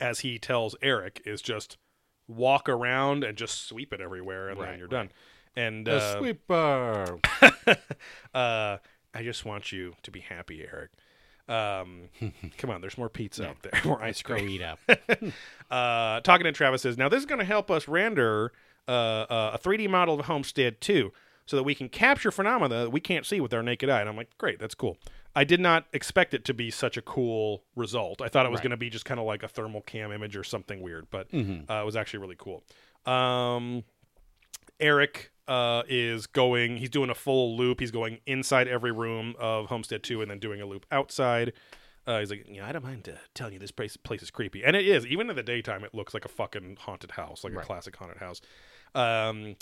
as 0.00 0.20
he 0.20 0.38
tells 0.38 0.76
Eric, 0.82 1.22
is 1.24 1.42
just 1.42 1.76
walk 2.28 2.68
around 2.68 3.24
and 3.24 3.36
just 3.36 3.66
sweep 3.66 3.92
it 3.92 4.00
everywhere, 4.00 4.48
and 4.48 4.60
then 4.60 4.78
you're 4.78 4.88
done. 4.88 5.10
And 5.56 5.86
The 5.86 5.96
uh, 5.96 6.18
sweeper. 6.18 7.18
uh, 8.34 8.78
I 9.14 9.22
just 9.22 9.44
want 9.44 9.72
you 9.72 9.94
to 10.02 10.10
be 10.10 10.20
happy, 10.20 10.62
Eric. 10.62 10.90
Um, 11.48 12.08
come 12.58 12.70
on, 12.70 12.80
there's 12.80 12.98
more 12.98 13.08
pizza 13.08 13.48
out 13.48 13.62
there, 13.62 13.72
more 13.84 14.02
ice 14.02 14.22
Go 14.22 14.34
cream. 14.34 14.48
eat 14.48 14.62
up. 14.62 14.78
Uh, 15.70 16.20
talking 16.20 16.44
to 16.44 16.52
Travis 16.52 16.82
says, 16.82 16.96
now 16.96 17.08
this 17.08 17.20
is 17.20 17.26
going 17.26 17.38
to 17.38 17.44
help 17.44 17.70
us 17.70 17.86
render 17.86 18.52
uh, 18.88 18.90
uh, 18.90 19.50
a 19.54 19.58
3D 19.58 19.88
model 19.88 20.18
of 20.18 20.26
Homestead 20.26 20.80
2 20.80 21.12
so 21.46 21.56
that 21.56 21.62
we 21.62 21.74
can 21.74 21.88
capture 21.88 22.30
phenomena 22.30 22.84
that 22.84 22.90
we 22.90 23.00
can't 23.00 23.26
see 23.26 23.40
with 23.40 23.52
our 23.52 23.62
naked 23.62 23.90
eye. 23.90 24.00
And 24.00 24.08
I'm 24.08 24.16
like, 24.16 24.36
great, 24.38 24.58
that's 24.58 24.74
cool. 24.74 24.96
I 25.36 25.44
did 25.44 25.60
not 25.60 25.86
expect 25.92 26.32
it 26.32 26.44
to 26.46 26.54
be 26.54 26.70
such 26.70 26.96
a 26.96 27.02
cool 27.02 27.64
result. 27.74 28.22
I 28.22 28.28
thought 28.28 28.46
it 28.46 28.50
was 28.50 28.58
Right. 28.58 28.64
going 28.64 28.70
to 28.70 28.76
be 28.76 28.88
just 28.90 29.04
kind 29.04 29.18
of 29.18 29.26
like 29.26 29.42
a 29.42 29.48
thermal 29.48 29.80
cam 29.82 30.12
image 30.12 30.36
or 30.36 30.44
something 30.44 30.80
weird, 30.80 31.08
but 31.10 31.30
Mm-hmm. 31.32 31.70
uh, 31.70 31.82
it 31.82 31.84
was 31.84 31.96
actually 31.96 32.20
really 32.20 32.36
cool. 32.38 32.62
Um, 33.04 33.84
Eric 34.80 35.30
uh, 35.48 35.82
is 35.88 36.26
going. 36.26 36.76
He's 36.78 36.90
doing 36.90 37.10
a 37.10 37.14
full 37.14 37.56
loop. 37.56 37.80
He's 37.80 37.90
going 37.90 38.18
inside 38.26 38.66
every 38.68 38.92
room 38.92 39.34
of 39.38 39.66
Homestead 39.66 40.02
Two, 40.02 40.22
and 40.22 40.30
then 40.30 40.38
doing 40.38 40.60
a 40.60 40.66
loop 40.66 40.86
outside. 40.90 41.52
Uh, 42.06 42.18
he's 42.20 42.30
like, 42.30 42.46
yeah, 42.50 42.66
I 42.66 42.72
don't 42.72 42.84
mind 42.84 43.08
uh, 43.08 43.16
telling 43.34 43.54
you 43.54 43.58
this 43.58 43.70
place, 43.70 43.96
place 43.96 44.22
is 44.22 44.30
creepy, 44.30 44.62
and 44.64 44.76
it 44.76 44.86
is. 44.86 45.06
Even 45.06 45.30
in 45.30 45.36
the 45.36 45.42
daytime, 45.42 45.84
it 45.84 45.94
looks 45.94 46.12
like 46.12 46.24
a 46.24 46.28
fucking 46.28 46.76
haunted 46.80 47.12
house, 47.12 47.44
like 47.44 47.54
a 47.54 47.60
classic 47.60 47.96
haunted 47.96 48.18
house. 48.18 48.40
Um, 48.94 49.56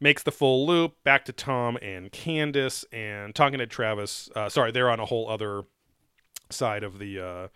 makes 0.00 0.22
the 0.22 0.30
full 0.32 0.66
loop 0.66 1.02
back 1.04 1.24
to 1.26 1.32
Tom 1.32 1.76
and 1.82 2.10
Candace, 2.12 2.84
and 2.92 3.34
talking 3.34 3.58
to 3.58 3.66
Travis. 3.66 4.28
Uh, 4.36 4.48
sorry, 4.48 4.70
they're 4.72 4.90
on 4.90 5.00
a 5.00 5.06
whole 5.06 5.28
other 5.28 5.62
side 6.50 6.82
of 6.84 6.98
the. 6.98 7.20
Uh, 7.20 7.48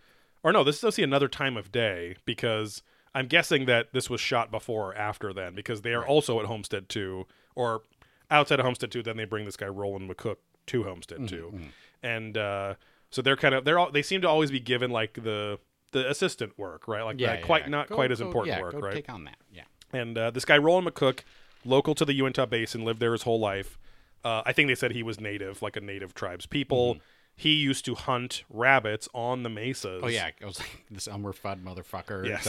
or 0.43 0.53
no, 0.53 0.65
this 0.65 0.79
is 0.79 0.85
actually 0.85 1.05
another 1.05 1.29
time 1.29 1.57
of 1.57 1.71
day 1.71 2.17
because 2.25 2.83
I'm 3.15 3.27
guessing 3.29 3.67
that 3.67 3.93
this 3.93 4.11
was 4.11 4.21
shot 4.21 4.51
before 4.51 4.91
or 4.91 4.95
after 4.97 5.33
then 5.33 5.55
because 5.55 5.83
they 5.83 5.93
are 5.95 6.05
also 6.05 6.41
at 6.41 6.47
Homestead 6.47 6.89
2 6.89 7.27
or 7.55 7.83
outside 8.31 8.59
of 8.59 8.65
Homestead 8.65 8.91
2. 8.91 9.03
Then 9.05 9.17
they 9.17 9.25
bring 9.25 9.45
this 9.45 9.57
guy 9.57 9.67
Roland 9.69 10.11
McCook 10.11 10.37
to 10.67 10.83
Homestead 10.85 11.19
Mm-hmm, 11.21 11.27
2, 11.59 11.61
and 12.03 12.37
uh, 12.37 12.75
so 13.11 13.23
they're 13.23 13.37
kind 13.37 13.55
of 13.55 13.65
they're 13.65 13.79
all 13.79 13.91
they 13.93 14.03
seem 14.03 14.21
to 14.23 14.29
always 14.29 14.51
be 14.51 14.61
given 14.61 14.91
like 14.91 15.15
the 15.15 15.59
the 15.93 16.09
assistant 16.11 16.59
work, 16.59 16.89
right? 16.89 17.03
Like 17.03 17.21
Yeah, 17.21 17.37
that 17.37 17.43
quite 17.45 17.65
yeah. 17.65 17.69
not 17.69 17.89
Go- 17.89 17.95
quite 17.97 18.11
as 18.11 18.19
go- 18.21 18.27
important 18.27 18.57
yeah, 18.57 18.63
work, 18.63 18.73
go 18.73 18.79
right? 18.81 18.95
Take 18.95 19.11
on 19.13 19.25
that. 19.25 19.37
Yeah. 19.53 19.63
And 19.93 20.17
uh, 20.19 20.31
this 20.31 20.45
guy 20.45 20.57
Roland 20.59 20.89
McCook, 20.89 21.21
local 21.65 21.95
to 21.95 22.05
the 22.05 22.15
Uintah 22.15 22.47
Basin, 22.47 22.85
lived 22.85 23.01
there 23.01 23.13
his 23.13 23.23
whole 23.23 23.41
life. 23.41 23.79
Uh, 24.25 24.43
I 24.47 24.53
think 24.53 24.69
they 24.69 24.75
said 24.75 24.93
he 24.93 25.03
was 25.03 25.21
native, 25.21 25.63
like 25.63 25.77
a 25.77 25.81
native 25.81 26.15
tribe's 26.15 26.47
people. 26.47 26.99
He 27.35 27.55
used 27.55 27.85
to 27.87 27.95
hunt 27.95 28.45
rabbits 28.51 29.09
on 29.15 29.43
the 29.43 29.49
mesas. 29.49 29.97
Mm-hmm. 29.97 30.05
Oh 30.05 30.09
yeah, 30.09 30.31
I 30.41 30.45
was 30.45 30.61
like 30.61 30.85
this 30.91 31.09
Elmer 31.09 31.33
Fudd 31.33 31.63
motherfucker. 31.65 32.27
Yes. 32.29 32.45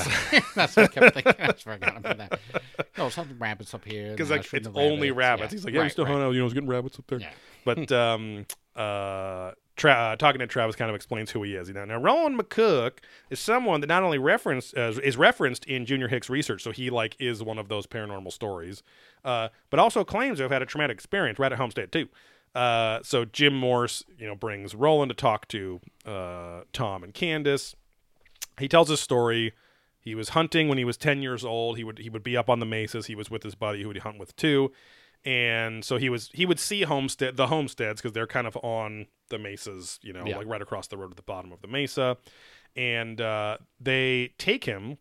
That's 0.55 0.75
what 0.75 0.83
I 0.85 0.87
kept 0.87 1.13
thinking. 1.15 1.33
I 1.39 1.53
forgot 1.53 1.97
about 1.97 2.17
that. 2.17 2.39
Oh, 2.99 3.09
something 3.09 3.39
rabbits 3.39 3.73
up 3.73 3.85
here. 3.85 4.11
because 4.11 4.29
I 4.29 4.35
like 4.37 4.53
it's 4.53 4.67
only 4.75 5.09
rabbits. 5.09 5.51
Yeah. 5.51 5.55
He's 5.57 5.65
like, 5.65 5.73
yeah, 5.73 5.79
we 5.79 5.83
Right, 5.83 5.91
still 5.91 6.05
right. 6.05 6.11
hunt 6.11 6.23
out. 6.23 6.29
You 6.31 6.37
know, 6.39 6.43
I 6.43 6.45
was 6.45 6.53
getting 6.53 6.69
rabbits 6.69 6.99
up 6.99 7.07
there. 7.07 7.19
Yeah. 7.21 7.31
But 7.65 7.91
um, 7.91 8.45
uh, 8.75 9.51
tra- 9.75 9.91
uh, 9.91 10.15
talking 10.15 10.39
to 10.39 10.47
Travis 10.47 10.75
kind 10.75 10.89
of 10.89 10.95
explains 10.95 11.31
who 11.31 11.43
he 11.43 11.55
is. 11.55 11.67
You 11.67 11.73
know, 11.73 11.85
now 11.85 11.97
Roland 11.97 12.39
McCook 12.39 12.99
is 13.29 13.39
someone 13.39 13.81
that 13.81 13.87
not 13.87 14.03
only 14.03 14.17
referenced 14.17 14.77
uh, 14.77 14.93
is 15.03 15.17
referenced 15.17 15.65
in 15.65 15.85
Junior 15.85 16.07
Hicks 16.07 16.29
research, 16.29 16.63
so 16.63 16.71
he 16.71 16.89
like 16.89 17.15
is 17.19 17.43
one 17.43 17.57
of 17.57 17.69
those 17.69 17.87
paranormal 17.87 18.31
stories, 18.31 18.83
uh, 19.25 19.49
but 19.69 19.79
also 19.79 20.03
claims 20.03 20.37
to 20.37 20.43
have 20.43 20.51
had 20.51 20.61
a 20.61 20.65
traumatic 20.65 20.95
experience 20.95 21.39
right 21.39 21.51
at 21.51 21.57
Homestead 21.57 21.91
2. 21.91 22.07
Uh, 22.55 22.99
so 23.01 23.25
Jim 23.25 23.55
Morse, 23.55 24.03
you 24.17 24.27
know, 24.27 24.35
brings 24.35 24.75
Roland 24.75 25.09
to 25.09 25.15
talk 25.15 25.47
to 25.49 25.79
uh, 26.05 26.61
Tom 26.71 27.03
and 27.03 27.13
Candace. 27.13 27.75
He 28.59 28.67
tells 28.67 28.89
his 28.89 28.99
story. 28.99 29.53
He 29.99 30.15
was 30.15 30.29
hunting 30.29 30.67
when 30.67 30.77
he 30.77 30.83
was 30.83 30.97
10 30.97 31.21
years 31.21 31.43
old. 31.43 31.77
He 31.77 31.83
would 31.83 31.97
he 31.99 32.09
would 32.09 32.23
be 32.23 32.37
up 32.37 32.49
on 32.49 32.59
the 32.59 32.65
mesas. 32.65 33.07
He 33.07 33.15
was 33.15 33.31
with 33.31 33.41
his 33.43 33.55
buddy 33.55 33.81
who 33.81 33.89
he'd 33.89 34.03
hunt 34.03 34.19
with 34.19 34.35
too. 34.35 34.71
And 35.25 35.85
so 35.85 35.97
he 35.97 36.09
was 36.09 36.29
he 36.33 36.45
would 36.45 36.59
see 36.59 36.81
homestead 36.81 37.37
the 37.37 37.47
homesteads 37.47 38.01
because 38.01 38.13
they're 38.13 38.27
kind 38.27 38.45
of 38.47 38.57
on 38.57 39.07
the 39.29 39.37
mesas, 39.39 39.99
you 40.01 40.11
know, 40.13 40.25
Yeah. 40.25 40.37
like 40.37 40.47
right 40.47 40.61
across 40.61 40.87
the 40.87 40.97
road 40.97 41.11
at 41.11 41.15
the 41.17 41.23
bottom 41.23 41.51
of 41.51 41.61
the 41.61 41.67
mesa. 41.67 42.17
And 42.75 43.21
uh, 43.21 43.57
they 43.79 44.33
take 44.37 44.65
him 44.65 44.97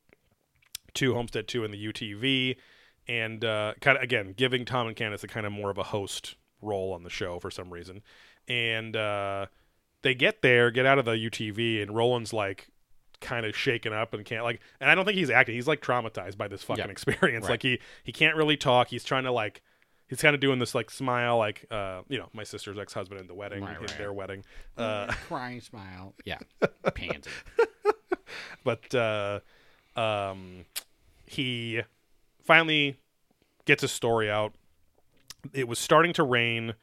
to 0.94 1.14
Homestead 1.14 1.48
2 1.48 1.64
in 1.64 1.70
the 1.70 1.86
UTV 1.86 2.56
and 3.08 3.44
uh, 3.44 3.74
kind 3.80 3.96
of 3.96 4.02
again 4.04 4.34
giving 4.36 4.64
Tom 4.64 4.86
and 4.86 4.94
Candace 4.94 5.24
a 5.24 5.28
kind 5.28 5.46
of 5.46 5.52
more 5.52 5.70
of 5.70 5.78
a 5.78 5.82
host 5.84 6.36
role 6.60 6.92
on 6.92 7.02
the 7.02 7.10
show 7.10 7.40
for 7.40 7.50
some 7.50 7.72
reason. 7.72 8.02
And 8.46 8.94
uh, 8.96 9.46
they 10.02 10.14
get 10.14 10.42
there, 10.42 10.70
get 10.70 10.86
out 10.86 10.98
of 10.98 11.04
the 11.04 11.12
UTV, 11.12 11.82
and 11.82 11.96
Roland's 11.96 12.32
like 12.32 12.68
kind 13.20 13.46
of 13.46 13.56
shaken 13.56 13.92
up 13.92 14.14
and 14.14 14.24
can't 14.24 14.42
like 14.44 14.60
and 14.80 14.90
I 14.90 14.94
don't 14.94 15.04
think 15.04 15.16
he's 15.16 15.30
acting. 15.30 15.54
He's 15.54 15.66
like 15.68 15.80
traumatized 15.80 16.36
by 16.36 16.46
this 16.48 16.62
fucking 16.62 16.84
Yeah. 16.84 16.90
experience. 16.90 17.44
Right. 17.44 17.50
Like 17.52 17.62
he 17.62 17.80
he 18.04 18.12
can't 18.12 18.36
really 18.36 18.56
talk. 18.56 18.88
He's 18.88 19.02
trying 19.04 19.24
to 19.24 19.32
like 19.32 19.62
he's 20.12 20.20
kind 20.20 20.34
of 20.34 20.40
doing 20.42 20.58
this 20.58 20.74
like 20.74 20.90
smile 20.90 21.38
like 21.38 21.64
uh 21.70 22.02
you 22.08 22.18
know, 22.18 22.28
my 22.34 22.44
sister's 22.44 22.78
ex-husband 22.78 23.18
in 23.18 23.26
the 23.26 23.34
wedding, 23.34 23.62
Right, 23.64 23.76
in 23.76 23.80
right. 23.80 23.96
their 23.96 24.12
wedding. 24.12 24.44
Uh 24.76 25.06
crying 25.26 25.62
smile. 25.62 26.12
Yeah, 26.26 26.38
pansy. 26.94 27.30
but 28.62 28.94
uh, 28.94 29.40
um, 29.96 30.64
he 31.26 31.80
finally 32.44 32.98
gets 33.64 33.80
his 33.82 33.92
story 33.92 34.30
out. 34.30 34.52
It 35.52 35.66
was 35.66 35.78
starting 35.78 36.12
to 36.14 36.22
rain 36.22 36.74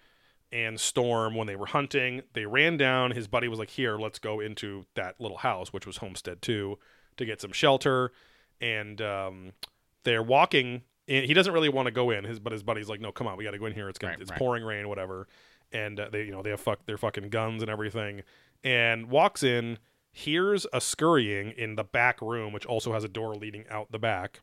and 0.51 0.79
storm 0.79 1.35
when 1.35 1.45
they 1.47 1.55
were 1.55 1.67
hunting. 1.67 2.23
They 2.33 2.45
ran 2.47 2.77
down. 2.77 3.11
His 3.11 3.27
buddy 3.27 3.47
was 3.47 3.59
like, 3.59 3.69
"Here, 3.69 3.97
let's 3.97 4.17
go 4.19 4.39
into 4.39 4.85
that 4.95 5.19
little 5.19 5.37
house, 5.37 5.71
which 5.71 5.85
was 5.85 5.97
Homestead 5.97 6.41
Two, 6.41 6.77
to 7.17 7.25
get 7.25 7.41
some 7.41 7.51
shelter." 7.51 8.11
And 8.59 9.01
um, 9.01 9.51
they're 10.03 10.23
walking. 10.23 10.81
In. 11.09 11.25
He 11.25 11.33
doesn't 11.33 11.53
really 11.53 11.69
want 11.69 11.87
to 11.87 11.91
go 11.91 12.11
in. 12.11 12.23
His 12.23 12.39
but 12.39 12.53
his 12.53 12.63
buddy's 12.63 12.87
like, 12.87 13.01
"No, 13.01 13.11
come 13.11 13.27
on, 13.27 13.35
we 13.37 13.43
got 13.43 13.51
to 13.51 13.59
go 13.59 13.65
in 13.65 13.73
here. 13.73 13.89
It's 13.89 13.99
gonna, 13.99 14.13
Right, 14.13 14.21
it's 14.21 14.31
right. 14.31 14.39
pouring 14.39 14.63
rain, 14.63 14.87
whatever." 14.87 15.27
And 15.71 15.99
uh, 15.99 16.09
they, 16.11 16.23
you 16.23 16.31
know, 16.31 16.41
they 16.41 16.49
have 16.51 16.59
fuck 16.59 16.85
their 16.85 16.97
fucking 16.97 17.29
guns 17.29 17.61
and 17.61 17.69
everything. 17.69 18.21
And 18.63 19.09
walks 19.09 19.43
in, 19.43 19.77
hears 20.11 20.65
a 20.73 20.81
scurrying 20.81 21.51
in 21.51 21.75
the 21.75 21.83
back 21.83 22.21
room, 22.21 22.53
which 22.53 22.65
also 22.65 22.93
has 22.93 23.03
a 23.03 23.07
door 23.07 23.35
leading 23.35 23.65
out 23.69 23.91
the 23.91 23.99
back, 23.99 24.41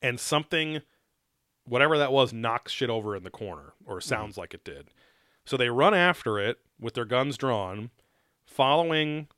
and 0.00 0.18
something, 0.20 0.82
whatever 1.64 1.98
that 1.98 2.12
was, 2.12 2.32
knocks 2.32 2.72
shit 2.72 2.90
over 2.90 3.16
in 3.16 3.22
the 3.24 3.30
corner, 3.30 3.74
or 3.84 4.00
sounds 4.00 4.36
like 4.36 4.54
it 4.54 4.64
did. 4.64 4.88
So 5.44 5.56
they 5.56 5.70
run 5.70 5.94
after 5.94 6.38
it 6.38 6.58
with 6.80 6.94
their 6.94 7.04
guns 7.04 7.36
drawn, 7.36 7.90
following 8.44 9.28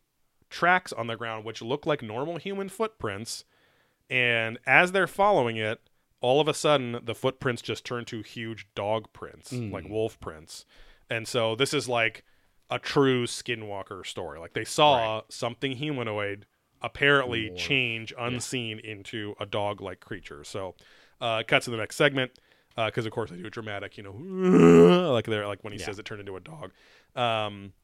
tracks 0.51 0.93
on 0.93 1.07
the 1.09 1.17
ground 1.17 1.45
which 1.45 1.61
look 1.63 1.85
like 1.87 2.03
normal 2.03 2.37
human 2.37 2.69
footprints. 2.69 3.45
And 4.11 4.59
as 4.67 4.93
they're 4.93 5.07
following 5.07 5.57
it, 5.57 5.81
all 6.25 6.41
of 6.41 6.49
a 6.49 6.55
sudden 6.55 6.99
the 7.05 7.15
footprints 7.15 7.61
just 7.61 7.85
turn 7.85 8.07
to 8.07 8.23
huge 8.23 8.67
dog 8.75 9.13
prints, 9.13 9.53
like 9.53 9.87
wolf 9.89 10.19
prints. 10.21 10.65
And 11.11 11.29
so 11.29 11.55
this 11.55 11.75
is 11.75 11.87
like 11.87 12.25
a 12.71 12.79
true 12.79 13.27
skinwalker 13.27 14.07
story. 14.07 14.39
Like 14.39 14.55
they 14.55 14.65
saw 14.65 15.21
something 15.29 15.73
humanoid 15.73 16.47
apparently 16.81 17.51
change 17.57 18.15
unseen 18.19 18.79
into 18.79 19.35
a 19.39 19.45
dog 19.45 19.83
like 19.83 20.01
creature. 20.01 20.45
So 20.45 20.75
uh, 21.21 21.43
cuts 21.47 21.67
to 21.67 21.71
the 21.71 21.77
next 21.77 21.97
segment 21.97 22.31
because 22.75 23.05
of 23.05 23.13
course 23.13 23.29
they 23.31 23.37
do 23.37 23.47
a 23.47 23.51
dramatic, 23.51 23.99
you 23.99 24.03
know, 24.03 24.13
like 25.13 25.27
they're 25.27 25.47
like 25.47 25.63
when 25.63 25.75
he 25.75 25.79
Yeah. 25.79 25.85
says 25.87 25.99
it 25.99 26.07
turned 26.07 26.21
into 26.21 26.37
a 26.37 26.41
dog. 26.41 26.73
Um, 27.15 27.75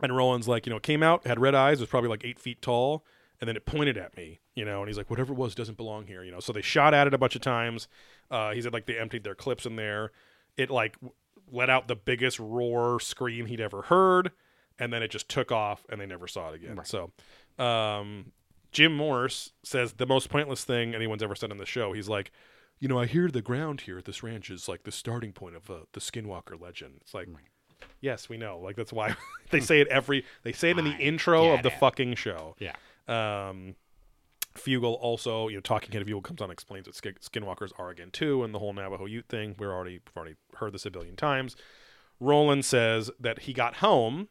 and 0.00 0.16
Roland's 0.16 0.46
like, 0.48 0.64
you 0.66 0.72
know, 0.72 0.78
came 0.78 1.02
out, 1.02 1.26
had 1.26 1.40
red 1.40 1.54
eyes, 1.56 1.80
was 1.80 1.88
probably 1.88 2.08
like 2.10 2.24
eight 2.24 2.38
feet 2.38 2.62
tall, 2.62 3.04
and 3.40 3.48
then 3.48 3.56
it 3.56 3.66
pointed 3.66 3.96
at 3.96 4.16
me, 4.16 4.40
you 4.54 4.64
know, 4.64 4.80
and 4.80 4.88
he's 4.88 4.96
like, 4.96 5.10
whatever 5.10 5.32
it 5.32 5.36
was 5.36 5.54
doesn't 5.54 5.76
belong 5.76 6.06
here, 6.06 6.22
you 6.22 6.30
know. 6.30 6.40
So 6.40 6.52
they 6.52 6.62
shot 6.62 6.94
at 6.94 7.06
it 7.06 7.14
a 7.14 7.18
bunch 7.18 7.34
of 7.34 7.42
times. 7.42 7.88
Uh, 8.30 8.52
he 8.52 8.62
said 8.62 8.72
like 8.72 8.86
they 8.86 8.98
emptied 8.98 9.24
their 9.24 9.34
clips 9.34 9.66
in 9.66 9.76
there. 9.76 10.12
It 10.56 10.70
like 10.70 10.94
w- 11.00 11.12
let 11.50 11.68
out 11.70 11.88
the 11.88 11.96
biggest 11.96 12.38
roar 12.38 13.00
scream 13.00 13.46
he'd 13.46 13.60
ever 13.60 13.82
heard, 13.82 14.30
and 14.78 14.92
then 14.92 15.02
it 15.02 15.10
just 15.10 15.28
took 15.28 15.52
off, 15.52 15.84
and 15.90 16.00
they 16.00 16.06
never 16.06 16.26
saw 16.26 16.50
it 16.50 16.54
again. 16.54 16.76
Right. 16.76 16.86
So, 16.86 17.10
um, 17.62 18.32
Jim 18.72 18.96
Morse 18.96 19.52
says 19.62 19.94
the 19.94 20.06
most 20.06 20.30
pointless 20.30 20.64
thing 20.64 20.94
anyone's 20.94 21.22
ever 21.22 21.34
said 21.34 21.50
on 21.50 21.58
the 21.58 21.66
show. 21.66 21.92
He's 21.92 22.08
like, 22.08 22.32
you 22.80 22.88
know, 22.88 22.98
I 22.98 23.06
hear 23.06 23.28
the 23.28 23.42
ground 23.42 23.82
here 23.82 23.98
at 23.98 24.04
this 24.04 24.22
ranch 24.22 24.50
is 24.50 24.68
like 24.68 24.82
the 24.84 24.90
starting 24.92 25.32
point 25.32 25.54
of 25.54 25.70
uh, 25.70 25.74
the 25.92 26.00
Skinwalker 26.00 26.60
legend. 26.60 26.94
It's 27.02 27.14
like, 27.14 27.28
yes, 28.00 28.28
we 28.28 28.36
know. 28.36 28.58
Like 28.58 28.74
that's 28.76 28.92
why 28.92 29.14
they 29.50 29.60
say 29.60 29.80
it 29.80 29.88
every. 29.88 30.24
They 30.42 30.52
say 30.52 30.70
it 30.70 30.78
in 30.78 30.84
the 30.84 30.92
I 30.94 30.98
intro 30.98 31.52
of 31.52 31.62
the 31.62 31.68
it. 31.72 31.78
fucking 31.78 32.14
show. 32.16 32.56
Yeah. 32.58 32.74
Um, 33.06 33.76
Fugal 34.54 34.96
also, 35.00 35.48
you 35.48 35.56
know, 35.56 35.60
talking 35.60 35.92
head 35.92 36.06
Fugal 36.06 36.22
comes 36.22 36.40
on 36.40 36.46
and 36.46 36.52
explains 36.52 36.86
what 36.86 36.94
skinwalkers 36.96 37.72
are 37.78 37.90
again 37.90 38.10
too, 38.10 38.44
and 38.44 38.54
the 38.54 38.58
whole 38.58 38.72
Navajo 38.72 39.06
Ute 39.06 39.26
thing. 39.28 39.54
We're 39.58 39.72
already 39.72 39.94
we've 39.94 40.16
already 40.16 40.36
heard 40.56 40.72
this 40.72 40.86
a 40.86 40.90
billion 40.90 41.16
times. 41.16 41.56
Roland 42.20 42.64
says 42.64 43.10
that 43.18 43.40
he 43.40 43.52
got 43.52 43.76
home, 43.76 44.28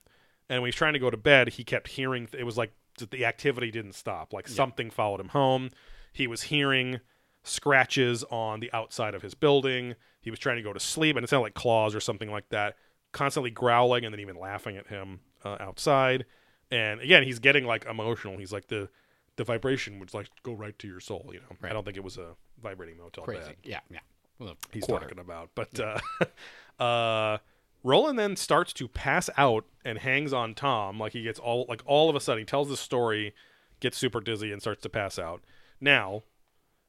and 0.49 0.61
when 0.61 0.69
he's 0.69 0.75
trying 0.75 0.93
to 0.93 0.99
go 0.99 1.09
to 1.09 1.17
bed, 1.17 1.49
he 1.49 1.63
kept 1.63 1.89
hearing. 1.89 2.27
It 2.37 2.45
was 2.45 2.57
like 2.57 2.73
the 3.09 3.25
activity 3.25 3.71
didn't 3.71 3.93
stop. 3.93 4.33
Like 4.33 4.47
something 4.47 4.89
followed 4.89 5.19
him 5.19 5.29
home. 5.29 5.69
He 6.13 6.27
was 6.27 6.43
hearing 6.43 6.99
scratches 7.43 8.23
on 8.31 8.59
the 8.59 8.71
outside 8.71 9.15
of 9.15 9.21
his 9.21 9.33
building. 9.33 9.95
He 10.21 10.29
was 10.29 10.39
trying 10.39 10.57
to 10.57 10.63
go 10.63 10.73
to 10.73 10.79
sleep, 10.79 11.17
and 11.17 11.23
it 11.23 11.29
sounded 11.29 11.43
like 11.43 11.53
claws 11.53 11.93
or 11.93 11.99
something 11.99 12.31
like 12.31 12.49
that. 12.49 12.75
Constantly 13.11 13.51
growling, 13.51 14.05
and 14.05 14.13
then 14.13 14.19
even 14.19 14.39
laughing 14.39 14.77
at 14.77 14.87
him 14.87 15.19
uh, 15.43 15.57
outside. 15.59 16.25
And 16.71 17.01
again, 17.01 17.23
he's 17.23 17.39
getting 17.39 17.65
like 17.65 17.85
emotional. 17.85 18.37
He's 18.37 18.53
like 18.53 18.67
the 18.67 18.89
the 19.35 19.43
vibration 19.43 19.99
would 19.99 20.13
like 20.13 20.27
go 20.43 20.53
right 20.53 20.77
to 20.79 20.87
your 20.87 20.99
soul. 20.99 21.29
You 21.33 21.39
know, 21.39 21.69
I 21.69 21.73
don't 21.73 21.83
think 21.83 21.97
it 21.97 22.03
was 22.03 22.17
a 22.17 22.35
vibrating 22.61 22.97
motel 22.97 23.23
Crazy. 23.23 23.41
bed 23.41 23.55
Yeah, 23.63 23.79
yeah. 23.89 23.99
Well, 24.39 24.55
he's 24.71 24.83
quarter. 24.83 25.05
talking 25.05 25.19
about. 25.19 25.49
But 25.55 25.79
uh, 25.79 25.99
uh, 26.83 27.37
Roland 27.83 28.17
then 28.17 28.35
starts 28.35 28.73
to 28.73 28.87
pass 28.87 29.29
out 29.37 29.65
and 29.83 29.99
hangs 29.99 30.33
on 30.33 30.53
Tom. 30.53 30.99
Like 30.99 31.13
he 31.13 31.23
gets 31.23 31.39
all 31.39 31.65
like 31.67 31.81
all 31.85 32.09
of 32.09 32.15
a 32.15 32.19
sudden 32.19 32.39
he 32.39 32.45
tells 32.45 32.69
the 32.69 32.77
story, 32.77 33.33
gets 33.79 33.97
super 33.97 34.21
dizzy 34.21 34.51
and 34.51 34.61
starts 34.61 34.81
to 34.83 34.89
pass 34.89 35.19
out. 35.19 35.41
Now 35.81 36.23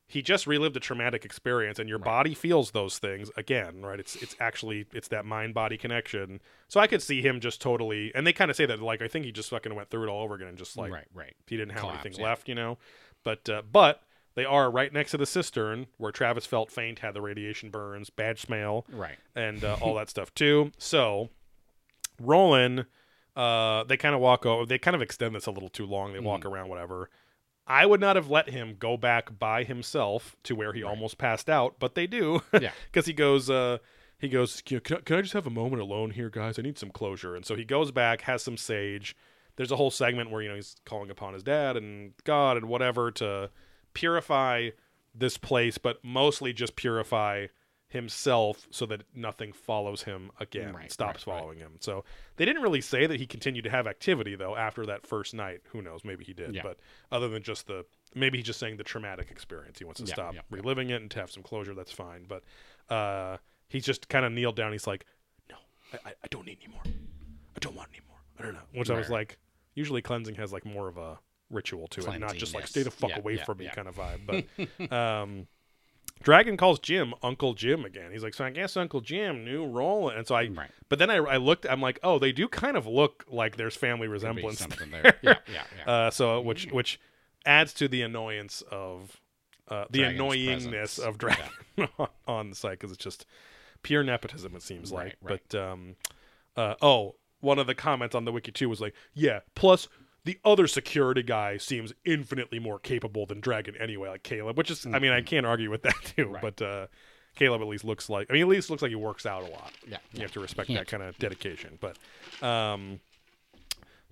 he 0.06 0.20
just 0.22 0.46
relived 0.46 0.76
a 0.76 0.80
traumatic 0.80 1.24
experience 1.24 1.78
and 1.78 1.88
your 1.88 1.98
body 1.98 2.34
feels 2.34 2.70
those 2.72 2.98
things 2.98 3.30
again 3.36 3.80
right 3.82 3.98
it's 3.98 4.16
it's 4.16 4.36
actually 4.38 4.84
it's 4.92 5.08
that 5.08 5.24
mind 5.24 5.54
body 5.54 5.76
connection 5.78 6.40
so 6.68 6.78
i 6.78 6.86
could 6.86 7.00
see 7.02 7.22
him 7.22 7.40
just 7.40 7.60
totally 7.60 8.12
and 8.14 8.26
they 8.26 8.32
kind 8.32 8.50
of 8.50 8.56
say 8.56 8.66
that 8.66 8.80
like 8.82 9.00
i 9.02 9.08
think 9.08 9.24
he 9.24 9.32
just 9.32 9.50
fucking 9.50 9.74
went 9.74 9.88
through 9.90 10.04
it 10.04 10.08
all 10.10 10.22
over 10.22 10.34
again 10.34 10.48
and 10.48 10.58
just 10.58 10.76
like 10.76 10.92
right, 10.92 11.06
right. 11.14 11.34
he 11.46 11.56
didn't 11.56 11.72
have 11.72 11.80
Collapse, 11.80 12.04
anything 12.04 12.20
yeah. 12.20 12.26
left, 12.28 12.48
you 12.48 12.54
know. 12.54 12.76
But 13.24 13.48
uh, 13.48 13.62
but 13.72 14.02
they 14.34 14.44
are 14.44 14.70
right 14.70 14.92
next 14.92 15.12
to 15.12 15.16
the 15.16 15.24
cistern 15.26 15.86
where 15.96 16.12
Travis 16.12 16.44
felt 16.44 16.70
faint, 16.70 16.98
had 16.98 17.14
the 17.14 17.22
radiation 17.22 17.70
burns, 17.70 18.10
bad 18.10 18.38
smell, 18.38 18.84
Right. 18.92 19.16
and 19.34 19.64
uh, 19.64 19.78
all 19.80 19.94
that 19.94 20.10
stuff 20.10 20.34
too. 20.34 20.72
So 20.76 21.30
Roland, 22.20 22.86
uh, 23.36 23.84
they 23.84 23.96
kind 23.96 24.14
of 24.14 24.20
walk 24.20 24.46
over. 24.46 24.66
They 24.66 24.78
kind 24.78 24.94
of 24.94 25.02
extend 25.02 25.34
this 25.34 25.46
a 25.46 25.50
little 25.50 25.68
too 25.68 25.86
long. 25.86 26.12
They 26.12 26.20
walk 26.20 26.42
Mm. 26.42 26.50
around, 26.50 26.68
whatever. 26.68 27.10
I 27.66 27.86
would 27.86 28.00
not 28.00 28.16
have 28.16 28.28
let 28.28 28.50
him 28.50 28.76
go 28.78 28.96
back 28.96 29.38
by 29.38 29.64
himself 29.64 30.36
to 30.44 30.54
where 30.54 30.72
he 30.72 30.82
almost 30.82 31.16
passed 31.16 31.48
out, 31.48 31.76
but 31.78 31.94
they 31.94 32.06
do. 32.06 32.42
Yeah. 32.52 32.72
because 32.92 33.06
he 33.06 33.12
goes 33.12 33.48
uh 33.48 33.78
he 34.18 34.28
goes 34.28 34.62
can, 34.62 34.80
can 34.80 35.00
can 35.02 35.16
i 35.16 35.22
just 35.22 35.34
have 35.34 35.46
a 35.46 35.50
moment 35.50 35.82
alone 35.82 36.10
here 36.10 36.30
guys 36.30 36.58
i 36.58 36.62
need 36.62 36.78
some 36.78 36.90
closure 36.90 37.36
and 37.36 37.44
so 37.44 37.54
he 37.54 37.64
goes 37.64 37.90
back 37.90 38.22
has 38.22 38.42
some 38.42 38.56
sage 38.56 39.14
there's 39.56 39.70
a 39.70 39.76
whole 39.76 39.90
segment 39.90 40.30
where 40.30 40.42
you 40.42 40.48
know 40.48 40.54
he's 40.54 40.76
calling 40.86 41.10
upon 41.10 41.34
his 41.34 41.42
dad 41.42 41.76
and 41.76 42.12
god 42.24 42.56
and 42.56 42.66
whatever 42.66 43.10
to 43.10 43.50
purify 43.92 44.70
this 45.14 45.36
place 45.36 45.78
but 45.78 46.02
mostly 46.02 46.52
just 46.52 46.74
purify 46.74 47.46
himself 47.94 48.66
so 48.70 48.84
that 48.86 49.02
nothing 49.14 49.52
follows 49.52 50.02
him 50.02 50.30
again 50.40 50.74
Right, 50.74 50.92
stops 50.92 51.26
right, 51.26 51.32
right. 51.32 51.40
following 51.40 51.58
him. 51.58 51.76
So 51.80 52.04
they 52.36 52.44
didn't 52.44 52.62
really 52.62 52.80
say 52.80 53.06
that 53.06 53.18
he 53.18 53.26
continued 53.26 53.64
to 53.64 53.70
have 53.70 53.86
activity 53.86 54.34
though 54.34 54.56
after 54.56 54.84
that 54.86 55.06
first 55.06 55.32
night. 55.32 55.62
Who 55.70 55.80
knows? 55.80 56.04
Maybe 56.04 56.24
he 56.24 56.34
did. 56.34 56.54
Yeah. 56.54 56.62
but 56.62 56.78
other 57.10 57.28
than 57.28 57.42
just 57.42 57.66
the 57.66 57.86
maybe 58.14 58.38
he's 58.38 58.46
just 58.46 58.58
saying 58.60 58.76
the 58.76 58.84
traumatic 58.84 59.30
experience. 59.30 59.78
He 59.78 59.84
wants 59.84 60.00
to 60.00 60.06
Yeah, 60.06 60.14
stop 60.14 60.34
yeah, 60.34 60.40
reliving 60.50 60.90
it 60.90 61.00
and 61.00 61.10
to 61.12 61.20
have 61.20 61.30
some 61.30 61.42
closure. 61.42 61.74
That's 61.74 61.92
fine. 61.92 62.26
But 62.28 62.42
uh 62.94 63.38
he's 63.68 63.84
just 63.84 64.08
kind 64.08 64.24
of 64.26 64.32
kneeled 64.32 64.56
down. 64.56 64.72
He's 64.72 64.86
like 64.86 65.06
no 65.48 65.56
I, 66.04 66.10
I, 66.10 66.26
don't 66.30 66.44
need 66.46 66.58
any 66.62 66.72
more. 66.72 66.82
I 66.84 67.58
don't 67.60 67.74
want 67.76 67.88
any 67.92 68.02
more. 68.08 68.18
I 68.38 68.42
don't 68.42 68.54
know. 68.54 68.78
Which 68.78 68.90
i 68.90 68.98
was 68.98 69.08
like 69.08 69.38
usually 69.74 70.02
cleansing 70.02 70.34
has 70.34 70.52
like 70.52 70.64
more 70.66 70.88
of 70.88 70.98
a 70.98 71.18
ritual 71.50 71.86
to 71.88 72.00
it 72.00 72.18
not 72.18 72.34
just 72.34 72.54
like 72.54 72.64
Cleansing, 72.64 72.66
stay 72.66 72.82
the 72.82 72.90
fuck 72.90 73.16
away 73.16 73.36
from 73.36 73.58
me 73.58 73.70
kind 73.72 73.86
of 73.88 73.96
vibe. 73.96 74.46
But 74.78 74.92
um 74.96 75.46
Dragon 76.22 76.56
calls 76.56 76.78
Jim 76.78 77.12
Uncle 77.22 77.52
Jim 77.54 77.84
again. 77.84 78.10
He's 78.10 78.22
like, 78.22 78.34
so 78.34 78.44
I 78.44 78.50
guess 78.50 78.76
Uncle 78.76 79.00
Jim 79.02 79.44
new 79.44 79.66
role. 79.66 80.08
And 80.08 80.26
so 80.26 80.34
I, 80.34 80.46
Right. 80.48 80.70
but 80.88 80.98
then 80.98 81.10
I, 81.10 81.16
I 81.16 81.36
looked, 81.36 81.66
I'm 81.68 81.80
like, 81.82 81.98
oh, 82.02 82.18
they 82.18 82.32
do 82.32 82.48
kind 82.48 82.76
of 82.76 82.86
look 82.86 83.24
like 83.28 83.56
there's 83.56 83.76
family 83.76 84.08
resemblance 84.08 84.58
something 84.58 84.90
there. 84.90 85.14
Yeah, 85.22 85.34
yeah, 85.52 85.64
yeah. 85.86 85.92
uh, 85.92 86.10
so 86.10 86.40
which 86.40 86.66
which 86.72 86.98
adds 87.44 87.74
to 87.74 87.88
the 87.88 88.00
annoyance 88.02 88.62
of 88.70 89.20
uh, 89.68 89.84
the 89.90 89.98
Dragon's 90.00 90.20
annoyingness 90.20 90.70
presence. 90.70 90.98
of 90.98 91.18
Dragon 91.18 91.44
on, 91.98 92.08
on 92.26 92.50
the 92.50 92.56
site 92.56 92.78
because 92.78 92.90
it's 92.92 93.04
just 93.04 93.26
pure 93.82 94.02
nepotism. 94.02 94.54
It 94.56 94.62
seems 94.62 94.90
like. 94.92 95.16
Right, 95.22 95.30
right. 95.32 95.40
But 95.50 95.58
um, 95.60 95.96
uh, 96.56 96.74
oh, 96.80 97.16
one 97.40 97.58
of 97.58 97.66
the 97.66 97.74
comments 97.74 98.14
on 98.14 98.24
the 98.24 98.32
wiki 98.32 98.50
too 98.52 98.70
was 98.70 98.80
like, 98.80 98.94
yeah. 99.12 99.40
Plus, 99.54 99.88
the 100.24 100.38
other 100.44 100.66
security 100.66 101.22
guy 101.22 101.58
seems 101.58 101.92
infinitely 102.04 102.58
more 102.58 102.78
capable 102.78 103.26
than 103.26 103.40
Dragon 103.40 103.74
anyway, 103.78 104.08
like 104.08 104.22
Caleb. 104.22 104.56
Which 104.56 104.70
is, 104.70 104.86
I 104.86 104.98
mean, 104.98 105.12
I 105.12 105.20
can't 105.20 105.46
argue 105.46 105.70
with 105.70 105.82
that 105.82 105.94
too. 106.16 106.24
Mm-hmm. 106.24 106.32
Right. 106.32 106.42
But 106.42 106.62
uh, 106.62 106.86
Caleb 107.36 107.60
at 107.60 107.68
least 107.68 107.84
looks 107.84 108.08
like, 108.08 108.28
I 108.30 108.32
mean, 108.32 108.42
at 108.42 108.48
least 108.48 108.70
looks 108.70 108.82
like 108.82 108.90
he 108.90 108.96
works 108.96 109.26
out 109.26 109.42
a 109.42 109.46
lot. 109.46 109.72
Yeah, 109.86 109.98
you 110.12 110.18
yeah. 110.18 110.22
have 110.22 110.32
to 110.32 110.40
respect 110.40 110.68
that 110.72 110.86
kind 110.86 111.02
of 111.02 111.18
dedication. 111.18 111.78
But 111.80 111.98
um, 112.46 113.00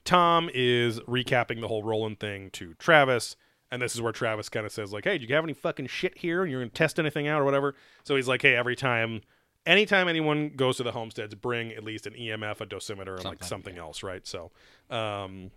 Tom 0.04 0.50
is 0.52 1.00
recapping 1.00 1.60
the 1.60 1.68
whole 1.68 1.82
Roland 1.82 2.20
thing 2.20 2.50
to 2.52 2.74
Travis, 2.74 3.36
and 3.70 3.80
this 3.80 3.94
is 3.94 4.02
where 4.02 4.12
Travis 4.12 4.48
kind 4.48 4.66
of 4.66 4.72
says 4.72 4.92
like, 4.92 5.04
"Hey, 5.04 5.18
do 5.18 5.24
you 5.24 5.34
have 5.34 5.44
any 5.44 5.54
fucking 5.54 5.86
shit 5.86 6.18
here? 6.18 6.42
And 6.42 6.50
you're 6.50 6.60
gonna 6.60 6.70
test 6.70 6.98
anything 6.98 7.28
out 7.28 7.40
or 7.40 7.44
whatever?" 7.44 7.74
So 8.04 8.16
he's 8.16 8.28
like, 8.28 8.42
"Hey, 8.42 8.54
every 8.54 8.76
time, 8.76 9.22
anytime 9.64 10.08
anyone 10.08 10.50
goes 10.56 10.76
to 10.78 10.82
the 10.82 10.92
homesteads, 10.92 11.34
bring 11.36 11.72
at 11.72 11.84
least 11.84 12.06
an 12.06 12.14
EMF, 12.14 12.60
a 12.60 12.66
dosimeter, 12.66 13.16
and 13.16 13.24
like 13.24 13.44
Something, 13.44 13.48
something 13.48 13.78
else, 13.78 14.02
right?" 14.02 14.26
So, 14.26 14.50
um, 14.90 15.52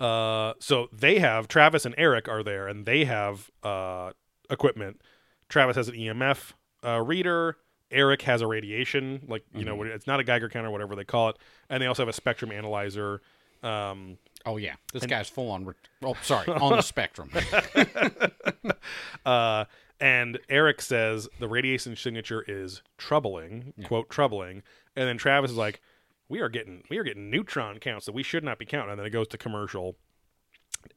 uh, 0.00 0.54
so 0.58 0.88
they 0.92 1.18
have 1.18 1.48
Travis 1.48 1.84
and 1.84 1.94
Eric 1.96 2.28
are 2.28 2.42
there, 2.42 2.68
and 2.68 2.86
they 2.86 3.04
have 3.04 3.50
uh 3.62 4.12
equipment. 4.50 5.00
Travis 5.48 5.76
has 5.76 5.88
an 5.88 5.94
EMF 5.94 6.52
uh, 6.84 7.00
reader. 7.00 7.56
Eric 7.90 8.22
has 8.22 8.42
a 8.42 8.46
radiation, 8.46 9.22
like 9.28 9.44
you 9.54 9.64
know, 9.64 9.80
it's 9.82 10.08
not 10.08 10.18
a 10.18 10.24
Geiger 10.24 10.48
counter, 10.48 10.70
whatever 10.70 10.96
they 10.96 11.04
call 11.04 11.28
it, 11.28 11.36
and 11.70 11.80
they 11.82 11.86
also 11.86 12.02
have 12.02 12.08
a 12.08 12.12
spectrum 12.12 12.50
analyzer. 12.50 13.20
Um, 13.62 14.18
Oh 14.46 14.58
yeah, 14.58 14.74
this 14.92 15.04
guy's 15.04 15.28
full 15.28 15.50
on. 15.50 15.64
Re- 15.64 15.74
oh, 16.04 16.14
sorry, 16.22 16.46
on 16.46 16.76
the 16.76 16.80
spectrum. 16.80 17.30
uh, 19.26 19.64
and 20.00 20.38
Eric 20.48 20.80
says 20.80 21.28
the 21.40 21.48
radiation 21.48 21.96
signature 21.96 22.44
is 22.46 22.82
troubling, 22.96 23.72
quote 23.84 24.08
troubling, 24.08 24.62
and 24.94 25.08
then 25.08 25.18
Travis 25.18 25.50
is 25.50 25.56
like, 25.56 25.80
"We 26.28 26.40
are 26.40 26.48
getting 26.48 26.84
we 26.90 26.98
are 26.98 27.04
getting 27.04 27.30
neutron 27.30 27.78
counts 27.78 28.06
that 28.06 28.12
we 28.12 28.22
should 28.22 28.44
not 28.44 28.58
be 28.58 28.64
counting." 28.66 28.90
And 28.92 28.98
then 28.98 29.06
it 29.06 29.10
goes 29.10 29.28
to 29.28 29.38
commercial. 29.38 29.96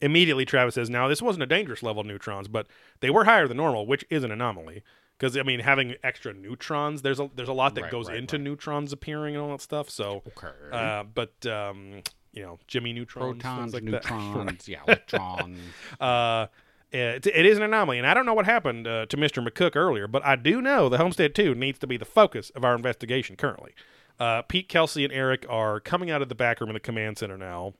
Immediately, 0.01 0.45
Travis 0.45 0.75
says, 0.75 0.89
"Now 0.89 1.07
this 1.07 1.21
wasn't 1.21 1.43
a 1.43 1.47
dangerous 1.47 1.81
level 1.81 2.01
of 2.01 2.07
neutrons, 2.07 2.47
but 2.47 2.67
they 2.99 3.09
were 3.09 3.25
higher 3.25 3.47
than 3.47 3.57
normal, 3.57 3.87
which 3.87 4.05
is 4.09 4.23
an 4.23 4.31
anomaly." 4.31 4.83
Because 5.17 5.35
I 5.35 5.43
mean, 5.43 5.59
having 5.61 5.95
extra 6.03 6.33
neutrons, 6.33 7.01
there's 7.01 7.19
a 7.19 7.29
there's 7.35 7.49
a 7.49 7.53
lot 7.53 7.75
that 7.75 7.83
Right, 7.83 7.91
goes 7.91 8.07
right, 8.07 8.17
into 8.17 8.37
right. 8.37 8.43
neutrons 8.43 8.93
appearing 8.93 9.35
and 9.35 9.43
all 9.43 9.49
that 9.51 9.61
stuff. 9.61 9.89
So, 9.89 10.23
Okay. 10.27 10.47
uh, 10.71 11.03
but 11.03 11.45
um, 11.45 12.01
you 12.31 12.43
know, 12.43 12.59
Jimmy 12.67 12.93
neutrons, 12.93 13.41
Protons, 13.41 13.73
like 13.73 13.83
that. 13.85 14.09
neutrons, 14.11 14.67
yeah, 14.67 14.81
electrons. 14.87 15.73
uh, 15.99 16.47
it, 16.91 17.25
it 17.27 17.45
is 17.45 17.57
an 17.57 17.63
anomaly, 17.63 17.97
and 17.97 18.07
I 18.07 18.13
don't 18.13 18.25
know 18.25 18.33
what 18.33 18.45
happened 18.45 18.87
uh, 18.87 19.07
to 19.07 19.17
Mr. 19.17 19.45
McCook 19.45 19.75
earlier, 19.75 20.07
but 20.07 20.23
I 20.25 20.35
do 20.35 20.61
know 20.61 20.87
the 20.89 20.97
Homestead 20.97 21.35
2 21.35 21.53
needs 21.53 21.77
to 21.79 21.87
be 21.87 21.97
the 21.97 22.05
focus 22.05 22.49
of 22.51 22.63
our 22.63 22.75
investigation 22.75 23.35
currently. 23.35 23.73
Uh, 24.19 24.41
Pete, 24.43 24.67
Kelsey, 24.67 25.03
and 25.03 25.13
Eric 25.13 25.45
are 25.49 25.79
coming 25.79 26.11
out 26.11 26.21
of 26.21 26.29
the 26.29 26.35
back 26.35 26.59
room 26.59 26.69
in 26.69 26.73
the 26.73 26.79
command 26.79 27.17
center 27.17 27.37
now. 27.37 27.73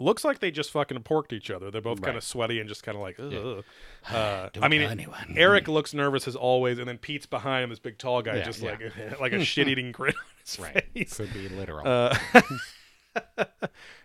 Looks 0.00 0.24
like 0.24 0.38
they 0.40 0.50
just 0.50 0.70
fucking 0.70 0.98
porked 1.02 1.32
each 1.32 1.50
other. 1.50 1.70
They're 1.70 1.80
both 1.82 2.00
kind 2.00 2.16
of 2.16 2.24
sweaty 2.24 2.58
and 2.58 2.68
just 2.68 2.82
kind 2.82 2.96
of 2.96 3.02
like, 3.02 3.20
Ugh. 3.20 3.62
Uh, 4.10 4.48
Don't 4.52 4.64
I 4.64 4.68
mean, 4.68 4.80
it-. 4.80 5.08
Eric 5.36 5.68
looks 5.68 5.92
nervous 5.94 6.26
as 6.26 6.34
always, 6.34 6.78
and 6.78 6.88
then 6.88 6.98
Pete's 6.98 7.26
behind 7.26 7.62
him, 7.64 7.70
this 7.70 7.78
big 7.78 7.98
tall 7.98 8.20
guy, 8.22 8.36
Yeah, 8.38 8.42
just 8.44 8.60
yeah. 8.62 8.70
like 8.70 9.20
like 9.20 9.32
a 9.32 9.44
shit 9.44 9.68
eating 9.68 9.92
grin 9.92 10.14
on 10.16 10.24
his 10.44 10.58
right. 10.58 10.84
face. 10.94 11.16
Could 11.18 11.32
be 11.34 11.48
literal. 11.50 11.86
Uh, 11.86 12.16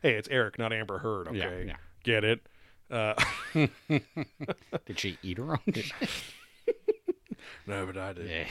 hey, 0.03 0.13
it's 0.15 0.27
Eric, 0.29 0.59
not 0.59 0.73
Amber 0.73 0.99
Heard. 0.99 1.33
Yeah, 1.33 1.45
Okay, 1.45 1.63
yeah. 1.67 1.75
get 2.03 2.23
it? 2.25 2.41
Uh, 2.91 3.15
Did 4.85 4.99
she 4.99 5.17
eat 5.23 5.37
her 5.39 5.51
own? 5.51 5.59
No, 7.67 7.85
but 7.85 7.97
I 7.97 8.13
did. 8.13 8.47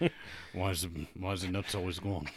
Yeah. 0.00 0.08
is 0.70 0.82
the, 0.82 1.06
why's 1.18 1.42
the 1.42 1.48
nuts 1.48 1.74
always 1.74 1.98
going? 2.00 2.28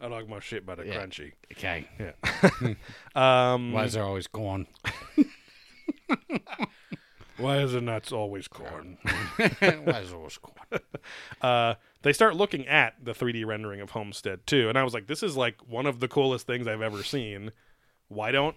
I 0.00 0.06
like 0.06 0.28
my 0.28 0.38
shit 0.38 0.64
by 0.64 0.76
the 0.76 0.86
Yeah. 0.86 0.94
crunchy. 1.04 1.32
Okay. 1.52 1.88
Um, 3.16 3.72
Why's 3.72 3.94
there 3.94 4.04
always 4.04 4.28
going? 4.28 4.68
why 7.36 7.58
is 7.58 7.72
the 7.72 7.80
nuts 7.80 8.12
always 8.12 8.46
corn? 8.48 8.98
why's 9.36 9.50
there 9.60 10.16
always 10.16 10.38
going? 10.38 10.82
uh, 11.42 11.74
they 12.02 12.12
start 12.12 12.36
looking 12.36 12.66
at 12.68 12.94
the 13.04 13.12
3D 13.12 13.44
rendering 13.44 13.80
of 13.80 13.90
Homestead 13.90 14.46
2, 14.46 14.68
and 14.68 14.78
I 14.78 14.84
was 14.84 14.94
like, 14.94 15.08
this 15.08 15.22
is 15.24 15.36
like 15.36 15.56
one 15.68 15.86
of 15.86 15.98
the 16.00 16.06
coolest 16.08 16.46
things 16.46 16.66
I've 16.68 16.82
ever 16.82 17.02
seen. 17.02 17.50
Why 18.08 18.30
don't 18.30 18.56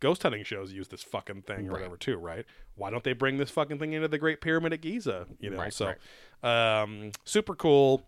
ghost 0.00 0.22
hunting 0.22 0.44
shows 0.44 0.72
use 0.72 0.88
this 0.88 1.02
fucking 1.02 1.42
thing 1.42 1.68
or 1.68 1.72
Right. 1.72 1.72
whatever 1.72 1.96
too? 1.96 2.16
Right? 2.16 2.44
Why 2.76 2.90
don't 2.90 3.04
they 3.04 3.12
bring 3.12 3.36
this 3.38 3.50
fucking 3.50 3.78
thing 3.78 3.92
into 3.92 4.08
the 4.08 4.18
Great 4.18 4.40
Pyramid 4.40 4.72
at 4.72 4.80
Giza? 4.80 5.26
You 5.40 5.50
know, 5.50 5.58
Right, 5.58 5.72
so 5.72 5.94
um, 6.42 7.12
super 7.24 7.54
cool. 7.54 8.06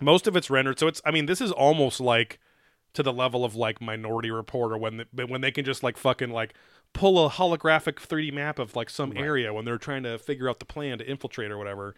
Most 0.00 0.26
of 0.26 0.36
it's 0.36 0.50
rendered, 0.50 0.78
so 0.78 0.86
it's. 0.88 1.00
I 1.06 1.10
mean, 1.10 1.26
this 1.26 1.40
is 1.40 1.50
almost 1.50 2.00
like 2.00 2.38
to 2.92 3.02
the 3.02 3.12
level 3.12 3.44
of 3.44 3.54
like 3.54 3.80
Minority 3.80 4.30
Report 4.30 4.72
or 4.72 4.78
when 4.78 5.04
they, 5.12 5.24
when 5.24 5.40
they 5.40 5.50
can 5.50 5.64
just 5.64 5.82
like 5.82 5.96
fucking 5.96 6.30
like 6.30 6.54
pull 6.92 7.24
a 7.24 7.30
holographic 7.30 7.94
3D 7.96 8.32
map 8.32 8.58
of 8.58 8.74
like 8.76 8.88
some 8.90 9.14
area 9.16 9.52
when 9.52 9.64
they're 9.64 9.76
trying 9.78 10.02
to 10.02 10.18
figure 10.18 10.48
out 10.48 10.58
the 10.58 10.64
plan 10.64 10.98
to 10.98 11.08
infiltrate 11.10 11.50
or 11.50 11.58
whatever. 11.58 11.94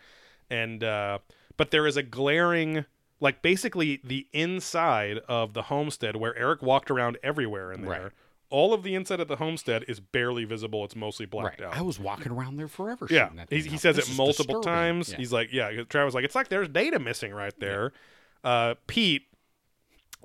And 0.51 0.83
uh, 0.83 1.19
but 1.57 1.71
there 1.71 1.87
is 1.87 1.97
a 1.97 2.03
glaring 2.03 2.85
like 3.21 3.43
basically 3.43 4.01
the 4.05 4.27
inside 4.33 5.19
of 5.29 5.53
the 5.55 5.63
homestead 5.63 6.17
where 6.17 6.37
Eric 6.37 6.63
walked 6.63 6.91
around 6.91 7.19
everywhere 7.23 7.73
in 7.73 7.83
there. 7.83 8.13
Right. 8.51 8.57
All 8.59 8.73
of 8.73 8.83
the 8.83 8.95
inside 8.95 9.21
of 9.21 9.29
the 9.29 9.37
homestead 9.37 9.85
is 9.89 10.01
barely 10.01 10.45
visible. 10.45 10.85
It's 10.85 10.97
mostly 10.97 11.27
blacked 11.27 11.61
Right. 11.61 11.69
out. 11.69 11.77
I 11.77 11.83
was 11.83 11.99
walking 12.01 12.33
around 12.33 12.57
there 12.57 12.69
forever. 12.69 13.07
Yeah, 13.11 13.29
that 13.37 13.53
he, 13.53 13.61
he 13.63 13.77
says 13.79 13.97
This 13.97 14.11
it 14.11 14.17
multiple 14.17 14.61
disturbing. 14.61 14.65
times. 14.79 15.11
Yeah. 15.11 15.17
He's 15.19 15.33
like, 15.33 15.53
yeah. 15.53 15.83
Travis 15.89 16.15
like, 16.15 16.25
it's 16.25 16.35
like 16.35 16.49
there's 16.49 16.69
data 16.69 16.99
missing 16.99 17.33
right 17.35 17.53
there. 17.61 17.93
Uh, 18.45 18.75
Pete, 18.87 19.23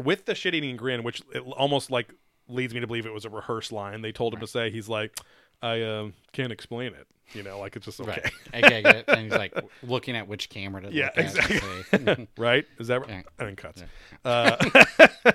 with 0.02 0.26
the 0.26 0.36
shit 0.36 0.56
eating 0.56 0.78
grin, 0.78 1.04
which 1.04 1.22
it 1.34 1.40
almost 1.40 1.92
like 1.92 2.14
leads 2.48 2.74
me 2.74 2.80
to 2.80 2.88
believe 2.88 3.06
it 3.06 3.14
was 3.14 3.26
a 3.26 3.30
rehearsed 3.30 3.72
line. 3.72 4.02
They 4.02 4.12
told 4.12 4.34
him 4.34 4.40
to 4.40 4.48
say, 4.48 4.70
he's 4.70 4.88
like, 4.90 5.20
I 5.62 5.82
uh, 5.82 6.10
can't 6.32 6.52
explain 6.52 6.94
it. 6.94 7.08
You 7.34 7.42
know, 7.44 7.58
like 7.60 7.76
it's 7.76 7.86
just 7.86 8.00
okay, 8.02 8.22
Right. 8.54 8.64
Okay, 8.66 8.82
good. 8.84 9.06
and 9.08 9.22
he's 9.22 9.32
like 9.32 9.54
looking 9.82 10.16
at 10.16 10.28
which 10.28 10.50
camera 10.50 10.82
to 10.82 10.90
Yeah, 10.94 11.06
look 11.16 11.26
exactly. 11.26 12.28
right? 12.38 12.66
Is 12.80 12.88
that 12.88 13.00
right? 13.02 13.10
Yeah. 13.10 13.22
I 13.40 13.44
think 13.46 13.58
cuts. 13.58 13.84
Uh, 14.24 15.32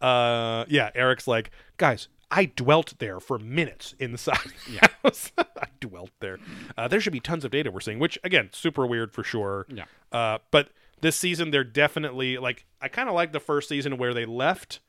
uh, 0.04 0.64
yeah, 0.68 0.90
Eric's 0.94 1.26
like, 1.26 1.50
guys. 1.76 2.08
I 2.30 2.44
dwelt 2.46 2.94
there 2.98 3.18
for 3.20 3.38
minutes 3.38 3.94
inside 3.98 4.52
Yeah. 4.70 4.86
house. 5.02 5.32
I 5.38 5.66
dwelt 5.80 6.10
there. 6.20 6.38
Uh, 6.76 6.86
there 6.88 7.00
should 7.00 7.12
be 7.12 7.20
tons 7.20 7.44
of 7.44 7.50
data 7.50 7.70
we're 7.70 7.80
seeing, 7.80 7.98
which 7.98 8.18
again, 8.22 8.50
super 8.52 8.86
weird 8.86 9.12
for 9.12 9.24
sure. 9.24 9.66
Yeah. 9.68 9.84
Uh, 10.12 10.38
but 10.50 10.68
this 11.00 11.16
season, 11.16 11.50
they're 11.50 11.64
definitely 11.64 12.38
like 12.38 12.66
I 12.80 12.88
kind 12.88 13.08
of 13.08 13.14
like 13.14 13.32
the 13.32 13.40
first 13.40 13.68
season 13.68 13.96
where 13.96 14.14
they 14.14 14.24
left 14.26 14.80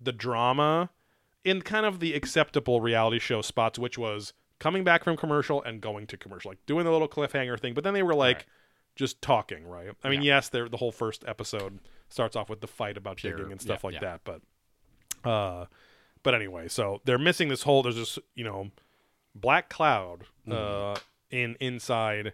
the 0.00 0.12
drama 0.12 0.90
in 1.44 1.62
kind 1.62 1.86
of 1.86 2.00
the 2.00 2.12
acceptable 2.14 2.80
reality 2.80 3.18
show 3.18 3.40
spots, 3.42 3.78
which 3.78 3.96
was 3.98 4.32
coming 4.58 4.84
back 4.84 5.04
from 5.04 5.16
commercial 5.16 5.62
and 5.62 5.80
going 5.80 6.06
to 6.08 6.16
commercial, 6.16 6.50
like 6.50 6.64
doing 6.66 6.84
the 6.84 6.90
little 6.92 7.08
cliffhanger 7.08 7.58
thing. 7.58 7.72
But 7.74 7.84
then 7.84 7.94
they 7.94 8.02
were 8.02 8.14
like 8.14 8.36
Right. 8.38 8.44
just 8.96 9.20
talking, 9.22 9.66
right? 9.66 9.90
I 10.04 10.08
mean, 10.08 10.22
Yeah. 10.22 10.36
yes, 10.36 10.48
they're, 10.50 10.68
the 10.68 10.76
whole 10.78 10.92
first 10.92 11.24
episode 11.26 11.78
starts 12.08 12.36
off 12.36 12.48
with 12.48 12.60
the 12.60 12.66
fight 12.66 12.96
about 12.96 13.18
digging 13.18 13.50
and 13.52 13.60
stuff 13.60 13.80
Yeah, 13.82 13.86
like 13.86 13.94
yeah. 13.94 14.00
that, 14.00 14.20
but 14.24 15.28
uh, 15.28 15.66
but 16.26 16.34
anyway, 16.34 16.66
so 16.66 17.00
they're 17.04 17.18
missing 17.18 17.48
this 17.48 17.62
whole. 17.62 17.82
There's 17.84 17.94
this 17.96 18.18
you 18.34 18.42
know 18.44 18.70
black 19.34 19.68
cloud 19.70 20.24
uh 20.50 20.50
Mm-hmm. 20.52 21.02
in 21.30 21.56
inside 21.60 22.32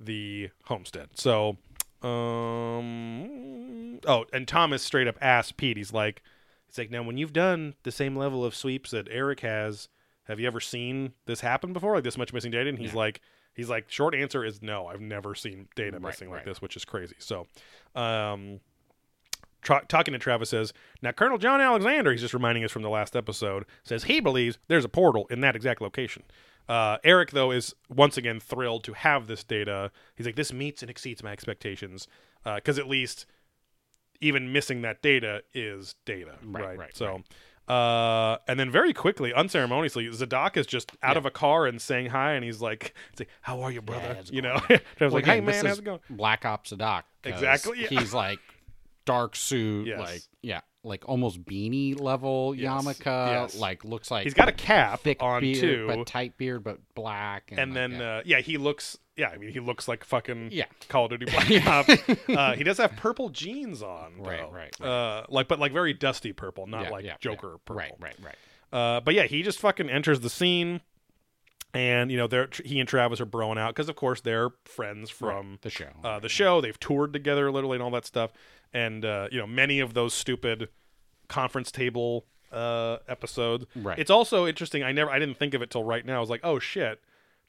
the 0.00 0.50
homestead. 0.64 1.10
So 1.14 1.58
um 2.02 3.98
oh, 4.06 4.24
and 4.32 4.46
Thomas 4.48 4.82
straight 4.82 5.06
up 5.08 5.16
asked 5.20 5.56
Pete. 5.56 5.76
He's 5.76 5.92
like, 5.92 6.22
he's 6.66 6.78
like, 6.78 6.90
now 6.90 7.02
when 7.02 7.16
you've 7.18 7.32
done 7.32 7.74
the 7.82 7.92
same 7.92 8.16
level 8.16 8.44
of 8.44 8.54
sweeps 8.54 8.90
that 8.92 9.08
Eric 9.10 9.40
has, 9.40 9.88
have 10.24 10.40
you 10.40 10.46
ever 10.46 10.60
seen 10.60 11.12
this 11.26 11.40
happen 11.40 11.72
before? 11.72 11.94
Like 11.94 12.04
this 12.04 12.18
much 12.18 12.32
missing 12.32 12.50
data? 12.50 12.68
And 12.70 12.78
he's 12.78 12.92
Yeah. 12.92 12.98
like, 12.98 13.20
he's 13.54 13.68
like, 13.68 13.90
short 13.90 14.14
answer 14.14 14.44
is 14.44 14.62
no. 14.62 14.86
I've 14.86 15.00
never 15.00 15.34
seen 15.34 15.68
data 15.76 15.98
Right, 15.98 16.02
missing 16.10 16.30
like 16.30 16.44
this, 16.44 16.60
which 16.62 16.76
is 16.76 16.84
crazy. 16.84 17.16
So, 17.18 17.46
um. 17.94 18.60
Tra- 19.66 19.84
talking 19.88 20.12
to 20.12 20.18
Travis 20.18 20.50
says, 20.50 20.72
Now, 21.02 21.10
Colonel 21.10 21.38
John 21.38 21.60
Alexander, 21.60 22.12
he's 22.12 22.20
just 22.20 22.32
reminding 22.34 22.62
us 22.64 22.70
from 22.70 22.82
the 22.82 22.88
last 22.88 23.16
episode, 23.16 23.64
says 23.82 24.04
he 24.04 24.20
believes 24.20 24.58
there's 24.68 24.84
a 24.84 24.88
portal 24.88 25.26
in 25.28 25.40
that 25.40 25.56
exact 25.56 25.82
location. 25.82 26.22
Uh, 26.68 26.98
Eric, 27.02 27.32
though, 27.32 27.50
is 27.50 27.74
once 27.88 28.16
again 28.16 28.38
thrilled 28.40 28.84
to 28.84 28.92
have 28.92 29.26
this 29.26 29.42
data. 29.42 29.90
He's 30.14 30.24
like, 30.24 30.36
This 30.36 30.52
meets 30.52 30.82
and 30.82 30.90
exceeds 30.90 31.22
my 31.22 31.32
expectations. 31.32 32.06
Because 32.44 32.78
at 32.78 32.86
least 32.86 33.26
even 34.20 34.52
missing 34.52 34.82
that 34.82 35.02
data 35.02 35.42
is 35.52 35.96
data. 36.04 36.36
Right. 36.44 36.64
Right, 36.64 36.78
right, 36.78 36.96
so. 36.96 37.22
Uh, 37.68 38.36
and 38.46 38.60
then 38.60 38.70
very 38.70 38.92
quickly, 38.92 39.34
unceremoniously, 39.34 40.08
Zadok 40.12 40.56
is 40.56 40.66
just 40.68 40.92
out 41.02 41.14
Yeah. 41.14 41.18
of 41.18 41.26
a 41.26 41.30
car 41.32 41.66
and 41.66 41.82
saying 41.82 42.06
hi, 42.10 42.34
and 42.34 42.44
he's 42.44 42.60
like, 42.60 42.94
he's 43.10 43.18
like 43.20 43.28
"How 43.40 43.62
are 43.62 43.72
you, 43.72 43.82
brother?" 43.82 44.16
it 44.20 44.32
you 44.32 44.40
know? 44.40 44.60
I 44.68 44.74
was 44.74 44.80
Well, 45.00 45.10
like, 45.10 45.24
"Hey, 45.24 45.32
again, 45.38 45.46
this 45.46 45.56
man, 45.56 45.66
how's 45.66 45.78
it 45.80 45.84
going?" 45.84 45.98
Black 46.08 46.44
Ops. 46.44 46.70
'cause 46.70 47.00
Exactly, 47.24 47.80
yeah. 47.82 47.88
He's 47.88 48.14
like 48.14 48.38
dark 49.06 49.34
suit, 49.34 49.86
Yes. 49.86 49.98
like 49.98 50.20
yeah, 50.42 50.60
like 50.84 51.08
almost 51.08 51.42
beanie 51.44 51.98
level 51.98 52.54
Yes, 52.54 52.70
yarmulke. 52.84 53.04
yes. 53.30 53.56
Like 53.56 53.84
looks 53.84 54.10
like 54.10 54.24
He's 54.24 54.34
got 54.34 54.48
a 54.48 54.52
cap 54.52 55.00
thick 55.00 55.22
on 55.22 55.40
beard, 55.40 55.60
too, 55.60 55.86
but 55.86 56.06
tight 56.06 56.36
beard, 56.36 56.62
but 56.62 56.78
black. 56.94 57.44
And, 57.50 57.58
and 57.60 57.70
like, 57.70 57.74
then 57.76 57.90
yeah. 58.00 58.16
uh, 58.18 58.22
yeah, 58.26 58.40
he 58.40 58.58
looks. 58.58 58.98
Yeah, 59.16 59.28
I 59.30 59.38
mean, 59.38 59.50
he 59.50 59.60
looks 59.60 59.88
like 59.88 60.04
fucking 60.04 60.50
Yeah. 60.52 60.66
Call 60.90 61.06
of 61.06 61.10
Duty 61.12 61.24
Black 61.32 61.66
Ops. 61.66 62.28
uh, 62.28 62.52
he 62.54 62.64
does 62.64 62.76
have 62.76 62.94
purple 62.96 63.30
jeans 63.30 63.82
on, 63.82 64.12
Right, 64.20 64.40
though. 64.42 64.50
right, 64.52 64.80
Uh, 64.80 65.24
like, 65.30 65.48
but 65.48 65.58
like 65.58 65.72
very 65.72 65.94
dusty 65.94 66.34
purple, 66.34 66.66
not 66.66 66.82
Yeah, 66.84 66.90
like 66.90 67.04
yeah, 67.06 67.14
Joker 67.18 67.52
yeah. 67.52 67.56
purple. 67.64 67.76
Right, 67.76 67.92
right, 67.98 68.16
right. 68.22 68.36
Uh, 68.78 69.00
but 69.00 69.14
yeah, 69.14 69.22
he 69.22 69.42
just 69.42 69.58
fucking 69.58 69.88
enters 69.88 70.20
the 70.20 70.28
scene, 70.28 70.82
and 71.72 72.10
you 72.10 72.16
know, 72.16 72.26
they're 72.26 72.48
he 72.64 72.78
and 72.80 72.88
Travis 72.88 73.20
are 73.20 73.26
broing 73.26 73.58
out 73.58 73.74
because, 73.74 73.88
of 73.88 73.96
course, 73.96 74.20
they're 74.20 74.50
friends 74.64 75.08
from 75.10 75.58
The 75.62 75.70
show. 75.70 75.88
uh, 76.04 76.18
the 76.18 76.28
show. 76.28 76.60
They've 76.60 76.78
toured 76.78 77.12
together 77.12 77.50
literally 77.50 77.76
and 77.76 77.82
all 77.82 77.90
that 77.92 78.04
stuff. 78.06 78.32
And 78.76 79.04
uh, 79.04 79.28
you 79.32 79.38
know, 79.38 79.46
many 79.46 79.80
of 79.80 79.94
those 79.94 80.12
stupid 80.12 80.68
conference 81.28 81.72
table 81.72 82.26
uh, 82.52 82.98
episodes. 83.08 83.64
Right. 83.74 83.98
It's 83.98 84.10
also 84.10 84.46
interesting. 84.46 84.82
I 84.82 84.92
never, 84.92 85.10
I 85.10 85.18
didn't 85.18 85.38
think 85.38 85.54
of 85.54 85.62
it 85.62 85.70
till 85.70 85.82
right 85.84 86.04
now. 86.04 86.18
I 86.18 86.20
was 86.20 86.30
like, 86.30 86.42
oh 86.44 86.58
shit. 86.58 87.00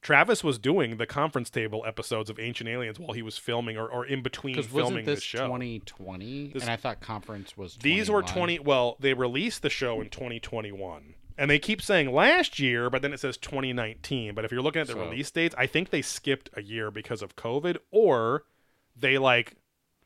Travis 0.02 0.44
was 0.44 0.60
doing 0.60 0.98
the 0.98 1.08
conference 1.08 1.50
table 1.50 1.84
episodes 1.86 2.30
of 2.30 2.40
Ancient 2.40 2.70
Aliens 2.70 3.00
while 3.00 3.14
he 3.14 3.24
was 3.24 3.38
filming 3.38 3.78
or, 3.78 3.88
or 3.90 4.06
in 4.06 4.22
between 4.22 4.62
filming 4.62 5.06
this 5.06 5.20
the 5.20 5.26
show. 5.26 5.48
2020? 5.48 6.52
This- 6.54 6.62
and 6.62 6.72
I 6.72 6.76
thought 6.76 7.02
conference 7.02 7.58
was. 7.58 7.78
These 7.82 8.10
were 8.10 8.22
20 8.22 8.60
well, 8.60 8.96
they 9.00 9.14
released 9.14 9.64
the 9.64 9.70
show 9.70 10.00
in 10.00 10.10
2021. 10.10 11.16
And 11.40 11.52
they 11.52 11.60
keep 11.60 11.82
saying 11.82 12.14
last 12.14 12.58
year, 12.58 12.90
but 12.90 13.02
then 13.02 13.12
it 13.12 13.20
says 13.20 13.38
2019. 13.38 14.34
But 14.34 14.46
if 14.46 14.52
you're 14.52 14.62
looking 14.62 14.82
at 14.82 14.88
the 14.88 14.94
So- 14.94 15.00
release 15.04 15.30
dates, 15.30 15.56
I 15.58 15.68
think 15.68 15.90
they 15.90 16.02
skipped 16.02 16.50
a 16.54 16.62
year 16.62 16.90
because 16.90 17.22
of 17.22 17.36
COVID 17.36 17.78
or 17.92 18.46
they 18.96 19.18
like 19.18 19.56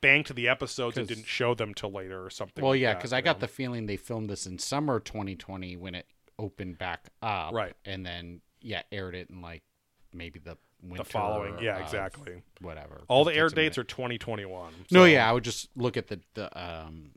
banked 0.02 0.34
the 0.36 0.48
episodes 0.48 0.98
and 0.98 1.08
didn't 1.08 1.28
show 1.28 1.54
them 1.54 1.74
till 1.74 1.92
later 1.92 2.26
or 2.26 2.30
something. 2.30 2.64
Well, 2.64 2.74
like 2.74 2.82
yeah, 2.82 2.94
because 2.96 3.14
I 3.14 3.22
got 3.22 3.38
know? 3.38 3.42
the 3.42 3.48
feeling 3.48 3.86
they 3.86 3.98
filmed 3.98 4.30
this 4.30 4.46
in 4.46 4.58
summer 4.60 5.00
2020 5.00 5.78
when 5.78 5.96
it 5.96 6.08
opened 6.38 6.78
back 6.78 7.08
up. 7.22 7.54
Right. 7.54 7.74
And 7.86 8.06
then 8.06 8.42
yeah, 8.62 8.82
aired 8.92 9.16
it 9.16 9.30
in 9.30 9.42
like 9.42 9.64
maybe 10.14 10.40
the 10.40 10.58
winter. 10.82 11.04
the 11.04 11.10
following. 11.10 11.60
Yeah, 11.62 11.78
exactly. 11.80 12.42
Whatever. 12.60 13.02
All 13.08 13.24
the 13.24 13.34
air 13.34 13.46
takes 13.46 13.54
a 13.54 13.56
minute. 13.56 13.70
dates 13.70 13.78
are 13.78 13.84
2021. 13.84 14.74
No, 14.92 15.06
yeah, 15.06 15.30
I 15.30 15.32
would 15.32 15.44
just 15.44 15.70
look 15.76 15.98
at 15.98 16.08
the 16.08 16.20
the 16.34 16.60
um 16.62 17.12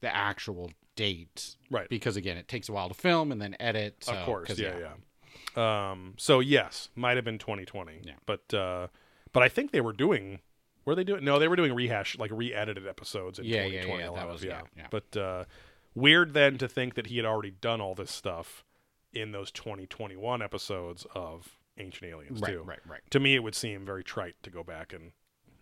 the 0.00 0.14
actual 0.14 0.70
date, 0.96 1.56
Right. 1.70 1.88
Because 1.88 2.16
again, 2.16 2.36
it 2.36 2.46
takes 2.48 2.68
a 2.68 2.72
while 2.72 2.88
to 2.88 2.94
film 2.94 3.32
and 3.32 3.40
then 3.40 3.56
edit. 3.60 4.04
So, 4.04 4.12
of 4.12 4.24
course. 4.26 4.48
'cause, 4.48 4.58
Yeah, 4.60 4.74
yeah. 5.56 5.90
Um, 5.90 6.14
so 6.18 6.40
yes, 6.40 6.90
might 6.94 7.16
have 7.16 7.24
been 7.24 7.38
2020. 7.38 8.00
Yeah. 8.04 8.12
But 8.26 8.52
uh, 8.54 8.88
but 9.32 9.42
I 9.42 9.48
think 9.48 9.70
they 9.72 9.80
were 9.80 9.92
doing. 9.92 10.40
Were 10.84 10.94
they 10.94 11.04
doing? 11.04 11.24
No, 11.24 11.38
they 11.38 11.48
were 11.48 11.56
doing 11.56 11.74
rehash, 11.74 12.16
like 12.18 12.30
re-edited 12.32 12.86
episodes 12.86 13.38
in 13.38 13.44
Yeah, 13.44 13.64
yeah, 13.66 13.82
2020. 13.82 14.02
yeah, 14.02 14.10
a 14.10 14.14
that 14.14 14.28
was- 14.32 14.44
yeah, 14.44 14.60
yeah. 14.76 14.86
But 14.90 15.16
uh, 15.16 15.44
weird 15.94 16.32
then 16.34 16.58
to 16.58 16.68
think 16.68 16.94
that 16.94 17.06
he 17.08 17.16
had 17.16 17.26
already 17.26 17.50
done 17.50 17.80
all 17.80 17.94
this 17.94 18.10
stuff 18.10 18.64
in 19.12 19.32
those 19.32 19.50
2021 19.50 20.40
episodes 20.42 21.06
of 21.14 21.58
Ancient 21.78 22.10
Aliens 22.10 22.40
Right, 22.40 22.52
too. 22.52 22.62
right, 22.62 22.78
right, 22.88 23.00
To 23.10 23.20
me, 23.20 23.34
it 23.34 23.42
would 23.42 23.54
seem 23.54 23.84
very 23.84 24.04
trite 24.04 24.34
to 24.42 24.50
go 24.50 24.62
back 24.62 24.92
and, 24.92 25.12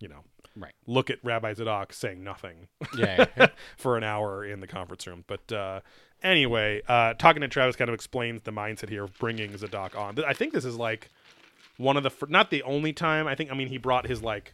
you 0.00 0.08
know, 0.08 0.24
right. 0.56 0.74
look 0.86 1.10
at 1.10 1.18
Rabbi 1.24 1.54
Zadok 1.54 1.92
saying 1.92 2.22
nothing 2.22 2.68
Yeah, 2.96 3.26
yeah. 3.36 3.46
for 3.76 3.96
an 3.96 4.04
hour 4.04 4.44
in 4.44 4.60
the 4.60 4.66
conference 4.66 5.06
room. 5.06 5.24
But 5.26 5.50
uh, 5.52 5.80
anyway, 6.22 6.82
uh, 6.88 7.14
talking 7.14 7.40
to 7.40 7.48
Travis 7.48 7.76
kind 7.76 7.88
of 7.88 7.94
explains 7.94 8.42
the 8.42 8.52
mindset 8.52 8.88
here 8.90 9.04
of 9.04 9.18
bringing 9.18 9.56
Zadok 9.56 9.96
on. 9.96 10.22
I 10.24 10.32
think 10.34 10.52
this 10.52 10.64
is 10.64 10.76
like 10.76 11.08
one 11.78 11.96
of 11.96 12.02
the 12.02 12.10
fir- 12.10 12.26
not 12.28 12.50
the 12.50 12.62
only 12.64 12.92
time. 12.92 13.26
I 13.26 13.34
think 13.34 13.50
I 13.50 13.54
mean 13.54 13.68
he 13.68 13.78
brought 13.78 14.06
his 14.06 14.22
like 14.22 14.52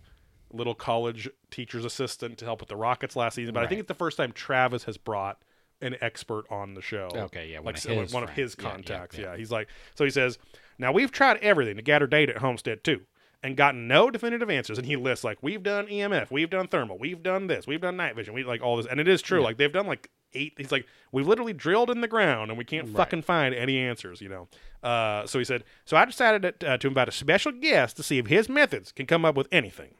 little 0.55 0.75
college 0.75 1.29
teacher's 1.51 1.85
assistant 1.85 2.39
to 2.39 2.45
help 2.45 2.61
with 2.61 2.69
the 2.69 2.77
Rockets 2.77 3.17
last 3.17 3.35
season, 3.35 3.55
but 3.55 3.63
I 3.65 3.67
think 3.67 3.81
it's 3.81 3.89
the 3.89 3.95
first 3.95 4.17
time 4.17 4.33
Travis 4.33 4.85
has 4.85 4.97
brought 4.97 5.43
an 5.81 5.97
expert 6.01 6.45
on 6.51 6.75
the 6.75 6.83
show. 6.83 7.09
Okay, 7.15 7.49
yeah, 7.51 7.59
one 7.59 7.75
like 7.75 7.77
of 7.77 7.83
his 7.85 8.13
one 8.15 8.23
of 8.23 8.31
friends. 8.31 8.55
his 8.55 8.57
Yeah, 8.59 8.65
yeah, 8.67 8.71
contacts. 8.73 9.19
yeah. 9.19 9.25
yeah, 9.33 9.37
he's 9.37 9.51
like, 9.51 9.69
so 9.95 10.05
he 10.05 10.11
says, 10.11 10.39
now 10.79 10.93
we've 10.93 11.11
tried 11.13 11.39
everything 11.39 11.77
to 11.77 11.83
gather 11.83 12.07
data 12.07 12.35
at 12.35 12.39
Homestead 12.41 12.85
2. 12.85 13.01
And 13.43 13.59
gotten 13.59 13.87
no 13.87 14.11
definitive 14.11 14.49
answers, 14.49 14.79
and 14.79 14.87
he 14.87 14.97
lists 14.97 15.23
like 15.23 15.37
we've 15.43 15.63
done 15.63 15.87
EMF, 15.87 16.31
we've 16.31 16.49
done 16.49 16.67
thermal, 16.67 16.97
we've 16.97 17.23
done 17.23 17.47
this, 17.47 17.67
we've 17.67 17.83
done 17.83 17.95
night 17.95 18.17
vision, 18.17 18.33
we 18.33 18.43
like 18.43 18.63
all 18.63 18.79
this, 18.79 18.87
and 18.87 18.99
it 18.99 19.07
is 19.07 19.21
true. 19.21 19.43
Like 19.43 19.59
they've 19.59 19.71
done 19.71 19.87
like 19.87 20.09
eight. 20.33 20.55
He's 20.57 20.73
like 20.73 20.87
we've 21.13 21.27
literally 21.29 21.53
drilled 21.53 21.91
in 21.91 22.01
the 22.01 22.09
ground, 22.09 22.51
and 22.51 22.57
we 22.57 22.65
can't 22.65 22.87
Right. 22.87 22.97
fucking 22.97 23.21
find 23.21 23.55
any 23.55 23.77
answers. 23.79 24.23
You 24.23 24.31
know. 24.31 24.49
Uh, 24.83 25.27
so 25.27 25.39
he 25.39 25.45
said, 25.45 25.63
so 25.85 25.95
I 25.95 26.07
decided 26.07 26.59
to, 26.61 26.71
uh, 26.71 26.77
to 26.79 26.89
invite 26.89 27.07
a 27.07 27.13
special 27.13 27.53
guest 27.53 27.99
to 27.99 28.03
see 28.03 28.17
if 28.17 28.29
his 28.29 28.49
methods 28.49 28.93
can 28.93 29.05
come 29.05 29.27
up 29.27 29.35
with 29.35 29.49
anything. 29.53 29.93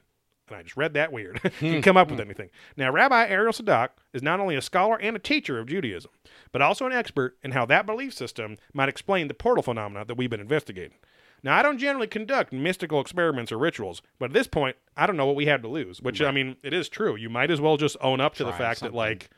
And 0.49 0.57
I 0.57 0.63
just 0.63 0.77
read 0.77 0.95
that 0.95 1.13
weird. 1.13 1.41
You 1.61 1.73
can 1.73 1.83
come 1.83 1.97
up 1.97 2.11
with 2.11 2.21
anything. 2.21 2.51
Now, 2.77 2.91
Rabbi 2.93 3.27
Ariel 3.27 3.53
Zadok 3.53 3.97
is 4.13 4.23
not 4.23 4.41
only 4.41 4.57
a 4.57 4.63
scholar 4.63 4.97
and 5.01 5.17
a 5.17 5.19
teacher 5.19 5.59
of 5.59 5.67
Judaism, 5.67 6.11
but 6.53 6.61
also 6.61 6.87
an 6.87 6.93
expert 6.93 7.37
in 7.43 7.53
how 7.53 7.65
that 7.67 7.87
belief 7.87 8.13
system 8.13 8.57
might 8.73 8.89
explain 8.89 9.29
the 9.29 9.35
portal 9.35 9.63
phenomena 9.63 10.05
that 10.05 10.17
we've 10.17 10.31
been 10.31 10.41
investigating. 10.41 10.99
Now, 11.43 11.57
I 11.57 11.63
don't 11.63 11.79
generally 11.79 12.07
conduct 12.07 12.53
mystical 12.53 13.01
experiments 13.01 13.53
or 13.53 13.59
rituals, 13.59 14.03
but 14.19 14.27
at 14.27 14.33
this 14.33 14.47
point, 14.47 14.77
I 14.97 15.07
don't 15.07 15.17
know 15.17 15.27
what 15.27 15.37
we 15.37 15.47
had 15.47 15.63
to 15.63 15.69
lose. 15.69 16.01
Which 16.01 16.21
I 16.23 16.31
mean, 16.31 16.57
it 16.63 16.73
is 16.73 16.89
true. 16.89 17.17
You 17.17 17.29
might 17.29 17.51
as 17.51 17.61
well 17.61 17.77
just 17.77 17.97
own 18.01 18.21
up 18.21 18.35
to 18.37 18.45
the 18.45 18.53
fact 18.53 18.81
something. 18.81 18.93
that 18.93 18.97
like 18.97 19.31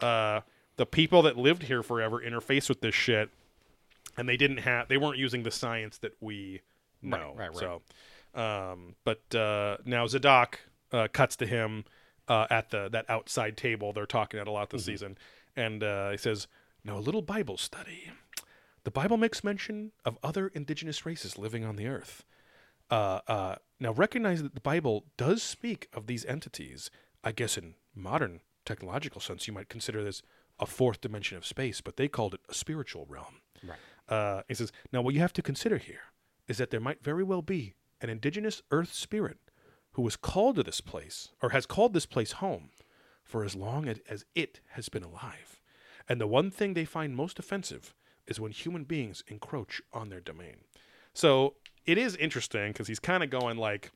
uh, 0.00 0.40
the 0.76 0.86
people 0.86 1.22
that 1.22 1.36
lived 1.36 1.64
here 1.64 1.82
forever 1.82 2.20
interface 2.20 2.68
with 2.68 2.80
this 2.80 2.94
shit 2.94 3.30
and 4.16 4.28
they 4.28 4.36
didn't 4.36 4.58
have 4.58 4.88
they 4.88 4.96
weren't 4.96 5.18
using 5.18 5.42
the 5.42 5.50
science 5.50 5.98
that 5.98 6.12
we 6.20 6.60
know. 7.02 7.34
right, 7.36 7.48
right. 7.48 7.56
So, 7.56 7.82
um, 8.34 8.94
but 9.04 9.34
uh, 9.34 9.78
now 9.84 10.06
Zadok 10.06 10.60
uh, 10.92 11.08
cuts 11.12 11.36
to 11.36 11.46
him 11.46 11.84
uh, 12.28 12.46
at 12.50 12.70
the 12.70 12.88
that 12.90 13.08
outside 13.08 13.56
table 13.56 13.92
they're 13.92 14.06
talking 14.06 14.40
at 14.40 14.46
a 14.46 14.50
lot 14.50 14.70
this 14.70 14.84
season, 14.84 15.18
and 15.56 15.82
uh, 15.82 16.10
he 16.10 16.16
says, 16.16 16.46
"Now 16.84 16.98
a 16.98 17.00
little 17.00 17.22
Bible 17.22 17.56
study. 17.56 18.10
The 18.84 18.90
Bible 18.90 19.16
makes 19.16 19.44
mention 19.44 19.92
of 20.04 20.18
other 20.22 20.48
indigenous 20.48 21.04
races 21.04 21.36
living 21.36 21.64
on 21.64 21.76
the 21.76 21.86
earth. 21.86 22.24
Uh, 22.90 23.20
uh, 23.28 23.54
now 23.78 23.92
recognize 23.92 24.42
that 24.42 24.54
the 24.54 24.60
Bible 24.60 25.04
does 25.16 25.42
speak 25.42 25.88
of 25.92 26.06
these 26.06 26.24
entities. 26.24 26.90
I 27.22 27.32
guess 27.32 27.58
in 27.58 27.74
modern 27.94 28.40
technological 28.64 29.20
sense, 29.20 29.46
you 29.46 29.52
might 29.52 29.68
consider 29.68 30.02
this 30.02 30.22
a 30.58 30.66
fourth 30.66 31.00
dimension 31.00 31.36
of 31.36 31.46
space, 31.46 31.80
but 31.80 31.96
they 31.96 32.08
called 32.08 32.34
it 32.34 32.40
a 32.48 32.54
spiritual 32.54 33.06
realm. 33.08 33.40
Right. 33.62 33.78
Uh, 34.08 34.42
he 34.48 34.54
says, 34.54 34.72
now 34.92 35.02
what 35.02 35.14
you 35.14 35.20
have 35.20 35.32
to 35.34 35.42
consider 35.42 35.78
here 35.78 36.12
is 36.48 36.58
that 36.58 36.70
there 36.70 36.80
might 36.80 37.02
very 37.02 37.22
well 37.22 37.42
be 37.42 37.74
an 38.00 38.08
indigenous 38.10 38.62
earth 38.70 38.92
spirit 38.92 39.38
who 39.92 40.02
was 40.02 40.16
called 40.16 40.56
to 40.56 40.62
this 40.62 40.80
place, 40.80 41.28
or 41.42 41.50
has 41.50 41.66
called 41.66 41.92
this 41.92 42.06
place 42.06 42.32
home, 42.32 42.70
for 43.24 43.44
as 43.44 43.54
long 43.56 43.88
as, 43.88 43.98
as 44.08 44.24
it 44.34 44.60
has 44.70 44.88
been 44.88 45.02
alive. 45.02 45.60
And 46.08 46.20
the 46.20 46.26
one 46.26 46.50
thing 46.50 46.74
they 46.74 46.84
find 46.84 47.14
most 47.14 47.38
offensive 47.38 47.94
is 48.26 48.38
when 48.40 48.52
human 48.52 48.84
beings 48.84 49.24
encroach 49.28 49.82
on 49.92 50.08
their 50.08 50.20
domain. 50.20 50.58
So 51.12 51.54
it 51.86 51.98
is 51.98 52.14
interesting 52.16 52.72
because 52.72 52.86
he's 52.86 53.00
kind 53.00 53.22
of 53.24 53.30
going 53.30 53.56
like, 53.58 53.90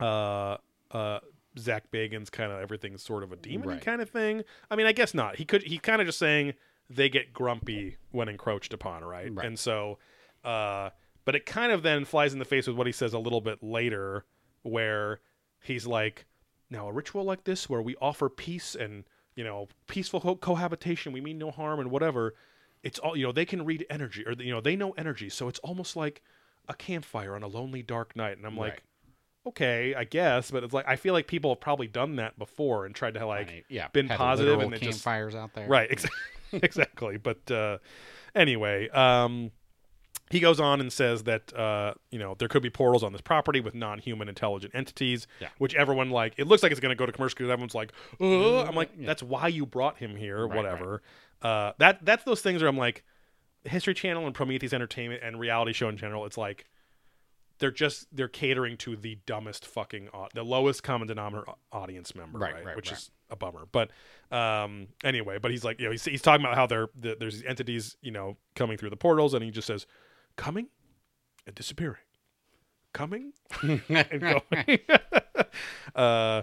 uh, 0.00 0.56
uh, 0.90 1.20
Zak 1.58 1.90
Bagans' 1.92 2.32
kind 2.32 2.50
of 2.50 2.58
everything's 2.60 3.02
sort 3.02 3.22
of 3.22 3.30
a 3.32 3.36
demon 3.36 3.68
Right. 3.68 3.80
kind 3.80 4.00
of 4.02 4.10
thing. 4.10 4.42
I 4.70 4.76
mean, 4.76 4.86
I 4.86 4.92
guess 4.92 5.14
not. 5.14 5.36
He 5.36 5.44
could. 5.44 5.62
He 5.62 5.78
kind 5.78 6.00
of 6.00 6.06
just 6.06 6.18
saying 6.18 6.54
they 6.90 7.08
get 7.08 7.32
grumpy 7.32 7.96
when 8.10 8.28
encroached 8.28 8.72
upon, 8.72 9.04
right? 9.04 9.32
Right. 9.32 9.46
And 9.46 9.58
so, 9.58 9.98
uh, 10.42 10.90
but 11.24 11.34
it 11.34 11.46
kind 11.46 11.72
of 11.72 11.82
then 11.82 12.04
flies 12.04 12.32
in 12.32 12.38
the 12.38 12.44
face 12.44 12.66
with 12.66 12.76
what 12.76 12.86
he 12.86 12.92
says 12.92 13.12
a 13.12 13.18
little 13.18 13.40
bit 13.40 13.62
later, 13.62 14.24
where 14.62 15.20
he's 15.60 15.86
like, 15.86 16.26
"Now 16.70 16.88
a 16.88 16.92
ritual 16.92 17.24
like 17.24 17.44
this, 17.44 17.68
where 17.68 17.82
we 17.82 17.96
offer 18.00 18.28
peace 18.28 18.74
and 18.74 19.04
you 19.34 19.44
know 19.44 19.68
peaceful 19.86 20.20
co- 20.20 20.36
cohabitation, 20.36 21.12
we 21.12 21.20
mean 21.20 21.38
no 21.38 21.50
harm 21.50 21.80
and 21.80 21.90
whatever. 21.90 22.34
It's 22.82 22.98
all 22.98 23.16
you 23.16 23.24
know. 23.24 23.32
They 23.32 23.44
can 23.46 23.64
read 23.64 23.86
energy, 23.88 24.26
or 24.26 24.32
you 24.32 24.52
know, 24.52 24.60
they 24.60 24.76
know 24.76 24.92
energy, 24.92 25.28
so 25.28 25.48
it's 25.48 25.58
almost 25.60 25.96
like 25.96 26.22
a 26.68 26.74
campfire 26.74 27.34
on 27.34 27.42
a 27.42 27.48
lonely 27.48 27.82
dark 27.82 28.14
night." 28.16 28.36
And 28.36 28.46
I'm 28.46 28.56
like 28.56 28.72
Right. 28.72 28.82
okay, 29.48 29.94
I 29.94 30.04
guess, 30.04 30.50
but 30.50 30.64
it's 30.64 30.74
like 30.74 30.86
I 30.88 30.96
feel 30.96 31.14
like 31.14 31.26
people 31.26 31.50
have 31.50 31.60
probably 31.60 31.86
done 31.86 32.16
that 32.16 32.38
before 32.38 32.86
and 32.86 32.94
tried 32.94 33.14
to 33.14 33.26
like 33.26 33.46
Right, 33.48 33.64
yeah, 33.68 33.88
been 33.88 34.08
had 34.08 34.20
and 34.20 34.74
it 34.74 34.82
just 34.82 35.02
campfires 35.04 35.34
out 35.34 35.54
there. 35.54 35.68
right 35.68 35.88
ex- 35.90 36.06
exactly. 36.52 37.16
But 37.16 37.50
uh, 37.50 37.78
anyway, 38.34 38.88
um, 38.90 39.50
he 40.30 40.40
goes 40.40 40.58
on 40.58 40.80
and 40.80 40.92
says 40.92 41.24
that 41.24 41.52
uh, 41.54 41.94
you 42.10 42.18
know 42.18 42.34
there 42.38 42.48
could 42.48 42.62
be 42.62 42.70
portals 42.70 43.02
on 43.02 43.12
this 43.12 43.20
property 43.20 43.60
with 43.60 43.74
non-human 43.74 44.28
intelligent 44.28 44.74
entities, 44.74 45.26
Yeah. 45.40 45.48
which 45.58 45.74
everyone 45.74 46.10
like. 46.10 46.34
It 46.38 46.46
looks 46.46 46.62
like 46.62 46.72
it's 46.72 46.80
going 46.80 46.90
to 46.90 46.96
go 46.96 47.06
to 47.06 47.12
commercial 47.12 47.36
because 47.36 47.50
everyone's 47.50 47.74
like, 47.74 47.92
uh, 48.20 48.62
I'm 48.64 48.74
like, 48.74 48.90
Yeah. 48.98 49.06
that's 49.06 49.22
why 49.22 49.48
you 49.48 49.66
brought 49.66 49.98
him 49.98 50.16
here, 50.16 50.46
Right, 50.46 50.56
whatever. 50.56 51.02
Uh, 51.42 51.72
that 51.78 52.04
that's 52.04 52.24
those 52.24 52.40
things 52.40 52.62
where 52.62 52.68
I'm 52.68 52.78
like, 52.78 53.04
History 53.64 53.94
Channel 53.94 54.26
and 54.26 54.34
Prometheus 54.34 54.72
Entertainment 54.72 55.22
and 55.22 55.38
reality 55.38 55.72
show 55.72 55.88
in 55.88 55.96
general. 55.96 56.24
It's 56.26 56.38
like 56.38 56.64
they're 57.58 57.70
just 57.70 58.06
they're 58.10 58.26
catering 58.28 58.76
to 58.78 58.96
the 58.96 59.18
dumbest 59.26 59.64
fucking 59.66 60.08
the 60.34 60.42
lowest 60.42 60.82
common 60.82 61.06
denominator 61.06 61.46
audience 61.70 62.14
member 62.14 62.38
Right, 62.38 62.52
right, 62.54 62.64
right, 62.64 62.76
which 62.76 62.90
right. 62.90 62.98
is 62.98 63.10
a 63.30 63.36
bummer 63.36 63.66
but 63.70 63.90
um 64.32 64.88
anyway 65.04 65.38
but 65.38 65.52
he's 65.52 65.64
like 65.64 65.78
you 65.78 65.84
know 65.86 65.92
he's, 65.92 66.04
he's 66.04 66.20
talking 66.20 66.44
about 66.44 66.56
how 66.56 66.66
there 66.66 66.88
the, 66.96 67.16
there's 67.18 67.34
these 67.34 67.44
entities 67.44 67.96
you 68.02 68.10
know 68.10 68.36
coming 68.56 68.76
through 68.76 68.90
the 68.90 68.96
portals 68.96 69.34
and 69.34 69.44
he 69.44 69.52
just 69.52 69.68
says 69.68 69.86
coming 70.36 70.68
and 71.46 71.54
disappearing. 71.54 71.98
Coming 72.92 73.32
and 73.62 74.20
going. 74.20 74.78
Uh 75.94 76.42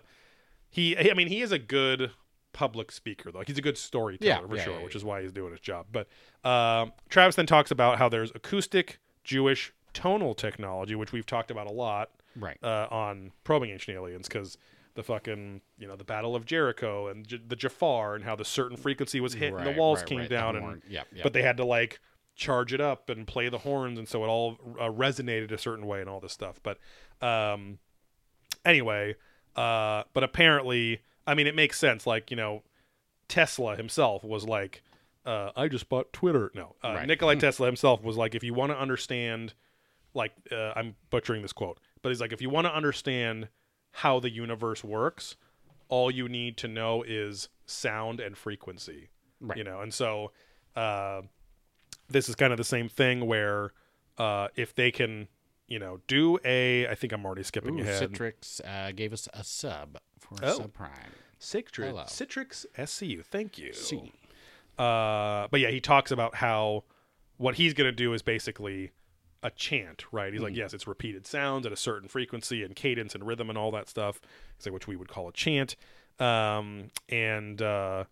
he 0.70 0.98
i 0.98 1.14
mean 1.14 1.28
he 1.28 1.42
is 1.42 1.52
a 1.52 1.60
good 1.60 2.12
public 2.54 2.92
speaker 2.92 3.32
though. 3.32 3.44
He's 3.46 3.58
a 3.58 3.62
good 3.62 3.78
storyteller 3.78 4.30
Yeah, 4.44 4.48
for 4.48 4.56
yeah, 4.56 4.64
sure 4.64 4.78
yeah, 4.78 4.84
which 4.84 4.96
is 4.96 5.04
why 5.04 5.22
he's 5.22 5.32
doing 5.32 5.52
his 5.52 5.60
job. 5.60 5.88
But 5.92 6.08
um 6.48 6.94
travis 7.10 7.36
then 7.36 7.46
talks 7.46 7.72
about 7.72 7.98
how 7.98 8.08
there's 8.10 8.32
acoustic 8.36 9.00
jewish 9.24 9.74
tonal 9.94 10.34
technology 10.34 10.96
which 10.96 11.12
we've 11.12 11.26
talked 11.26 11.52
about 11.52 11.68
a 11.68 11.72
lot 11.74 12.10
Right. 12.38 12.58
uh, 12.64 12.88
on 12.90 13.34
probing 13.44 13.72
ancient 13.72 13.98
aliens 13.98 14.30
because 14.30 14.58
the 14.96 15.04
fucking 15.04 15.60
you 15.78 15.88
know 15.88 15.98
the 15.98 16.06
battle 16.06 16.34
of 16.36 16.46
jericho 16.46 17.08
and 17.08 17.28
J- 17.28 17.42
the 17.46 17.60
shofar 17.60 18.16
and 18.16 18.24
how 18.24 18.38
the 18.38 18.46
certain 18.46 18.78
frequency 18.78 19.20
was 19.20 19.34
hit 19.34 19.54
and 19.54 19.66
the 19.68 19.72
walls 19.74 20.00
right, 20.00 20.08
came 20.08 20.20
right, 20.20 20.30
down 20.30 20.56
and. 20.56 20.82
Yep, 20.88 21.08
yep. 21.14 21.24
but 21.24 21.34
they 21.34 21.42
had 21.42 21.58
to 21.58 21.66
like 21.66 22.00
charge 22.36 22.74
it 22.74 22.82
up 22.82 23.10
and 23.10 23.28
play 23.28 23.50
the 23.50 23.60
horns 23.60 24.00
and 24.00 24.08
so 24.08 24.24
it 24.24 24.28
all 24.28 24.58
uh, 24.80 24.86
resonated 24.90 25.52
a 25.52 25.58
certain 25.58 25.86
way 25.86 26.00
and 26.02 26.10
all 26.10 26.20
this 26.20 26.34
stuff 26.34 26.60
but 26.64 26.78
um 27.22 27.78
anyway 28.66 29.16
uh 29.56 30.04
but 30.14 30.24
apparently 30.24 31.02
i 31.28 31.34
mean 31.34 31.46
it 31.48 31.56
makes 31.56 31.78
sense 31.78 32.08
like 32.08 32.32
you 32.32 32.38
know 32.38 32.64
tesla 33.28 33.76
himself 33.76 34.24
was 34.24 34.46
like 34.46 34.82
uh 35.26 35.52
i 35.56 35.68
just 35.68 35.90
bought 35.90 36.12
twitter 36.14 36.52
no 36.56 36.76
uh, 36.84 36.94
Right. 36.96 37.08
nikolai 37.08 37.36
tesla 37.40 37.66
himself 37.68 38.02
was 38.04 38.18
like 38.18 38.34
if 38.36 38.44
you 38.44 38.54
want 38.54 38.72
to 38.72 38.78
understand 38.80 39.54
like 40.14 40.32
uh, 40.52 40.74
i'm 40.76 40.96
butchering 41.10 41.42
this 41.42 41.54
quote 41.54 41.80
but 42.02 42.10
he's 42.10 42.22
like 42.22 42.34
if 42.34 42.42
you 42.42 42.50
want 42.50 42.66
to 42.66 42.76
understand 42.76 43.50
how 43.92 44.20
the 44.20 44.30
universe 44.30 44.84
works 44.84 45.36
all 45.90 46.10
you 46.10 46.30
need 46.30 46.56
to 46.58 46.68
know 46.68 47.04
is 47.04 47.50
sound 47.66 48.20
and 48.20 48.38
frequency 48.38 49.10
Right. 49.40 49.58
you 49.58 49.64
know 49.64 49.82
and 49.82 49.94
so 49.94 50.32
uh 50.76 51.22
this 52.12 52.30
is 52.30 52.36
kind 52.36 52.52
of 52.54 52.58
the 52.58 52.64
same 52.64 52.88
thing 52.90 53.26
where 53.26 53.72
uh 54.18 54.48
if 54.56 54.74
they 54.76 54.92
can 54.92 55.28
you 55.68 55.80
know 55.80 56.00
do 56.08 56.38
a 56.44 56.88
i 56.88 56.96
think 56.96 57.14
i'm 57.14 57.26
already 57.26 57.44
skipping 57.44 57.80
Ooh, 57.80 57.84
ahead 57.84 58.12
Citrix 58.12 58.62
uh, 58.66 58.92
gave 58.92 59.14
us 59.14 59.28
a 59.34 59.44
sub 59.44 59.98
for 60.20 60.36
Oh. 60.44 60.60
subprime. 60.60 61.12
Citrix, 61.40 61.86
Hello. 61.88 62.04
Citrix 62.04 62.66
SCU. 62.78 63.26
Thank 63.26 63.58
you. 63.58 63.74
C. 63.74 64.12
Uh, 64.78 65.48
but 65.50 65.60
yeah, 65.60 65.70
he 65.72 65.80
talks 65.82 66.12
about 66.12 66.36
how 66.36 66.84
what 67.38 67.56
he's 67.56 67.74
going 67.74 67.88
to 67.88 67.92
do 67.92 68.14
is 68.14 68.22
basically 68.22 68.92
a 69.42 69.50
chant, 69.50 70.06
right? 70.12 70.32
He's 70.32 70.42
like, 70.44 70.56
yes, 70.56 70.72
it's 70.74 70.86
repeated 70.86 71.26
sounds 71.26 71.66
at 71.66 71.72
a 71.72 71.76
certain 71.76 72.08
frequency 72.08 72.64
and 72.64 72.76
cadence 72.76 73.16
and 73.16 73.26
rhythm 73.26 73.50
and 73.50 73.58
all 73.58 73.72
that 73.72 73.90
stuff. 73.90 74.22
He's 74.56 74.68
like, 74.68 74.74
which 74.74 74.88
we 74.88 74.96
would 74.96 75.08
call 75.10 75.28
a 75.28 75.34
chant. 75.34 75.76
Um, 76.20 76.92
and 77.10 77.60
uh, 77.60 78.04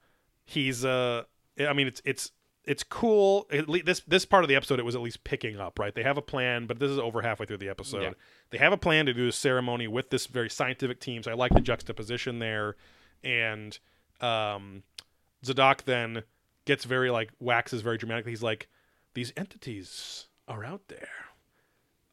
he's, 0.45 0.83
uh, 0.83 1.23
I 1.59 1.73
mean, 1.73 1.85
it's 1.85 2.01
it's 2.05 2.31
it's 2.69 2.83
cool. 2.83 3.49
This 3.83 4.01
this 4.01 4.25
part 4.25 4.43
of 4.43 4.47
the 4.47 4.55
episode, 4.55 4.79
it 4.79 4.85
was 4.85 4.93
at 4.93 5.01
least 5.01 5.23
picking 5.23 5.59
up, 5.59 5.79
right? 5.79 5.93
They 5.93 6.03
have 6.03 6.19
a 6.19 6.21
plan, 6.21 6.67
but 6.67 6.77
this 6.77 6.91
is 6.91 6.99
over 6.99 7.23
halfway 7.23 7.47
through 7.47 7.57
the 7.57 7.67
episode. 7.67 8.03
Yeah. 8.03 8.11
They 8.51 8.59
have 8.59 8.71
a 8.71 8.77
plan 8.77 9.07
to 9.07 9.13
do 9.13 9.27
a 9.27 9.31
ceremony 9.31 9.87
with 9.87 10.11
this 10.11 10.27
very 10.27 10.51
scientific 10.51 10.99
team. 10.99 11.23
So 11.23 11.31
I 11.31 11.33
like 11.33 11.51
the 11.51 11.61
juxtaposition 11.61 12.37
there, 12.37 12.75
and 13.23 13.77
um, 14.21 14.83
Zadok 15.43 15.85
then 15.85 16.21
gets 16.65 16.85
very 16.85 17.09
like 17.09 17.31
waxes 17.39 17.81
very 17.81 17.97
dramatically. 17.97 18.33
He's 18.33 18.43
like, 18.43 18.69
"These 19.15 19.33
entities 19.35 20.27
are 20.47 20.63
out 20.63 20.89
there. 20.89 21.09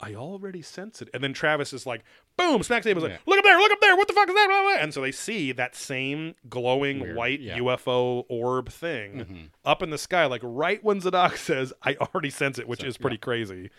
I 0.01 0.15
already 0.15 0.63
sense 0.63 1.01
it." 1.01 1.09
And 1.15 1.23
then 1.25 1.33
Travis 1.33 1.73
is 1.73 1.87
like, 1.87 2.05
"Boom!" 2.37 2.63
Smacks. 2.63 2.85
He's 2.87 2.95
Yeah. 2.95 3.01
like, 3.03 3.21
"Look 3.27 3.39
up 3.39 3.45
there! 3.45 3.57
Look 3.59 3.73
up 3.73 3.81
there! 3.81 3.97
What 3.97 4.07
the 4.09 4.15
fuck 4.15 4.29
is 4.29 4.35
that?" 4.35 4.47
Blah, 4.49 4.63
blah, 4.63 4.73
blah." 4.75 4.83
And 4.83 4.93
so 4.95 5.01
they 5.01 5.13
see 5.13 5.53
that 5.53 5.75
same 5.75 6.35
glowing 6.49 7.01
Weird, 7.01 7.17
white 7.17 7.41
yeah. 7.41 7.57
UFO 7.59 8.25
orb 8.29 8.69
thing 8.71 9.51
up 9.65 9.83
in 9.83 9.91
the 9.91 9.99
sky, 9.99 10.27
like 10.27 10.43
right 10.45 10.83
when 10.85 11.01
Zadok 11.01 11.37
says, 11.37 11.73
"I 11.83 11.95
already 11.97 12.31
sense 12.31 12.59
it," 12.59 12.69
which 12.69 12.85
is 12.85 12.97
pretty 12.99 13.19
crazy. 13.19 13.71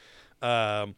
Um, 0.42 0.96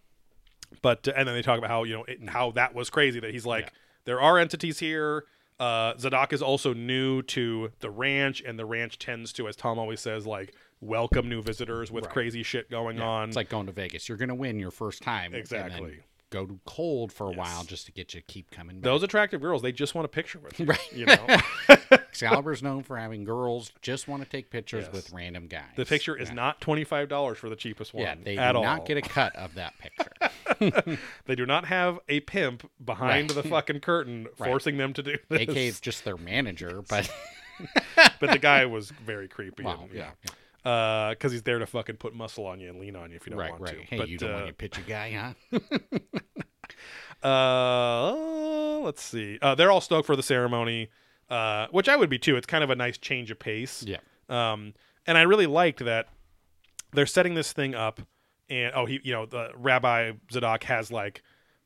but 0.82 1.08
and 1.08 1.28
then 1.28 1.36
they 1.36 1.42
talk 1.42 1.58
about 1.58 1.70
how 1.70 1.84
you 1.84 1.94
know 1.96 2.04
it, 2.06 2.30
how 2.30 2.52
that 2.52 2.74
was 2.76 2.90
crazy 2.90 3.20
that 3.20 3.32
he's 3.32 3.46
like 3.46 3.66
Mm. 3.66 3.68
Yeah. 3.74 3.80
there 4.06 4.22
are 4.22 4.38
entities 4.38 4.80
here. 4.80 5.26
Uh, 5.60 5.98
Zadok 5.98 6.32
is 6.32 6.42
also 6.42 6.74
new 6.74 7.22
to 7.24 7.72
the 7.82 7.90
ranch, 7.90 8.42
and 8.46 8.58
the 8.58 8.66
ranch 8.66 8.98
tends 8.98 9.34
to, 9.34 9.46
as 9.50 9.58
Tom 9.58 9.78
always 9.78 10.00
says, 10.00 10.26
like 10.26 10.56
welcome 10.82 11.28
new 11.30 11.42
visitors 11.42 11.92
with 11.92 12.06
Right. 12.06 12.14
crazy 12.14 12.44
shit 12.44 12.70
going 12.70 13.00
on. 13.02 13.28
It's 13.30 13.36
like 13.36 13.50
going 13.50 13.66
to 13.68 13.72
Vegas. 13.72 14.08
You're 14.08 14.18
going 14.18 14.30
to 14.30 14.36
win 14.36 14.60
your 14.60 14.72
first 14.72 15.02
time. 15.02 15.34
Exactly. 15.34 16.00
go 16.32 16.46
to 16.46 16.60
cold 16.66 17.12
for 17.12 17.28
a 17.28 17.32
while 17.32 17.64
just 17.64 17.88
to 17.88 17.92
get 17.92 18.14
you 18.14 18.22
to 18.22 18.26
keep 18.28 18.52
coming 18.52 18.76
back. 18.78 18.84
Those 18.84 19.02
attractive 19.02 19.42
girls, 19.42 19.64
they 19.64 19.72
just 19.72 19.96
want 19.96 20.06
a 20.06 20.10
picture 20.10 20.38
with 20.38 20.60
you. 20.60 20.66
Right. 20.68 20.94
You 20.94 21.06
know, 21.08 21.26
Excalibur's 21.92 22.62
known 22.62 22.84
for 22.84 22.98
having 22.98 23.24
girls 23.24 23.72
just 23.82 24.08
want 24.08 24.22
to 24.24 24.30
take 24.30 24.52
pictures 24.52 24.86
Yes. 24.86 24.94
with 24.94 25.12
random 25.12 25.48
guys. 25.48 25.64
the 25.76 25.86
picture 25.88 26.16
is 26.16 26.30
Yeah. 26.30 26.36
not 26.36 26.62
twenty 26.62 26.84
five 26.84 27.10
dollars 27.10 27.40
for 27.40 27.50
the 27.50 27.56
cheapest 27.56 27.96
one. 27.96 28.04
Yeah, 28.04 28.14
they 28.24 28.36
do 28.36 28.42
all. 28.42 28.62
not 28.64 28.86
get 28.86 28.98
a 28.98 29.02
cut 29.02 29.36
of 29.36 29.56
that 29.56 29.74
picture. 29.80 30.12
They 31.26 31.36
do 31.36 31.46
not 31.46 31.66
have 31.66 32.00
a 32.10 32.20
pimp 32.20 32.70
behind 32.84 33.32
Right. 33.32 33.44
the 33.44 33.50
fucking 33.50 33.80
curtain 33.80 34.28
Right. 34.38 34.50
forcing 34.50 34.78
them 34.78 34.94
to 34.94 35.02
do 35.04 35.16
this. 35.30 35.42
AK 35.42 35.56
is 35.68 35.80
just 35.80 36.04
their 36.06 36.18
manager, 36.18 36.84
but 36.88 37.10
but 38.20 38.32
the 38.32 38.40
guy 38.40 38.66
was 38.68 38.92
very 38.92 39.28
creepy. 39.28 39.64
wow, 39.64 39.80
and, 39.84 39.94
yeah, 39.94 40.12
yeah. 40.26 40.32
Because 40.64 41.32
he's 41.32 41.44
there 41.44 41.60
to 41.60 41.66
fucking 41.66 41.98
put 41.98 42.14
muscle 42.14 42.46
on 42.46 42.60
you 42.60 42.70
and 42.70 42.80
lean 42.80 42.96
on 42.96 43.10
you 43.10 43.16
if 43.16 43.26
you 43.26 43.32
don't 43.32 43.40
right, 43.40 43.52
want 43.52 43.64
right. 43.64 43.76
to. 43.76 43.82
Hey, 43.84 43.98
but, 43.98 44.10
you 44.10 44.18
don't 44.18 44.32
uh, 44.32 44.34
want 44.36 44.46
your 44.46 44.54
picture 44.54 44.84
guy, 44.88 45.34
huh? 45.52 45.60
Uh, 47.22 48.80
let's 48.80 49.04
see. 49.04 49.38
Uh, 49.42 49.54
they're 49.54 49.72
all 49.72 49.82
stoked 49.82 50.06
for 50.06 50.16
the 50.16 50.24
ceremony, 50.24 50.90
uh, 51.30 51.68
which 51.72 51.90
I 51.90 51.96
would 51.96 52.10
be 52.10 52.18
too. 52.18 52.38
It's 52.38 52.48
kind 52.48 52.64
of 52.64 52.70
a 52.70 52.76
nice 52.76 52.98
change 52.98 53.30
of 53.32 53.40
pace. 53.40 53.84
Yeah. 53.84 53.98
Um, 54.30 54.74
and 55.06 55.18
I 55.18 55.24
really 55.24 55.48
liked 55.48 55.84
that 55.84 56.08
they're 56.94 57.06
setting 57.06 57.34
this 57.34 57.52
thing 57.52 57.76
up, 57.76 58.00
and 58.50 58.72
oh, 58.74 58.86
he, 58.86 59.00
you 59.04 59.12
know, 59.12 59.26
the 59.26 59.52
Rabbi 59.56 60.14
Zadok 60.32 60.64
has 60.64 60.92
like, 60.92 61.22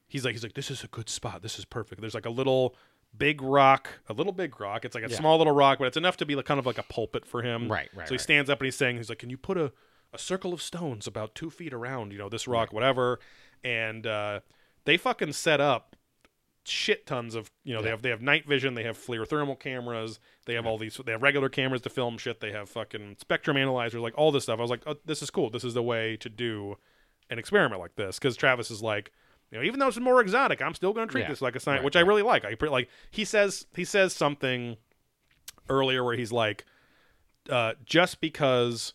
he's 0.07 0.25
like, 0.25 0.33
he's 0.33 0.43
like, 0.43 0.53
this 0.53 0.71
is 0.71 0.83
a 0.83 0.87
good 0.87 1.09
spot. 1.09 1.41
This 1.41 1.59
is 1.59 1.65
perfect. 1.65 2.01
There's 2.01 2.15
like 2.15 2.25
a 2.25 2.31
little 2.31 2.75
big 3.17 3.41
rock, 3.41 3.89
a 4.07 4.13
little 4.13 4.33
big 4.33 4.59
rock. 4.59 4.85
It's 4.85 4.95
like 4.95 5.03
a 5.03 5.09
Yeah. 5.09 5.17
small 5.17 5.37
little 5.37 5.53
rock, 5.53 5.79
but 5.79 5.85
it's 5.85 5.97
enough 5.97 6.17
to 6.17 6.25
be 6.25 6.35
like 6.35 6.45
kind 6.45 6.59
of 6.59 6.65
like 6.65 6.77
a 6.77 6.83
pulpit 6.83 7.25
for 7.25 7.41
him. 7.41 7.71
Right, 7.71 7.89
right, 7.93 8.07
So 8.07 8.13
he 8.13 8.17
right. 8.17 8.21
stands 8.21 8.49
up 8.49 8.59
and 8.59 8.65
he's 8.65 8.75
saying, 8.75 8.97
he's 8.97 9.09
like, 9.09 9.19
can 9.19 9.29
you 9.29 9.37
put 9.37 9.57
a, 9.57 9.71
a 10.11 10.17
circle 10.17 10.53
of 10.53 10.61
stones 10.61 11.07
about 11.07 11.35
two 11.35 11.49
feet 11.49 11.73
around, 11.73 12.11
you 12.11 12.17
know, 12.17 12.29
this 12.29 12.47
rock, 12.47 12.71
whatever. 12.73 13.19
And 13.63 14.05
uh, 14.05 14.41
they 14.85 14.97
fucking 14.97 15.33
set 15.33 15.61
up 15.61 15.95
shit 16.65 17.05
tons 17.05 17.35
of 17.35 17.51
you 17.65 17.73
know 17.73 17.81
they 17.81 17.89
have 17.89 18.01
they 18.01 18.09
have 18.09 18.21
night 18.21 18.47
vision 18.47 18.73
they 18.73 18.83
have 18.83 18.97
FLIR 18.97 19.27
thermal 19.27 19.55
cameras 19.57 20.21
they 20.45 20.53
have 20.53 20.65
all 20.65 20.77
these 20.77 20.97
they 21.05 21.11
have 21.11 21.21
regular 21.21 21.49
cameras 21.49 21.81
to 21.81 21.89
film 21.89 22.17
shit 22.17 22.39
they 22.39 22.53
have 22.53 22.69
fucking 22.69 23.17
spectrum 23.19 23.57
analyzers 23.57 23.99
like 23.99 24.17
all 24.17 24.31
this 24.31 24.43
stuff 24.43 24.59
i 24.59 24.61
was 24.61 24.71
like 24.71 24.81
oh, 24.87 24.95
this 25.03 25.21
is 25.21 25.29
cool 25.29 25.49
this 25.49 25.65
is 25.65 25.73
the 25.73 25.83
way 25.83 26.15
to 26.15 26.29
do 26.29 26.77
an 27.29 27.37
experiment 27.37 27.81
like 27.81 27.95
this 27.95 28.17
because 28.17 28.37
travis 28.37 28.71
is 28.71 28.81
like 28.81 29.11
you 29.53 29.59
know 29.59 29.63
even 29.65 29.79
though 29.79 29.87
it's 29.87 29.99
more 29.99 30.19
exotic 30.19 30.61
i'm 30.61 30.73
still 30.73 30.91
going 30.93 31.07
to 31.07 31.11
treat 31.11 31.21
Yeah. 31.21 31.29
this 31.29 31.41
like 31.41 31.55
a 31.55 31.59
science 31.59 31.79
Right, 31.79 31.85
which 31.85 31.95
i 31.95 31.99
really 32.01 32.23
like 32.23 32.43
i 32.43 32.55
like 32.65 32.89
he 33.11 33.23
says 33.23 33.65
he 33.75 33.85
says 33.85 34.11
something 34.13 34.77
earlier 35.69 36.03
where 36.03 36.15
he's 36.15 36.31
like 36.31 36.65
uh, 37.49 37.73
just 37.85 38.19
because 38.21 38.93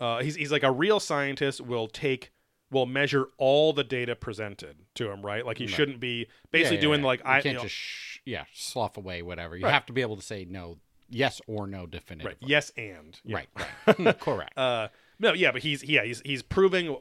uh, 0.00 0.20
he's 0.20 0.34
he's 0.34 0.50
like 0.52 0.62
a 0.64 0.70
real 0.72 0.98
scientist 1.00 1.60
will 1.60 1.86
take 1.88 2.32
will 2.70 2.86
measure 2.86 3.26
all 3.38 3.72
the 3.72 3.84
data 3.84 4.16
presented 4.16 4.76
to 4.96 5.08
him, 5.08 5.24
right? 5.24 5.46
Like 5.46 5.58
he 5.58 5.66
Right. 5.66 5.74
shouldn't 5.74 6.00
be 6.00 6.26
basically 6.50 6.78
yeah, 6.78 6.82
doing 6.82 7.00
yeah. 7.02 7.06
like 7.06 7.20
you 7.20 7.26
I 7.30 7.34
can't 7.34 7.44
you 7.46 7.52
know, 7.54 7.62
just 7.62 7.74
sh- 7.74 8.18
yeah 8.24 8.44
slough 8.52 8.96
away 8.96 9.22
whatever. 9.22 9.56
You 9.56 9.64
Right. 9.64 9.72
have 9.72 9.86
to 9.86 9.92
be 9.92 10.00
able 10.00 10.16
to 10.16 10.22
say 10.22 10.44
no, 10.44 10.78
yes 11.08 11.40
or 11.46 11.68
no 11.68 11.80
right 11.82 11.90
definitively. 11.92 12.36
yes 12.48 12.72
and. 12.76 13.18
Right. 13.28 13.48
right. 13.86 14.18
Correct. 14.20 14.58
Uh, 14.58 14.88
no, 15.20 15.32
yeah, 15.34 15.52
but 15.52 15.62
he's 15.62 15.84
yeah 15.84 16.02
he's 16.04 16.20
he's 16.24 16.42
proving 16.42 16.96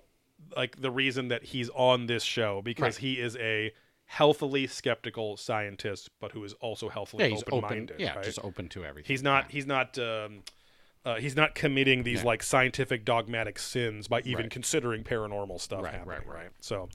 like 0.55 0.81
the 0.81 0.91
reason 0.91 1.27
that 1.29 1.43
he's 1.43 1.69
on 1.71 2.05
this 2.07 2.23
show 2.23 2.61
because 2.61 2.95
Right. 2.95 3.01
he 3.01 3.13
is 3.19 3.35
a 3.37 3.73
healthily 4.05 4.67
skeptical 4.67 5.37
scientist, 5.37 6.09
but 6.19 6.31
who 6.33 6.43
is 6.43 6.53
also 6.55 6.89
healthily 6.89 7.23
yeah, 7.23 7.29
he's 7.31 7.43
open. 7.51 7.89
Yeah, 7.97 8.15
right? 8.15 8.23
just 8.23 8.39
open 8.43 8.69
to 8.69 8.85
everything. 8.85 9.07
He's 9.07 9.23
not. 9.23 9.45
Yeah. 9.45 9.51
He's 9.51 9.65
not. 9.67 9.97
Um, 9.99 10.43
uh, 11.05 11.15
he's 11.15 11.35
not 11.35 11.53
committing 11.53 12.03
these 12.03 12.19
Yeah. 12.19 12.27
like 12.27 12.41
scientific 12.43 13.03
dogmatic 13.03 13.59
sins 13.59 14.07
by 14.07 14.21
even 14.21 14.43
Right. 14.43 14.49
considering 14.51 15.03
paranormal 15.03 15.59
stuff 15.59 15.83
Right, 15.83 15.93
happening. 15.95 16.19
right, 16.19 16.27
right. 16.27 16.49
So, 16.61 16.87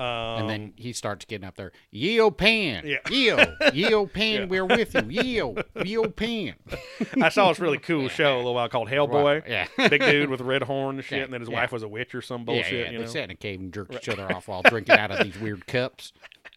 um, 0.00 0.40
and 0.40 0.50
then 0.50 0.72
he 0.76 0.92
starts 0.92 1.24
getting 1.24 1.46
up 1.46 1.56
there. 1.56 1.72
Yeo 1.90 2.30
Pan. 2.30 2.84
Yeah. 2.86 2.98
Yeo. 3.10 3.56
Yeo 3.72 4.06
Pan, 4.18 4.40
Yeah. 4.40 4.44
we're 4.46 4.64
with 4.64 4.94
you. 4.94 5.22
Yeo. 5.22 5.54
Yeo 5.84 6.08
Pan. 6.08 6.54
I 7.20 7.28
saw 7.28 7.48
this 7.48 7.60
really 7.60 7.78
cool 7.78 8.08
show 8.08 8.36
a 8.36 8.38
little 8.38 8.54
while 8.54 8.68
called 8.68 8.88
Hellboy. 8.88 9.46
Yeah. 9.48 9.66
Big 9.88 10.00
dude 10.00 10.30
with 10.30 10.40
red 10.40 10.62
horn 10.62 10.96
and 10.96 11.04
shit, 11.04 11.18
Yeah, 11.18 11.24
and 11.24 11.32
then 11.32 11.40
his 11.40 11.50
yeah. 11.50 11.56
wife 11.60 11.72
was 11.72 11.82
a 11.82 11.88
witch 11.88 12.14
or 12.14 12.22
some 12.22 12.44
bullshit. 12.44 12.72
yeah. 12.86 12.90
you 12.92 12.98
They 12.98 13.04
know? 13.04 13.10
sat 13.10 13.24
in 13.24 13.30
a 13.30 13.34
cave 13.34 13.60
and 13.60 13.72
jerked 13.72 13.94
each 13.94 14.08
other 14.08 14.30
off 14.32 14.48
while 14.48 14.62
drinking 14.62 14.96
out 14.96 15.10
of 15.10 15.24
these 15.24 15.38
weird 15.38 15.66
cups. 15.66 16.12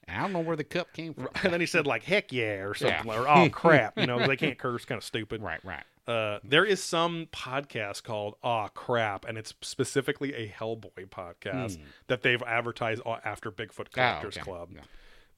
I 0.07 0.22
don't 0.22 0.34
know 0.34 0.41
where 0.41 0.56
the 0.57 0.64
cup 0.64 0.94
came 0.94 1.14
from. 1.14 1.30
And 1.44 1.53
then 1.53 1.60
he 1.61 1.65
said 1.65 1.88
like 1.88 2.03
"heck 2.03 2.32
yeah" 2.34 2.56
or 2.61 2.76
Yeah. 2.80 3.02
something, 3.02 3.11
or 3.20 3.28
"oh 3.28 3.49
crap," 3.49 3.98
you 3.98 4.06
know, 4.06 4.26
they 4.28 4.36
can't 4.36 4.57
curse, 4.57 4.84
kind 4.86 4.98
of 4.98 5.03
stupid. 5.03 5.41
Right, 5.41 5.64
right. 5.64 5.84
Uh, 6.07 6.39
there 6.43 6.65
is 6.65 6.84
some 6.84 7.27
podcast 7.31 8.03
called 8.03 8.35
"Aw 8.43 8.67
Crap," 8.69 9.25
and 9.25 9.38
it's 9.38 9.53
specifically 9.61 10.34
a 10.34 10.49
Hellboy 10.49 11.07
podcast 11.09 11.77
that 12.07 12.23
they've 12.23 12.41
advertised 12.43 13.01
after 13.23 13.51
Bigfoot 13.51 13.91
Collectors 13.91 14.35
Hmm. 14.35 14.41
okay. 14.41 14.51
Club. 14.51 14.69
Yeah. 14.75 14.81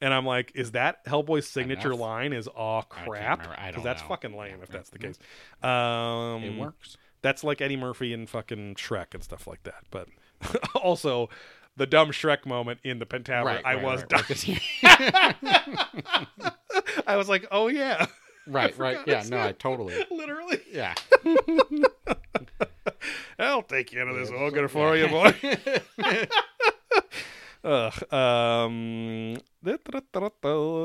And 0.00 0.12
I'm 0.12 0.26
like, 0.26 0.52
is 0.54 0.72
that 0.72 1.04
Hellboy's 1.06 1.46
signature 1.46 1.88
Enough. 1.92 2.00
line? 2.00 2.32
Is 2.32 2.48
"Aw 2.48 2.82
crap"? 2.82 3.42
Because 3.66 3.84
that's 3.84 4.02
know. 4.02 4.08
fucking 4.08 4.36
lame 4.36 4.58
if 4.62 4.68
that's 4.68 4.90
the 4.90 4.98
case. 4.98 5.18
Um, 5.62 6.42
It 6.42 6.58
works. 6.58 6.96
That's 7.22 7.42
like 7.44 7.60
Eddie 7.60 7.76
Murphy 7.76 8.12
and 8.12 8.28
fucking 8.28 8.74
Shrek 8.74 9.14
and 9.14 9.22
stuff 9.22 9.46
like 9.46 9.62
that. 9.62 9.84
But 9.90 10.08
also, 10.74 11.30
the 11.76 11.86
dumb 11.86 12.10
Shrek 12.10 12.44
moment 12.44 12.80
in 12.84 12.98
the 12.98 13.06
Pentaverate, 13.06 13.44
Right, 13.44 13.62
I 13.64 13.74
right, 13.76 13.82
was 13.82 14.02
right, 14.02 14.10
I 17.06 17.16
was 17.16 17.28
like, 17.28 17.46
oh 17.50 17.68
yeah, 17.68 18.06
right, 18.46 18.76
right. 18.78 18.98
Yeah, 19.06 19.24
no, 19.28 19.40
I 19.40 19.52
totally. 19.52 19.94
literally. 20.10 20.60
Yeah. 20.72 20.94
I'll 23.38 23.62
take 23.62 23.92
you 23.92 24.00
into 24.02 24.14
this 24.14 24.30
Yeah, 24.30 24.36
ogre 24.36 24.68
for 24.68 24.96
you, 24.96 25.08
boy. 25.08 25.34
Ugh. 27.64 28.12
Um. 28.12 29.36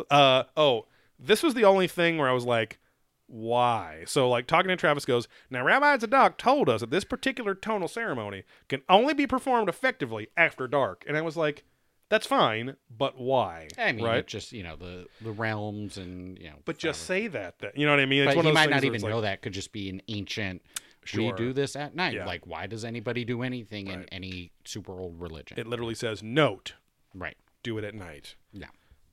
Uh. 0.09 0.43
Oh, 0.57 0.85
this 1.19 1.43
was 1.43 1.53
the 1.53 1.65
only 1.65 1.87
thing 1.87 2.17
where 2.17 2.29
I 2.29 2.33
was 2.33 2.45
like, 2.45 2.79
why? 3.27 4.03
So, 4.07 4.27
like, 4.29 4.47
talking 4.47 4.69
to 4.69 4.75
Travis 4.75 5.05
goes, 5.05 5.27
now 5.49 5.63
Rabbi 5.63 5.97
Zadok 5.99 6.37
told 6.37 6.67
us 6.67 6.81
that 6.81 6.89
this 6.89 7.05
particular 7.05 7.53
tonal 7.55 7.87
ceremony 7.87 8.43
can 8.67 8.81
only 8.89 9.13
be 9.13 9.27
performed 9.27 9.69
effectively 9.69 10.27
after 10.35 10.67
dark, 10.67 11.05
and 11.07 11.15
I 11.15 11.21
was 11.21 11.37
like, 11.37 11.63
that's 12.11 12.27
fine, 12.27 12.75
but 12.95 13.17
why? 13.19 13.69
I 13.77 13.93
mean, 13.93 14.05
right? 14.05 14.27
just 14.27 14.51
you 14.51 14.61
know 14.63 14.75
the 14.75 15.07
the 15.21 15.31
realms 15.31 15.97
and 15.97 16.37
you 16.37 16.49
know. 16.49 16.57
but 16.65 16.77
just 16.77 17.09
whatever. 17.09 17.23
say 17.23 17.27
that. 17.29 17.59
Then. 17.59 17.71
You 17.75 17.85
know 17.85 17.93
what 17.93 18.01
I 18.01 18.05
mean? 18.05 18.23
It's 18.23 18.31
But 18.31 18.35
one 18.35 18.45
he 18.45 18.51
of 18.51 18.53
might 18.53 18.69
not 18.69 18.83
even 18.83 19.01
like, 19.01 19.09
know 19.09 19.21
that. 19.21 19.41
Could 19.41 19.53
just 19.53 19.71
be 19.71 19.89
an 19.89 20.01
ancient. 20.09 20.61
Sure. 21.05 21.23
We 21.23 21.31
do 21.31 21.53
this 21.53 21.75
at 21.75 21.95
night. 21.95 22.13
Yeah. 22.13 22.25
Like, 22.25 22.45
why 22.45 22.67
does 22.67 22.85
anybody 22.85 23.25
do 23.25 23.41
anything 23.41 23.87
in 23.87 24.03
any 24.11 24.51
super 24.65 24.91
old 24.91 25.19
religion? 25.19 25.57
It 25.57 25.65
literally 25.65 25.95
says, 25.95 26.21
note, 26.21 26.73
right. 27.15 27.37
do 27.63 27.77
it 27.79 27.83
at 27.83 27.95
night. 27.95 28.35
Yeah. 28.53 28.67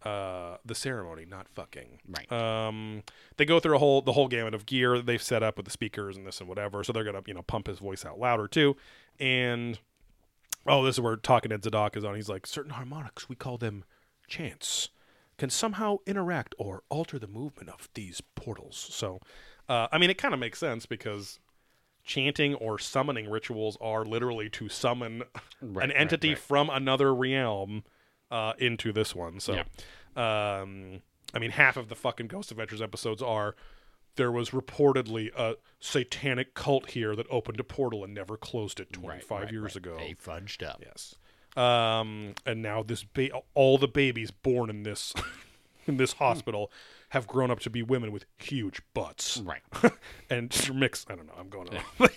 uh, 0.04 0.58
the 0.66 0.74
ceremony, 0.74 1.24
not 1.24 1.48
fucking. 1.48 2.00
Right. 2.08 2.30
Um, 2.30 3.02
they 3.36 3.44
go 3.44 3.58
through 3.60 3.76
a 3.76 3.78
whole 3.78 4.02
the 4.02 4.12
whole 4.12 4.28
gamut 4.28 4.54
of 4.54 4.66
gear 4.66 5.00
they've 5.00 5.22
set 5.22 5.42
up 5.42 5.56
with 5.56 5.64
the 5.66 5.72
speakers 5.72 6.16
and 6.16 6.26
this 6.26 6.40
and 6.40 6.48
whatever. 6.48 6.84
So 6.84 6.92
they're 6.92 7.04
gonna 7.04 7.22
you 7.26 7.34
know 7.34 7.42
pump 7.42 7.66
his 7.68 7.78
voice 7.78 8.04
out 8.04 8.18
louder 8.18 8.48
too. 8.48 8.76
And 9.18 9.78
oh, 10.68 10.84
this 10.84 10.96
is 10.96 11.00
where 11.00 11.16
Talking 11.16 11.52
Ed 11.52 11.64
Zadok 11.64 11.96
is 11.96 12.04
on. 12.04 12.14
He's 12.14 12.28
like 12.28 12.46
certain 12.46 12.72
harmonics 12.72 13.28
we 13.28 13.36
call 13.36 13.58
them 13.58 13.84
chants 14.26 14.90
can 15.38 15.50
somehow 15.50 15.98
interact 16.04 16.54
or 16.58 16.82
alter 16.88 17.18
the 17.18 17.28
movement 17.28 17.70
of 17.70 17.88
these 17.94 18.20
portals. 18.34 18.76
So, 18.90 19.20
uh, 19.68 19.86
I 19.92 19.98
mean, 19.98 20.10
it 20.10 20.18
kind 20.18 20.34
of 20.34 20.40
makes 20.40 20.58
sense 20.58 20.84
because 20.84 21.38
chanting 22.04 22.54
or 22.54 22.78
summoning 22.78 23.30
rituals 23.30 23.78
are 23.80 24.04
literally 24.04 24.48
to 24.50 24.68
summon 24.68 25.22
Right, 25.60 25.84
an 25.84 25.92
entity 25.92 26.30
right. 26.30 26.38
from 26.38 26.70
another 26.70 27.14
realm 27.14 27.84
uh, 28.30 28.54
into 28.58 28.92
this 28.92 29.14
one. 29.14 29.40
So, 29.40 29.54
um, 30.16 31.02
I 31.34 31.38
mean, 31.38 31.50
half 31.52 31.76
of 31.76 31.88
the 31.88 31.94
fucking 31.94 32.26
Ghost 32.26 32.50
Adventures 32.50 32.82
episodes 32.82 33.22
are 33.22 33.54
there 34.18 34.30
was 34.30 34.50
reportedly 34.50 35.30
a 35.34 35.54
satanic 35.80 36.52
cult 36.52 36.90
here 36.90 37.16
that 37.16 37.26
opened 37.30 37.58
a 37.58 37.64
portal 37.64 38.04
and 38.04 38.12
never 38.12 38.36
closed 38.36 38.78
it 38.80 38.92
25 38.92 39.30
Right, 39.30 39.44
right, 39.44 39.52
years 39.52 39.62
right. 39.62 39.76
ago. 39.76 39.96
They 39.96 40.14
fudged 40.14 40.62
up. 40.68 40.84
Yes. 40.84 41.14
Um, 41.56 42.34
and 42.44 42.60
now 42.60 42.82
this 42.82 43.02
ba- 43.04 43.30
all 43.54 43.78
the 43.78 43.88
babies 43.88 44.30
born 44.30 44.68
in 44.68 44.82
this 44.82 45.14
in 45.86 45.96
this 45.96 46.12
hospital 46.14 46.70
have 47.12 47.26
grown 47.26 47.50
up 47.50 47.58
to 47.60 47.70
be 47.70 47.82
women 47.82 48.12
with 48.12 48.26
huge 48.36 48.82
butts. 48.92 49.38
Right. 49.38 49.62
and 50.30 50.54
mix. 50.74 51.06
I 51.08 51.14
don't 51.14 51.26
know. 51.26 51.32
I'm 51.38 51.48
going. 51.48 51.68
Off. 51.74 52.10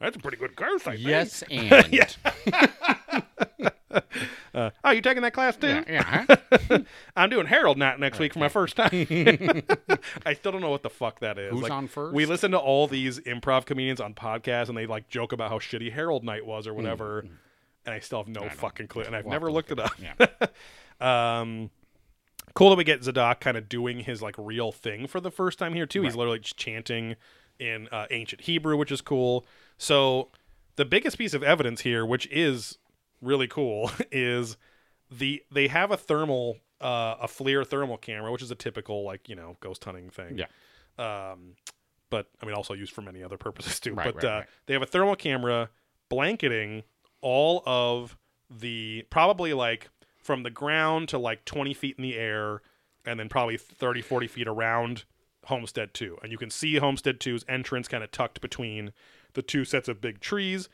That's 0.00 0.16
a 0.16 0.18
pretty 0.20 0.38
good 0.38 0.56
curse. 0.56 0.86
I 0.86 0.96
think. 0.96 1.06
Yes, 1.06 1.44
and 1.50 3.23
Uh, 4.54 4.70
oh, 4.84 4.90
you 4.92 5.00
taking 5.00 5.22
that 5.22 5.32
class 5.32 5.56
too? 5.56 5.66
yeah, 5.66 5.82
yeah, 5.88 6.26
huh? 6.68 6.78
I'm 7.16 7.28
doing 7.28 7.46
Harold 7.46 7.76
Night 7.76 7.98
next 7.98 8.20
week 8.20 8.32
for 8.32 8.38
my 8.38 8.48
first 8.48 8.76
time. 8.76 8.92
I 10.24 10.34
still 10.34 10.52
don't 10.52 10.60
know 10.60 10.70
what 10.70 10.84
the 10.84 10.90
fuck 10.90 11.18
that 11.20 11.38
is. 11.38 11.50
Who's 11.50 11.62
Like, 11.62 11.72
on 11.72 11.88
first? 11.88 12.14
We 12.14 12.24
listen 12.24 12.52
to 12.52 12.58
all 12.58 12.86
these 12.86 13.18
improv 13.20 13.64
comedians 13.66 14.00
on 14.00 14.14
podcasts, 14.14 14.68
and 14.68 14.78
they 14.78 14.86
like 14.86 15.08
joke 15.08 15.32
about 15.32 15.50
how 15.50 15.58
shitty 15.58 15.92
Herald 15.92 16.22
Night 16.22 16.46
was 16.46 16.68
or 16.68 16.74
whatever. 16.74 17.20
And 17.84 17.94
I 17.94 17.98
still 17.98 18.18
have 18.18 18.28
no 18.28 18.48
fucking 18.48 18.86
clue, 18.86 19.02
and 19.02 19.16
I've 19.16 19.26
never 19.26 19.50
looked 19.50 19.72
it 19.72 19.80
up. 19.80 19.90
Yeah. 20.00 21.40
Um, 21.40 21.70
cool 22.54 22.70
that 22.70 22.76
we 22.76 22.84
get 22.84 23.02
Zadok 23.02 23.40
kind 23.40 23.56
of 23.56 23.68
doing 23.68 24.00
his 24.00 24.22
like 24.22 24.36
real 24.38 24.70
thing 24.70 25.08
for 25.08 25.20
the 25.20 25.30
first 25.32 25.58
time 25.58 25.74
here 25.74 25.86
too. 25.86 26.02
He's 26.02 26.14
literally 26.14 26.38
just 26.38 26.56
chanting 26.56 27.16
in 27.58 27.88
uh, 27.90 28.06
ancient 28.10 28.42
Hebrew, 28.42 28.76
which 28.76 28.92
is 28.92 29.00
cool. 29.00 29.44
So 29.78 30.28
the 30.76 30.84
biggest 30.84 31.18
piece 31.18 31.34
of 31.34 31.42
evidence 31.42 31.80
here, 31.80 32.06
which 32.06 32.28
is 32.30 32.78
really 33.24 33.48
cool, 33.48 33.90
is 34.12 34.56
the 35.10 35.42
they 35.50 35.68
have 35.68 35.90
a 35.90 35.96
thermal 35.96 36.58
uh, 36.80 37.16
a 37.22 37.26
FLIR 37.26 37.66
thermal 37.66 37.96
camera, 37.96 38.30
which 38.30 38.42
is 38.42 38.50
a 38.50 38.56
typical 38.56 39.04
like 39.04 39.28
you 39.28 39.34
know 39.34 39.56
ghost 39.60 39.84
hunting 39.84 40.10
thing. 40.10 40.38
Yeah. 40.38 40.46
Um, 40.98 41.54
but 42.10 42.28
I 42.40 42.46
mean 42.46 42.54
also 42.54 42.74
used 42.74 42.92
for 42.92 43.02
many 43.02 43.22
other 43.22 43.36
purposes 43.36 43.80
too. 43.80 43.94
Right, 43.94 44.14
but 44.14 44.22
right, 44.22 44.24
uh, 44.24 44.36
right. 44.38 44.46
they 44.66 44.74
have 44.74 44.82
a 44.82 44.86
thermal 44.86 45.16
camera 45.16 45.70
blanketing 46.08 46.84
all 47.20 47.62
of 47.64 48.16
the 48.50 49.04
probably 49.10 49.54
like 49.54 49.88
from 50.18 50.42
the 50.42 50.50
ground 50.50 51.08
to 51.08 51.18
like 51.18 51.44
20 51.44 51.74
feet 51.74 51.96
in 51.98 52.02
the 52.02 52.16
air 52.16 52.60
and 53.04 53.18
then 53.18 53.28
probably 53.28 53.56
30 53.56 54.02
40 54.02 54.26
feet 54.26 54.46
around 54.46 55.04
homestead 55.46 55.92
2 55.94 56.18
and 56.22 56.30
you 56.30 56.38
can 56.38 56.50
see 56.50 56.76
homestead 56.76 57.18
2's 57.18 57.44
entrance 57.48 57.88
kind 57.88 58.04
of 58.04 58.10
tucked 58.10 58.40
between 58.40 58.92
the 59.32 59.42
two 59.42 59.64
sets 59.64 59.88
of 59.88 60.00
big 60.00 60.20
trees 60.20 60.68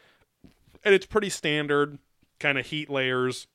and 0.84 0.94
it's 0.94 1.06
pretty 1.06 1.30
standard 1.30 1.98
kind 2.40 2.58
of 2.58 2.66
heat 2.66 2.90
layers 2.90 3.46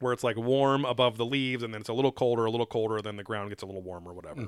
where 0.00 0.12
it's 0.12 0.24
like 0.24 0.36
warm 0.36 0.84
above 0.84 1.16
the 1.16 1.26
leaves 1.26 1.62
and 1.62 1.72
then 1.72 1.80
it's 1.80 1.88
a 1.88 1.92
little 1.94 2.12
colder 2.12 2.44
a 2.44 2.50
little 2.50 2.66
colder 2.66 3.00
then 3.00 3.16
the 3.16 3.22
ground 3.22 3.48
gets 3.50 3.62
a 3.62 3.66
little 3.66 3.82
warmer 3.82 4.12
whatever 4.12 4.46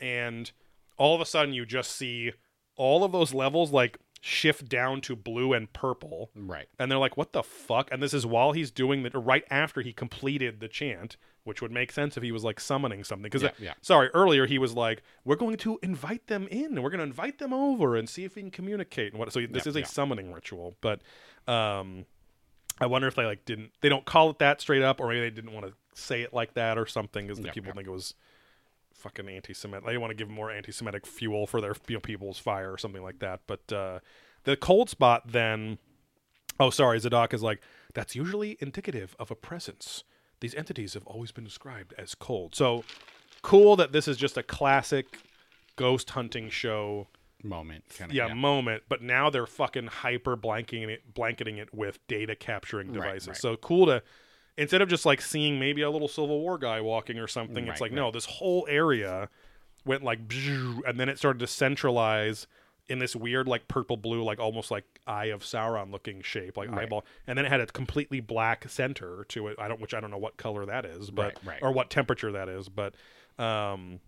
and 0.00 0.52
all 0.96 1.14
of 1.14 1.20
a 1.20 1.26
sudden 1.26 1.54
you 1.54 1.64
just 1.64 1.92
see 1.92 2.32
all 2.76 3.04
of 3.04 3.12
those 3.12 3.32
levels 3.34 3.70
like 3.72 3.98
shift 4.20 4.68
down 4.68 5.00
to 5.00 5.14
blue 5.14 5.52
and 5.52 5.72
purple. 5.72 6.30
Right. 6.34 6.66
And 6.78 6.90
they're 6.90 6.98
like, 6.98 7.16
"What 7.16 7.32
the 7.32 7.42
fuck?" 7.42 7.88
And 7.92 8.02
this 8.02 8.12
is 8.12 8.26
while 8.26 8.50
he's 8.52 8.70
doing 8.70 9.02
the 9.04 9.10
right 9.18 9.44
after 9.50 9.80
he 9.80 9.92
completed 9.92 10.58
the 10.60 10.68
chant, 10.68 11.16
which 11.44 11.62
would 11.62 11.70
make 11.70 11.92
sense 11.92 12.16
if 12.16 12.22
he 12.22 12.32
was 12.32 12.42
like 12.42 12.58
summoning 12.60 13.04
something. 13.04 13.24
Because 13.24 13.42
Yeah, 13.42 13.50
yeah. 13.60 13.74
sorry, 13.80 14.08
earlier 14.14 14.46
he 14.46 14.58
was 14.58 14.74
like, 14.74 15.02
"We're 15.24 15.36
going 15.36 15.56
to 15.58 15.78
invite 15.82 16.26
them 16.26 16.48
in, 16.50 16.64
and 16.66 16.82
we're 16.82 16.90
going 16.90 16.98
to 16.98 17.04
invite 17.06 17.38
them 17.38 17.52
over 17.52 17.94
and 17.96 18.08
see 18.08 18.24
if 18.24 18.34
we 18.34 18.42
can 18.42 18.50
communicate." 18.50 19.12
And 19.12 19.20
what? 19.20 19.32
So 19.32 19.40
this 19.40 19.66
Yeah, 19.66 19.70
is 19.70 19.76
a 19.76 19.84
summoning 19.84 20.32
ritual, 20.32 20.76
but 20.80 21.00
um, 21.46 22.06
I 22.80 22.86
wonder 22.86 23.08
if 23.08 23.14
they 23.14 23.24
like 23.24 23.44
didn't 23.44 23.72
they 23.80 23.88
don't 23.88 24.04
call 24.04 24.30
it 24.30 24.38
that 24.38 24.60
straight 24.60 24.82
up, 24.82 25.00
or 25.00 25.08
maybe 25.08 25.20
they 25.20 25.30
didn't 25.30 25.52
want 25.52 25.66
to 25.66 25.72
say 26.00 26.22
it 26.22 26.32
like 26.32 26.54
that 26.54 26.78
or 26.78 26.86
something, 26.86 27.26
because 27.26 27.38
the 27.38 27.46
Yeah, 27.46 27.52
people 27.52 27.68
yeah. 27.68 27.74
think 27.74 27.88
it 27.88 27.92
was 27.92 28.14
fucking 28.94 29.28
anti-Semitic. 29.28 29.86
They 29.86 29.98
want 29.98 30.10
to 30.10 30.16
give 30.16 30.28
more 30.28 30.50
anti-Semitic 30.50 31.06
fuel 31.06 31.46
for 31.46 31.60
their 31.60 31.74
you 31.88 31.94
know, 31.96 32.00
people's 32.00 32.38
fire 32.38 32.72
or 32.72 32.78
something 32.78 33.02
like 33.02 33.18
that. 33.20 33.40
But 33.46 33.72
uh, 33.72 33.98
the 34.44 34.56
cold 34.56 34.90
spot 34.90 35.22
then. 35.26 35.78
Oh, 36.60 36.70
sorry. 36.70 36.98
Zadok 36.98 37.32
is 37.32 37.42
like 37.42 37.60
that's 37.94 38.16
usually 38.16 38.56
indicative 38.60 39.14
of 39.18 39.30
a 39.30 39.36
presence. 39.36 40.02
These 40.40 40.54
entities 40.54 40.94
have 40.94 41.06
always 41.06 41.32
been 41.32 41.44
described 41.44 41.94
as 41.98 42.14
cold. 42.14 42.54
So 42.54 42.84
cool 43.42 43.76
that 43.76 43.92
this 43.92 44.08
is 44.08 44.16
just 44.16 44.36
a 44.36 44.42
classic 44.42 45.18
ghost 45.76 46.10
hunting 46.10 46.48
show 46.50 47.06
Moment. 47.42 47.84
Kind 47.96 48.10
of. 48.10 48.16
yeah, 48.16 48.34
moment, 48.34 48.82
but 48.88 49.00
now 49.02 49.30
they're 49.30 49.46
fucking 49.46 49.86
hyper 49.86 50.34
blanketing 50.36 50.90
it, 50.90 51.14
blanketing 51.14 51.58
it 51.58 51.72
with 51.72 52.04
data 52.08 52.34
capturing 52.34 52.92
devices. 52.92 53.28
right. 53.28 53.36
So 53.36 53.56
cool 53.56 53.86
to 53.86 54.02
instead 54.56 54.82
of 54.82 54.88
just 54.88 55.06
like 55.06 55.20
seeing 55.20 55.58
maybe 55.60 55.82
a 55.82 55.90
little 55.90 56.08
Civil 56.08 56.40
War 56.40 56.58
guy 56.58 56.80
walking 56.80 57.18
or 57.18 57.28
something, 57.28 57.68
it's 57.68 57.80
like 57.80 57.92
right. 57.92 57.96
no, 57.96 58.10
this 58.10 58.24
whole 58.24 58.66
area 58.68 59.28
went 59.84 60.02
like, 60.02 60.18
and 60.34 60.98
then 60.98 61.08
it 61.08 61.16
started 61.18 61.38
to 61.38 61.46
centralize 61.46 62.46
in 62.88 62.98
this 62.98 63.14
weird 63.14 63.46
like 63.46 63.68
purple 63.68 63.96
blue, 63.96 64.24
like 64.24 64.40
almost 64.40 64.70
like 64.70 64.84
Eye 65.06 65.26
of 65.26 65.42
Sauron 65.42 65.92
looking 65.92 66.22
shape, 66.22 66.56
like 66.56 66.70
Right. 66.70 66.82
eyeball, 66.86 67.04
and 67.26 67.38
then 67.38 67.44
it 67.44 67.50
had 67.50 67.60
a 67.60 67.66
completely 67.66 68.20
black 68.20 68.68
center 68.68 69.24
to 69.28 69.46
it. 69.48 69.56
I 69.60 69.68
don't, 69.68 69.80
which 69.80 69.94
I 69.94 70.00
don't 70.00 70.10
know 70.10 70.18
what 70.18 70.36
color 70.38 70.66
that 70.66 70.84
is, 70.84 71.10
but 71.10 71.36
Right, 71.44 71.46
right. 71.46 71.62
or 71.62 71.70
what 71.70 71.88
temperature 71.90 72.32
that 72.32 72.48
is, 72.48 72.68
but 72.68 72.94
um. 73.38 74.00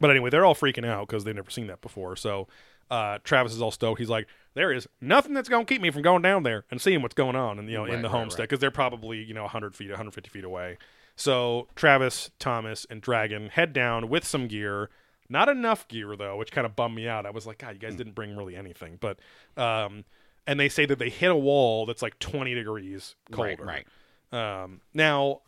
But 0.00 0.10
anyway, 0.10 0.30
they're 0.30 0.44
all 0.44 0.54
freaking 0.54 0.86
out 0.86 1.08
because 1.08 1.24
they've 1.24 1.34
never 1.34 1.50
seen 1.50 1.66
that 1.68 1.80
before. 1.80 2.16
So 2.16 2.48
uh, 2.90 3.18
Travis 3.24 3.52
is 3.52 3.62
all 3.62 3.70
stoked. 3.70 3.98
He's 3.98 4.10
like, 4.10 4.26
"There 4.54 4.72
is 4.72 4.88
nothing 5.00 5.34
that's 5.34 5.48
going 5.48 5.66
to 5.66 5.72
keep 5.72 5.82
me 5.82 5.90
from 5.90 6.02
going 6.02 6.22
down 6.22 6.42
there 6.42 6.64
and 6.70 6.80
seeing 6.80 7.02
what's 7.02 7.14
going 7.14 7.36
on, 7.36 7.58
and 7.58 7.68
you 7.68 7.76
know, 7.76 7.84
in 7.84 8.02
the 8.02 8.08
right, 8.08 8.16
homestead 8.16 8.40
right. 8.40 8.48
because 8.48 8.60
they're 8.60 8.70
probably 8.70 9.22
you 9.22 9.34
know 9.34 9.42
100 9.42 9.74
feet, 9.74 9.88
150 9.90 10.30
feet 10.30 10.44
away." 10.44 10.78
So 11.16 11.68
Travis, 11.74 12.30
Thomas, 12.38 12.86
and 12.90 13.00
Dragon 13.00 13.48
head 13.48 13.72
down 13.72 14.08
with 14.08 14.24
some 14.24 14.46
gear. 14.46 14.90
Not 15.28 15.48
enough 15.48 15.88
gear 15.88 16.14
though, 16.16 16.36
which 16.36 16.52
kind 16.52 16.66
of 16.66 16.76
bummed 16.76 16.94
me 16.94 17.08
out. 17.08 17.26
I 17.26 17.30
was 17.30 17.46
like, 17.46 17.58
God, 17.58 17.74
you 17.74 17.80
guys 17.80 17.96
didn't 17.96 18.14
bring 18.14 18.36
really 18.36 18.54
anything. 18.54 18.98
But 19.00 19.18
um, 19.56 20.04
and 20.46 20.60
they 20.60 20.68
say 20.68 20.86
that 20.86 20.98
they 20.98 21.10
hit 21.10 21.30
a 21.30 21.36
wall 21.36 21.86
that's 21.86 22.02
like 22.02 22.18
20 22.20 22.54
degrees 22.54 23.16
colder. 23.32 23.56
Right. 23.64 23.84
Right. 24.32 24.62
Um, 24.62 24.80
now, 24.94 25.40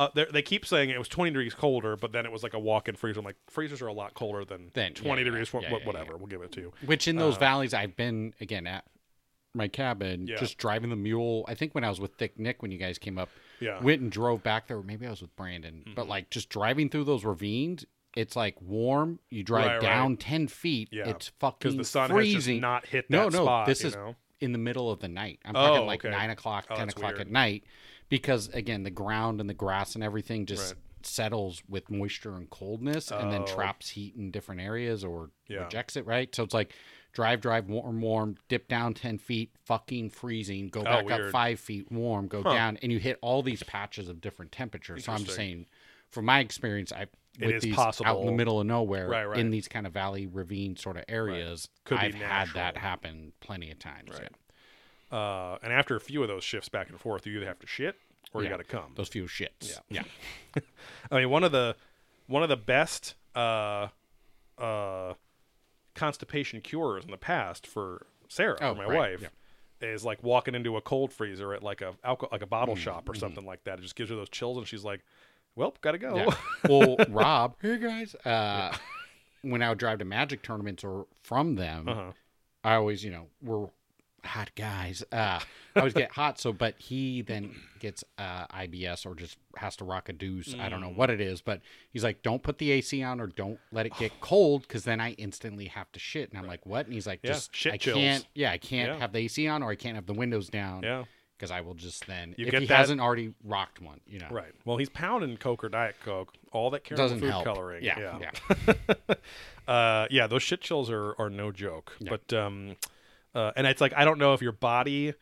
uh, 0.00 0.08
they 0.14 0.24
they 0.26 0.42
keep 0.42 0.64
saying 0.66 0.90
it 0.90 0.98
was 0.98 1.08
20 1.08 1.30
degrees 1.30 1.54
colder, 1.54 1.96
but 1.96 2.12
then 2.12 2.24
it 2.26 2.32
was 2.32 2.42
like 2.42 2.54
a 2.54 2.58
walk-in 2.58 2.96
freezer. 2.96 3.20
I'm 3.20 3.24
like, 3.24 3.36
freezers 3.48 3.80
are 3.82 3.86
a 3.86 3.92
lot 3.92 4.14
colder 4.14 4.44
than 4.44 4.70
Then, 4.74 4.94
20 4.94 5.20
yeah, 5.20 5.24
degrees. 5.24 5.50
yeah, 5.52 5.60
wh- 5.60 5.62
yeah, 5.72 5.78
whatever, 5.86 6.16
we'll 6.16 6.26
give 6.26 6.42
it 6.42 6.52
to 6.52 6.60
you. 6.60 6.72
Which 6.86 7.06
in 7.08 7.16
those 7.16 7.36
valleys 7.36 7.74
I've 7.74 7.96
been 7.96 8.34
again 8.40 8.66
at 8.66 8.84
my 9.54 9.66
cabin, 9.68 10.28
Uh, 10.32 10.38
just 10.38 10.58
driving 10.58 10.90
the 10.90 10.96
mule. 10.96 11.44
I 11.48 11.54
think 11.54 11.74
when 11.74 11.82
I 11.84 11.88
was 11.88 12.00
with 12.00 12.14
Thick 12.14 12.38
Nick 12.38 12.62
when 12.62 12.70
you 12.70 12.78
guys 12.78 12.98
came 12.98 13.18
up, 13.18 13.28
Yeah. 13.58 13.72
Mm-hmm. 13.72 13.84
went 13.84 14.00
and 14.02 14.12
drove 14.12 14.42
back 14.42 14.68
there. 14.68 14.80
Maybe 14.82 15.06
I 15.06 15.10
was 15.10 15.22
with 15.22 15.34
Brandon, 15.36 15.82
but 15.94 16.08
like 16.08 16.30
just 16.30 16.48
driving 16.48 16.88
through 16.88 17.04
those 17.04 17.24
ravines, 17.24 17.84
it's 18.16 18.36
like 18.36 18.60
warm. 18.62 19.18
You 19.28 19.42
drive 19.42 19.66
Right, 19.66 19.72
right. 19.74 19.82
down 19.82 20.16
ten 20.16 20.46
feet, 20.48 20.88
Yeah. 20.92 21.08
it's 21.08 21.28
fucking 21.40 21.76
the 21.76 21.84
sun 21.84 22.10
has 22.10 22.16
freezing. 22.16 22.60
not 22.60 22.86
hit 22.86 23.10
no, 23.10 23.28
no, 23.28 23.42
spot, 23.44 23.66
this 23.66 23.84
is 23.84 23.94
know? 23.96 24.14
in 24.40 24.52
the 24.52 24.58
middle 24.58 24.90
of 24.90 25.00
the 25.00 25.08
night. 25.08 25.40
I'm 25.44 25.54
Oh, 25.56 25.66
talking 25.66 25.86
like 25.86 26.04
okay. 26.04 26.10
nine 26.16 26.30
o'clock, 26.30 26.66
Oh, 26.70 26.76
ten 26.76 26.86
that's 26.86 26.96
o'clock 26.96 27.14
weird. 27.14 27.22
at 27.26 27.30
night, 27.30 27.64
because 28.10 28.48
again, 28.48 28.82
the 28.82 28.90
ground 28.90 29.40
and 29.40 29.48
the 29.48 29.54
grass 29.54 29.94
and 29.94 30.04
everything 30.04 30.44
just 30.44 30.74
Right. 30.74 30.82
settles 31.02 31.62
with 31.66 31.90
moisture 31.90 32.36
and 32.36 32.50
coldness, 32.50 33.10
and 33.10 33.32
then 33.32 33.42
Oh. 33.42 33.46
traps 33.46 33.88
heat 33.90 34.14
in 34.16 34.30
different 34.30 34.60
areas 34.60 35.02
or 35.02 35.30
Yeah. 35.48 35.62
rejects 35.64 35.96
it. 35.96 36.04
Right, 36.04 36.34
so 36.34 36.42
it's 36.42 36.52
like 36.52 36.74
drive, 37.12 37.40
drive, 37.40 37.68
warm, 37.70 38.00
warm, 38.02 38.36
dip 38.48 38.68
down 38.68 38.92
ten 38.92 39.16
feet, 39.16 39.50
fucking 39.64 40.10
freezing, 40.10 40.68
go 40.68 40.80
oh, 40.82 40.84
back 40.84 41.04
up 41.06 41.10
Oh, 41.12 41.16
weird. 41.16 41.32
five 41.32 41.58
feet, 41.58 41.90
warm, 41.90 42.28
go 42.28 42.42
down, 42.42 42.76
and 42.82 42.92
you 42.92 42.98
hit 42.98 43.18
all 43.22 43.42
these 43.42 43.62
patches 43.62 44.08
of 44.10 44.20
different 44.20 44.52
temperatures. 44.52 45.06
So 45.06 45.12
I'm 45.12 45.24
just 45.24 45.36
saying, 45.36 45.66
from 46.10 46.26
my 46.26 46.40
experience, 46.40 46.92
I 46.92 47.06
It 47.38 47.46
with 47.46 47.54
is 47.56 47.62
these 47.62 47.78
out 47.78 47.80
in 47.80 48.04
possible. 48.04 48.26
the 48.26 48.32
middle 48.32 48.60
of 48.60 48.66
nowhere 48.66 49.08
Right, 49.08 49.24
right. 49.24 49.38
in 49.38 49.50
these 49.50 49.68
kind 49.68 49.86
of 49.86 49.92
valley 49.94 50.26
ravine 50.26 50.76
sort 50.76 50.96
of 50.98 51.04
areas. 51.08 51.68
Could 51.84 52.00
be 52.00 52.06
I've 52.06 52.14
had 52.16 52.48
that 52.54 52.76
happen 52.76 53.32
plenty 53.40 53.70
of 53.70 53.78
times. 53.78 54.10
Right. 54.10 54.22
yeah. 54.24 54.28
Uh, 55.10 55.56
and 55.62 55.72
after 55.72 55.96
a 55.96 56.00
few 56.00 56.22
of 56.22 56.28
those 56.28 56.44
shifts 56.44 56.68
back 56.68 56.88
and 56.88 57.00
forth, 57.00 57.26
you 57.26 57.36
either 57.36 57.46
have 57.46 57.58
to 57.58 57.66
shit 57.66 57.96
or 58.32 58.42
you 58.42 58.48
got 58.48 58.58
to 58.58 58.64
come. 58.64 58.92
Those 58.94 59.08
few 59.08 59.24
shits. 59.24 59.80
Yeah. 59.88 60.02
Yeah. 60.56 60.62
I 61.10 61.18
mean, 61.18 61.30
one 61.30 61.42
of 61.44 61.52
the 61.52 61.74
one 62.28 62.42
of 62.44 62.48
the 62.48 62.56
best 62.56 63.14
uh, 63.34 63.88
uh, 64.58 65.14
constipation 65.94 66.60
cures 66.60 67.04
in 67.04 67.10
the 67.10 67.16
past 67.16 67.66
for 67.66 68.06
Sarah, 68.28 68.56
Oh, 68.60 68.74
my 68.74 68.84
right, 68.84 69.20
wife, 69.20 69.30
is 69.80 70.04
like 70.04 70.22
walking 70.22 70.54
into 70.54 70.76
a 70.76 70.80
cold 70.80 71.12
freezer 71.12 71.52
at 71.54 71.62
like 71.62 71.80
a 71.80 71.94
alcohol, 72.04 72.28
like 72.32 72.42
a 72.42 72.46
bottle 72.46 72.76
Mm, 72.76 72.78
shop 72.78 73.08
or 73.08 73.12
mm-hmm. 73.12 73.20
something 73.20 73.44
like 73.44 73.64
that. 73.64 73.78
It 73.78 73.82
just 73.82 73.96
gives 73.96 74.10
her 74.10 74.16
those 74.16 74.28
chills, 74.30 74.58
and 74.58 74.66
she's 74.66 74.84
like, 74.84 75.00
"Well, 75.56 75.74
gotta 75.80 75.98
go." 75.98 76.14
Yeah. 76.16 76.34
Well, 76.68 76.96
Rob, 77.08 77.56
hey 77.60 77.78
guys, 77.78 78.14
uh, 78.24 78.76
when 79.42 79.62
I 79.62 79.70
would 79.70 79.78
drive 79.78 79.98
to 79.98 80.04
Magic 80.04 80.42
tournaments 80.42 80.84
or 80.84 81.06
from 81.22 81.56
them, 81.56 81.88
Uh-huh. 81.88 82.12
I 82.62 82.74
always, 82.74 83.02
you 83.02 83.10
know, 83.10 83.26
we're 83.42 83.68
hot 84.24 84.50
guys. 84.56 85.02
Uh, 85.12 85.40
I 85.74 85.78
always 85.78 85.94
get 85.94 86.10
hot. 86.12 86.38
So, 86.40 86.52
but 86.52 86.74
he 86.78 87.22
then 87.22 87.54
gets 87.78 88.02
uh, 88.18 88.46
IBS 88.48 89.06
or 89.06 89.14
just 89.14 89.36
has 89.56 89.76
to 89.76 89.84
rock 89.84 90.08
a 90.08 90.12
deuce. 90.12 90.54
I 90.54 90.66
Mm. 90.66 90.70
don't 90.70 90.80
know 90.80 90.90
what 90.90 91.10
it 91.10 91.20
is, 91.20 91.40
but 91.40 91.60
he's 91.92 92.04
like, 92.04 92.22
don't 92.22 92.42
put 92.42 92.58
the 92.58 92.70
AC 92.72 93.02
on 93.02 93.20
or 93.20 93.26
don't 93.28 93.58
let 93.72 93.86
it 93.86 93.92
get 93.98 94.12
cold 94.20 94.62
because 94.62 94.84
then 94.84 95.00
I 95.00 95.12
instantly 95.12 95.66
have 95.66 95.90
to 95.92 95.98
shit. 96.00 96.30
And 96.30 96.38
I'm 96.38 96.46
like, 96.46 96.64
what? 96.66 96.86
And 96.86 96.94
he's 96.94 97.06
like, 97.06 97.20
Yeah, 97.22 97.32
just 97.32 97.54
shit 97.54 97.72
I 97.74 97.76
chills. 97.76 97.96
can't. 97.98 98.26
Yeah, 98.34 98.50
I 98.52 98.58
can't 98.58 98.92
Yeah. 98.92 98.98
have 98.98 99.12
the 99.12 99.18
AC 99.20 99.46
on 99.48 99.62
or 99.62 99.70
I 99.70 99.76
can't 99.76 99.94
have 99.96 100.06
the 100.06 100.14
windows 100.14 100.48
down. 100.48 100.82
yeah, 100.82 101.04
Because 101.38 101.50
I 101.50 101.60
will 101.62 101.74
just 101.74 102.06
then, 102.06 102.34
You 102.36 102.46
if 102.46 102.54
he 102.54 102.66
that- 102.66 102.76
hasn't 102.76 103.00
already 103.00 103.32
rocked 103.44 103.80
one, 103.80 104.00
you 104.06 104.18
know, 104.18 104.28
right. 104.30 104.52
Well, 104.64 104.76
he's 104.76 104.90
pounding 104.90 105.36
Coke 105.38 105.64
or 105.64 105.68
Diet 105.68 105.96
Coke, 106.04 106.34
all 106.52 106.70
that 106.70 106.84
caramel 106.84 107.04
doesn't 107.06 107.20
food 107.20 107.30
help. 107.30 107.44
coloring. 107.44 107.82
Yeah, 107.84 108.16
yeah. 108.18 108.30
yeah. 108.68 109.14
uh, 109.72 110.06
yeah, 110.10 110.26
those 110.26 110.42
shit 110.42 110.60
chills 110.60 110.90
are, 110.90 111.14
are 111.18 111.30
no 111.30 111.50
joke. 111.52 111.92
Yeah. 112.00 112.10
But 112.10 112.36
um, 112.36 112.76
uh, 113.34 113.52
and 113.56 113.66
it's 113.66 113.80
like 113.80 113.92
I 113.96 114.04
don't 114.04 114.18
know 114.18 114.34
if 114.34 114.42
your 114.42 114.52
body, 114.52 115.14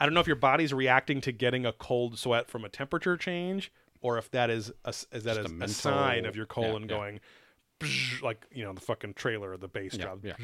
I 0.00 0.06
don't 0.06 0.14
know 0.14 0.20
if 0.20 0.26
your 0.26 0.36
body's 0.36 0.72
reacting 0.72 1.20
to 1.22 1.32
getting 1.32 1.64
a 1.66 1.72
cold 1.72 2.18
sweat 2.18 2.50
from 2.50 2.64
a 2.64 2.68
temperature 2.68 3.16
change, 3.16 3.72
or 4.00 4.18
if 4.18 4.30
that 4.32 4.50
is 4.50 4.72
a, 4.84 4.90
is 5.12 5.24
that 5.24 5.36
a 5.36 5.44
a, 5.44 5.48
mental- 5.48 5.68
sign 5.68 6.26
of 6.26 6.36
your 6.36 6.46
colon 6.46 6.82
yeah. 6.82 6.88
going, 6.88 7.20
bzz, 7.80 8.22
like 8.22 8.46
you 8.52 8.64
know 8.64 8.72
the 8.72 8.80
fucking 8.80 9.14
trailer, 9.14 9.52
of 9.52 9.60
the 9.60 9.68
bass 9.68 9.94
Yeah, 9.94 10.04
drop, 10.04 10.18
yeah. 10.22 10.34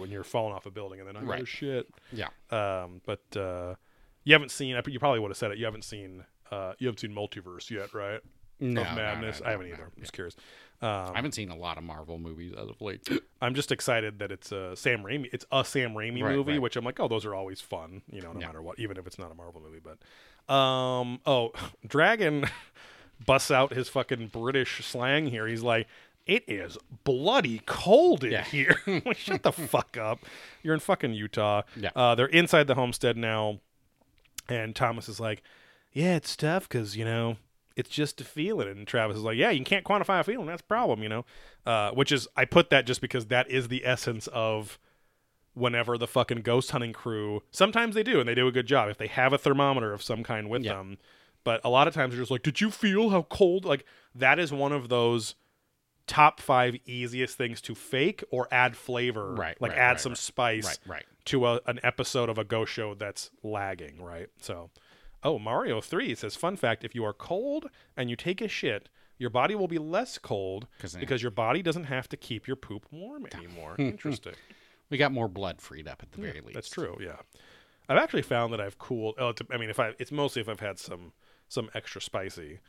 when 0.00 0.10
you're 0.10 0.24
falling 0.24 0.52
off 0.54 0.66
a 0.66 0.70
building, 0.70 1.00
and 1.00 1.08
then 1.08 1.16
I 1.16 1.20
Right. 1.22 1.42
oh 1.42 1.44
shit. 1.44 1.88
yeah. 2.12 2.28
Um, 2.50 3.00
but 3.06 3.36
uh, 3.36 3.74
you 4.24 4.34
haven't 4.34 4.50
seen. 4.50 4.80
You 4.86 4.98
probably 4.98 5.20
would 5.20 5.30
have 5.30 5.36
said 5.38 5.50
it. 5.52 5.58
You 5.58 5.64
haven't 5.64 5.84
seen. 5.84 6.24
Uh, 6.50 6.72
you 6.78 6.86
haven't 6.86 7.00
seen 7.00 7.12
Multiverse 7.14 7.70
yet, 7.70 7.92
right? 7.92 8.20
No, 8.60 8.80
of 8.80 8.88
no, 8.88 8.94
Madness. 8.96 9.40
no, 9.40 9.46
I 9.46 9.50
haven't 9.52 9.68
no, 9.68 9.72
either. 9.74 9.82
no, 9.84 9.88
I'm 9.94 10.00
just 10.00 10.12
curious. 10.12 10.34
Um, 10.80 10.88
I 11.12 11.16
haven't 11.16 11.32
seen 11.32 11.50
a 11.50 11.56
lot 11.56 11.76
of 11.76 11.82
Marvel 11.84 12.18
movies 12.18 12.52
as 12.52 12.68
of 12.68 12.80
late. 12.80 13.08
I'm 13.42 13.54
just 13.54 13.72
excited 13.72 14.18
that 14.20 14.30
it's 14.30 14.52
a 14.52 14.76
Sam 14.76 15.02
Raimi. 15.02 15.28
It's 15.32 15.44
a 15.50 15.64
Sam 15.64 15.90
Raimi 15.94 16.22
Right, 16.22 16.34
movie, 16.36 16.52
right. 16.52 16.62
which 16.62 16.76
I'm 16.76 16.84
like, 16.84 17.00
oh, 17.00 17.08
those 17.08 17.24
are 17.24 17.34
always 17.34 17.60
fun, 17.60 18.02
you 18.10 18.22
know, 18.22 18.32
no 18.32 18.40
Yeah. 18.40 18.46
matter 18.46 18.62
what, 18.62 18.78
even 18.78 18.96
if 18.96 19.06
it's 19.06 19.18
not 19.18 19.32
a 19.32 19.34
Marvel 19.34 19.60
movie. 19.60 19.80
But, 19.82 20.52
um, 20.54 21.20
oh, 21.26 21.52
Dragon 21.86 22.44
busts 23.26 23.50
out 23.50 23.72
his 23.72 23.88
fucking 23.88 24.28
British 24.28 24.84
slang 24.86 25.26
here. 25.26 25.46
He's 25.48 25.62
like, 25.64 25.88
"It 26.26 26.44
is 26.46 26.78
bloody 27.04 27.60
cold 27.66 28.22
in 28.22 28.30
Yeah. 28.32 28.44
here." 28.44 28.76
shut 29.16 29.42
the 29.42 29.50
fuck 29.52 29.96
up. 29.96 30.20
You're 30.62 30.74
in 30.74 30.80
fucking 30.80 31.12
Utah. 31.14 31.62
Yeah. 31.74 31.90
Uh, 31.96 32.14
they're 32.14 32.26
inside 32.26 32.68
the 32.68 32.76
homestead 32.76 33.16
now, 33.16 33.58
and 34.48 34.76
Thomas 34.76 35.08
is 35.08 35.18
like, 35.18 35.42
"Yeah, 35.92 36.14
it's 36.14 36.36
tough 36.36 36.68
because 36.68 36.96
you 36.96 37.04
know." 37.04 37.36
It's 37.78 37.88
just 37.88 38.20
a 38.20 38.24
feeling, 38.24 38.68
and 38.68 38.86
Travis 38.86 39.16
is 39.16 39.22
like, 39.22 39.36
"Yeah, 39.38 39.50
you 39.50 39.64
can't 39.64 39.84
quantify 39.86 40.20
a 40.20 40.24
feeling. 40.24 40.46
That's 40.46 40.60
a 40.62 40.64
problem, 40.64 41.02
you 41.02 41.08
know." 41.08 41.24
Uh, 41.64 41.92
which 41.92 42.12
is, 42.12 42.28
I 42.36 42.44
put 42.44 42.68
that 42.70 42.84
just 42.86 43.00
because 43.00 43.26
that 43.26 43.50
is 43.50 43.68
the 43.68 43.86
essence 43.86 44.26
of 44.28 44.78
whenever 45.54 45.96
the 45.98 46.06
fucking 46.06 46.42
ghost 46.42 46.70
hunting 46.70 46.92
crew 46.92 47.42
sometimes 47.50 47.94
they 47.96 48.02
do 48.04 48.20
and 48.20 48.28
they 48.28 48.34
do 48.34 48.46
a 48.46 48.52
good 48.52 48.66
job 48.66 48.88
if 48.88 48.96
they 48.96 49.08
have 49.08 49.32
a 49.32 49.38
thermometer 49.38 49.92
of 49.92 50.00
some 50.02 50.22
kind 50.22 50.48
with 50.48 50.62
Yeah. 50.62 50.74
them 50.74 50.98
but 51.42 51.60
a 51.64 51.68
lot 51.68 51.88
of 51.88 51.94
times 51.94 52.12
they're 52.12 52.20
just 52.22 52.30
like 52.30 52.44
did 52.44 52.60
you 52.60 52.70
feel 52.70 53.10
how 53.10 53.22
cold 53.22 53.64
like 53.64 53.84
that 54.14 54.38
is 54.38 54.52
one 54.52 54.70
of 54.72 54.88
those 54.88 55.34
top 56.06 56.38
five 56.40 56.76
easiest 56.86 57.36
things 57.36 57.60
to 57.62 57.74
fake 57.74 58.22
or 58.30 58.46
add 58.52 58.76
flavor 58.76 59.34
Right, 59.34 59.60
like 59.60 59.72
right, 59.72 59.78
add 59.80 59.88
right, 59.92 60.00
some 60.00 60.12
right. 60.12 60.18
spice 60.18 60.66
right, 60.66 60.78
right. 60.86 61.06
to 61.24 61.46
a, 61.46 61.60
an 61.66 61.80
episode 61.82 62.28
of 62.28 62.38
a 62.38 62.44
ghost 62.44 62.72
show 62.72 62.94
that's 62.94 63.30
lagging 63.42 64.00
right 64.00 64.28
so 64.40 64.70
oh 65.22 65.38
mario 65.38 65.80
3 65.80 66.14
says 66.14 66.36
fun 66.36 66.56
fact 66.56 66.84
if 66.84 66.94
you 66.94 67.04
are 67.04 67.12
cold 67.12 67.70
and 67.96 68.08
you 68.10 68.16
take 68.16 68.40
a 68.40 68.48
shit 68.48 68.88
your 69.18 69.30
body 69.30 69.54
will 69.54 69.68
be 69.68 69.78
less 69.78 70.16
cold 70.18 70.68
'Cause 70.78 70.94
because 70.96 71.22
your 71.22 71.30
body 71.32 71.62
doesn't 71.62 71.84
have 71.84 72.08
to 72.10 72.16
keep 72.16 72.46
your 72.46 72.56
poop 72.56 72.86
warm 72.90 73.26
anymore 73.34 73.74
interesting 73.78 74.34
We 74.90 74.96
got 74.96 75.12
more 75.12 75.28
blood 75.28 75.60
freed 75.60 75.86
up 75.86 76.02
at 76.02 76.12
the 76.12 76.20
very 76.22 76.40
least. 76.40 76.54
That's 76.54 76.70
true. 76.70 76.96
Yeah, 76.98 77.16
I've 77.90 77.98
actually 77.98 78.22
found 78.22 78.54
that 78.54 78.60
I've 78.60 78.78
cooled. 78.78 79.16
Oh, 79.18 79.34
I 79.50 79.58
mean, 79.58 79.68
if 79.68 79.78
I, 79.78 79.92
it's 79.98 80.10
mostly 80.10 80.40
if 80.40 80.48
I've 80.48 80.60
had 80.60 80.78
some 80.78 81.12
some 81.46 81.68
extra 81.74 82.00
spicy, 82.00 82.60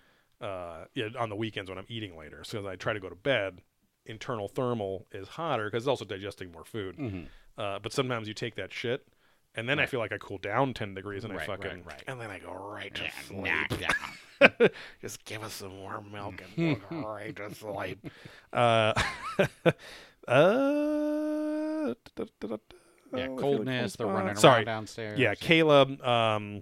uh, 0.41 0.83
yeah, 0.95 1.07
on 1.17 1.29
the 1.29 1.37
weekends 1.37 1.69
when 1.69 1.77
I'm 1.77 1.85
eating 1.87 2.17
later. 2.17 2.43
So 2.43 2.59
as 2.59 2.65
I 2.65 2.75
try 2.75 2.91
to 2.91 2.99
go 2.99 3.07
to 3.07 3.15
bed, 3.15 3.61
internal 4.05 4.49
thermal 4.49 5.07
is 5.13 5.29
hotter 5.29 5.65
because 5.67 5.83
it's 5.83 5.87
also 5.87 6.03
digesting 6.03 6.51
more 6.51 6.65
food. 6.65 6.97
Mm-hmm. 6.97 7.23
Uh, 7.57 7.79
but 7.79 7.93
sometimes 7.93 8.27
you 8.27 8.33
take 8.33 8.55
that 8.55 8.73
shit, 8.73 9.07
and 9.59 9.69
then 9.69 9.79
I 9.79 9.85
feel 9.85 9.99
like 9.99 10.11
I 10.11 10.17
cool 10.17 10.37
down 10.39 10.73
ten 10.73 10.93
degrees, 10.93 11.23
and 11.23 11.33
I 11.33 11.37
Right, 11.37 11.45
fucking, 11.47 11.69
right, 11.69 11.85
right. 11.85 12.03
and 12.07 12.19
then 12.19 12.29
I 12.31 12.39
go 12.39 12.53
right 12.53 12.93
to 12.95 13.03
Yeah, 13.03 13.67
sleep. 13.67 14.71
Just 15.01 15.25
give 15.25 15.43
us 15.43 15.53
some 15.53 15.77
warm 15.79 16.11
milk 16.11 16.41
and 16.57 16.81
go 16.89 17.07
right 17.13 17.35
to 17.35 17.53
sleep. 17.53 18.07
Uh, 18.53 18.93
uh, 20.27 21.93
Yeah, 21.93 21.93
Oh, 23.11 23.17
I 23.17 23.25
feel 23.25 23.31
like 23.31 23.39
coldness. 23.39 23.95
They're 23.95 24.07
running. 24.07 24.35
Sorry. 24.35 24.57
around 24.57 24.65
downstairs. 24.65 25.19
Yeah, 25.19 25.33
Caleb. 25.35 26.01
Um, 26.03 26.61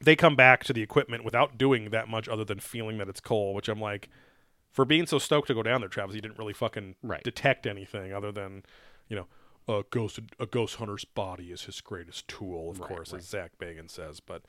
they 0.00 0.14
come 0.16 0.36
back 0.36 0.64
to 0.64 0.72
the 0.72 0.82
equipment 0.82 1.24
without 1.24 1.58
doing 1.58 1.90
that 1.90 2.08
much 2.08 2.28
other 2.28 2.44
than 2.44 2.60
feeling 2.60 2.98
that 2.98 3.08
it's 3.08 3.20
cold, 3.20 3.56
which 3.56 3.68
I'm 3.68 3.80
like, 3.80 4.08
for 4.70 4.84
being 4.84 5.06
so 5.06 5.18
stoked 5.18 5.48
to 5.48 5.54
go 5.54 5.62
down 5.62 5.80
there, 5.80 5.88
Travis, 5.88 6.14
you 6.14 6.20
didn't 6.20 6.38
really 6.38 6.52
fucking 6.52 6.94
Right. 7.02 7.22
detect 7.22 7.66
anything 7.66 8.12
other 8.12 8.30
than, 8.32 8.64
you 9.08 9.16
know, 9.16 9.26
a 9.68 9.82
ghost 9.90 10.18
a 10.38 10.46
ghost 10.46 10.76
hunter's 10.76 11.04
body 11.04 11.50
is 11.50 11.62
his 11.62 11.80
greatest 11.80 12.28
tool, 12.28 12.70
of 12.70 12.80
Right, 12.80 12.88
course, 12.88 13.12
right. 13.12 13.20
as 13.20 13.28
Zak 13.28 13.52
Bagans 13.58 13.90
says. 13.90 14.20
But 14.20 14.42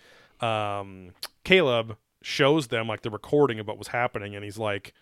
um, 0.46 1.12
Caleb 1.44 1.98
shows 2.22 2.68
them 2.68 2.88
like 2.88 3.02
the 3.02 3.10
recording 3.10 3.60
of 3.60 3.68
what 3.68 3.78
was 3.78 3.90
happening, 3.90 4.36
and 4.36 4.44
he's 4.44 4.58
like, 4.58 4.94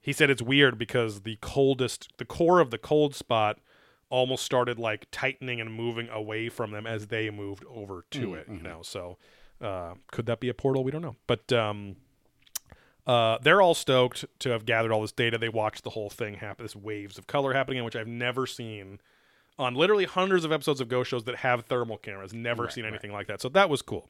he 0.00 0.12
said 0.12 0.30
it's 0.30 0.42
weird 0.42 0.78
because 0.78 1.22
the 1.22 1.36
coldest, 1.40 2.12
the 2.18 2.24
core 2.24 2.60
of 2.60 2.70
the 2.70 2.78
cold 2.78 3.14
spot 3.14 3.58
almost 4.08 4.44
started 4.44 4.78
like 4.78 5.06
tightening 5.10 5.60
and 5.60 5.72
moving 5.74 6.08
away 6.10 6.48
from 6.48 6.70
them 6.70 6.86
as 6.86 7.08
they 7.08 7.28
moved 7.28 7.64
over 7.68 8.04
to 8.12 8.34
it, 8.34 8.46
you 8.48 8.62
know. 8.62 8.82
So 8.82 9.18
uh, 9.60 9.94
could 10.12 10.26
that 10.26 10.38
be 10.38 10.48
a 10.48 10.54
portal? 10.54 10.84
We 10.84 10.92
don't 10.92 11.02
know. 11.02 11.16
But 11.26 11.52
um, 11.52 11.96
uh, 13.04 13.38
they're 13.42 13.60
all 13.60 13.74
stoked 13.74 14.24
to 14.40 14.50
have 14.50 14.64
gathered 14.64 14.92
all 14.92 15.00
this 15.02 15.10
data. 15.10 15.38
They 15.38 15.48
watched 15.48 15.82
the 15.82 15.90
whole 15.90 16.10
thing 16.10 16.34
happen, 16.34 16.64
this 16.64 16.76
waves 16.76 17.18
of 17.18 17.26
color 17.26 17.52
happening, 17.52 17.82
which 17.82 17.96
I've 17.96 18.06
never 18.06 18.46
seen 18.46 19.00
on 19.58 19.74
literally 19.74 20.04
hundreds 20.04 20.44
of 20.44 20.52
episodes 20.52 20.80
of 20.80 20.88
ghost 20.88 21.10
shows 21.10 21.24
that 21.24 21.36
have 21.36 21.64
thermal 21.66 21.96
cameras. 21.98 22.32
Never 22.34 22.64
Right, 22.64 22.72
seen 22.72 22.84
right. 22.84 22.92
anything 22.92 23.12
like 23.12 23.26
that. 23.28 23.40
So 23.40 23.48
that 23.50 23.68
was 23.70 23.82
cool. 23.82 24.08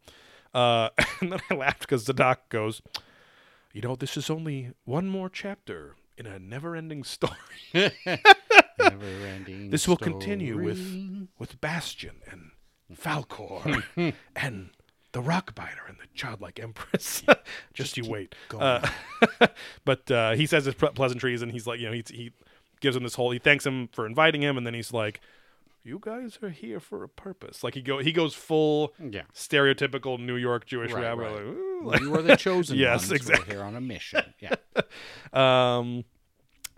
Uh, 0.54 0.88
and 1.20 1.32
then 1.32 1.40
I 1.50 1.54
laughed 1.54 1.80
because 1.80 2.04
Zadok 2.04 2.48
goes, 2.48 2.82
"You 3.72 3.82
know, 3.82 3.94
this 3.96 4.16
is 4.16 4.30
only 4.30 4.72
one 4.84 5.06
more 5.08 5.28
chapter 5.28 5.94
in 6.16 6.26
a 6.26 6.38
never-ending 6.38 7.04
story. 7.04 7.36
Never-ending 8.78 9.70
This 9.70 9.88
will 9.88 9.96
continue 9.96 10.58
with 10.62 11.28
with 11.38 11.60
Bastian 11.60 12.16
and 12.30 12.50
Falkor 12.94 13.82
and 14.36 14.70
the 15.12 15.22
Rockbiter 15.22 15.88
and 15.88 15.96
the 15.98 16.06
Childlike 16.14 16.60
Empress. 16.60 17.22
Just, 17.74 17.96
you 17.96 18.08
wait. 18.08 18.34
Uh, 18.58 18.86
but 19.84 20.10
uh, 20.10 20.32
he 20.34 20.46
says 20.46 20.64
his 20.66 20.74
pleasantries, 20.74 21.42
and 21.42 21.52
he's 21.52 21.66
like, 21.66 21.80
you 21.80 21.86
know, 21.86 21.92
he 21.92 22.04
he 22.08 22.32
gives 22.80 22.96
him 22.96 23.02
this 23.02 23.14
whole. 23.14 23.30
He 23.30 23.38
thanks 23.38 23.64
him 23.64 23.88
for 23.92 24.06
inviting 24.06 24.42
him, 24.42 24.56
and 24.58 24.66
then 24.66 24.74
he's 24.74 24.92
like, 24.92 25.20
"You 25.86 25.98
guys 26.00 26.38
are 26.42 26.48
here 26.50 26.80
for 26.80 27.02
a 27.04 27.08
purpose." 27.08 27.62
Like 27.64 27.74
he 27.74 27.82
go 27.82 27.98
he 27.98 28.12
goes 28.12 28.34
full 28.34 28.92
Yeah. 29.00 29.22
stereotypical 29.34 30.18
New 30.18 30.36
York 30.36 30.66
Jewish 30.66 30.92
Right, 30.92 31.02
rabbi. 31.02 31.22
right. 31.22 31.82
Like, 31.82 32.00
You 32.00 32.14
are 32.16 32.22
the 32.22 32.36
chosen 32.36 32.76
Yes, 32.78 33.02
ones. 33.02 33.10
We're 33.10 33.16
exactly. 33.16 33.54
here 33.54 33.62
on 33.62 33.76
a 33.76 33.80
mission. 33.80 34.34
Yeah. 34.40 34.54
Um, 35.32 36.04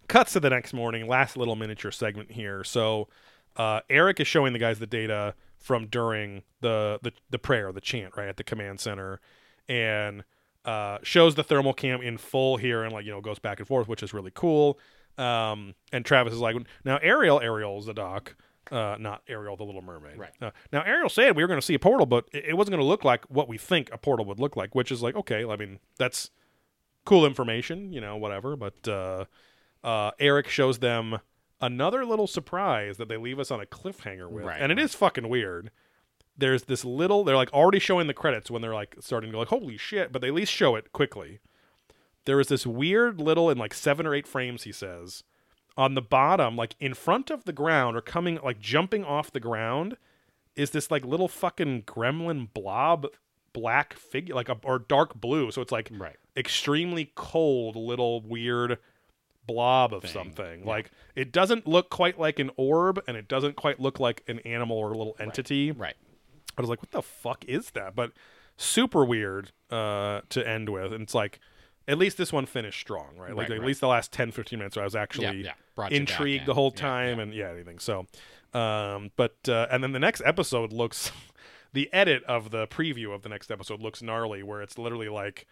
cuts 0.08 0.32
to 0.32 0.40
the 0.40 0.50
next 0.50 0.72
morning. 0.72 1.06
Last 1.06 1.36
little 1.36 1.56
miniature 1.56 1.90
segment 1.90 2.32
here. 2.32 2.64
So, 2.64 3.08
uh, 3.56 3.80
Eric 3.90 4.20
is 4.20 4.26
showing 4.26 4.52
the 4.52 4.58
guys 4.58 4.78
the 4.78 4.86
data 4.86 5.34
from 5.58 5.86
during 5.86 6.42
the 6.60 6.98
the, 7.02 7.12
the 7.30 7.38
prayer, 7.38 7.72
the 7.72 7.80
chant, 7.80 8.16
right 8.16 8.28
at 8.28 8.36
the 8.36 8.44
command 8.44 8.80
center, 8.80 9.20
and 9.68 10.24
uh, 10.64 10.98
shows 11.02 11.34
the 11.34 11.42
thermal 11.44 11.72
cam 11.72 12.00
in 12.00 12.18
full 12.18 12.56
here, 12.56 12.82
and 12.84 12.92
like 12.92 13.04
you 13.04 13.10
know 13.12 13.20
goes 13.20 13.38
back 13.38 13.58
and 13.58 13.68
forth, 13.68 13.88
which 13.88 14.02
is 14.02 14.12
really 14.14 14.32
cool. 14.34 14.78
Um, 15.16 15.74
and 15.92 16.04
Travis 16.04 16.32
is 16.32 16.38
like, 16.38 16.56
now 16.84 16.98
Ariel, 17.02 17.40
Ariel 17.40 17.76
is 17.78 17.86
the 17.86 17.94
doc. 17.94 18.36
Uh, 18.70 18.96
not 18.98 19.22
Ariel, 19.28 19.56
the 19.56 19.64
Little 19.64 19.82
Mermaid. 19.82 20.18
Right. 20.18 20.32
Uh, 20.40 20.50
now 20.72 20.82
Ariel 20.82 21.08
said 21.08 21.36
we 21.36 21.42
were 21.42 21.48
going 21.48 21.60
to 21.60 21.64
see 21.66 21.74
a 21.74 21.78
portal, 21.78 22.06
but 22.06 22.26
it, 22.32 22.46
it 22.48 22.54
wasn't 22.54 22.72
going 22.72 22.82
to 22.82 22.88
look 22.88 23.04
like 23.04 23.24
what 23.26 23.48
we 23.48 23.58
think 23.58 23.90
a 23.92 23.98
portal 23.98 24.24
would 24.26 24.38
look 24.40 24.56
like, 24.56 24.74
which 24.74 24.90
is 24.92 25.02
like 25.02 25.14
okay. 25.16 25.44
I 25.44 25.56
mean, 25.56 25.78
that's 25.98 26.30
cool 27.04 27.24
information, 27.26 27.92
you 27.92 28.00
know, 28.00 28.16
whatever. 28.16 28.56
But 28.56 28.86
uh, 28.86 29.24
uh, 29.82 30.10
Eric 30.18 30.48
shows 30.48 30.78
them 30.78 31.18
another 31.60 32.04
little 32.04 32.26
surprise 32.26 32.96
that 32.98 33.08
they 33.08 33.16
leave 33.16 33.38
us 33.38 33.50
on 33.50 33.60
a 33.60 33.66
cliffhanger 33.66 34.30
with, 34.30 34.44
Right, 34.44 34.60
and 34.60 34.70
it 34.70 34.78
is 34.78 34.92
right. 34.94 34.98
fucking 34.98 35.28
weird. 35.28 35.70
There's 36.36 36.64
this 36.64 36.84
little. 36.84 37.24
They're 37.24 37.34
like 37.36 37.52
already 37.52 37.80
showing 37.80 38.06
the 38.06 38.14
credits 38.14 38.50
when 38.50 38.62
they're 38.62 38.74
like 38.74 38.94
starting 39.00 39.30
to 39.30 39.32
go 39.32 39.38
like, 39.40 39.48
"Holy 39.48 39.76
shit!" 39.76 40.12
But 40.12 40.22
they 40.22 40.28
at 40.28 40.34
least 40.34 40.52
show 40.52 40.76
it 40.76 40.92
quickly. 40.92 41.40
There 42.26 42.38
is 42.38 42.48
this 42.48 42.64
weird 42.66 43.20
little 43.20 43.50
in 43.50 43.58
like 43.58 43.74
seven 43.74 44.06
or 44.06 44.14
eight 44.14 44.26
frames. 44.26 44.62
He 44.64 44.70
says 44.72 45.24
on 45.78 45.94
the 45.94 46.02
bottom, 46.02 46.56
like 46.56 46.74
in 46.78 46.92
front 46.92 47.30
of 47.30 47.44
the 47.44 47.52
ground 47.54 47.96
or 47.96 48.02
coming 48.02 48.38
like 48.44 48.58
jumping 48.60 49.04
off 49.04 49.32
the 49.32 49.40
ground, 49.40 49.96
is 50.56 50.72
this 50.72 50.90
like 50.90 51.06
little 51.06 51.28
fucking 51.28 51.84
gremlin 51.84 52.52
blob 52.52 53.06
black 53.54 53.94
figure 53.94 54.34
like 54.34 54.50
a 54.50 54.58
or 54.62 54.78
dark 54.78 55.18
blue 55.18 55.50
so 55.50 55.62
it's 55.62 55.72
like 55.72 55.88
Right. 55.90 56.16
extremely 56.36 57.10
cold 57.14 57.76
little 57.76 58.20
weird 58.20 58.78
blob 59.46 59.94
of 59.94 60.02
Thing, 60.02 60.12
something 60.12 60.60
yeah. 60.60 60.66
like 60.66 60.90
it 61.16 61.32
doesn't 61.32 61.66
look 61.66 61.88
quite 61.88 62.20
like 62.20 62.38
an 62.38 62.50
orb 62.56 63.00
and 63.08 63.16
it 63.16 63.26
doesn't 63.26 63.56
quite 63.56 63.80
look 63.80 63.98
like 63.98 64.22
an 64.28 64.38
animal 64.40 64.76
or 64.76 64.92
a 64.92 64.98
little 64.98 65.16
entity 65.18 65.72
Right. 65.72 65.96
I 66.56 66.60
was 66.60 66.68
like, 66.68 66.82
what 66.82 66.90
the 66.90 67.02
fuck 67.02 67.44
is 67.46 67.70
that? 67.70 67.94
But 67.94 68.12
super 68.56 69.04
weird 69.04 69.52
uh, 69.70 70.22
to 70.28 70.46
end 70.46 70.68
with. 70.68 70.92
And 70.92 71.02
it's 71.02 71.14
like, 71.14 71.38
at 71.88 71.98
least 71.98 72.18
this 72.18 72.32
one 72.32 72.46
finished 72.46 72.78
strong, 72.78 73.16
right? 73.16 73.30
Like, 73.30 73.48
Right, 73.48 73.56
at 73.56 73.58
right. 73.60 73.66
least 73.66 73.80
the 73.80 73.88
last 73.88 74.12
10, 74.12 74.30
15 74.30 74.58
minutes, 74.58 74.76
I 74.76 74.84
was 74.84 74.94
actually 74.94 75.40
Yeah, 75.40 75.54
yeah. 75.78 75.88
Intrigued 75.90 76.46
the 76.46 76.54
whole 76.54 76.70
time 76.70 77.16
yeah. 77.16 77.22
and 77.22 77.34
yeah, 77.34 77.50
anything. 77.50 77.78
So, 77.78 78.06
um, 78.54 79.10
but, 79.16 79.36
uh, 79.48 79.66
and 79.70 79.82
then 79.82 79.92
the 79.92 79.98
next 79.98 80.22
episode 80.24 80.72
looks, 80.72 81.10
the 81.72 81.92
edit 81.92 82.22
of 82.24 82.50
the 82.50 82.66
preview 82.68 83.14
of 83.14 83.22
the 83.22 83.28
next 83.28 83.50
episode 83.50 83.80
looks 83.80 84.02
gnarly, 84.02 84.42
where 84.42 84.60
it's 84.62 84.78
literally 84.78 85.08
like, 85.08 85.46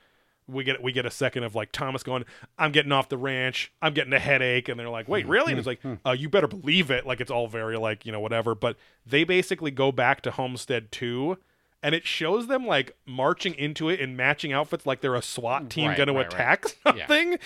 we 0.49 0.63
get 0.63 0.81
we 0.81 0.93
get 0.93 1.05
a 1.05 1.11
second 1.11 1.43
of 1.43 1.57
like 1.57 1.73
Thomas 1.73 2.05
going, 2.05 2.25
"I'm 2.57 2.71
getting 2.71 2.93
off 2.93 3.09
the 3.09 3.19
ranch. 3.19 3.73
I'm 3.83 3.93
getting 3.95 4.13
a 4.13 4.21
headache," 4.21 4.69
and 4.69 4.79
they're 4.79 4.89
like, 4.89 5.09
"Wait, 5.09 5.27
really?" 5.27 5.51
And 5.51 5.59
it's 5.59 5.67
like, 5.67 5.81
uh, 6.07 6.13
"You 6.13 6.29
better 6.29 6.47
believe 6.47 6.89
it." 6.93 7.05
Like 7.05 7.21
it's 7.21 7.33
all 7.33 7.49
very 7.49 7.77
like 7.77 8.07
you 8.07 8.13
know 8.13 8.21
whatever. 8.21 8.55
But 8.55 8.77
they 9.05 9.25
basically 9.25 9.73
go 9.73 9.91
back 9.91 10.21
to 10.21 10.31
Homestead 10.31 10.93
Two, 10.93 11.39
and 11.87 11.95
it 11.95 12.05
shows 12.05 12.49
them 12.49 12.67
like 12.67 12.97
marching 13.07 13.55
into 13.55 13.89
it 13.89 14.01
in 14.01 14.17
matching 14.17 14.53
outfits, 14.53 14.85
like 14.87 15.03
they're 15.03 15.15
a 15.15 15.23
SWAT 15.23 15.71
team 15.71 15.87
Right, 15.91 15.97
going 15.97 16.09
to 16.09 16.15
right, 16.15 16.25
right. 16.25 16.33
attack 16.35 16.65
Yeah. 16.85 17.07
something. 17.07 17.39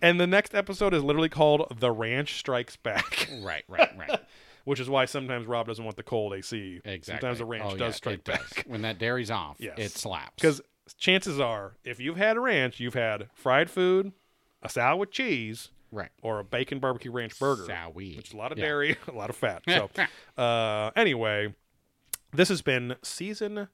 And 0.00 0.20
the 0.20 0.26
next 0.28 0.54
episode 0.54 0.94
is 0.94 1.02
literally 1.02 1.28
called 1.28 1.66
"The 1.80 1.90
Ranch 1.90 2.34
Strikes 2.38 2.76
Back," 2.76 3.28
Right. 3.42 3.64
Right. 3.66 3.90
Right. 3.98 4.20
which 4.64 4.78
is 4.78 4.88
why 4.88 5.06
sometimes 5.06 5.46
Rob 5.46 5.66
doesn't 5.66 5.84
want 5.84 5.96
the 5.96 6.02
cold 6.04 6.32
AC. 6.34 6.80
Exactly. 6.84 7.02
Sometimes 7.20 7.38
the 7.38 7.44
ranch 7.44 7.64
Oh, 7.66 7.70
does 7.76 7.80
yeah, 7.80 7.90
strike 7.90 8.22
back. 8.24 8.54
does. 8.54 8.64
When 8.66 8.82
that 8.82 8.98
dairy's 9.00 9.30
off, 9.32 9.56
Yes. 9.58 9.74
it 9.78 9.90
slaps. 9.90 10.34
Because 10.36 10.60
chances 10.98 11.40
are, 11.40 11.74
if 11.84 11.98
you've 11.98 12.16
had 12.18 12.36
a 12.36 12.40
ranch, 12.40 12.78
you've 12.78 12.94
had 12.94 13.28
fried 13.34 13.68
food, 13.68 14.12
a 14.62 14.68
salad 14.68 15.00
with 15.00 15.10
cheese, 15.10 15.70
right. 15.90 16.10
or 16.22 16.38
a 16.38 16.44
bacon 16.44 16.78
barbecue 16.78 17.10
ranch 17.10 17.38
burger. 17.38 17.64
Sowie. 17.64 18.16
Which 18.16 18.28
is 18.28 18.34
a 18.34 18.36
lot 18.36 18.52
of 18.52 18.58
Yeah. 18.58 18.66
dairy, 18.66 18.96
a 19.08 19.12
lot 19.12 19.28
of 19.30 19.36
fat. 19.36 19.62
So, 19.66 19.90
uh, 20.40 20.90
anyway, 20.94 21.54
this 22.32 22.48
has 22.50 22.60
been 22.62 22.94
season 23.02 23.68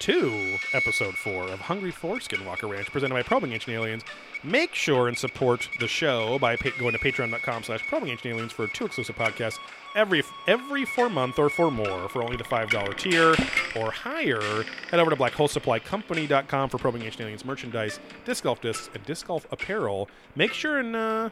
two, 0.00 0.56
episode 0.72 1.14
four 1.14 1.44
of 1.44 1.60
Hungry 1.60 1.90
for 1.90 2.16
Skinwalker 2.16 2.68
Ranch, 2.68 2.90
presented 2.90 3.14
by 3.14 3.22
Probing 3.22 3.52
Ancient 3.52 3.76
Aliens. 3.76 4.02
Make 4.42 4.74
sure 4.74 5.08
and 5.08 5.16
support 5.16 5.68
the 5.78 5.86
show 5.86 6.38
by 6.38 6.56
pa- 6.56 6.70
going 6.78 6.92
to 6.92 6.98
patreon.com 6.98 7.62
slash 7.62 7.86
probing 7.86 8.08
ancient 8.08 8.32
aliens 8.32 8.52
for 8.52 8.66
two 8.68 8.86
exclusive 8.86 9.14
podcasts 9.14 9.58
every 9.94 10.22
every 10.46 10.86
four 10.86 11.10
month 11.10 11.38
or 11.38 11.50
for 11.50 11.70
more 11.70 12.08
for 12.08 12.22
only 12.22 12.36
the 12.38 12.44
$5 12.44 12.96
tier 12.96 13.34
or 13.76 13.90
higher. 13.90 14.40
Head 14.90 14.98
over 15.00 15.10
to 15.10 15.16
blackholesupplycompany.com 15.16 16.70
for 16.70 16.78
probing 16.78 17.02
ancient 17.02 17.20
aliens 17.20 17.44
merchandise, 17.44 18.00
disc 18.24 18.44
golf 18.44 18.62
discs, 18.62 18.88
and 18.94 19.04
disc 19.04 19.26
golf 19.26 19.46
apparel. 19.52 20.08
Make 20.34 20.54
sure 20.54 20.78
and 20.78 20.96
uh, 20.96 21.28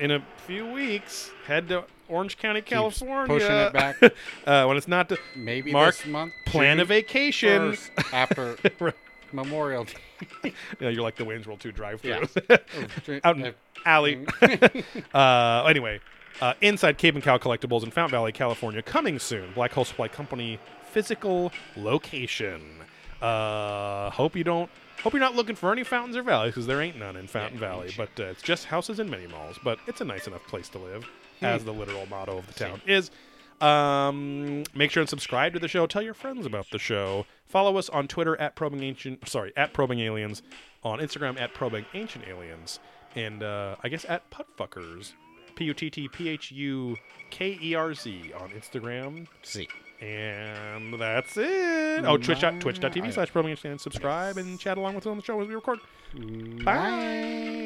in 0.00 0.10
a 0.10 0.22
few 0.46 0.66
weeks, 0.66 1.30
head 1.46 1.68
to 1.68 1.84
Orange 2.08 2.38
County, 2.38 2.60
California. 2.62 3.26
pushing 3.26 3.50
it 3.56 3.72
back. 3.72 3.96
uh, 4.46 4.64
when 4.66 4.76
it's 4.76 4.88
not 4.88 5.08
to 5.10 5.18
Maybe 5.34 5.72
Mark, 5.72 5.96
this 5.96 6.06
month. 6.06 6.32
plan 6.44 6.78
a 6.78 6.82
June 6.82 6.88
vacation. 6.88 7.72
1st, 7.72 8.12
after 8.12 8.56
Right. 8.80 8.94
Memorial 9.32 9.84
Day. 9.84 10.52
Yeah, 10.80 10.88
you're 10.90 11.02
like 11.02 11.16
the 11.16 11.24
Wayne's 11.24 11.46
World 11.46 11.60
2 11.60 11.72
drive 11.72 12.00
through. 12.00 12.26
Yeah. 12.48 12.56
Out 13.24 13.36
in 13.36 13.46
Uh, 13.46 13.52
alley. 13.84 14.24
uh, 15.14 15.64
anyway, 15.68 16.00
uh, 16.40 16.54
inside 16.60 16.96
Cape 16.98 17.14
and 17.14 17.22
Cow 17.24 17.36
Collectibles 17.38 17.82
in 17.82 17.90
Fountain 17.90 18.12
Valley, 18.12 18.32
California, 18.32 18.82
coming 18.82 19.18
soon. 19.18 19.52
Black 19.52 19.72
Hole 19.72 19.84
Supply 19.84 20.08
Company 20.08 20.58
physical 20.90 21.52
location. 21.76 22.62
Uh, 23.20 24.10
hope 24.10 24.36
you 24.36 24.44
don't. 24.44 24.70
Hope 25.02 25.12
you're 25.12 25.20
not 25.20 25.36
looking 25.36 25.54
for 25.56 25.70
any 25.72 25.84
fountains 25.84 26.16
or 26.16 26.22
valleys 26.22 26.52
because 26.52 26.66
there 26.66 26.80
ain't 26.80 26.98
none 26.98 27.16
in 27.16 27.26
Fountain 27.26 27.60
Yeah, 27.60 27.68
Valley. 27.68 27.90
But 27.96 28.10
uh, 28.18 28.24
it's 28.24 28.42
just 28.42 28.64
houses 28.64 28.98
and 28.98 29.08
mini 29.10 29.26
malls. 29.28 29.58
But 29.62 29.78
it's 29.86 30.00
a 30.00 30.04
nice 30.04 30.26
enough 30.26 30.44
place 30.46 30.68
to 30.70 30.78
live, 30.78 31.04
Hmm. 31.40 31.44
as 31.46 31.64
the 31.64 31.72
literal 31.72 32.06
motto 32.06 32.38
of 32.38 32.46
the 32.46 32.54
town 32.54 32.80
is. 32.86 33.10
Um, 33.60 34.64
make 34.74 34.90
sure 34.90 35.00
and 35.00 35.08
subscribe 35.08 35.52
to 35.54 35.58
the 35.58 35.68
show. 35.68 35.86
Tell 35.86 36.02
your 36.02 36.14
friends 36.14 36.44
about 36.46 36.66
the 36.70 36.78
show. 36.78 37.24
Follow 37.46 37.76
us 37.78 37.88
on 37.88 38.06
Twitter 38.08 38.38
at 38.40 38.54
probing 38.54 38.82
ancient. 38.82 39.28
Sorry, 39.28 39.52
at 39.56 39.72
probing 39.72 40.00
aliens. 40.00 40.42
On 40.82 40.98
Instagram 41.00 41.40
at 41.40 41.52
probing 41.54 41.84
ancient 41.94 42.26
aliens, 42.28 42.78
and 43.16 43.42
uh, 43.42 43.74
I 43.82 43.88
guess 43.88 44.04
at 44.08 44.30
putfuckers. 44.30 45.14
P 45.56 45.64
U 45.64 45.74
T 45.74 45.88
T 45.90 46.06
P 46.08 46.28
H 46.28 46.52
U 46.52 46.96
K 47.30 47.58
E 47.60 47.74
R 47.74 47.92
Z 47.94 48.32
on 48.38 48.50
Instagram. 48.50 49.26
See. 49.42 49.68
And 50.00 50.94
that's 51.00 51.36
it. 51.36 52.04
Oh, 52.04 52.16
twitch 52.18 52.40
twitch.tv 52.40 53.12
slash 53.12 53.30
probing 53.32 53.56
aliens. 53.56 53.82
Subscribe 53.82 54.36
and 54.36 54.58
chat 54.58 54.76
along 54.76 54.94
with 54.94 55.06
us 55.06 55.10
on 55.10 55.16
the 55.16 55.22
show 55.22 55.40
as 55.40 55.48
we 55.48 55.54
record. 55.54 55.78
Bye. 56.64 57.65